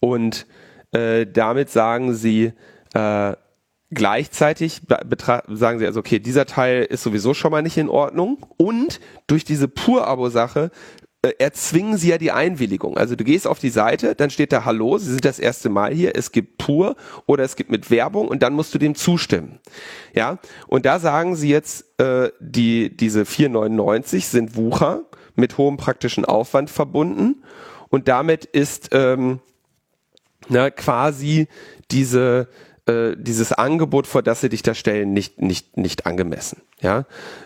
Und 0.00 0.46
äh, 0.90 1.24
damit 1.24 1.70
sagen 1.70 2.14
sie, 2.14 2.52
äh, 2.94 3.34
Gleichzeitig 3.90 4.82
sagen 5.48 5.78
sie 5.78 5.86
also, 5.86 6.00
okay, 6.00 6.18
dieser 6.18 6.44
Teil 6.44 6.84
ist 6.84 7.02
sowieso 7.02 7.32
schon 7.32 7.50
mal 7.50 7.62
nicht 7.62 7.78
in 7.78 7.88
Ordnung 7.88 8.44
und 8.58 9.00
durch 9.26 9.44
diese 9.44 9.66
Pur-Abo-Sache 9.66 10.70
äh, 11.22 11.32
erzwingen 11.38 11.96
sie 11.96 12.10
ja 12.10 12.18
die 12.18 12.30
Einwilligung. 12.30 12.98
Also 12.98 13.16
du 13.16 13.24
gehst 13.24 13.46
auf 13.46 13.58
die 13.58 13.70
Seite, 13.70 14.14
dann 14.14 14.28
steht 14.28 14.52
da 14.52 14.66
Hallo, 14.66 14.98
Sie 14.98 15.10
sind 15.10 15.24
das 15.24 15.38
erste 15.38 15.70
Mal 15.70 15.94
hier, 15.94 16.14
es 16.14 16.32
gibt 16.32 16.58
Pur 16.58 16.96
oder 17.26 17.44
es 17.44 17.56
gibt 17.56 17.70
mit 17.70 17.90
Werbung 17.90 18.28
und 18.28 18.42
dann 18.42 18.52
musst 18.52 18.74
du 18.74 18.78
dem 18.78 18.94
zustimmen. 18.94 19.58
Ja, 20.14 20.38
und 20.66 20.84
da 20.84 21.00
sagen 21.00 21.34
sie 21.34 21.48
jetzt, 21.48 21.98
äh, 21.98 22.30
die, 22.40 22.94
diese 22.94 23.22
4,99 23.22 24.26
sind 24.26 24.54
Wucher 24.54 25.04
mit 25.34 25.56
hohem 25.56 25.78
praktischen 25.78 26.26
Aufwand 26.26 26.68
verbunden 26.68 27.42
und 27.88 28.06
damit 28.06 28.44
ist 28.44 28.90
ähm, 28.92 29.40
na, 30.48 30.70
quasi 30.70 31.48
diese 31.90 32.48
äh, 32.88 33.16
dieses 33.16 33.52
Angebot, 33.52 34.06
vor 34.06 34.22
das 34.22 34.40
sie 34.40 34.48
dich 34.48 34.62
da 34.62 34.74
stellen, 34.74 35.12
nicht, 35.12 35.40
nicht, 35.40 35.76
nicht 35.76 36.06
angemessen. 36.06 36.62
Ja? 36.80 37.04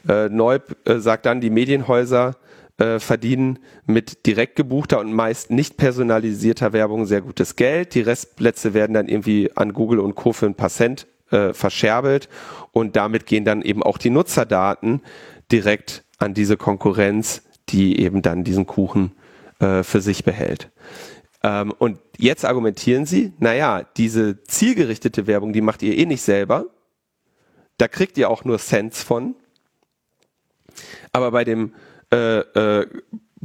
Äh, 0.09 0.29
Neub 0.29 0.77
äh, 0.87 0.99
sagt 0.99 1.27
dann, 1.27 1.41
die 1.41 1.51
Medienhäuser 1.51 2.37
äh, 2.79 2.99
verdienen 2.99 3.59
mit 3.85 4.25
direkt 4.27 4.57
gebuchter 4.57 5.01
und 5.01 5.13
meist 5.13 5.51
nicht 5.51 5.77
personalisierter 5.77 6.73
Werbung 6.73 7.07
sehr 7.07 7.21
gutes 7.21 7.57
Geld. 7.57 7.95
Die 7.95 8.01
Restplätze 8.01 8.73
werden 8.73 8.95
dann 8.95 9.09
irgendwie 9.09 9.51
an 9.55 9.73
Google 9.73 9.99
und 9.99 10.15
Co. 10.15 10.33
für 10.33 10.47
ein 10.47 10.55
paar 10.55 10.71
Cent 10.71 11.07
äh, 11.31 11.53
verscherbelt 11.53 12.29
und 12.71 12.97
damit 12.97 13.27
gehen 13.27 13.45
dann 13.45 13.63
eben 13.63 13.83
auch 13.83 13.99
die 13.99 14.11
Nutzerdaten 14.11 15.03
direkt 15.51 16.05
an 16.19 16.35
diese 16.35 16.57
Konkurrenz, 16.57 17.43
die 17.69 18.01
eben 18.01 18.23
dann 18.23 18.45
diesen 18.45 18.67
Kuchen 18.67 19.13
für 19.59 20.01
sich 20.01 20.25
behält. 20.25 20.73
Ähm, 21.43 21.73
und 21.79 21.99
jetzt 22.19 22.45
argumentieren 22.45 23.07
sie, 23.07 23.33
naja, 23.39 23.85
diese 23.97 24.43
zielgerichtete 24.45 25.27
Werbung, 25.27 25.53
die 25.53 25.61
macht 25.61 25.83
ihr 25.83 25.97
eh 25.97 26.07
nicht 26.07 26.23
selber. 26.23 26.67
Da 27.79 27.89
kriegt 27.89 28.17
ihr 28.19 28.31
auch 28.31 28.45
nur 28.45 28.59
Cents 28.59 29.03
von. 29.03 29.35
Aber 31.13 31.33
bei 31.33 31.45
dem 31.45 31.73
äh, 32.13 32.39
äh, 32.39 32.87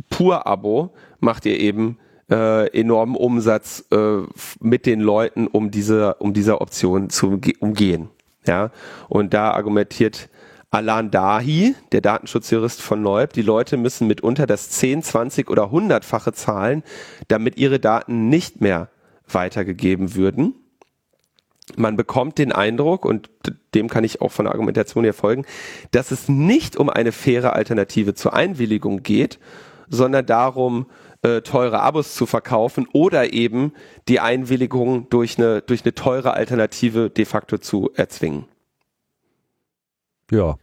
Pur-Abo 0.10 0.94
macht 1.19 1.45
ihr 1.45 1.60
eben 1.60 1.98
äh, 2.30 2.68
enormen 2.78 3.15
Umsatz 3.15 3.86
äh, 3.91 4.22
mit 4.60 4.86
den 4.86 5.02
Leuten, 5.02 5.48
um 5.48 5.72
diese, 5.72 6.15
um 6.15 6.34
diese 6.34 6.61
Option 6.61 7.10
zu 7.10 7.40
umgehen. 7.60 8.10
Ja, 8.45 8.72
und 9.10 9.34
da 9.34 9.52
argumentiert 9.52 10.30
Alan 10.77 11.09
Dahi, 11.09 11.73
der 11.91 12.01
Datenschutzjurist 12.01 12.83
von 12.83 13.01
Neub, 13.01 13.33
die 13.33 13.41
Leute 13.41 13.77
müssen 13.77 14.05
mitunter 14.05 14.45
das 14.45 14.69
10, 14.69 15.01
20 15.01 15.49
oder 15.49 15.71
100-fache 15.71 16.33
zahlen, 16.33 16.83
damit 17.29 17.57
ihre 17.57 17.79
Daten 17.79 18.29
nicht 18.29 18.61
mehr 18.61 18.89
weitergegeben 19.27 20.13
würden. 20.13 20.53
Man 21.75 21.95
bekommt 21.95 22.37
den 22.37 22.51
Eindruck, 22.51 23.05
und 23.05 23.31
dem 23.73 23.89
kann 23.89 24.03
ich 24.03 24.21
auch 24.21 24.31
von 24.31 24.45
der 24.45 24.53
Argumentation 24.53 25.03
her 25.03 25.15
folgen, 25.15 25.45
dass 25.89 26.11
es 26.11 26.29
nicht 26.29 26.77
um 26.77 26.91
eine 26.91 27.11
faire 27.11 27.53
Alternative 27.53 28.13
zur 28.13 28.35
Einwilligung 28.35 29.01
geht, 29.01 29.39
sondern 29.89 30.27
darum, 30.27 30.85
äh, 31.23 31.41
teure 31.41 31.79
Abos 31.79 32.13
zu 32.13 32.27
verkaufen 32.27 32.87
oder 32.93 33.33
eben 33.33 33.73
die 34.07 34.19
Einwilligung 34.19 35.09
durch 35.09 35.39
eine, 35.39 35.63
durch 35.63 35.83
eine 35.83 35.95
teure 35.95 36.35
Alternative 36.35 37.09
de 37.09 37.25
facto 37.25 37.57
zu 37.57 37.89
erzwingen. 37.95 38.45
Ja. 40.29 40.57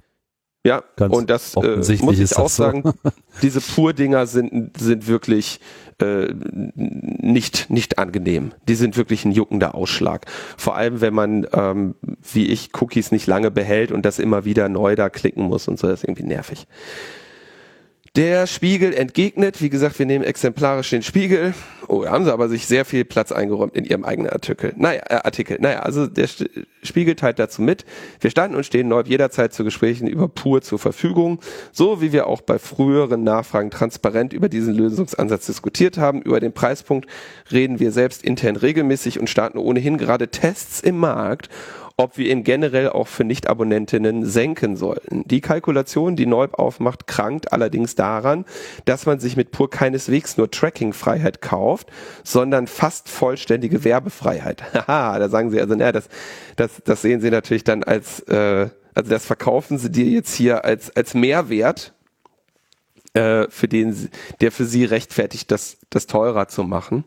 Ja, 0.67 0.83
und 0.99 1.29
das 1.29 1.55
äh, 1.57 1.77
muss 2.01 2.19
ich 2.19 2.37
auch 2.37 2.49
so. 2.49 2.63
sagen, 2.63 2.85
diese 3.43 3.61
Pur-Dinger 3.61 4.27
sind, 4.27 4.79
sind 4.79 5.07
wirklich 5.07 5.61
äh, 6.01 6.33
nicht, 6.75 7.69
nicht 7.69 7.99
angenehm. 7.99 8.53
Die 8.67 8.75
sind 8.75 8.97
wirklich 8.97 9.27
ein 9.27 9.33
juckender 9.33 9.75
Ausschlag. 9.75 10.25
Vor 10.57 10.75
allem, 10.75 11.03
wenn 11.03 11.13
man, 11.13 11.47
ähm, 11.53 11.97
wie 12.33 12.47
ich, 12.47 12.71
Cookies 12.81 13.13
nicht 13.13 13.27
lange 13.27 13.51
behält 13.51 13.93
und 13.93 14.07
das 14.07 14.19
immer 14.19 14.47
wieder 14.47 14.71
neu 14.71 14.95
da 14.95 15.11
klicken 15.11 15.45
muss 15.45 15.69
und 15.69 15.79
so, 15.79 15.87
das 15.87 16.01
ist 16.01 16.09
irgendwie 16.09 16.25
nervig. 16.25 16.67
Der 18.17 18.47
Spiegel 18.47 18.95
entgegnet, 18.95 19.61
wie 19.61 19.71
gesagt, 19.71 19.99
wir 19.99 20.07
nehmen 20.07 20.23
exemplarisch 20.23 20.91
den 20.91 21.03
Spiegel. 21.03 21.53
Oh, 21.89 22.07
haben 22.07 22.25
sie 22.25 22.33
aber 22.33 22.49
sich 22.49 22.65
sehr 22.65 22.85
viel 22.85 23.05
Platz 23.05 23.33
eingeräumt 23.33 23.75
in 23.75 23.85
ihrem 23.85 24.05
eigenen 24.05 24.31
Artikel. 24.31 24.73
Naja, 24.77 25.03
äh, 25.09 25.15
Artikel. 25.17 25.59
Naja, 25.61 25.81
also 25.81 26.07
der 26.07 26.29
Spiegel 26.85 27.17
teilt 27.17 27.41
dazu 27.41 27.61
mit. 27.61 27.85
Wir 28.21 28.31
standen 28.31 28.57
und 28.57 28.65
stehen 28.65 28.87
neu 28.87 29.03
jederzeit 29.05 29.53
zu 29.53 29.65
Gesprächen 29.65 30.07
über 30.07 30.29
Pur 30.29 30.63
zur 30.63 30.79
Verfügung, 30.79 31.41
so 31.73 32.01
wie 32.01 32.13
wir 32.13 32.29
auch 32.29 32.41
bei 32.41 32.61
früheren 32.61 33.25
Nachfragen 33.25 33.73
transparent 33.73 34.33
über 34.33 34.49
diesen 34.49 34.75
Lösungsansatz 34.75 35.47
diskutiert 35.47 35.99
haben. 35.99 36.23
Über 36.23 36.39
den 36.39 36.53
Preispunkt 36.53 37.09
reden 37.51 37.81
wir 37.81 37.91
selbst 37.91 38.23
intern 38.23 38.55
regelmäßig 38.55 39.19
und 39.19 39.29
starten 39.29 39.59
ohnehin 39.59 39.99
gerade 39.99 40.29
Tests 40.29 40.79
im 40.79 40.99
Markt 40.99 41.49
ob 41.97 42.19
wir 42.19 42.31
ihn 42.31 42.43
generell 42.43 42.89
auch 42.89 43.07
für 43.07 43.23
Nicht-Abonnentinnen 43.23 44.27
senken 44.27 44.77
sollten. 44.77 45.23
Die 45.27 45.41
Kalkulation, 45.41 46.17
die 46.17 46.27
Neub 46.27 46.55
aufmacht, 46.55 47.07
krankt 47.07 47.53
allerdings 47.53 47.95
daran, 47.95 48.45
dass 48.85 49.07
man 49.07 49.21
sich 49.21 49.37
mit 49.37 49.53
Pur 49.53 49.71
keineswegs 49.71 50.37
nur 50.37 50.51
Tracking-Freiheit 50.51 51.41
kauft, 51.41 51.91
sondern 52.25 52.67
fast 52.67 53.09
vollständige 53.09 53.85
Werbefreiheit. 53.85 54.63
Haha, 54.89 55.19
da 55.19 55.29
sagen 55.29 55.51
sie 55.51 55.61
also, 55.61 55.77
naja, 55.77 55.93
das, 55.93 56.09
das, 56.57 56.83
das 56.85 57.03
sehen 57.03 57.21
sie 57.21 57.31
natürlich 57.31 57.65
dann 57.65 57.85
als, 57.85 58.21
äh, 58.21 58.69
also 58.95 59.11
das 59.11 59.25
verkaufen 59.25 59.79
sie 59.79 59.91
dir 59.91 60.07
jetzt 60.07 60.35
hier 60.35 60.65
als, 60.65 60.95
als 60.97 61.15
Mehrwert, 61.15 61.93
äh, 63.15 63.47
für 63.49 63.69
den, 63.69 64.11
der 64.41 64.51
für 64.51 64.65
sie 64.65 64.85
rechtfertigt, 64.85 65.51
das, 65.53 65.79
das 65.91 66.07
teurer 66.09 66.49
zu 66.49 66.65
machen. 66.65 67.05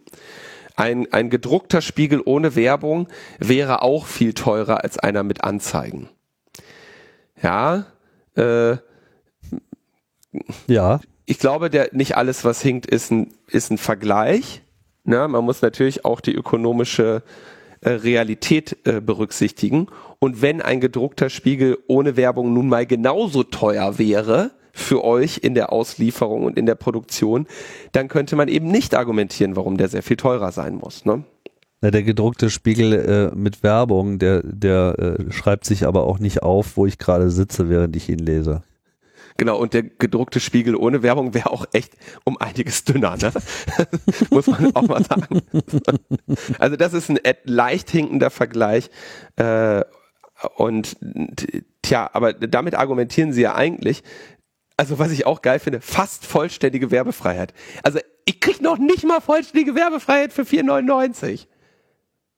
Ein, 0.78 1.12
ein 1.12 1.32
gedruckter 1.32 1.82
Spiegel 1.82 2.22
ohne 2.24 2.56
Werbung 2.56 3.08
wäre 3.40 3.82
auch 3.82 4.06
viel 4.06 4.34
teurer 4.34 4.84
als 4.84 5.00
einer 5.00 5.24
mit 5.24 5.44
Anzeigen. 5.44 6.08
Ja, 7.42 7.88
äh, 8.36 8.78
ja. 10.68 11.00
Ich 11.26 11.40
glaube, 11.40 11.70
der 11.70 11.90
nicht 11.92 12.16
alles, 12.16 12.46
was 12.46 12.62
hinkt, 12.62 12.86
ist 12.86 13.12
ein, 13.12 13.34
ist 13.48 13.72
ein 13.72 13.80
Vergleich. 13.80 14.62
Ne? 15.04 15.28
Man 15.28 15.44
muss 15.44 15.62
natürlich 15.62 16.06
auch 16.06 16.22
die 16.22 16.34
ökonomische 16.34 17.24
äh, 17.82 17.90
Realität 17.90 18.78
äh, 18.86 19.02
berücksichtigen. 19.02 19.88
Und 20.20 20.42
wenn 20.44 20.62
ein 20.62 20.80
gedruckter 20.80 21.30
Spiegel 21.30 21.80
ohne 21.88 22.18
Werbung 22.18 22.54
nun 22.54 22.70
mal 22.70 22.86
genauso 22.86 23.44
teuer 23.44 23.98
wäre, 23.98 24.52
für 24.78 25.04
euch 25.04 25.40
in 25.40 25.56
der 25.56 25.74
Auslieferung 25.74 26.44
und 26.44 26.58
in 26.58 26.66
der 26.66 26.76
Produktion, 26.76 27.48
dann 27.92 28.08
könnte 28.08 28.36
man 28.36 28.48
eben 28.48 28.68
nicht 28.68 28.96
argumentieren, 28.96 29.56
warum 29.56 29.78
der 29.78 29.88
sehr 29.88 30.04
viel 30.04 30.18
teurer 30.18 30.52
sein 30.52 30.76
muss. 30.76 31.04
Ne? 31.04 31.24
Ja, 31.82 31.92
der 31.92 32.04
gedruckte 32.04 32.50
Spiegel 32.50 32.94
äh, 32.94 33.36
mit 33.36 33.64
Werbung, 33.64 34.20
der, 34.20 34.42
der 34.44 34.96
äh, 34.98 35.32
schreibt 35.32 35.66
sich 35.66 35.86
aber 35.86 36.06
auch 36.06 36.20
nicht 36.20 36.44
auf, 36.44 36.78
wo 36.78 36.86
ich 36.86 36.98
gerade 36.98 37.30
sitze, 37.30 37.70
während 37.70 37.96
ich 37.96 38.08
ihn 38.10 38.20
lese. 38.20 38.64
Genau, 39.38 39.58
und 39.58 39.74
der 39.74 39.84
gedruckte 39.84 40.40
Spiegel 40.40 40.76
ohne 40.76 41.04
Werbung 41.04 41.36
wäre 41.36 41.52
auch 41.52 41.66
echt 41.72 41.94
um 42.24 42.38
einiges 42.38 42.84
dünner, 42.84 43.18
ne? 43.18 43.32
muss 44.32 44.48
man 44.48 44.76
auch 44.76 44.88
mal 44.88 45.04
sagen. 45.04 45.42
also 46.58 46.76
das 46.76 46.94
ist 46.94 47.10
ein 47.12 47.20
leicht 47.44 47.92
hinkender 47.92 48.32
Vergleich. 48.32 48.90
Äh, 49.36 49.84
und 50.56 50.98
tja, 51.84 52.10
aber 52.14 52.34
damit 52.34 52.76
argumentieren 52.76 53.32
sie 53.32 53.42
ja 53.42 53.56
eigentlich, 53.56 54.04
also 54.78 55.00
was 55.00 55.12
ich 55.12 55.26
auch 55.26 55.42
geil 55.42 55.60
finde, 55.60 55.82
fast 55.82 56.26
vollständige 56.26 56.92
Werbefreiheit. 56.92 57.54
Also 57.84 58.00
ich 58.26 58.40
krieg 58.40 58.62
noch 58.62 58.78
nicht 58.78 59.04
mal 59.04 59.20
vollständige 59.20 59.76
Werbefreiheit 59.76 60.32
für 60.32 60.44
4,99. 60.44 61.48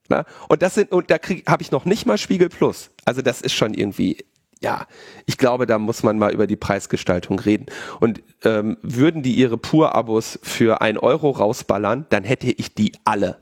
Na? 0.07 0.25
Und 0.47 0.61
das 0.61 0.75
sind, 0.75 0.91
und 0.91 1.11
da 1.11 1.17
habe 1.47 1.61
ich 1.61 1.71
noch 1.71 1.85
nicht 1.85 2.05
mal 2.05 2.17
Spiegel 2.17 2.49
Plus. 2.49 2.91
Also 3.05 3.21
das 3.21 3.41
ist 3.41 3.53
schon 3.53 3.73
irgendwie, 3.73 4.25
ja, 4.61 4.87
ich 5.25 5.37
glaube, 5.37 5.65
da 5.65 5.77
muss 5.77 6.01
man 6.01 6.17
mal 6.17 6.33
über 6.33 6.47
die 6.47 6.55
Preisgestaltung 6.55 7.39
reden. 7.39 7.67
Und 7.99 8.23
ähm, 8.43 8.77
würden 8.81 9.21
die 9.21 9.33
ihre 9.33 9.57
Pur-Abos 9.57 10.39
für 10.41 10.81
ein 10.81 10.97
Euro 10.97 11.31
rausballern, 11.31 12.05
dann 12.09 12.23
hätte 12.23 12.47
ich 12.47 12.73
die 12.73 12.93
alle. 13.03 13.37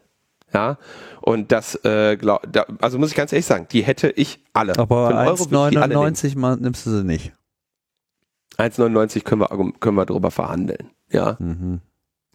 Ja, 0.53 0.77
und 1.21 1.51
das, 1.51 1.75
äh, 1.83 2.15
glaub, 2.15 2.41
da, 2.49 2.65
also 2.79 2.97
muss 2.97 3.09
ich 3.09 3.15
ganz 3.15 3.33
ehrlich 3.33 3.45
sagen, 3.45 3.67
die 3.69 3.83
hätte 3.83 4.09
ich 4.09 4.39
alle. 4.53 4.77
Aber 4.77 5.09
1,99 5.09 6.61
nimmst 6.61 6.85
du 6.85 6.89
sie 6.89 7.03
nicht. 7.03 7.33
1,99 8.57 9.23
können 9.23 9.41
wir, 9.41 9.73
können 9.79 9.97
wir 9.97 10.05
darüber 10.05 10.31
verhandeln. 10.31 10.89
Ja. 11.09 11.37
Mhm. 11.39 11.81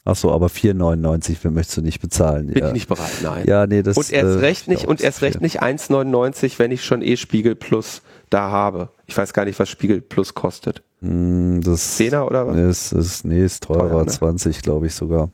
Ach 0.05 0.17
so, 0.17 0.33
aber 0.33 0.49
4,99 0.49 1.49
möchtest 1.51 1.77
du 1.77 1.83
nicht 1.83 2.01
bezahlen. 2.01 2.49
Bin 2.49 2.59
ja. 2.59 2.67
ich 2.69 2.73
nicht 2.73 2.89
bereit, 2.89 3.13
nein. 3.23 3.47
Ja, 3.47 3.69
nee, 3.69 3.83
das 3.83 3.97
Und 3.97 4.11
erst 4.11 4.37
äh, 4.37 4.41
recht 4.41 4.67
nicht, 4.67 4.87
und 4.87 5.01
erst 5.01 5.23
recht 5.23 5.41
nicht 5.41 5.63
1,99, 5.63 6.59
wenn 6.59 6.73
ich 6.73 6.85
schon 6.85 7.03
eh 7.03 7.17
Spiegel 7.17 7.55
Plus 7.55 8.03
da 8.29 8.51
habe. 8.51 8.91
Ich 9.07 9.17
weiß 9.17 9.33
gar 9.33 9.45
nicht, 9.45 9.61
was 9.61 9.69
Spiegel 9.69 10.01
Plus 10.01 10.35
kostet. 10.35 10.83
Mm, 11.03 11.61
das 11.61 12.01
10er 12.01 12.27
oder 12.27 12.49
was? 12.49 12.57
Ist, 12.57 12.93
ist, 12.93 13.25
nee, 13.25 13.45
ist 13.45 13.63
teurer, 13.63 13.91
Teuer, 13.91 14.05
ne? 14.05 14.11
20, 14.11 14.63
glaube 14.63 14.89
ich 14.89 14.95
sogar. 14.95 15.31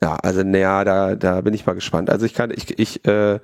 Ja, 0.00 0.14
also 0.16 0.44
naja, 0.44 0.84
da, 0.84 1.16
da 1.16 1.40
bin 1.40 1.52
ich 1.52 1.66
mal 1.66 1.74
gespannt. 1.74 2.08
Also 2.08 2.26
ich 2.26 2.34
kann, 2.34 2.52
ich, 2.52 2.78
ich 2.78 3.04
äh, 3.04 3.40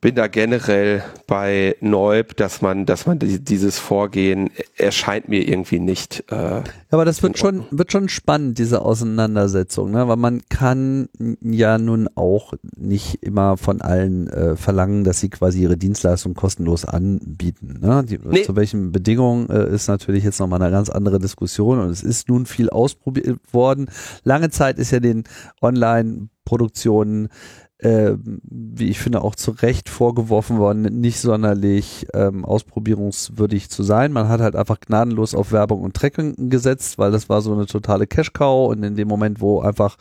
bin 0.00 0.14
da 0.14 0.26
generell 0.26 1.02
bei 1.26 1.76
Neub, 1.80 2.36
dass 2.36 2.60
man, 2.60 2.84
dass 2.84 3.06
man 3.06 3.18
dieses 3.18 3.78
Vorgehen 3.78 4.50
erscheint 4.76 5.28
mir 5.28 5.48
irgendwie 5.48 5.78
nicht. 5.78 6.24
Äh, 6.30 6.62
aber 6.90 7.04
das 7.04 7.22
wird 7.22 7.38
schon, 7.38 7.64
wird 7.70 7.92
schon 7.92 8.08
spannend, 8.08 8.58
diese 8.58 8.82
Auseinandersetzung, 8.82 9.90
ne? 9.90 10.06
weil 10.06 10.16
man 10.16 10.42
kann 10.48 11.08
ja 11.40 11.78
nun 11.78 12.08
auch 12.14 12.52
nicht 12.76 13.22
immer 13.22 13.56
von 13.56 13.80
allen 13.80 14.28
äh, 14.28 14.56
verlangen, 14.56 15.02
dass 15.02 15.20
sie 15.20 15.30
quasi 15.30 15.62
ihre 15.62 15.78
Dienstleistung 15.78 16.34
kostenlos 16.34 16.84
anbieten. 16.84 17.78
Ne? 17.80 18.04
Die, 18.04 18.18
nee. 18.22 18.42
Zu 18.42 18.54
welchen 18.54 18.92
Bedingungen 18.92 19.48
äh, 19.48 19.74
ist 19.74 19.88
natürlich 19.88 20.24
jetzt 20.24 20.40
nochmal 20.40 20.60
eine 20.60 20.70
ganz 20.70 20.90
andere 20.90 21.18
Diskussion 21.18 21.80
und 21.80 21.88
es 21.88 22.02
ist 22.02 22.28
nun 22.28 22.44
viel 22.44 22.68
ausprobiert 22.68 23.38
worden. 23.50 23.90
Lange 24.24 24.50
Zeit 24.50 24.78
ist 24.78 24.90
ja 24.90 25.00
den 25.00 25.24
Online-Produktionen 25.62 27.30
äh, 27.78 28.12
wie 28.24 28.88
ich 28.88 28.98
finde, 28.98 29.20
auch 29.22 29.34
zu 29.34 29.50
Recht 29.50 29.90
vorgeworfen 29.90 30.58
worden, 30.58 30.82
nicht 30.82 31.20
sonderlich 31.20 32.06
ähm, 32.14 32.44
ausprobierungswürdig 32.44 33.68
zu 33.68 33.82
sein. 33.82 34.12
Man 34.12 34.28
hat 34.28 34.40
halt 34.40 34.56
einfach 34.56 34.80
gnadenlos 34.80 35.34
auf 35.34 35.52
Werbung 35.52 35.82
und 35.82 35.94
Tracking 35.94 36.48
gesetzt, 36.48 36.96
weil 36.96 37.10
das 37.10 37.28
war 37.28 37.42
so 37.42 37.52
eine 37.52 37.66
totale 37.66 38.06
Cash-Cow 38.06 38.70
und 38.70 38.82
in 38.82 38.96
dem 38.96 39.08
Moment, 39.08 39.42
wo 39.42 39.60
einfach 39.60 39.96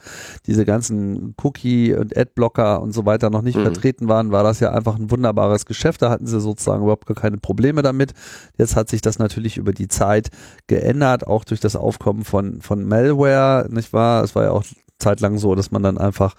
diese 0.45 0.63
ganzen 0.63 1.35
Cookie- 1.43 1.93
und 1.93 2.15
Adblocker 2.15 2.81
und 2.81 2.93
so 2.93 3.05
weiter 3.05 3.29
noch 3.29 3.41
nicht 3.41 3.57
mhm. 3.57 3.63
vertreten 3.63 4.07
waren, 4.07 4.31
war 4.31 4.43
das 4.43 4.61
ja 4.61 4.71
einfach 4.71 4.97
ein 4.97 5.11
wunderbares 5.11 5.65
Geschäft. 5.65 6.01
Da 6.01 6.09
hatten 6.09 6.27
sie 6.27 6.39
sozusagen 6.39 6.83
überhaupt 6.83 7.07
gar 7.07 7.15
keine 7.15 7.37
Probleme 7.37 7.81
damit. 7.81 8.13
Jetzt 8.57 8.77
hat 8.77 8.89
sich 8.89 9.01
das 9.01 9.19
natürlich 9.19 9.57
über 9.57 9.73
die 9.73 9.89
Zeit 9.89 10.29
geändert, 10.67 11.27
auch 11.27 11.43
durch 11.43 11.59
das 11.59 11.75
Aufkommen 11.75 12.23
von, 12.23 12.61
von 12.61 12.85
Malware, 12.85 13.67
nicht 13.69 13.91
wahr? 13.91 14.23
Es 14.23 14.33
war 14.33 14.43
ja 14.45 14.51
auch 14.51 14.63
zeitlang 14.99 15.37
so, 15.37 15.55
dass 15.55 15.71
man 15.71 15.83
dann 15.83 15.97
einfach 15.97 16.35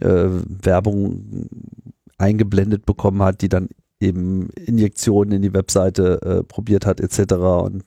äh, 0.00 0.28
Werbung 0.28 1.48
eingeblendet 2.18 2.86
bekommen 2.86 3.22
hat, 3.22 3.42
die 3.42 3.48
dann 3.48 3.68
eben 4.00 4.50
Injektionen 4.50 5.32
in 5.32 5.42
die 5.42 5.54
Webseite 5.54 6.20
äh, 6.22 6.44
probiert 6.44 6.86
hat 6.86 7.00
etc. 7.00 7.34
Und 7.34 7.84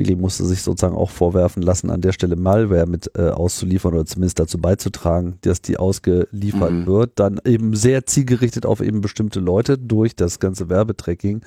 Spiegel 0.00 0.16
musste 0.16 0.46
sich 0.46 0.62
sozusagen 0.62 0.96
auch 0.96 1.10
vorwerfen 1.10 1.62
lassen, 1.62 1.90
an 1.90 2.00
der 2.00 2.12
Stelle 2.12 2.36
Malware 2.36 2.86
mit 2.86 3.10
äh, 3.18 3.28
auszuliefern 3.28 3.92
oder 3.92 4.06
zumindest 4.06 4.40
dazu 4.40 4.56
beizutragen, 4.56 5.36
dass 5.42 5.60
die 5.60 5.76
ausgeliefert 5.76 6.72
mhm. 6.72 6.86
wird. 6.86 7.18
Dann 7.18 7.38
eben 7.44 7.76
sehr 7.76 8.06
zielgerichtet 8.06 8.64
auf 8.64 8.80
eben 8.80 9.02
bestimmte 9.02 9.40
Leute 9.40 9.76
durch 9.76 10.16
das 10.16 10.38
ganze 10.38 10.70
Werbetracking. 10.70 11.42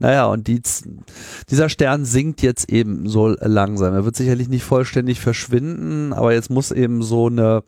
Naja, 0.00 0.26
und 0.26 0.48
die, 0.48 0.60
dieser 1.48 1.68
Stern 1.68 2.04
sinkt 2.04 2.42
jetzt 2.42 2.68
eben 2.68 3.08
so 3.08 3.28
langsam. 3.28 3.94
Er 3.94 4.04
wird 4.04 4.16
sicherlich 4.16 4.48
nicht 4.48 4.64
vollständig 4.64 5.20
verschwinden, 5.20 6.12
aber 6.12 6.32
jetzt 6.32 6.50
muss 6.50 6.72
eben 6.72 7.00
so 7.00 7.28
eine 7.28 7.62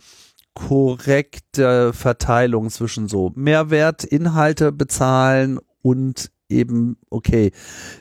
korrekte 0.55 1.93
Verteilung 1.93 2.71
zwischen 2.71 3.07
so 3.07 3.31
Mehrwertinhalte 3.37 4.73
bezahlen 4.73 5.61
und 5.83 6.33
eben, 6.49 6.97
okay, 7.11 7.53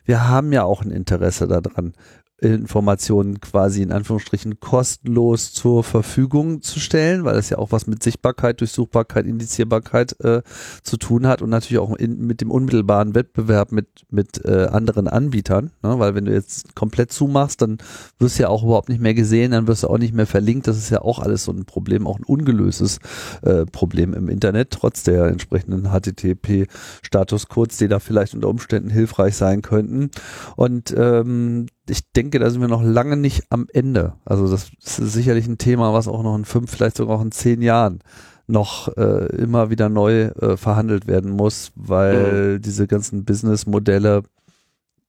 wir 0.05 0.27
haben 0.27 0.53
ja 0.53 0.63
auch 0.63 0.81
ein 0.81 0.91
Interesse 0.91 1.47
daran, 1.47 1.93
Informationen 2.41 3.39
quasi 3.39 3.81
in 3.81 3.93
Anführungsstrichen 3.93 4.59
kostenlos 4.59 5.53
zur 5.53 5.85
Verfügung 5.85 6.61
zu 6.61 6.81
stellen, 6.81 7.23
weil 7.23 7.35
das 7.35 7.49
ja 7.49 7.57
auch 7.57 7.71
was 7.71 7.87
mit 7.87 8.03
Sichtbarkeit, 8.03 8.59
Durchsuchbarkeit, 8.59 9.25
Indizierbarkeit 9.25 10.19
äh, 10.19 10.41
zu 10.83 10.97
tun 10.97 11.27
hat 11.27 11.41
und 11.41 11.49
natürlich 11.49 11.79
auch 11.79 11.95
in, 11.95 12.27
mit 12.27 12.41
dem 12.41 12.51
unmittelbaren 12.51 13.15
Wettbewerb 13.15 13.71
mit, 13.71 13.87
mit 14.09 14.43
äh, 14.43 14.67
anderen 14.69 15.07
Anbietern, 15.07 15.71
ne? 15.81 15.97
weil 15.97 16.13
wenn 16.13 16.25
du 16.25 16.33
jetzt 16.33 16.75
komplett 16.75 17.13
zumachst, 17.13 17.61
dann 17.61 17.77
wirst 18.19 18.37
du 18.37 18.43
ja 18.43 18.49
auch 18.49 18.63
überhaupt 18.63 18.89
nicht 18.89 19.01
mehr 19.01 19.13
gesehen, 19.13 19.51
dann 19.51 19.67
wirst 19.67 19.83
du 19.83 19.87
auch 19.87 19.97
nicht 19.97 20.13
mehr 20.13 20.27
verlinkt, 20.27 20.67
das 20.67 20.77
ist 20.77 20.89
ja 20.89 21.01
auch 21.01 21.19
alles 21.19 21.45
so 21.45 21.53
ein 21.53 21.63
Problem, 21.63 22.05
auch 22.05 22.19
ein 22.19 22.25
ungelöstes 22.25 22.99
äh, 23.43 23.65
Problem 23.65 24.13
im 24.13 24.27
Internet, 24.27 24.71
trotz 24.71 25.03
der 25.03 25.27
entsprechenden 25.27 25.87
HTTP-Statuscodes, 25.87 27.77
die 27.77 27.87
da 27.87 27.99
vielleicht 27.99 28.33
unter 28.33 28.49
Umständen 28.49 28.89
hilfreich 28.89 29.37
sein 29.37 29.61
könnten 29.61 30.11
und 30.57 30.93
ähm, 30.97 31.67
ich 31.89 32.11
denke, 32.11 32.39
da 32.39 32.49
sind 32.49 32.61
wir 32.61 32.67
noch 32.67 32.83
lange 32.83 33.17
nicht 33.17 33.43
am 33.49 33.67
Ende. 33.71 34.13
Also 34.25 34.49
das 34.49 34.71
ist 34.83 34.95
sicherlich 35.13 35.47
ein 35.47 35.57
Thema, 35.57 35.93
was 35.93 36.07
auch 36.07 36.23
noch 36.23 36.35
in 36.35 36.45
fünf, 36.45 36.71
vielleicht 36.71 36.97
sogar 36.97 37.17
auch 37.17 37.21
in 37.21 37.31
zehn 37.31 37.61
Jahren 37.61 37.99
noch 38.47 38.95
äh, 38.97 39.25
immer 39.35 39.69
wieder 39.69 39.89
neu 39.89 40.25
äh, 40.25 40.57
verhandelt 40.57 41.07
werden 41.07 41.31
muss, 41.31 41.71
weil 41.75 42.55
mhm. 42.55 42.61
diese 42.61 42.87
ganzen 42.87 43.25
Businessmodelle 43.25 44.23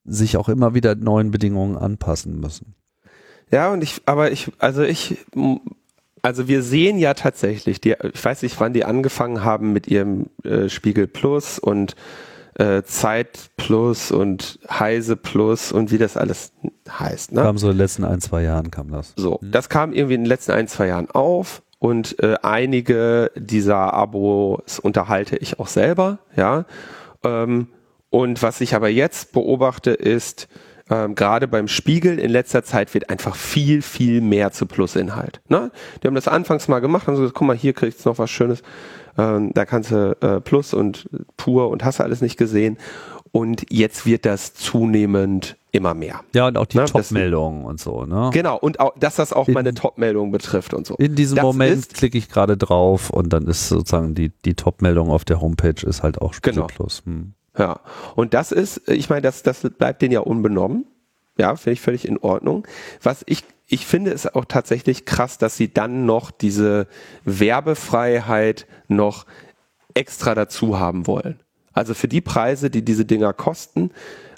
sich 0.04 0.36
auch 0.36 0.48
immer 0.48 0.74
wieder 0.74 0.94
neuen 0.94 1.30
Bedingungen 1.30 1.76
anpassen 1.76 2.40
müssen. 2.40 2.74
Ja, 3.50 3.72
und 3.72 3.82
ich, 3.82 4.02
aber 4.06 4.32
ich, 4.32 4.50
also 4.58 4.82
ich, 4.82 5.18
also 6.22 6.48
wir 6.48 6.62
sehen 6.62 6.98
ja 6.98 7.14
tatsächlich, 7.14 7.80
die, 7.80 7.94
ich 8.12 8.24
weiß 8.24 8.42
nicht, 8.42 8.58
wann 8.58 8.72
die 8.72 8.84
angefangen 8.84 9.44
haben 9.44 9.72
mit 9.72 9.86
ihrem 9.86 10.26
äh, 10.42 10.68
Spiegel 10.68 11.06
Plus 11.06 11.58
und 11.58 11.94
äh, 12.58 12.82
Zeit 12.82 13.50
Plus 13.56 14.10
und 14.10 14.58
Heise 14.68 15.16
Plus 15.16 15.72
und 15.72 15.90
wie 15.90 15.98
das 15.98 16.16
alles 16.16 16.52
heißt. 16.88 17.32
Ne? 17.32 17.42
Kam 17.42 17.58
so 17.58 17.68
in 17.68 17.74
den 17.74 17.78
letzten 17.78 18.04
ein, 18.04 18.20
zwei 18.20 18.42
Jahren 18.42 18.70
kam 18.70 18.90
das. 18.90 19.12
So, 19.16 19.38
mhm. 19.40 19.50
das 19.50 19.68
kam 19.68 19.92
irgendwie 19.92 20.14
in 20.14 20.22
den 20.22 20.28
letzten 20.28 20.52
ein, 20.52 20.68
zwei 20.68 20.88
Jahren 20.88 21.10
auf 21.10 21.62
und 21.78 22.18
äh, 22.22 22.36
einige 22.42 23.30
dieser 23.36 23.92
Abos 23.92 24.78
unterhalte 24.78 25.36
ich 25.36 25.60
auch 25.60 25.68
selber, 25.68 26.18
ja. 26.36 26.64
Ähm, 27.22 27.68
und 28.10 28.42
was 28.42 28.60
ich 28.60 28.74
aber 28.74 28.88
jetzt 28.88 29.32
beobachte 29.32 29.90
ist, 29.90 30.48
ähm, 30.88 31.14
gerade 31.16 31.48
beim 31.48 31.68
Spiegel 31.68 32.18
in 32.18 32.30
letzter 32.30 32.62
Zeit 32.62 32.94
wird 32.94 33.10
einfach 33.10 33.34
viel, 33.34 33.82
viel 33.82 34.20
mehr 34.20 34.52
zu 34.52 34.66
Plusinhalt. 34.66 35.40
Ne? 35.48 35.72
Die 36.02 36.06
haben 36.06 36.14
das 36.14 36.28
anfangs 36.28 36.68
mal 36.68 36.78
gemacht, 36.78 37.06
haben 37.06 37.16
so 37.16 37.22
gesagt, 37.22 37.36
guck 37.36 37.48
mal, 37.48 37.56
hier 37.56 37.72
kriegst 37.72 38.04
du 38.04 38.08
noch 38.08 38.18
was 38.18 38.30
Schönes. 38.30 38.62
Ähm, 39.18 39.52
da 39.54 39.64
kannst 39.64 39.90
du 39.90 40.16
äh, 40.20 40.40
Plus 40.40 40.74
und 40.74 41.08
Pur 41.36 41.70
und 41.70 41.84
hast 41.84 42.00
du 42.00 42.04
alles 42.04 42.20
nicht 42.20 42.36
gesehen. 42.36 42.78
Und 43.32 43.66
jetzt 43.70 44.06
wird 44.06 44.24
das 44.24 44.54
zunehmend 44.54 45.56
immer 45.72 45.94
mehr. 45.94 46.20
Ja, 46.34 46.46
und 46.48 46.56
auch 46.56 46.66
die 46.66 46.78
ne? 46.78 46.86
Top-Meldungen 46.86 47.64
und 47.64 47.78
so, 47.78 48.04
ne? 48.06 48.30
Genau, 48.32 48.56
und 48.56 48.80
auch, 48.80 48.94
dass 48.98 49.16
das 49.16 49.32
auch 49.32 49.48
in, 49.48 49.54
meine 49.54 49.74
Top-Meldungen 49.74 50.32
betrifft 50.32 50.72
und 50.72 50.86
so. 50.86 50.94
In 50.96 51.14
diesem 51.14 51.36
das 51.36 51.44
Moment 51.44 51.92
klicke 51.92 52.16
ich 52.16 52.30
gerade 52.30 52.56
drauf 52.56 53.10
und 53.10 53.32
dann 53.32 53.46
ist 53.46 53.68
sozusagen 53.68 54.14
die, 54.14 54.32
die 54.44 54.54
Top-Meldung 54.54 55.10
auf 55.10 55.24
der 55.24 55.40
Homepage 55.40 55.86
ist 55.86 56.02
halt 56.02 56.20
auch 56.20 56.32
Spiegel 56.32 56.54
genau. 56.54 56.66
Plus. 56.66 57.02
Hm. 57.04 57.34
Ja, 57.58 57.80
und 58.14 58.34
das 58.34 58.52
ist, 58.52 58.88
ich 58.88 59.10
meine, 59.10 59.22
das, 59.22 59.42
das 59.42 59.60
bleibt 59.60 60.02
denen 60.02 60.12
ja 60.12 60.20
unbenommen. 60.20 60.86
Ja, 61.38 61.56
finde 61.56 61.74
ich 61.74 61.80
völlig 61.80 62.06
in 62.06 62.18
Ordnung. 62.18 62.66
Was 63.02 63.22
ich 63.26 63.44
ich 63.68 63.84
finde 63.84 64.12
es 64.12 64.32
auch 64.32 64.44
tatsächlich 64.44 65.04
krass, 65.06 65.38
dass 65.38 65.56
sie 65.56 65.72
dann 65.72 66.06
noch 66.06 66.30
diese 66.30 66.86
Werbefreiheit 67.24 68.66
noch 68.86 69.26
extra 69.92 70.34
dazu 70.34 70.78
haben 70.78 71.06
wollen. 71.06 71.40
Also 71.72 71.94
für 71.94 72.08
die 72.08 72.20
Preise, 72.20 72.70
die 72.70 72.84
diese 72.84 73.04
Dinger 73.04 73.32
kosten, 73.32 73.90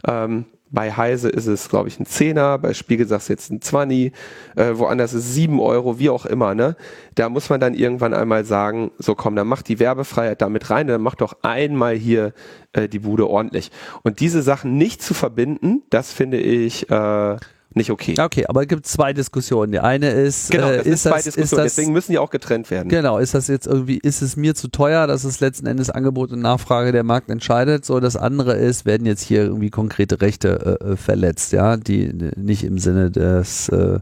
ähm, 0.06 0.46
bei 0.70 0.92
Heise 0.92 1.28
ist 1.28 1.46
es, 1.46 1.68
glaube 1.68 1.88
ich, 1.88 1.98
ein 1.98 2.06
Zehner, 2.06 2.58
bei 2.58 2.74
Spiegel 2.74 3.06
sagst 3.06 3.28
du 3.28 3.32
jetzt 3.32 3.50
ein 3.50 3.60
Zwanni, 3.60 4.12
äh, 4.56 4.72
woanders 4.74 5.14
ist 5.14 5.32
sieben 5.32 5.60
Euro, 5.60 5.98
wie 5.98 6.10
auch 6.10 6.26
immer, 6.26 6.54
ne? 6.54 6.76
Da 7.14 7.28
muss 7.28 7.50
man 7.50 7.60
dann 7.60 7.74
irgendwann 7.74 8.14
einmal 8.14 8.44
sagen, 8.44 8.90
so 8.98 9.14
komm, 9.14 9.36
dann 9.36 9.48
mach 9.48 9.62
die 9.62 9.78
Werbefreiheit 9.78 10.42
damit 10.42 10.70
rein, 10.70 10.86
dann 10.86 11.00
mach 11.00 11.14
doch 11.14 11.38
einmal 11.42 11.94
hier 11.94 12.32
äh, 12.72 12.88
die 12.88 13.00
Bude 13.00 13.28
ordentlich. 13.28 13.70
Und 14.02 14.20
diese 14.20 14.42
Sachen 14.42 14.76
nicht 14.76 15.02
zu 15.02 15.14
verbinden, 15.14 15.82
das 15.90 16.12
finde 16.12 16.38
ich 16.38 16.90
äh, 16.90 17.36
nicht 17.74 17.90
okay. 17.90 18.14
Okay, 18.18 18.46
aber 18.46 18.62
es 18.62 18.68
gibt 18.68 18.86
zwei 18.86 19.12
Diskussionen. 19.12 19.72
Die 19.72 19.80
eine 19.80 20.10
ist, 20.10 20.50
genau, 20.50 20.68
das 20.72 20.86
äh, 20.86 20.90
ist, 20.90 21.06
das, 21.06 21.26
ist 21.26 21.52
das, 21.52 21.62
deswegen 21.62 21.92
müssen 21.92 22.12
die 22.12 22.18
auch 22.18 22.30
getrennt 22.30 22.70
werden. 22.70 22.88
Genau, 22.88 23.18
ist 23.18 23.34
das 23.34 23.46
jetzt 23.48 23.66
irgendwie, 23.66 23.98
ist 23.98 24.22
es 24.22 24.36
mir 24.36 24.54
zu 24.54 24.68
teuer, 24.68 25.06
dass 25.06 25.24
es 25.24 25.40
letzten 25.40 25.66
Endes 25.66 25.90
Angebot 25.90 26.32
und 26.32 26.40
Nachfrage 26.40 26.92
der 26.92 27.04
Markt 27.04 27.28
entscheidet? 27.28 27.84
So, 27.84 28.00
das 28.00 28.16
andere 28.16 28.54
ist, 28.54 28.86
werden 28.86 29.06
jetzt 29.06 29.22
hier 29.22 29.42
irgendwie 29.44 29.70
konkrete 29.70 30.20
Rechte 30.22 30.78
äh, 30.80 30.92
äh 30.92 30.96
verletzt, 30.96 31.52
ja, 31.52 31.76
die 31.76 32.12
nicht 32.36 32.64
im 32.64 32.78
Sinne 32.78 33.10
des 33.10 33.68
äh, 33.68 34.00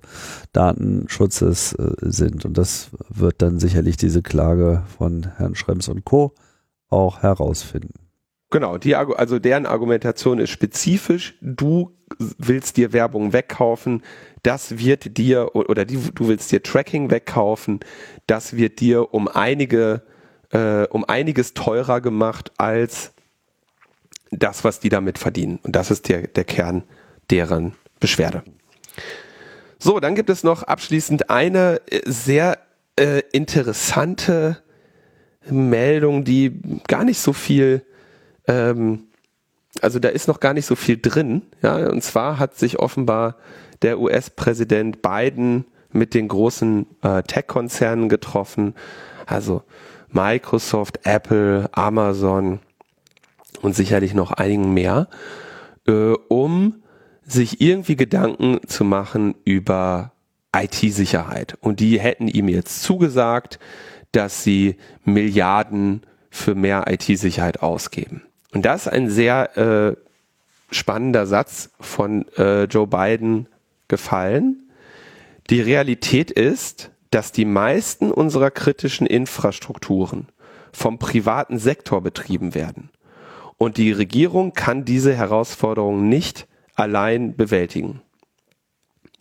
Datenschutzes 0.52 1.72
äh, 1.72 1.92
sind. 2.00 2.44
Und 2.44 2.56
das 2.56 2.90
wird 3.08 3.42
dann 3.42 3.58
sicherlich 3.58 3.96
diese 3.96 4.22
Klage 4.22 4.84
von 4.96 5.26
Herrn 5.36 5.56
Schrems 5.56 5.88
und 5.88 6.04
Co. 6.04 6.34
auch 6.88 7.22
herausfinden. 7.22 7.94
Genau, 8.50 8.78
die, 8.78 8.94
also 8.94 9.40
deren 9.40 9.66
Argumentation 9.66 10.38
ist 10.38 10.50
spezifisch. 10.50 11.36
Du 11.42 11.95
willst 12.18 12.76
dir 12.76 12.92
Werbung 12.92 13.32
wegkaufen, 13.32 14.02
das 14.42 14.78
wird 14.78 15.18
dir, 15.18 15.54
oder 15.54 15.84
die, 15.84 15.98
du 16.14 16.28
willst 16.28 16.52
dir 16.52 16.62
Tracking 16.62 17.10
wegkaufen, 17.10 17.80
das 18.26 18.56
wird 18.56 18.80
dir 18.80 19.12
um 19.12 19.28
einige, 19.28 20.02
äh, 20.50 20.86
um 20.88 21.04
einiges 21.04 21.54
teurer 21.54 22.00
gemacht 22.00 22.52
als 22.56 23.12
das, 24.30 24.64
was 24.64 24.80
die 24.80 24.88
damit 24.88 25.18
verdienen. 25.18 25.58
Und 25.62 25.74
das 25.74 25.90
ist 25.90 26.08
der, 26.08 26.26
der 26.28 26.44
Kern 26.44 26.84
deren 27.30 27.74
Beschwerde. 28.00 28.42
So, 29.78 30.00
dann 30.00 30.14
gibt 30.14 30.30
es 30.30 30.44
noch 30.44 30.62
abschließend 30.62 31.30
eine 31.30 31.80
äh, 31.90 32.00
sehr 32.06 32.58
äh, 32.98 33.22
interessante 33.32 34.62
Meldung, 35.48 36.24
die 36.24 36.60
gar 36.88 37.04
nicht 37.04 37.20
so 37.20 37.32
viel 37.32 37.82
ähm, 38.48 39.05
also 39.82 39.98
da 39.98 40.08
ist 40.08 40.28
noch 40.28 40.40
gar 40.40 40.54
nicht 40.54 40.66
so 40.66 40.76
viel 40.76 40.98
drin. 41.00 41.42
Ja, 41.62 41.76
und 41.88 42.02
zwar 42.02 42.38
hat 42.38 42.56
sich 42.56 42.78
offenbar 42.78 43.36
der 43.82 44.00
US-Präsident 44.00 45.02
Biden 45.02 45.66
mit 45.92 46.14
den 46.14 46.28
großen 46.28 46.86
äh, 47.02 47.22
Tech-Konzernen 47.22 48.08
getroffen, 48.08 48.74
also 49.26 49.62
Microsoft, 50.10 51.00
Apple, 51.04 51.68
Amazon 51.72 52.60
und 53.62 53.74
sicherlich 53.74 54.14
noch 54.14 54.32
einigen 54.32 54.72
mehr, 54.72 55.08
äh, 55.86 56.12
um 56.28 56.82
sich 57.22 57.60
irgendwie 57.60 57.96
Gedanken 57.96 58.60
zu 58.66 58.84
machen 58.84 59.34
über 59.44 60.12
IT-Sicherheit. 60.54 61.56
Und 61.60 61.80
die 61.80 61.98
hätten 61.98 62.28
ihm 62.28 62.48
jetzt 62.48 62.82
zugesagt, 62.82 63.58
dass 64.12 64.42
sie 64.42 64.76
Milliarden 65.04 66.02
für 66.30 66.54
mehr 66.54 66.84
IT-Sicherheit 66.88 67.62
ausgeben. 67.62 68.22
Und 68.52 68.64
das 68.64 68.86
ist 68.86 68.92
ein 68.92 69.10
sehr 69.10 69.56
äh, 69.56 69.96
spannender 70.74 71.26
Satz 71.26 71.70
von 71.80 72.26
äh, 72.36 72.64
Joe 72.64 72.86
Biden 72.86 73.48
gefallen. 73.88 74.70
Die 75.50 75.60
Realität 75.60 76.30
ist, 76.30 76.90
dass 77.10 77.32
die 77.32 77.44
meisten 77.44 78.10
unserer 78.10 78.50
kritischen 78.50 79.06
Infrastrukturen 79.06 80.28
vom 80.72 80.98
privaten 80.98 81.58
Sektor 81.58 82.02
betrieben 82.02 82.54
werden. 82.54 82.90
Und 83.58 83.78
die 83.78 83.92
Regierung 83.92 84.52
kann 84.52 84.84
diese 84.84 85.14
Herausforderung 85.14 86.08
nicht 86.08 86.46
allein 86.74 87.36
bewältigen. 87.36 88.02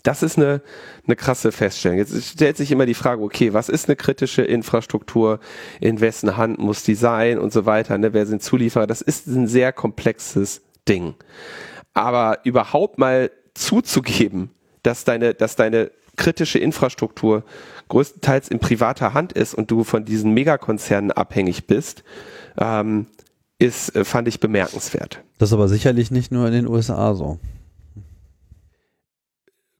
Das 0.05 0.21
ist 0.21 0.37
eine, 0.37 0.61
eine 1.07 1.15
krasse 1.15 1.51
Feststellung. 1.51 1.97
Jetzt 1.97 2.23
stellt 2.23 2.57
sich 2.57 2.71
immer 2.71 2.85
die 2.85 2.93
Frage, 2.93 3.23
okay, 3.23 3.53
was 3.53 3.69
ist 3.69 3.89
eine 3.89 3.95
kritische 3.95 4.43
Infrastruktur? 4.43 5.39
In 5.81 5.99
wessen 5.99 6.37
Hand 6.37 6.59
muss 6.59 6.83
die 6.83 6.93
sein 6.93 7.39
und 7.39 7.51
so 7.51 7.65
weiter? 7.65 7.97
Ne? 7.97 8.13
Wer 8.13 8.27
sind 8.27 8.43
Zulieferer? 8.43 8.85
Das 8.85 9.01
ist 9.01 9.25
ein 9.25 9.47
sehr 9.47 9.73
komplexes 9.73 10.61
Ding. 10.87 11.15
Aber 11.95 12.37
überhaupt 12.43 12.99
mal 12.99 13.31
zuzugeben, 13.55 14.51
dass 14.83 15.05
deine, 15.05 15.33
dass 15.33 15.55
deine 15.55 15.89
kritische 16.17 16.59
Infrastruktur 16.59 17.43
größtenteils 17.89 18.49
in 18.49 18.59
privater 18.59 19.15
Hand 19.15 19.33
ist 19.33 19.55
und 19.55 19.71
du 19.71 19.83
von 19.83 20.05
diesen 20.05 20.33
Megakonzernen 20.35 21.13
abhängig 21.13 21.65
bist, 21.65 22.03
ähm, 22.59 23.07
ist, 23.57 23.95
äh, 23.95 24.05
fand 24.05 24.27
ich 24.27 24.39
bemerkenswert. 24.39 25.23
Das 25.39 25.49
ist 25.49 25.53
aber 25.53 25.67
sicherlich 25.67 26.11
nicht 26.11 26.31
nur 26.31 26.45
in 26.45 26.53
den 26.53 26.67
USA 26.67 27.15
so. 27.15 27.39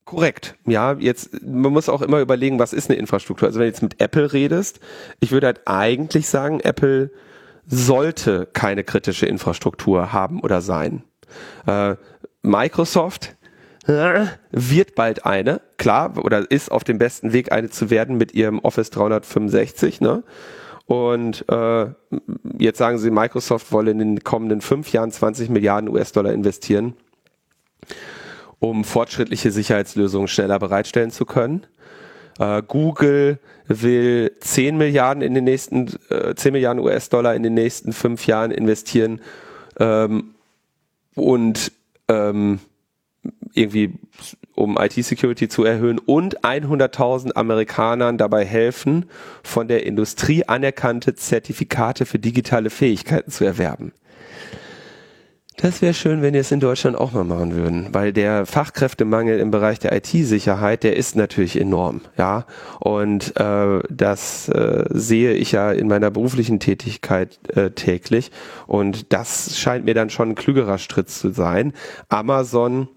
Korrekt. 0.05 0.55
Ja, 0.67 0.93
jetzt, 0.93 1.43
man 1.43 1.73
muss 1.73 1.89
auch 1.89 2.03
immer 2.03 2.19
überlegen, 2.19 2.59
was 2.59 2.73
ist 2.73 2.89
eine 2.89 2.99
Infrastruktur. 2.99 3.47
Also 3.47 3.59
wenn 3.59 3.65
du 3.65 3.71
jetzt 3.71 3.81
mit 3.81 3.99
Apple 3.99 4.33
redest, 4.33 4.79
ich 5.19 5.31
würde 5.31 5.47
halt 5.47 5.61
eigentlich 5.65 6.27
sagen, 6.29 6.59
Apple 6.59 7.09
sollte 7.65 8.47
keine 8.53 8.83
kritische 8.83 9.25
Infrastruktur 9.25 10.13
haben 10.13 10.41
oder 10.41 10.61
sein. 10.61 11.03
Äh, 11.65 11.95
Microsoft 12.43 13.35
äh, 13.87 14.27
wird 14.51 14.93
bald 14.93 15.25
eine, 15.25 15.61
klar, 15.77 16.23
oder 16.23 16.51
ist 16.51 16.71
auf 16.71 16.83
dem 16.83 16.99
besten 16.99 17.33
Weg, 17.33 17.51
eine 17.51 17.71
zu 17.71 17.89
werden 17.89 18.15
mit 18.15 18.35
ihrem 18.35 18.59
Office 18.59 18.91
365, 18.91 20.01
ne? 20.01 20.23
Und 20.85 21.49
äh, 21.49 21.87
jetzt 22.59 22.77
sagen 22.77 22.99
sie, 22.99 23.09
Microsoft 23.09 23.71
wolle 23.71 23.89
in 23.89 23.97
den 23.97 24.23
kommenden 24.23 24.61
fünf 24.61 24.91
Jahren 24.91 25.09
20 25.09 25.49
Milliarden 25.49 25.89
US-Dollar 25.89 26.31
investieren 26.31 26.93
um 28.59 28.83
fortschrittliche 28.83 29.51
Sicherheitslösungen 29.51 30.27
schneller 30.27 30.59
bereitstellen 30.59 31.11
zu 31.11 31.25
können. 31.25 31.65
Äh, 32.39 32.61
Google 32.67 33.39
will 33.67 34.31
10 34.39 34.77
Milliarden 34.77 35.23
in 35.23 35.33
den 35.33 35.43
nächsten, 35.43 35.87
äh, 36.09 36.35
10 36.35 36.53
Milliarden 36.53 36.83
US-Dollar 36.83 37.35
in 37.35 37.43
den 37.43 37.53
nächsten 37.53 37.93
fünf 37.93 38.27
Jahren 38.27 38.51
investieren 38.51 39.21
ähm, 39.79 40.35
und 41.15 41.71
ähm, 42.07 42.59
irgendwie 43.53 43.93
um 44.53 44.77
IT-Security 44.77 45.49
zu 45.49 45.63
erhöhen 45.63 45.99
und 45.99 46.41
100.000 46.41 47.35
Amerikanern 47.35 48.17
dabei 48.17 48.45
helfen, 48.45 49.09
von 49.43 49.67
der 49.67 49.85
Industrie 49.85 50.45
anerkannte 50.45 51.15
Zertifikate 51.15 52.05
für 52.05 52.19
digitale 52.19 52.69
Fähigkeiten 52.69 53.31
zu 53.31 53.43
erwerben. 53.43 53.91
Das 55.57 55.81
wäre 55.81 55.93
schön, 55.93 56.21
wenn 56.21 56.33
wir 56.33 56.41
es 56.41 56.51
in 56.51 56.59
Deutschland 56.59 56.97
auch 56.97 57.13
mal 57.13 57.23
machen 57.23 57.55
würden, 57.55 57.87
weil 57.93 58.11
der 58.11 58.45
Fachkräftemangel 58.45 59.39
im 59.39 59.51
Bereich 59.51 59.79
der 59.79 59.95
IT-Sicherheit, 59.95 60.83
der 60.83 60.97
ist 60.97 61.15
natürlich 61.15 61.57
enorm, 61.59 62.01
ja. 62.17 62.45
Und 62.81 63.37
äh, 63.37 63.79
das 63.89 64.49
äh, 64.49 64.83
sehe 64.89 65.33
ich 65.33 65.53
ja 65.53 65.71
in 65.71 65.87
meiner 65.87 66.11
beruflichen 66.11 66.59
Tätigkeit 66.59 67.39
äh, 67.55 67.71
täglich. 67.71 68.31
Und 68.67 69.13
das 69.13 69.57
scheint 69.57 69.85
mir 69.85 69.93
dann 69.93 70.09
schon 70.09 70.31
ein 70.31 70.35
klügerer 70.35 70.77
Schritt 70.77 71.09
zu 71.09 71.31
sein. 71.31 71.71
Amazon 72.09 72.89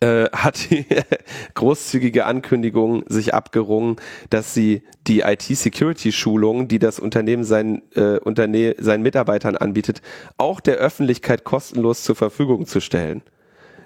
äh, 0.00 0.28
hat 0.32 0.70
die 0.70 0.86
großzügige 1.54 2.26
Ankündigung 2.26 3.04
sich 3.08 3.34
abgerungen, 3.34 3.96
dass 4.30 4.54
sie 4.54 4.82
die 5.06 5.20
IT-Security-Schulungen, 5.20 6.68
die 6.68 6.78
das 6.78 6.98
Unternehmen 6.98 7.44
seinen, 7.44 7.82
äh, 7.94 8.18
Unterne 8.18 8.74
seinen 8.78 9.02
Mitarbeitern 9.02 9.56
anbietet, 9.56 10.02
auch 10.36 10.60
der 10.60 10.76
Öffentlichkeit 10.76 11.44
kostenlos 11.44 12.02
zur 12.02 12.16
Verfügung 12.16 12.66
zu 12.66 12.80
stellen. 12.80 13.22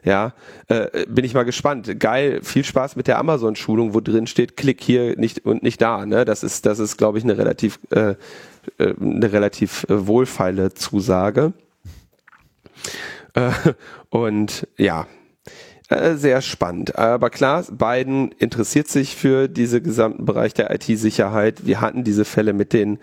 Ja, 0.05 0.32
äh, 0.68 1.06
bin 1.06 1.24
ich 1.24 1.35
mal 1.35 1.44
gespannt. 1.44 1.98
Geil, 1.98 2.40
viel 2.43 2.64
Spaß 2.64 2.97
mit 2.97 3.09
der 3.09 3.18
Amazon-Schulung, 3.18 3.94
wo 3.94 4.01
drin 4.01 4.26
steht, 4.26 4.56
klick 4.56 4.82
hier 4.82 5.18
nicht 5.18 5.44
und 5.44 5.62
nicht 5.62 5.82
da. 5.82 6.06
Ne? 6.06 6.24
Das 6.24 6.43
ist, 6.43 6.66
das 6.66 6.78
ist, 6.78 6.97
glaube 6.97 7.18
ich, 7.18 7.24
eine 7.24 7.36
relativ, 7.36 7.80
äh, 7.90 8.14
äh 8.78 8.94
eine 9.01 9.32
relativ 9.32 9.85
äh, 9.89 10.06
wohlfeile 10.06 10.72
Zusage. 10.72 11.52
Äh, 13.35 13.51
und 14.10 14.66
ja, 14.76 15.06
äh, 15.89 16.15
sehr 16.15 16.43
spannend. 16.43 16.97
Aber 16.97 17.31
klar, 17.31 17.65
Biden 17.70 18.32
interessiert 18.32 18.89
sich 18.89 19.16
für 19.16 19.48
diesen 19.48 19.82
gesamten 19.82 20.24
Bereich 20.24 20.55
der 20.55 20.74
IT-Sicherheit. 20.74 21.66
Wir 21.66 21.81
hatten 21.81 22.05
diese 22.05 22.24
Fälle 22.24 22.52
mit 22.52 22.73
den 22.73 22.98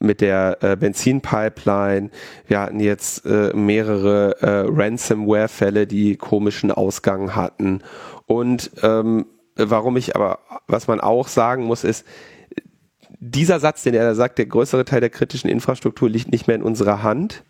mit 0.00 0.20
der 0.20 0.58
äh, 0.62 0.76
Benzinpipeline. 0.76 2.10
Wir 2.46 2.60
hatten 2.60 2.80
jetzt 2.80 3.24
äh, 3.26 3.52
mehrere 3.54 4.40
äh, 4.40 4.64
Ransomware-Fälle, 4.66 5.86
die 5.86 6.16
komischen 6.16 6.72
Ausgang 6.72 7.36
hatten. 7.36 7.82
Und 8.26 8.70
ähm, 8.82 9.26
warum 9.54 9.96
ich 9.96 10.16
aber, 10.16 10.40
was 10.66 10.88
man 10.88 11.00
auch 11.00 11.28
sagen 11.28 11.64
muss, 11.64 11.84
ist, 11.84 12.06
dieser 13.20 13.60
Satz, 13.60 13.82
den 13.82 13.94
er 13.94 14.04
da 14.04 14.14
sagt, 14.14 14.38
der 14.38 14.46
größere 14.46 14.84
Teil 14.84 15.00
der 15.00 15.10
kritischen 15.10 15.50
Infrastruktur 15.50 16.10
liegt 16.10 16.32
nicht 16.32 16.48
mehr 16.48 16.56
in 16.56 16.62
unserer 16.62 17.02
Hand, 17.02 17.44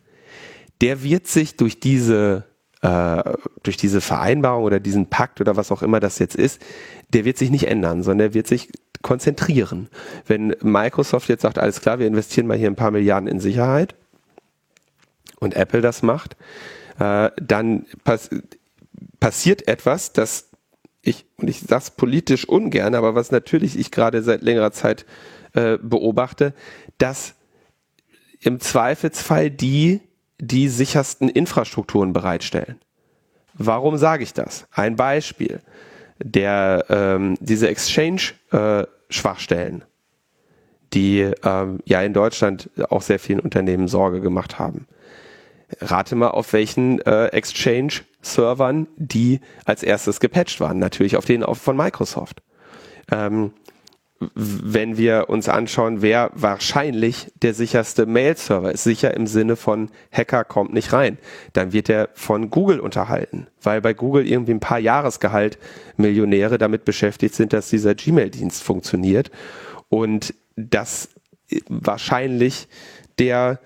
der 0.83 1.03
wird 1.03 1.27
sich 1.29 1.57
durch 1.57 1.81
diese 1.81 2.45
äh, 2.83 3.23
durch 3.63 3.77
diese 3.77 4.01
Vereinbarung 4.01 4.65
oder 4.65 4.81
diesen 4.81 5.07
Pakt 5.07 5.41
oder 5.41 5.57
was 5.57 5.73
auch 5.73 5.83
immer 5.83 6.01
das 6.01 6.19
jetzt 6.19 6.37
ist, 6.37 6.61
der 7.11 7.25
wird 7.25 7.39
sich 7.39 7.51
nicht 7.51 7.69
ändern, 7.69 8.03
sondern 8.03 8.31
der 8.31 8.35
wird 8.35 8.47
sich 8.47 8.71
konzentrieren. 9.03 9.89
Wenn 10.27 10.55
Microsoft 10.61 11.29
jetzt 11.29 11.43
sagt, 11.43 11.59
alles 11.59 11.81
klar, 11.81 11.99
wir 11.99 12.07
investieren 12.07 12.47
mal 12.47 12.57
hier 12.57 12.69
ein 12.69 12.77
paar 12.77 12.91
Milliarden 12.91 13.29
in 13.29 13.41
Sicherheit 13.41 13.95
und 15.41 15.55
Apple 15.55 15.81
das 15.81 16.03
macht, 16.03 16.37
äh, 16.99 17.31
dann 17.41 17.87
pass 18.05 18.31
passiert 19.19 19.69
etwas, 19.69 20.13
das 20.13 20.49
ich, 21.03 21.27
und 21.37 21.49
ich 21.49 21.61
sage 21.61 21.83
es 21.83 21.91
politisch 21.91 22.49
ungern, 22.49 22.95
aber 22.95 23.15
was 23.15 23.31
natürlich 23.31 23.79
ich 23.79 23.91
gerade 23.91 24.23
seit 24.23 24.43
längerer 24.43 24.73
Zeit 24.73 25.07
äh, 25.55 25.79
beobachte, 25.79 26.55
dass 26.99 27.35
im 28.41 28.61
Zweifelsfall 28.61 29.51
die 29.51 30.01
die 30.43 30.69
sichersten 30.69 31.29
Infrastrukturen 31.29 32.13
bereitstellen. 32.13 32.81
Warum 33.55 33.97
sage 33.97 34.25
ich 34.25 34.35
das? 34.35 34.67
Ein 34.73 34.97
Beispiel. 34.97 35.61
Der, 36.19 36.85
ähm, 36.89 37.37
diese 37.41 37.69
Exchange-Schwachstellen, 37.69 39.83
äh, 39.83 39.85
die 40.93 41.31
ähm, 41.45 41.79
ja 41.85 42.03
in 42.03 42.13
Deutschland 42.13 42.71
auch 42.91 43.03
sehr 43.03 43.21
vielen 43.21 43.41
Unternehmen 43.41 43.89
Sorge 43.89 44.21
gemacht 44.21 44.59
haben. 44.59 44.87
Rate 45.81 46.17
mal, 46.17 46.29
auf 46.29 46.53
welchen 46.53 47.01
äh, 47.03 47.27
Exchange-Servern 47.27 48.89
die 48.97 49.41
als 49.65 49.85
erstes 49.85 50.19
gepatcht 50.21 50.61
waren. 50.61 50.81
Natürlich 50.81 51.17
auf 51.17 51.25
denen 51.25 51.45
von 51.55 51.77
Microsoft. 51.77 52.43
Ähm, 53.11 53.53
wenn 54.35 54.97
wir 54.97 55.29
uns 55.29 55.49
anschauen, 55.49 56.03
wer 56.03 56.31
wahrscheinlich 56.35 57.33
der 57.43 57.55
sicherste 57.55 58.07
Mail-Server 58.07 58.73
ist, 58.73 58.85
sicher 58.85 59.15
im 59.15 59.27
Sinne 59.27 59.57
von 59.57 59.91
Hacker 60.11 60.45
kommt 60.45 60.73
nicht 60.73 60.93
rein, 60.93 61.19
dann 61.53 61.73
wird 61.73 61.89
er 61.89 62.09
von 62.15 62.51
Google 62.51 62.81
unterhalten, 62.81 63.47
weil 63.63 63.81
bei 63.81 63.95
Google 63.95 64.27
irgendwie 64.27 64.53
ein 64.53 64.61
paar 64.61 64.79
Jahresgehalt 64.79 65.59
Millionäre 65.97 66.59
damit 66.59 66.85
beschäftigt 66.85 67.35
sind, 67.35 67.53
dass 67.53 67.71
dieser 67.71 67.95
Gmail-Dienst 67.95 68.63
funktioniert. 68.63 69.31
Und 69.89 70.35
das 70.57 71.09
wahrscheinlich 71.69 72.69
der 73.19 73.61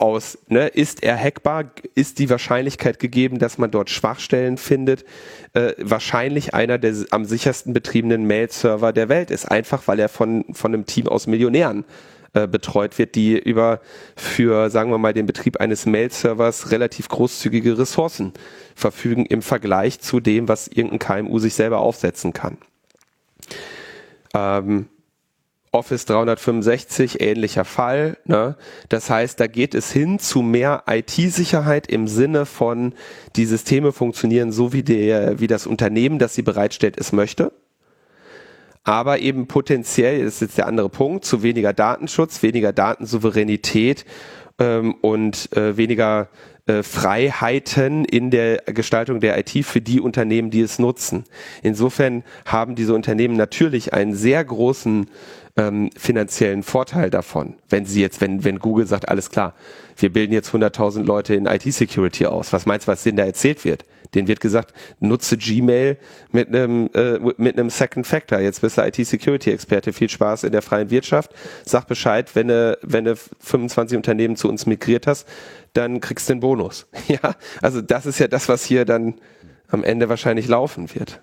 aus, 0.00 0.38
ne, 0.48 0.68
ist 0.68 1.02
er 1.02 1.16
hackbar, 1.16 1.64
ist 1.94 2.18
die 2.18 2.30
Wahrscheinlichkeit 2.30 2.98
gegeben, 2.98 3.38
dass 3.38 3.58
man 3.58 3.70
dort 3.70 3.90
Schwachstellen 3.90 4.56
findet, 4.56 5.04
äh, 5.52 5.74
wahrscheinlich 5.78 6.54
einer 6.54 6.78
der 6.78 6.94
am 7.10 7.24
sichersten 7.24 7.72
betriebenen 7.72 8.26
Mail-Server 8.26 8.92
der 8.92 9.08
Welt 9.08 9.30
ist, 9.30 9.50
einfach 9.50 9.86
weil 9.86 9.98
er 9.98 10.08
von, 10.08 10.44
von 10.52 10.72
einem 10.72 10.86
Team 10.86 11.06
aus 11.06 11.26
Millionären 11.26 11.84
äh, 12.32 12.46
betreut 12.46 12.98
wird, 12.98 13.14
die 13.14 13.38
über 13.38 13.80
für, 14.16 14.70
sagen 14.70 14.90
wir 14.90 14.98
mal, 14.98 15.12
den 15.12 15.26
Betrieb 15.26 15.58
eines 15.60 15.84
Mail-Servers 15.84 16.70
relativ 16.70 17.08
großzügige 17.08 17.76
Ressourcen 17.76 18.32
verfügen 18.74 19.26
im 19.26 19.42
Vergleich 19.42 20.00
zu 20.00 20.20
dem, 20.20 20.48
was 20.48 20.68
irgendein 20.68 21.26
KMU 21.26 21.38
sich 21.38 21.54
selber 21.54 21.80
aufsetzen 21.80 22.32
kann. 22.32 22.56
Ähm, 24.32 24.86
Office 25.72 26.04
365 26.06 27.20
ähnlicher 27.20 27.64
Fall. 27.64 28.16
Ne? 28.24 28.56
Das 28.88 29.08
heißt, 29.08 29.38
da 29.38 29.46
geht 29.46 29.74
es 29.74 29.92
hin 29.92 30.18
zu 30.18 30.42
mehr 30.42 30.84
IT-Sicherheit 30.88 31.86
im 31.86 32.08
Sinne 32.08 32.44
von, 32.44 32.94
die 33.36 33.44
Systeme 33.44 33.92
funktionieren 33.92 34.50
so, 34.50 34.72
wie, 34.72 34.82
der, 34.82 35.38
wie 35.38 35.46
das 35.46 35.66
Unternehmen, 35.66 36.18
das 36.18 36.34
sie 36.34 36.42
bereitstellt, 36.42 36.96
es 36.98 37.12
möchte. 37.12 37.52
Aber 38.82 39.20
eben 39.20 39.46
potenziell, 39.46 40.24
das 40.24 40.34
ist 40.34 40.40
jetzt 40.40 40.58
der 40.58 40.66
andere 40.66 40.88
Punkt, 40.88 41.24
zu 41.24 41.42
weniger 41.42 41.72
Datenschutz, 41.72 42.42
weniger 42.42 42.72
Datensouveränität 42.72 44.04
ähm, 44.58 44.94
und 45.02 45.54
äh, 45.56 45.76
weniger 45.76 46.28
äh, 46.70 46.82
Freiheiten 46.84 48.04
in 48.04 48.30
der 48.30 48.58
Gestaltung 48.66 49.18
der 49.18 49.36
IT 49.38 49.64
für 49.66 49.80
die 49.80 50.00
Unternehmen, 50.00 50.50
die 50.50 50.60
es 50.60 50.78
nutzen. 50.78 51.24
Insofern 51.62 52.22
haben 52.44 52.76
diese 52.76 52.94
Unternehmen 52.94 53.36
natürlich 53.36 53.92
einen 53.92 54.14
sehr 54.14 54.44
großen 54.44 55.08
ähm, 55.56 55.90
finanziellen 55.96 56.62
Vorteil 56.62 57.10
davon, 57.10 57.54
wenn 57.68 57.86
sie 57.86 58.00
jetzt, 58.00 58.20
wenn, 58.20 58.44
wenn 58.44 58.60
Google 58.60 58.86
sagt, 58.86 59.08
alles 59.08 59.30
klar, 59.30 59.54
wir 59.96 60.12
bilden 60.12 60.32
jetzt 60.32 60.50
100.000 60.54 61.02
Leute 61.02 61.34
in 61.34 61.46
IT-Security 61.46 62.26
aus. 62.26 62.52
Was 62.52 62.66
meinst 62.66 62.86
du, 62.86 62.92
was 62.92 63.02
denen 63.02 63.16
da 63.16 63.24
erzählt 63.24 63.64
wird? 63.64 63.84
Den 64.14 64.28
wird 64.28 64.40
gesagt, 64.40 64.74
nutze 64.98 65.36
Gmail 65.36 65.98
mit 66.32 66.48
einem 66.48 66.90
äh, 66.94 67.18
mit 67.36 67.58
einem 67.58 67.70
Second 67.70 68.06
Factor. 68.06 68.40
Jetzt 68.40 68.60
bist 68.60 68.78
du 68.78 68.82
IT-Security-Experte. 68.82 69.92
Viel 69.92 70.08
Spaß 70.08 70.44
in 70.44 70.52
der 70.52 70.62
freien 70.62 70.90
Wirtschaft. 70.90 71.32
Sag 71.64 71.86
Bescheid, 71.86 72.34
wenn 72.34 72.48
du 72.48 72.78
wenn 72.82 73.04
du 73.04 73.16
25 73.16 73.96
Unternehmen 73.96 74.36
zu 74.36 74.48
uns 74.48 74.66
migriert 74.66 75.06
hast, 75.06 75.26
dann 75.72 76.00
kriegst 76.00 76.28
du 76.28 76.34
den 76.34 76.40
Bonus. 76.40 76.86
Ja, 77.08 77.34
also 77.60 77.80
das 77.80 78.06
ist 78.06 78.20
ja 78.20 78.28
das, 78.28 78.48
was 78.48 78.64
hier 78.64 78.84
dann 78.84 79.14
am 79.68 79.82
Ende 79.82 80.08
wahrscheinlich 80.08 80.46
laufen 80.46 80.94
wird. 80.94 81.20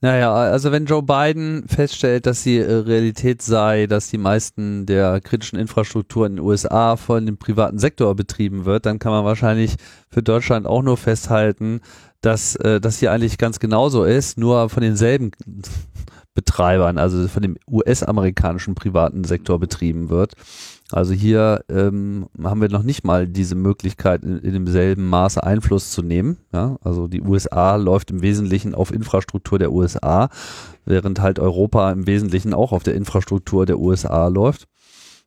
Naja, 0.00 0.32
also 0.32 0.70
wenn 0.70 0.86
Joe 0.86 1.02
Biden 1.02 1.66
feststellt, 1.66 2.26
dass 2.26 2.44
die 2.44 2.58
äh, 2.58 2.72
Realität 2.72 3.42
sei, 3.42 3.88
dass 3.88 4.08
die 4.08 4.18
meisten 4.18 4.86
der 4.86 5.20
kritischen 5.20 5.58
Infrastruktur 5.58 6.24
in 6.26 6.36
den 6.36 6.44
USA 6.44 6.96
von 6.96 7.26
dem 7.26 7.36
privaten 7.36 7.80
Sektor 7.80 8.14
betrieben 8.14 8.64
wird, 8.64 8.86
dann 8.86 9.00
kann 9.00 9.10
man 9.10 9.24
wahrscheinlich 9.24 9.74
für 10.08 10.22
Deutschland 10.22 10.66
auch 10.68 10.82
nur 10.82 10.96
festhalten, 10.96 11.80
dass 12.20 12.54
äh, 12.56 12.80
das 12.80 13.00
hier 13.00 13.10
eigentlich 13.10 13.38
ganz 13.38 13.58
genauso 13.58 14.04
ist, 14.04 14.38
nur 14.38 14.68
von 14.68 14.84
denselben 14.84 15.32
Betreibern, 16.32 16.98
also 16.98 17.26
von 17.26 17.42
dem 17.42 17.56
US-amerikanischen 17.68 18.76
privaten 18.76 19.24
Sektor 19.24 19.58
betrieben 19.58 20.10
wird. 20.10 20.34
Also 20.90 21.12
hier 21.12 21.64
ähm, 21.68 22.28
haben 22.42 22.62
wir 22.62 22.70
noch 22.70 22.82
nicht 22.82 23.04
mal 23.04 23.28
diese 23.28 23.54
Möglichkeit, 23.54 24.22
in, 24.22 24.38
in 24.38 24.52
demselben 24.54 25.06
Maße 25.08 25.42
Einfluss 25.42 25.90
zu 25.90 26.02
nehmen. 26.02 26.38
Ja? 26.52 26.78
Also 26.82 27.08
die 27.08 27.20
USA 27.20 27.76
läuft 27.76 28.10
im 28.10 28.22
Wesentlichen 28.22 28.74
auf 28.74 28.90
Infrastruktur 28.92 29.58
der 29.58 29.72
USA, 29.72 30.30
während 30.86 31.20
halt 31.20 31.38
Europa 31.38 31.92
im 31.92 32.06
Wesentlichen 32.06 32.54
auch 32.54 32.72
auf 32.72 32.84
der 32.84 32.94
Infrastruktur 32.94 33.66
der 33.66 33.78
USA 33.78 34.28
läuft. 34.28 34.66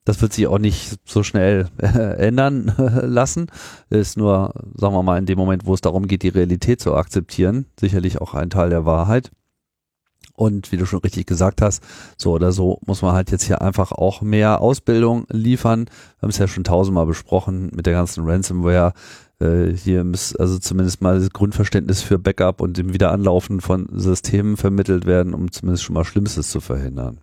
Das 0.03 0.19
wird 0.19 0.33
sich 0.33 0.47
auch 0.47 0.57
nicht 0.57 0.97
so 1.05 1.21
schnell 1.21 1.67
äh, 1.77 2.27
ändern 2.27 2.73
lassen. 3.03 3.45
Ist 3.91 4.17
nur, 4.17 4.53
sagen 4.73 4.95
wir 4.95 5.03
mal, 5.03 5.19
in 5.19 5.27
dem 5.27 5.37
Moment, 5.37 5.67
wo 5.67 5.75
es 5.75 5.81
darum 5.81 6.07
geht, 6.07 6.23
die 6.23 6.29
Realität 6.29 6.81
zu 6.81 6.95
akzeptieren, 6.95 7.67
sicherlich 7.79 8.19
auch 8.19 8.33
ein 8.33 8.49
Teil 8.49 8.71
der 8.71 8.85
Wahrheit. 8.85 9.31
Und 10.41 10.71
wie 10.71 10.77
du 10.77 10.87
schon 10.87 11.01
richtig 11.01 11.27
gesagt 11.27 11.61
hast, 11.61 11.83
so 12.17 12.31
oder 12.31 12.51
so 12.51 12.79
muss 12.87 13.03
man 13.03 13.13
halt 13.13 13.29
jetzt 13.29 13.43
hier 13.43 13.61
einfach 13.61 13.91
auch 13.91 14.23
mehr 14.23 14.59
Ausbildung 14.59 15.27
liefern. 15.29 15.85
Wir 15.85 16.21
haben 16.23 16.29
es 16.31 16.39
ja 16.39 16.47
schon 16.47 16.63
tausendmal 16.63 17.05
besprochen 17.05 17.69
mit 17.75 17.85
der 17.85 17.93
ganzen 17.93 18.25
Ransomware. 18.25 18.93
Äh, 19.39 19.67
hier 19.73 20.03
muss 20.03 20.35
also 20.35 20.57
zumindest 20.57 20.99
mal 20.99 21.19
das 21.19 21.29
Grundverständnis 21.29 22.01
für 22.01 22.17
Backup 22.17 22.59
und 22.59 22.75
dem 22.75 22.91
Wiederanlaufen 22.91 23.61
von 23.61 23.87
Systemen 23.91 24.57
vermittelt 24.57 25.05
werden, 25.05 25.35
um 25.35 25.51
zumindest 25.51 25.83
schon 25.83 25.93
mal 25.93 26.05
Schlimmstes 26.05 26.49
zu 26.49 26.59
verhindern. 26.59 27.21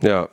Ja. 0.00 0.28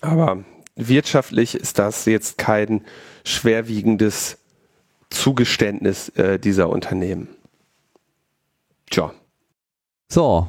Aber 0.00 0.42
wirtschaftlich 0.74 1.54
ist 1.54 1.78
das 1.78 2.06
jetzt 2.06 2.38
kein 2.38 2.80
schwerwiegendes 3.22 4.38
Zugeständnis 5.10 6.08
äh, 6.16 6.40
dieser 6.40 6.70
Unternehmen. 6.70 7.28
Tja. 8.90 9.14
So, 10.12 10.48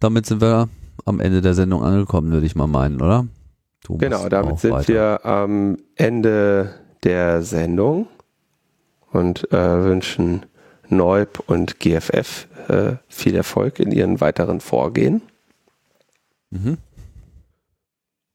damit 0.00 0.26
sind 0.26 0.40
wir 0.40 0.68
am 1.04 1.20
Ende 1.20 1.40
der 1.40 1.54
Sendung 1.54 1.84
angekommen, 1.84 2.32
würde 2.32 2.46
ich 2.46 2.56
mal 2.56 2.66
meinen, 2.66 3.00
oder? 3.00 3.28
Du 3.84 3.96
genau, 3.96 4.28
damit 4.28 4.58
sind 4.58 4.72
weiter. 4.72 4.88
wir 4.88 5.24
am 5.24 5.76
Ende 5.94 6.74
der 7.04 7.42
Sendung 7.42 8.08
und 9.12 9.52
äh, 9.52 9.84
wünschen 9.84 10.46
Neub 10.88 11.44
und 11.46 11.78
GFF 11.78 12.48
äh, 12.66 12.96
viel 13.06 13.36
Erfolg 13.36 13.78
in 13.78 13.92
ihren 13.92 14.20
weiteren 14.20 14.58
Vorgehen. 14.58 15.22
Mhm. 16.50 16.78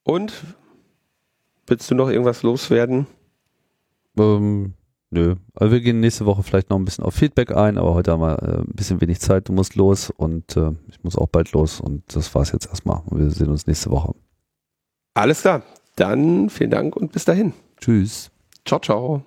Und 0.03 0.45
willst 1.67 1.91
du 1.91 1.95
noch 1.95 2.09
irgendwas 2.09 2.41
loswerden? 2.41 3.05
Ähm, 4.17 4.75
Nö. 5.13 5.35
Also 5.53 5.73
wir 5.73 5.81
gehen 5.81 5.99
nächste 5.99 6.25
Woche 6.25 6.41
vielleicht 6.41 6.69
noch 6.69 6.79
ein 6.79 6.85
bisschen 6.85 7.03
auf 7.03 7.13
Feedback 7.13 7.51
ein, 7.51 7.77
aber 7.77 7.93
heute 7.93 8.13
haben 8.13 8.21
wir 8.21 8.41
äh, 8.41 8.61
ein 8.61 8.73
bisschen 8.73 9.01
wenig 9.01 9.19
Zeit. 9.19 9.49
Du 9.49 9.53
musst 9.53 9.75
los 9.75 10.09
und 10.09 10.55
äh, 10.55 10.71
ich 10.87 11.03
muss 11.03 11.17
auch 11.17 11.27
bald 11.27 11.51
los 11.51 11.81
und 11.81 12.03
das 12.15 12.33
war's 12.33 12.53
jetzt 12.53 12.67
erstmal. 12.67 13.01
Wir 13.11 13.29
sehen 13.29 13.49
uns 13.49 13.67
nächste 13.67 13.91
Woche. 13.91 14.15
Alles 15.13 15.41
klar. 15.41 15.63
Dann 15.97 16.49
vielen 16.49 16.71
Dank 16.71 16.95
und 16.95 17.11
bis 17.11 17.25
dahin. 17.25 17.53
Tschüss. 17.81 18.31
Ciao, 18.65 18.79
ciao. 18.79 19.25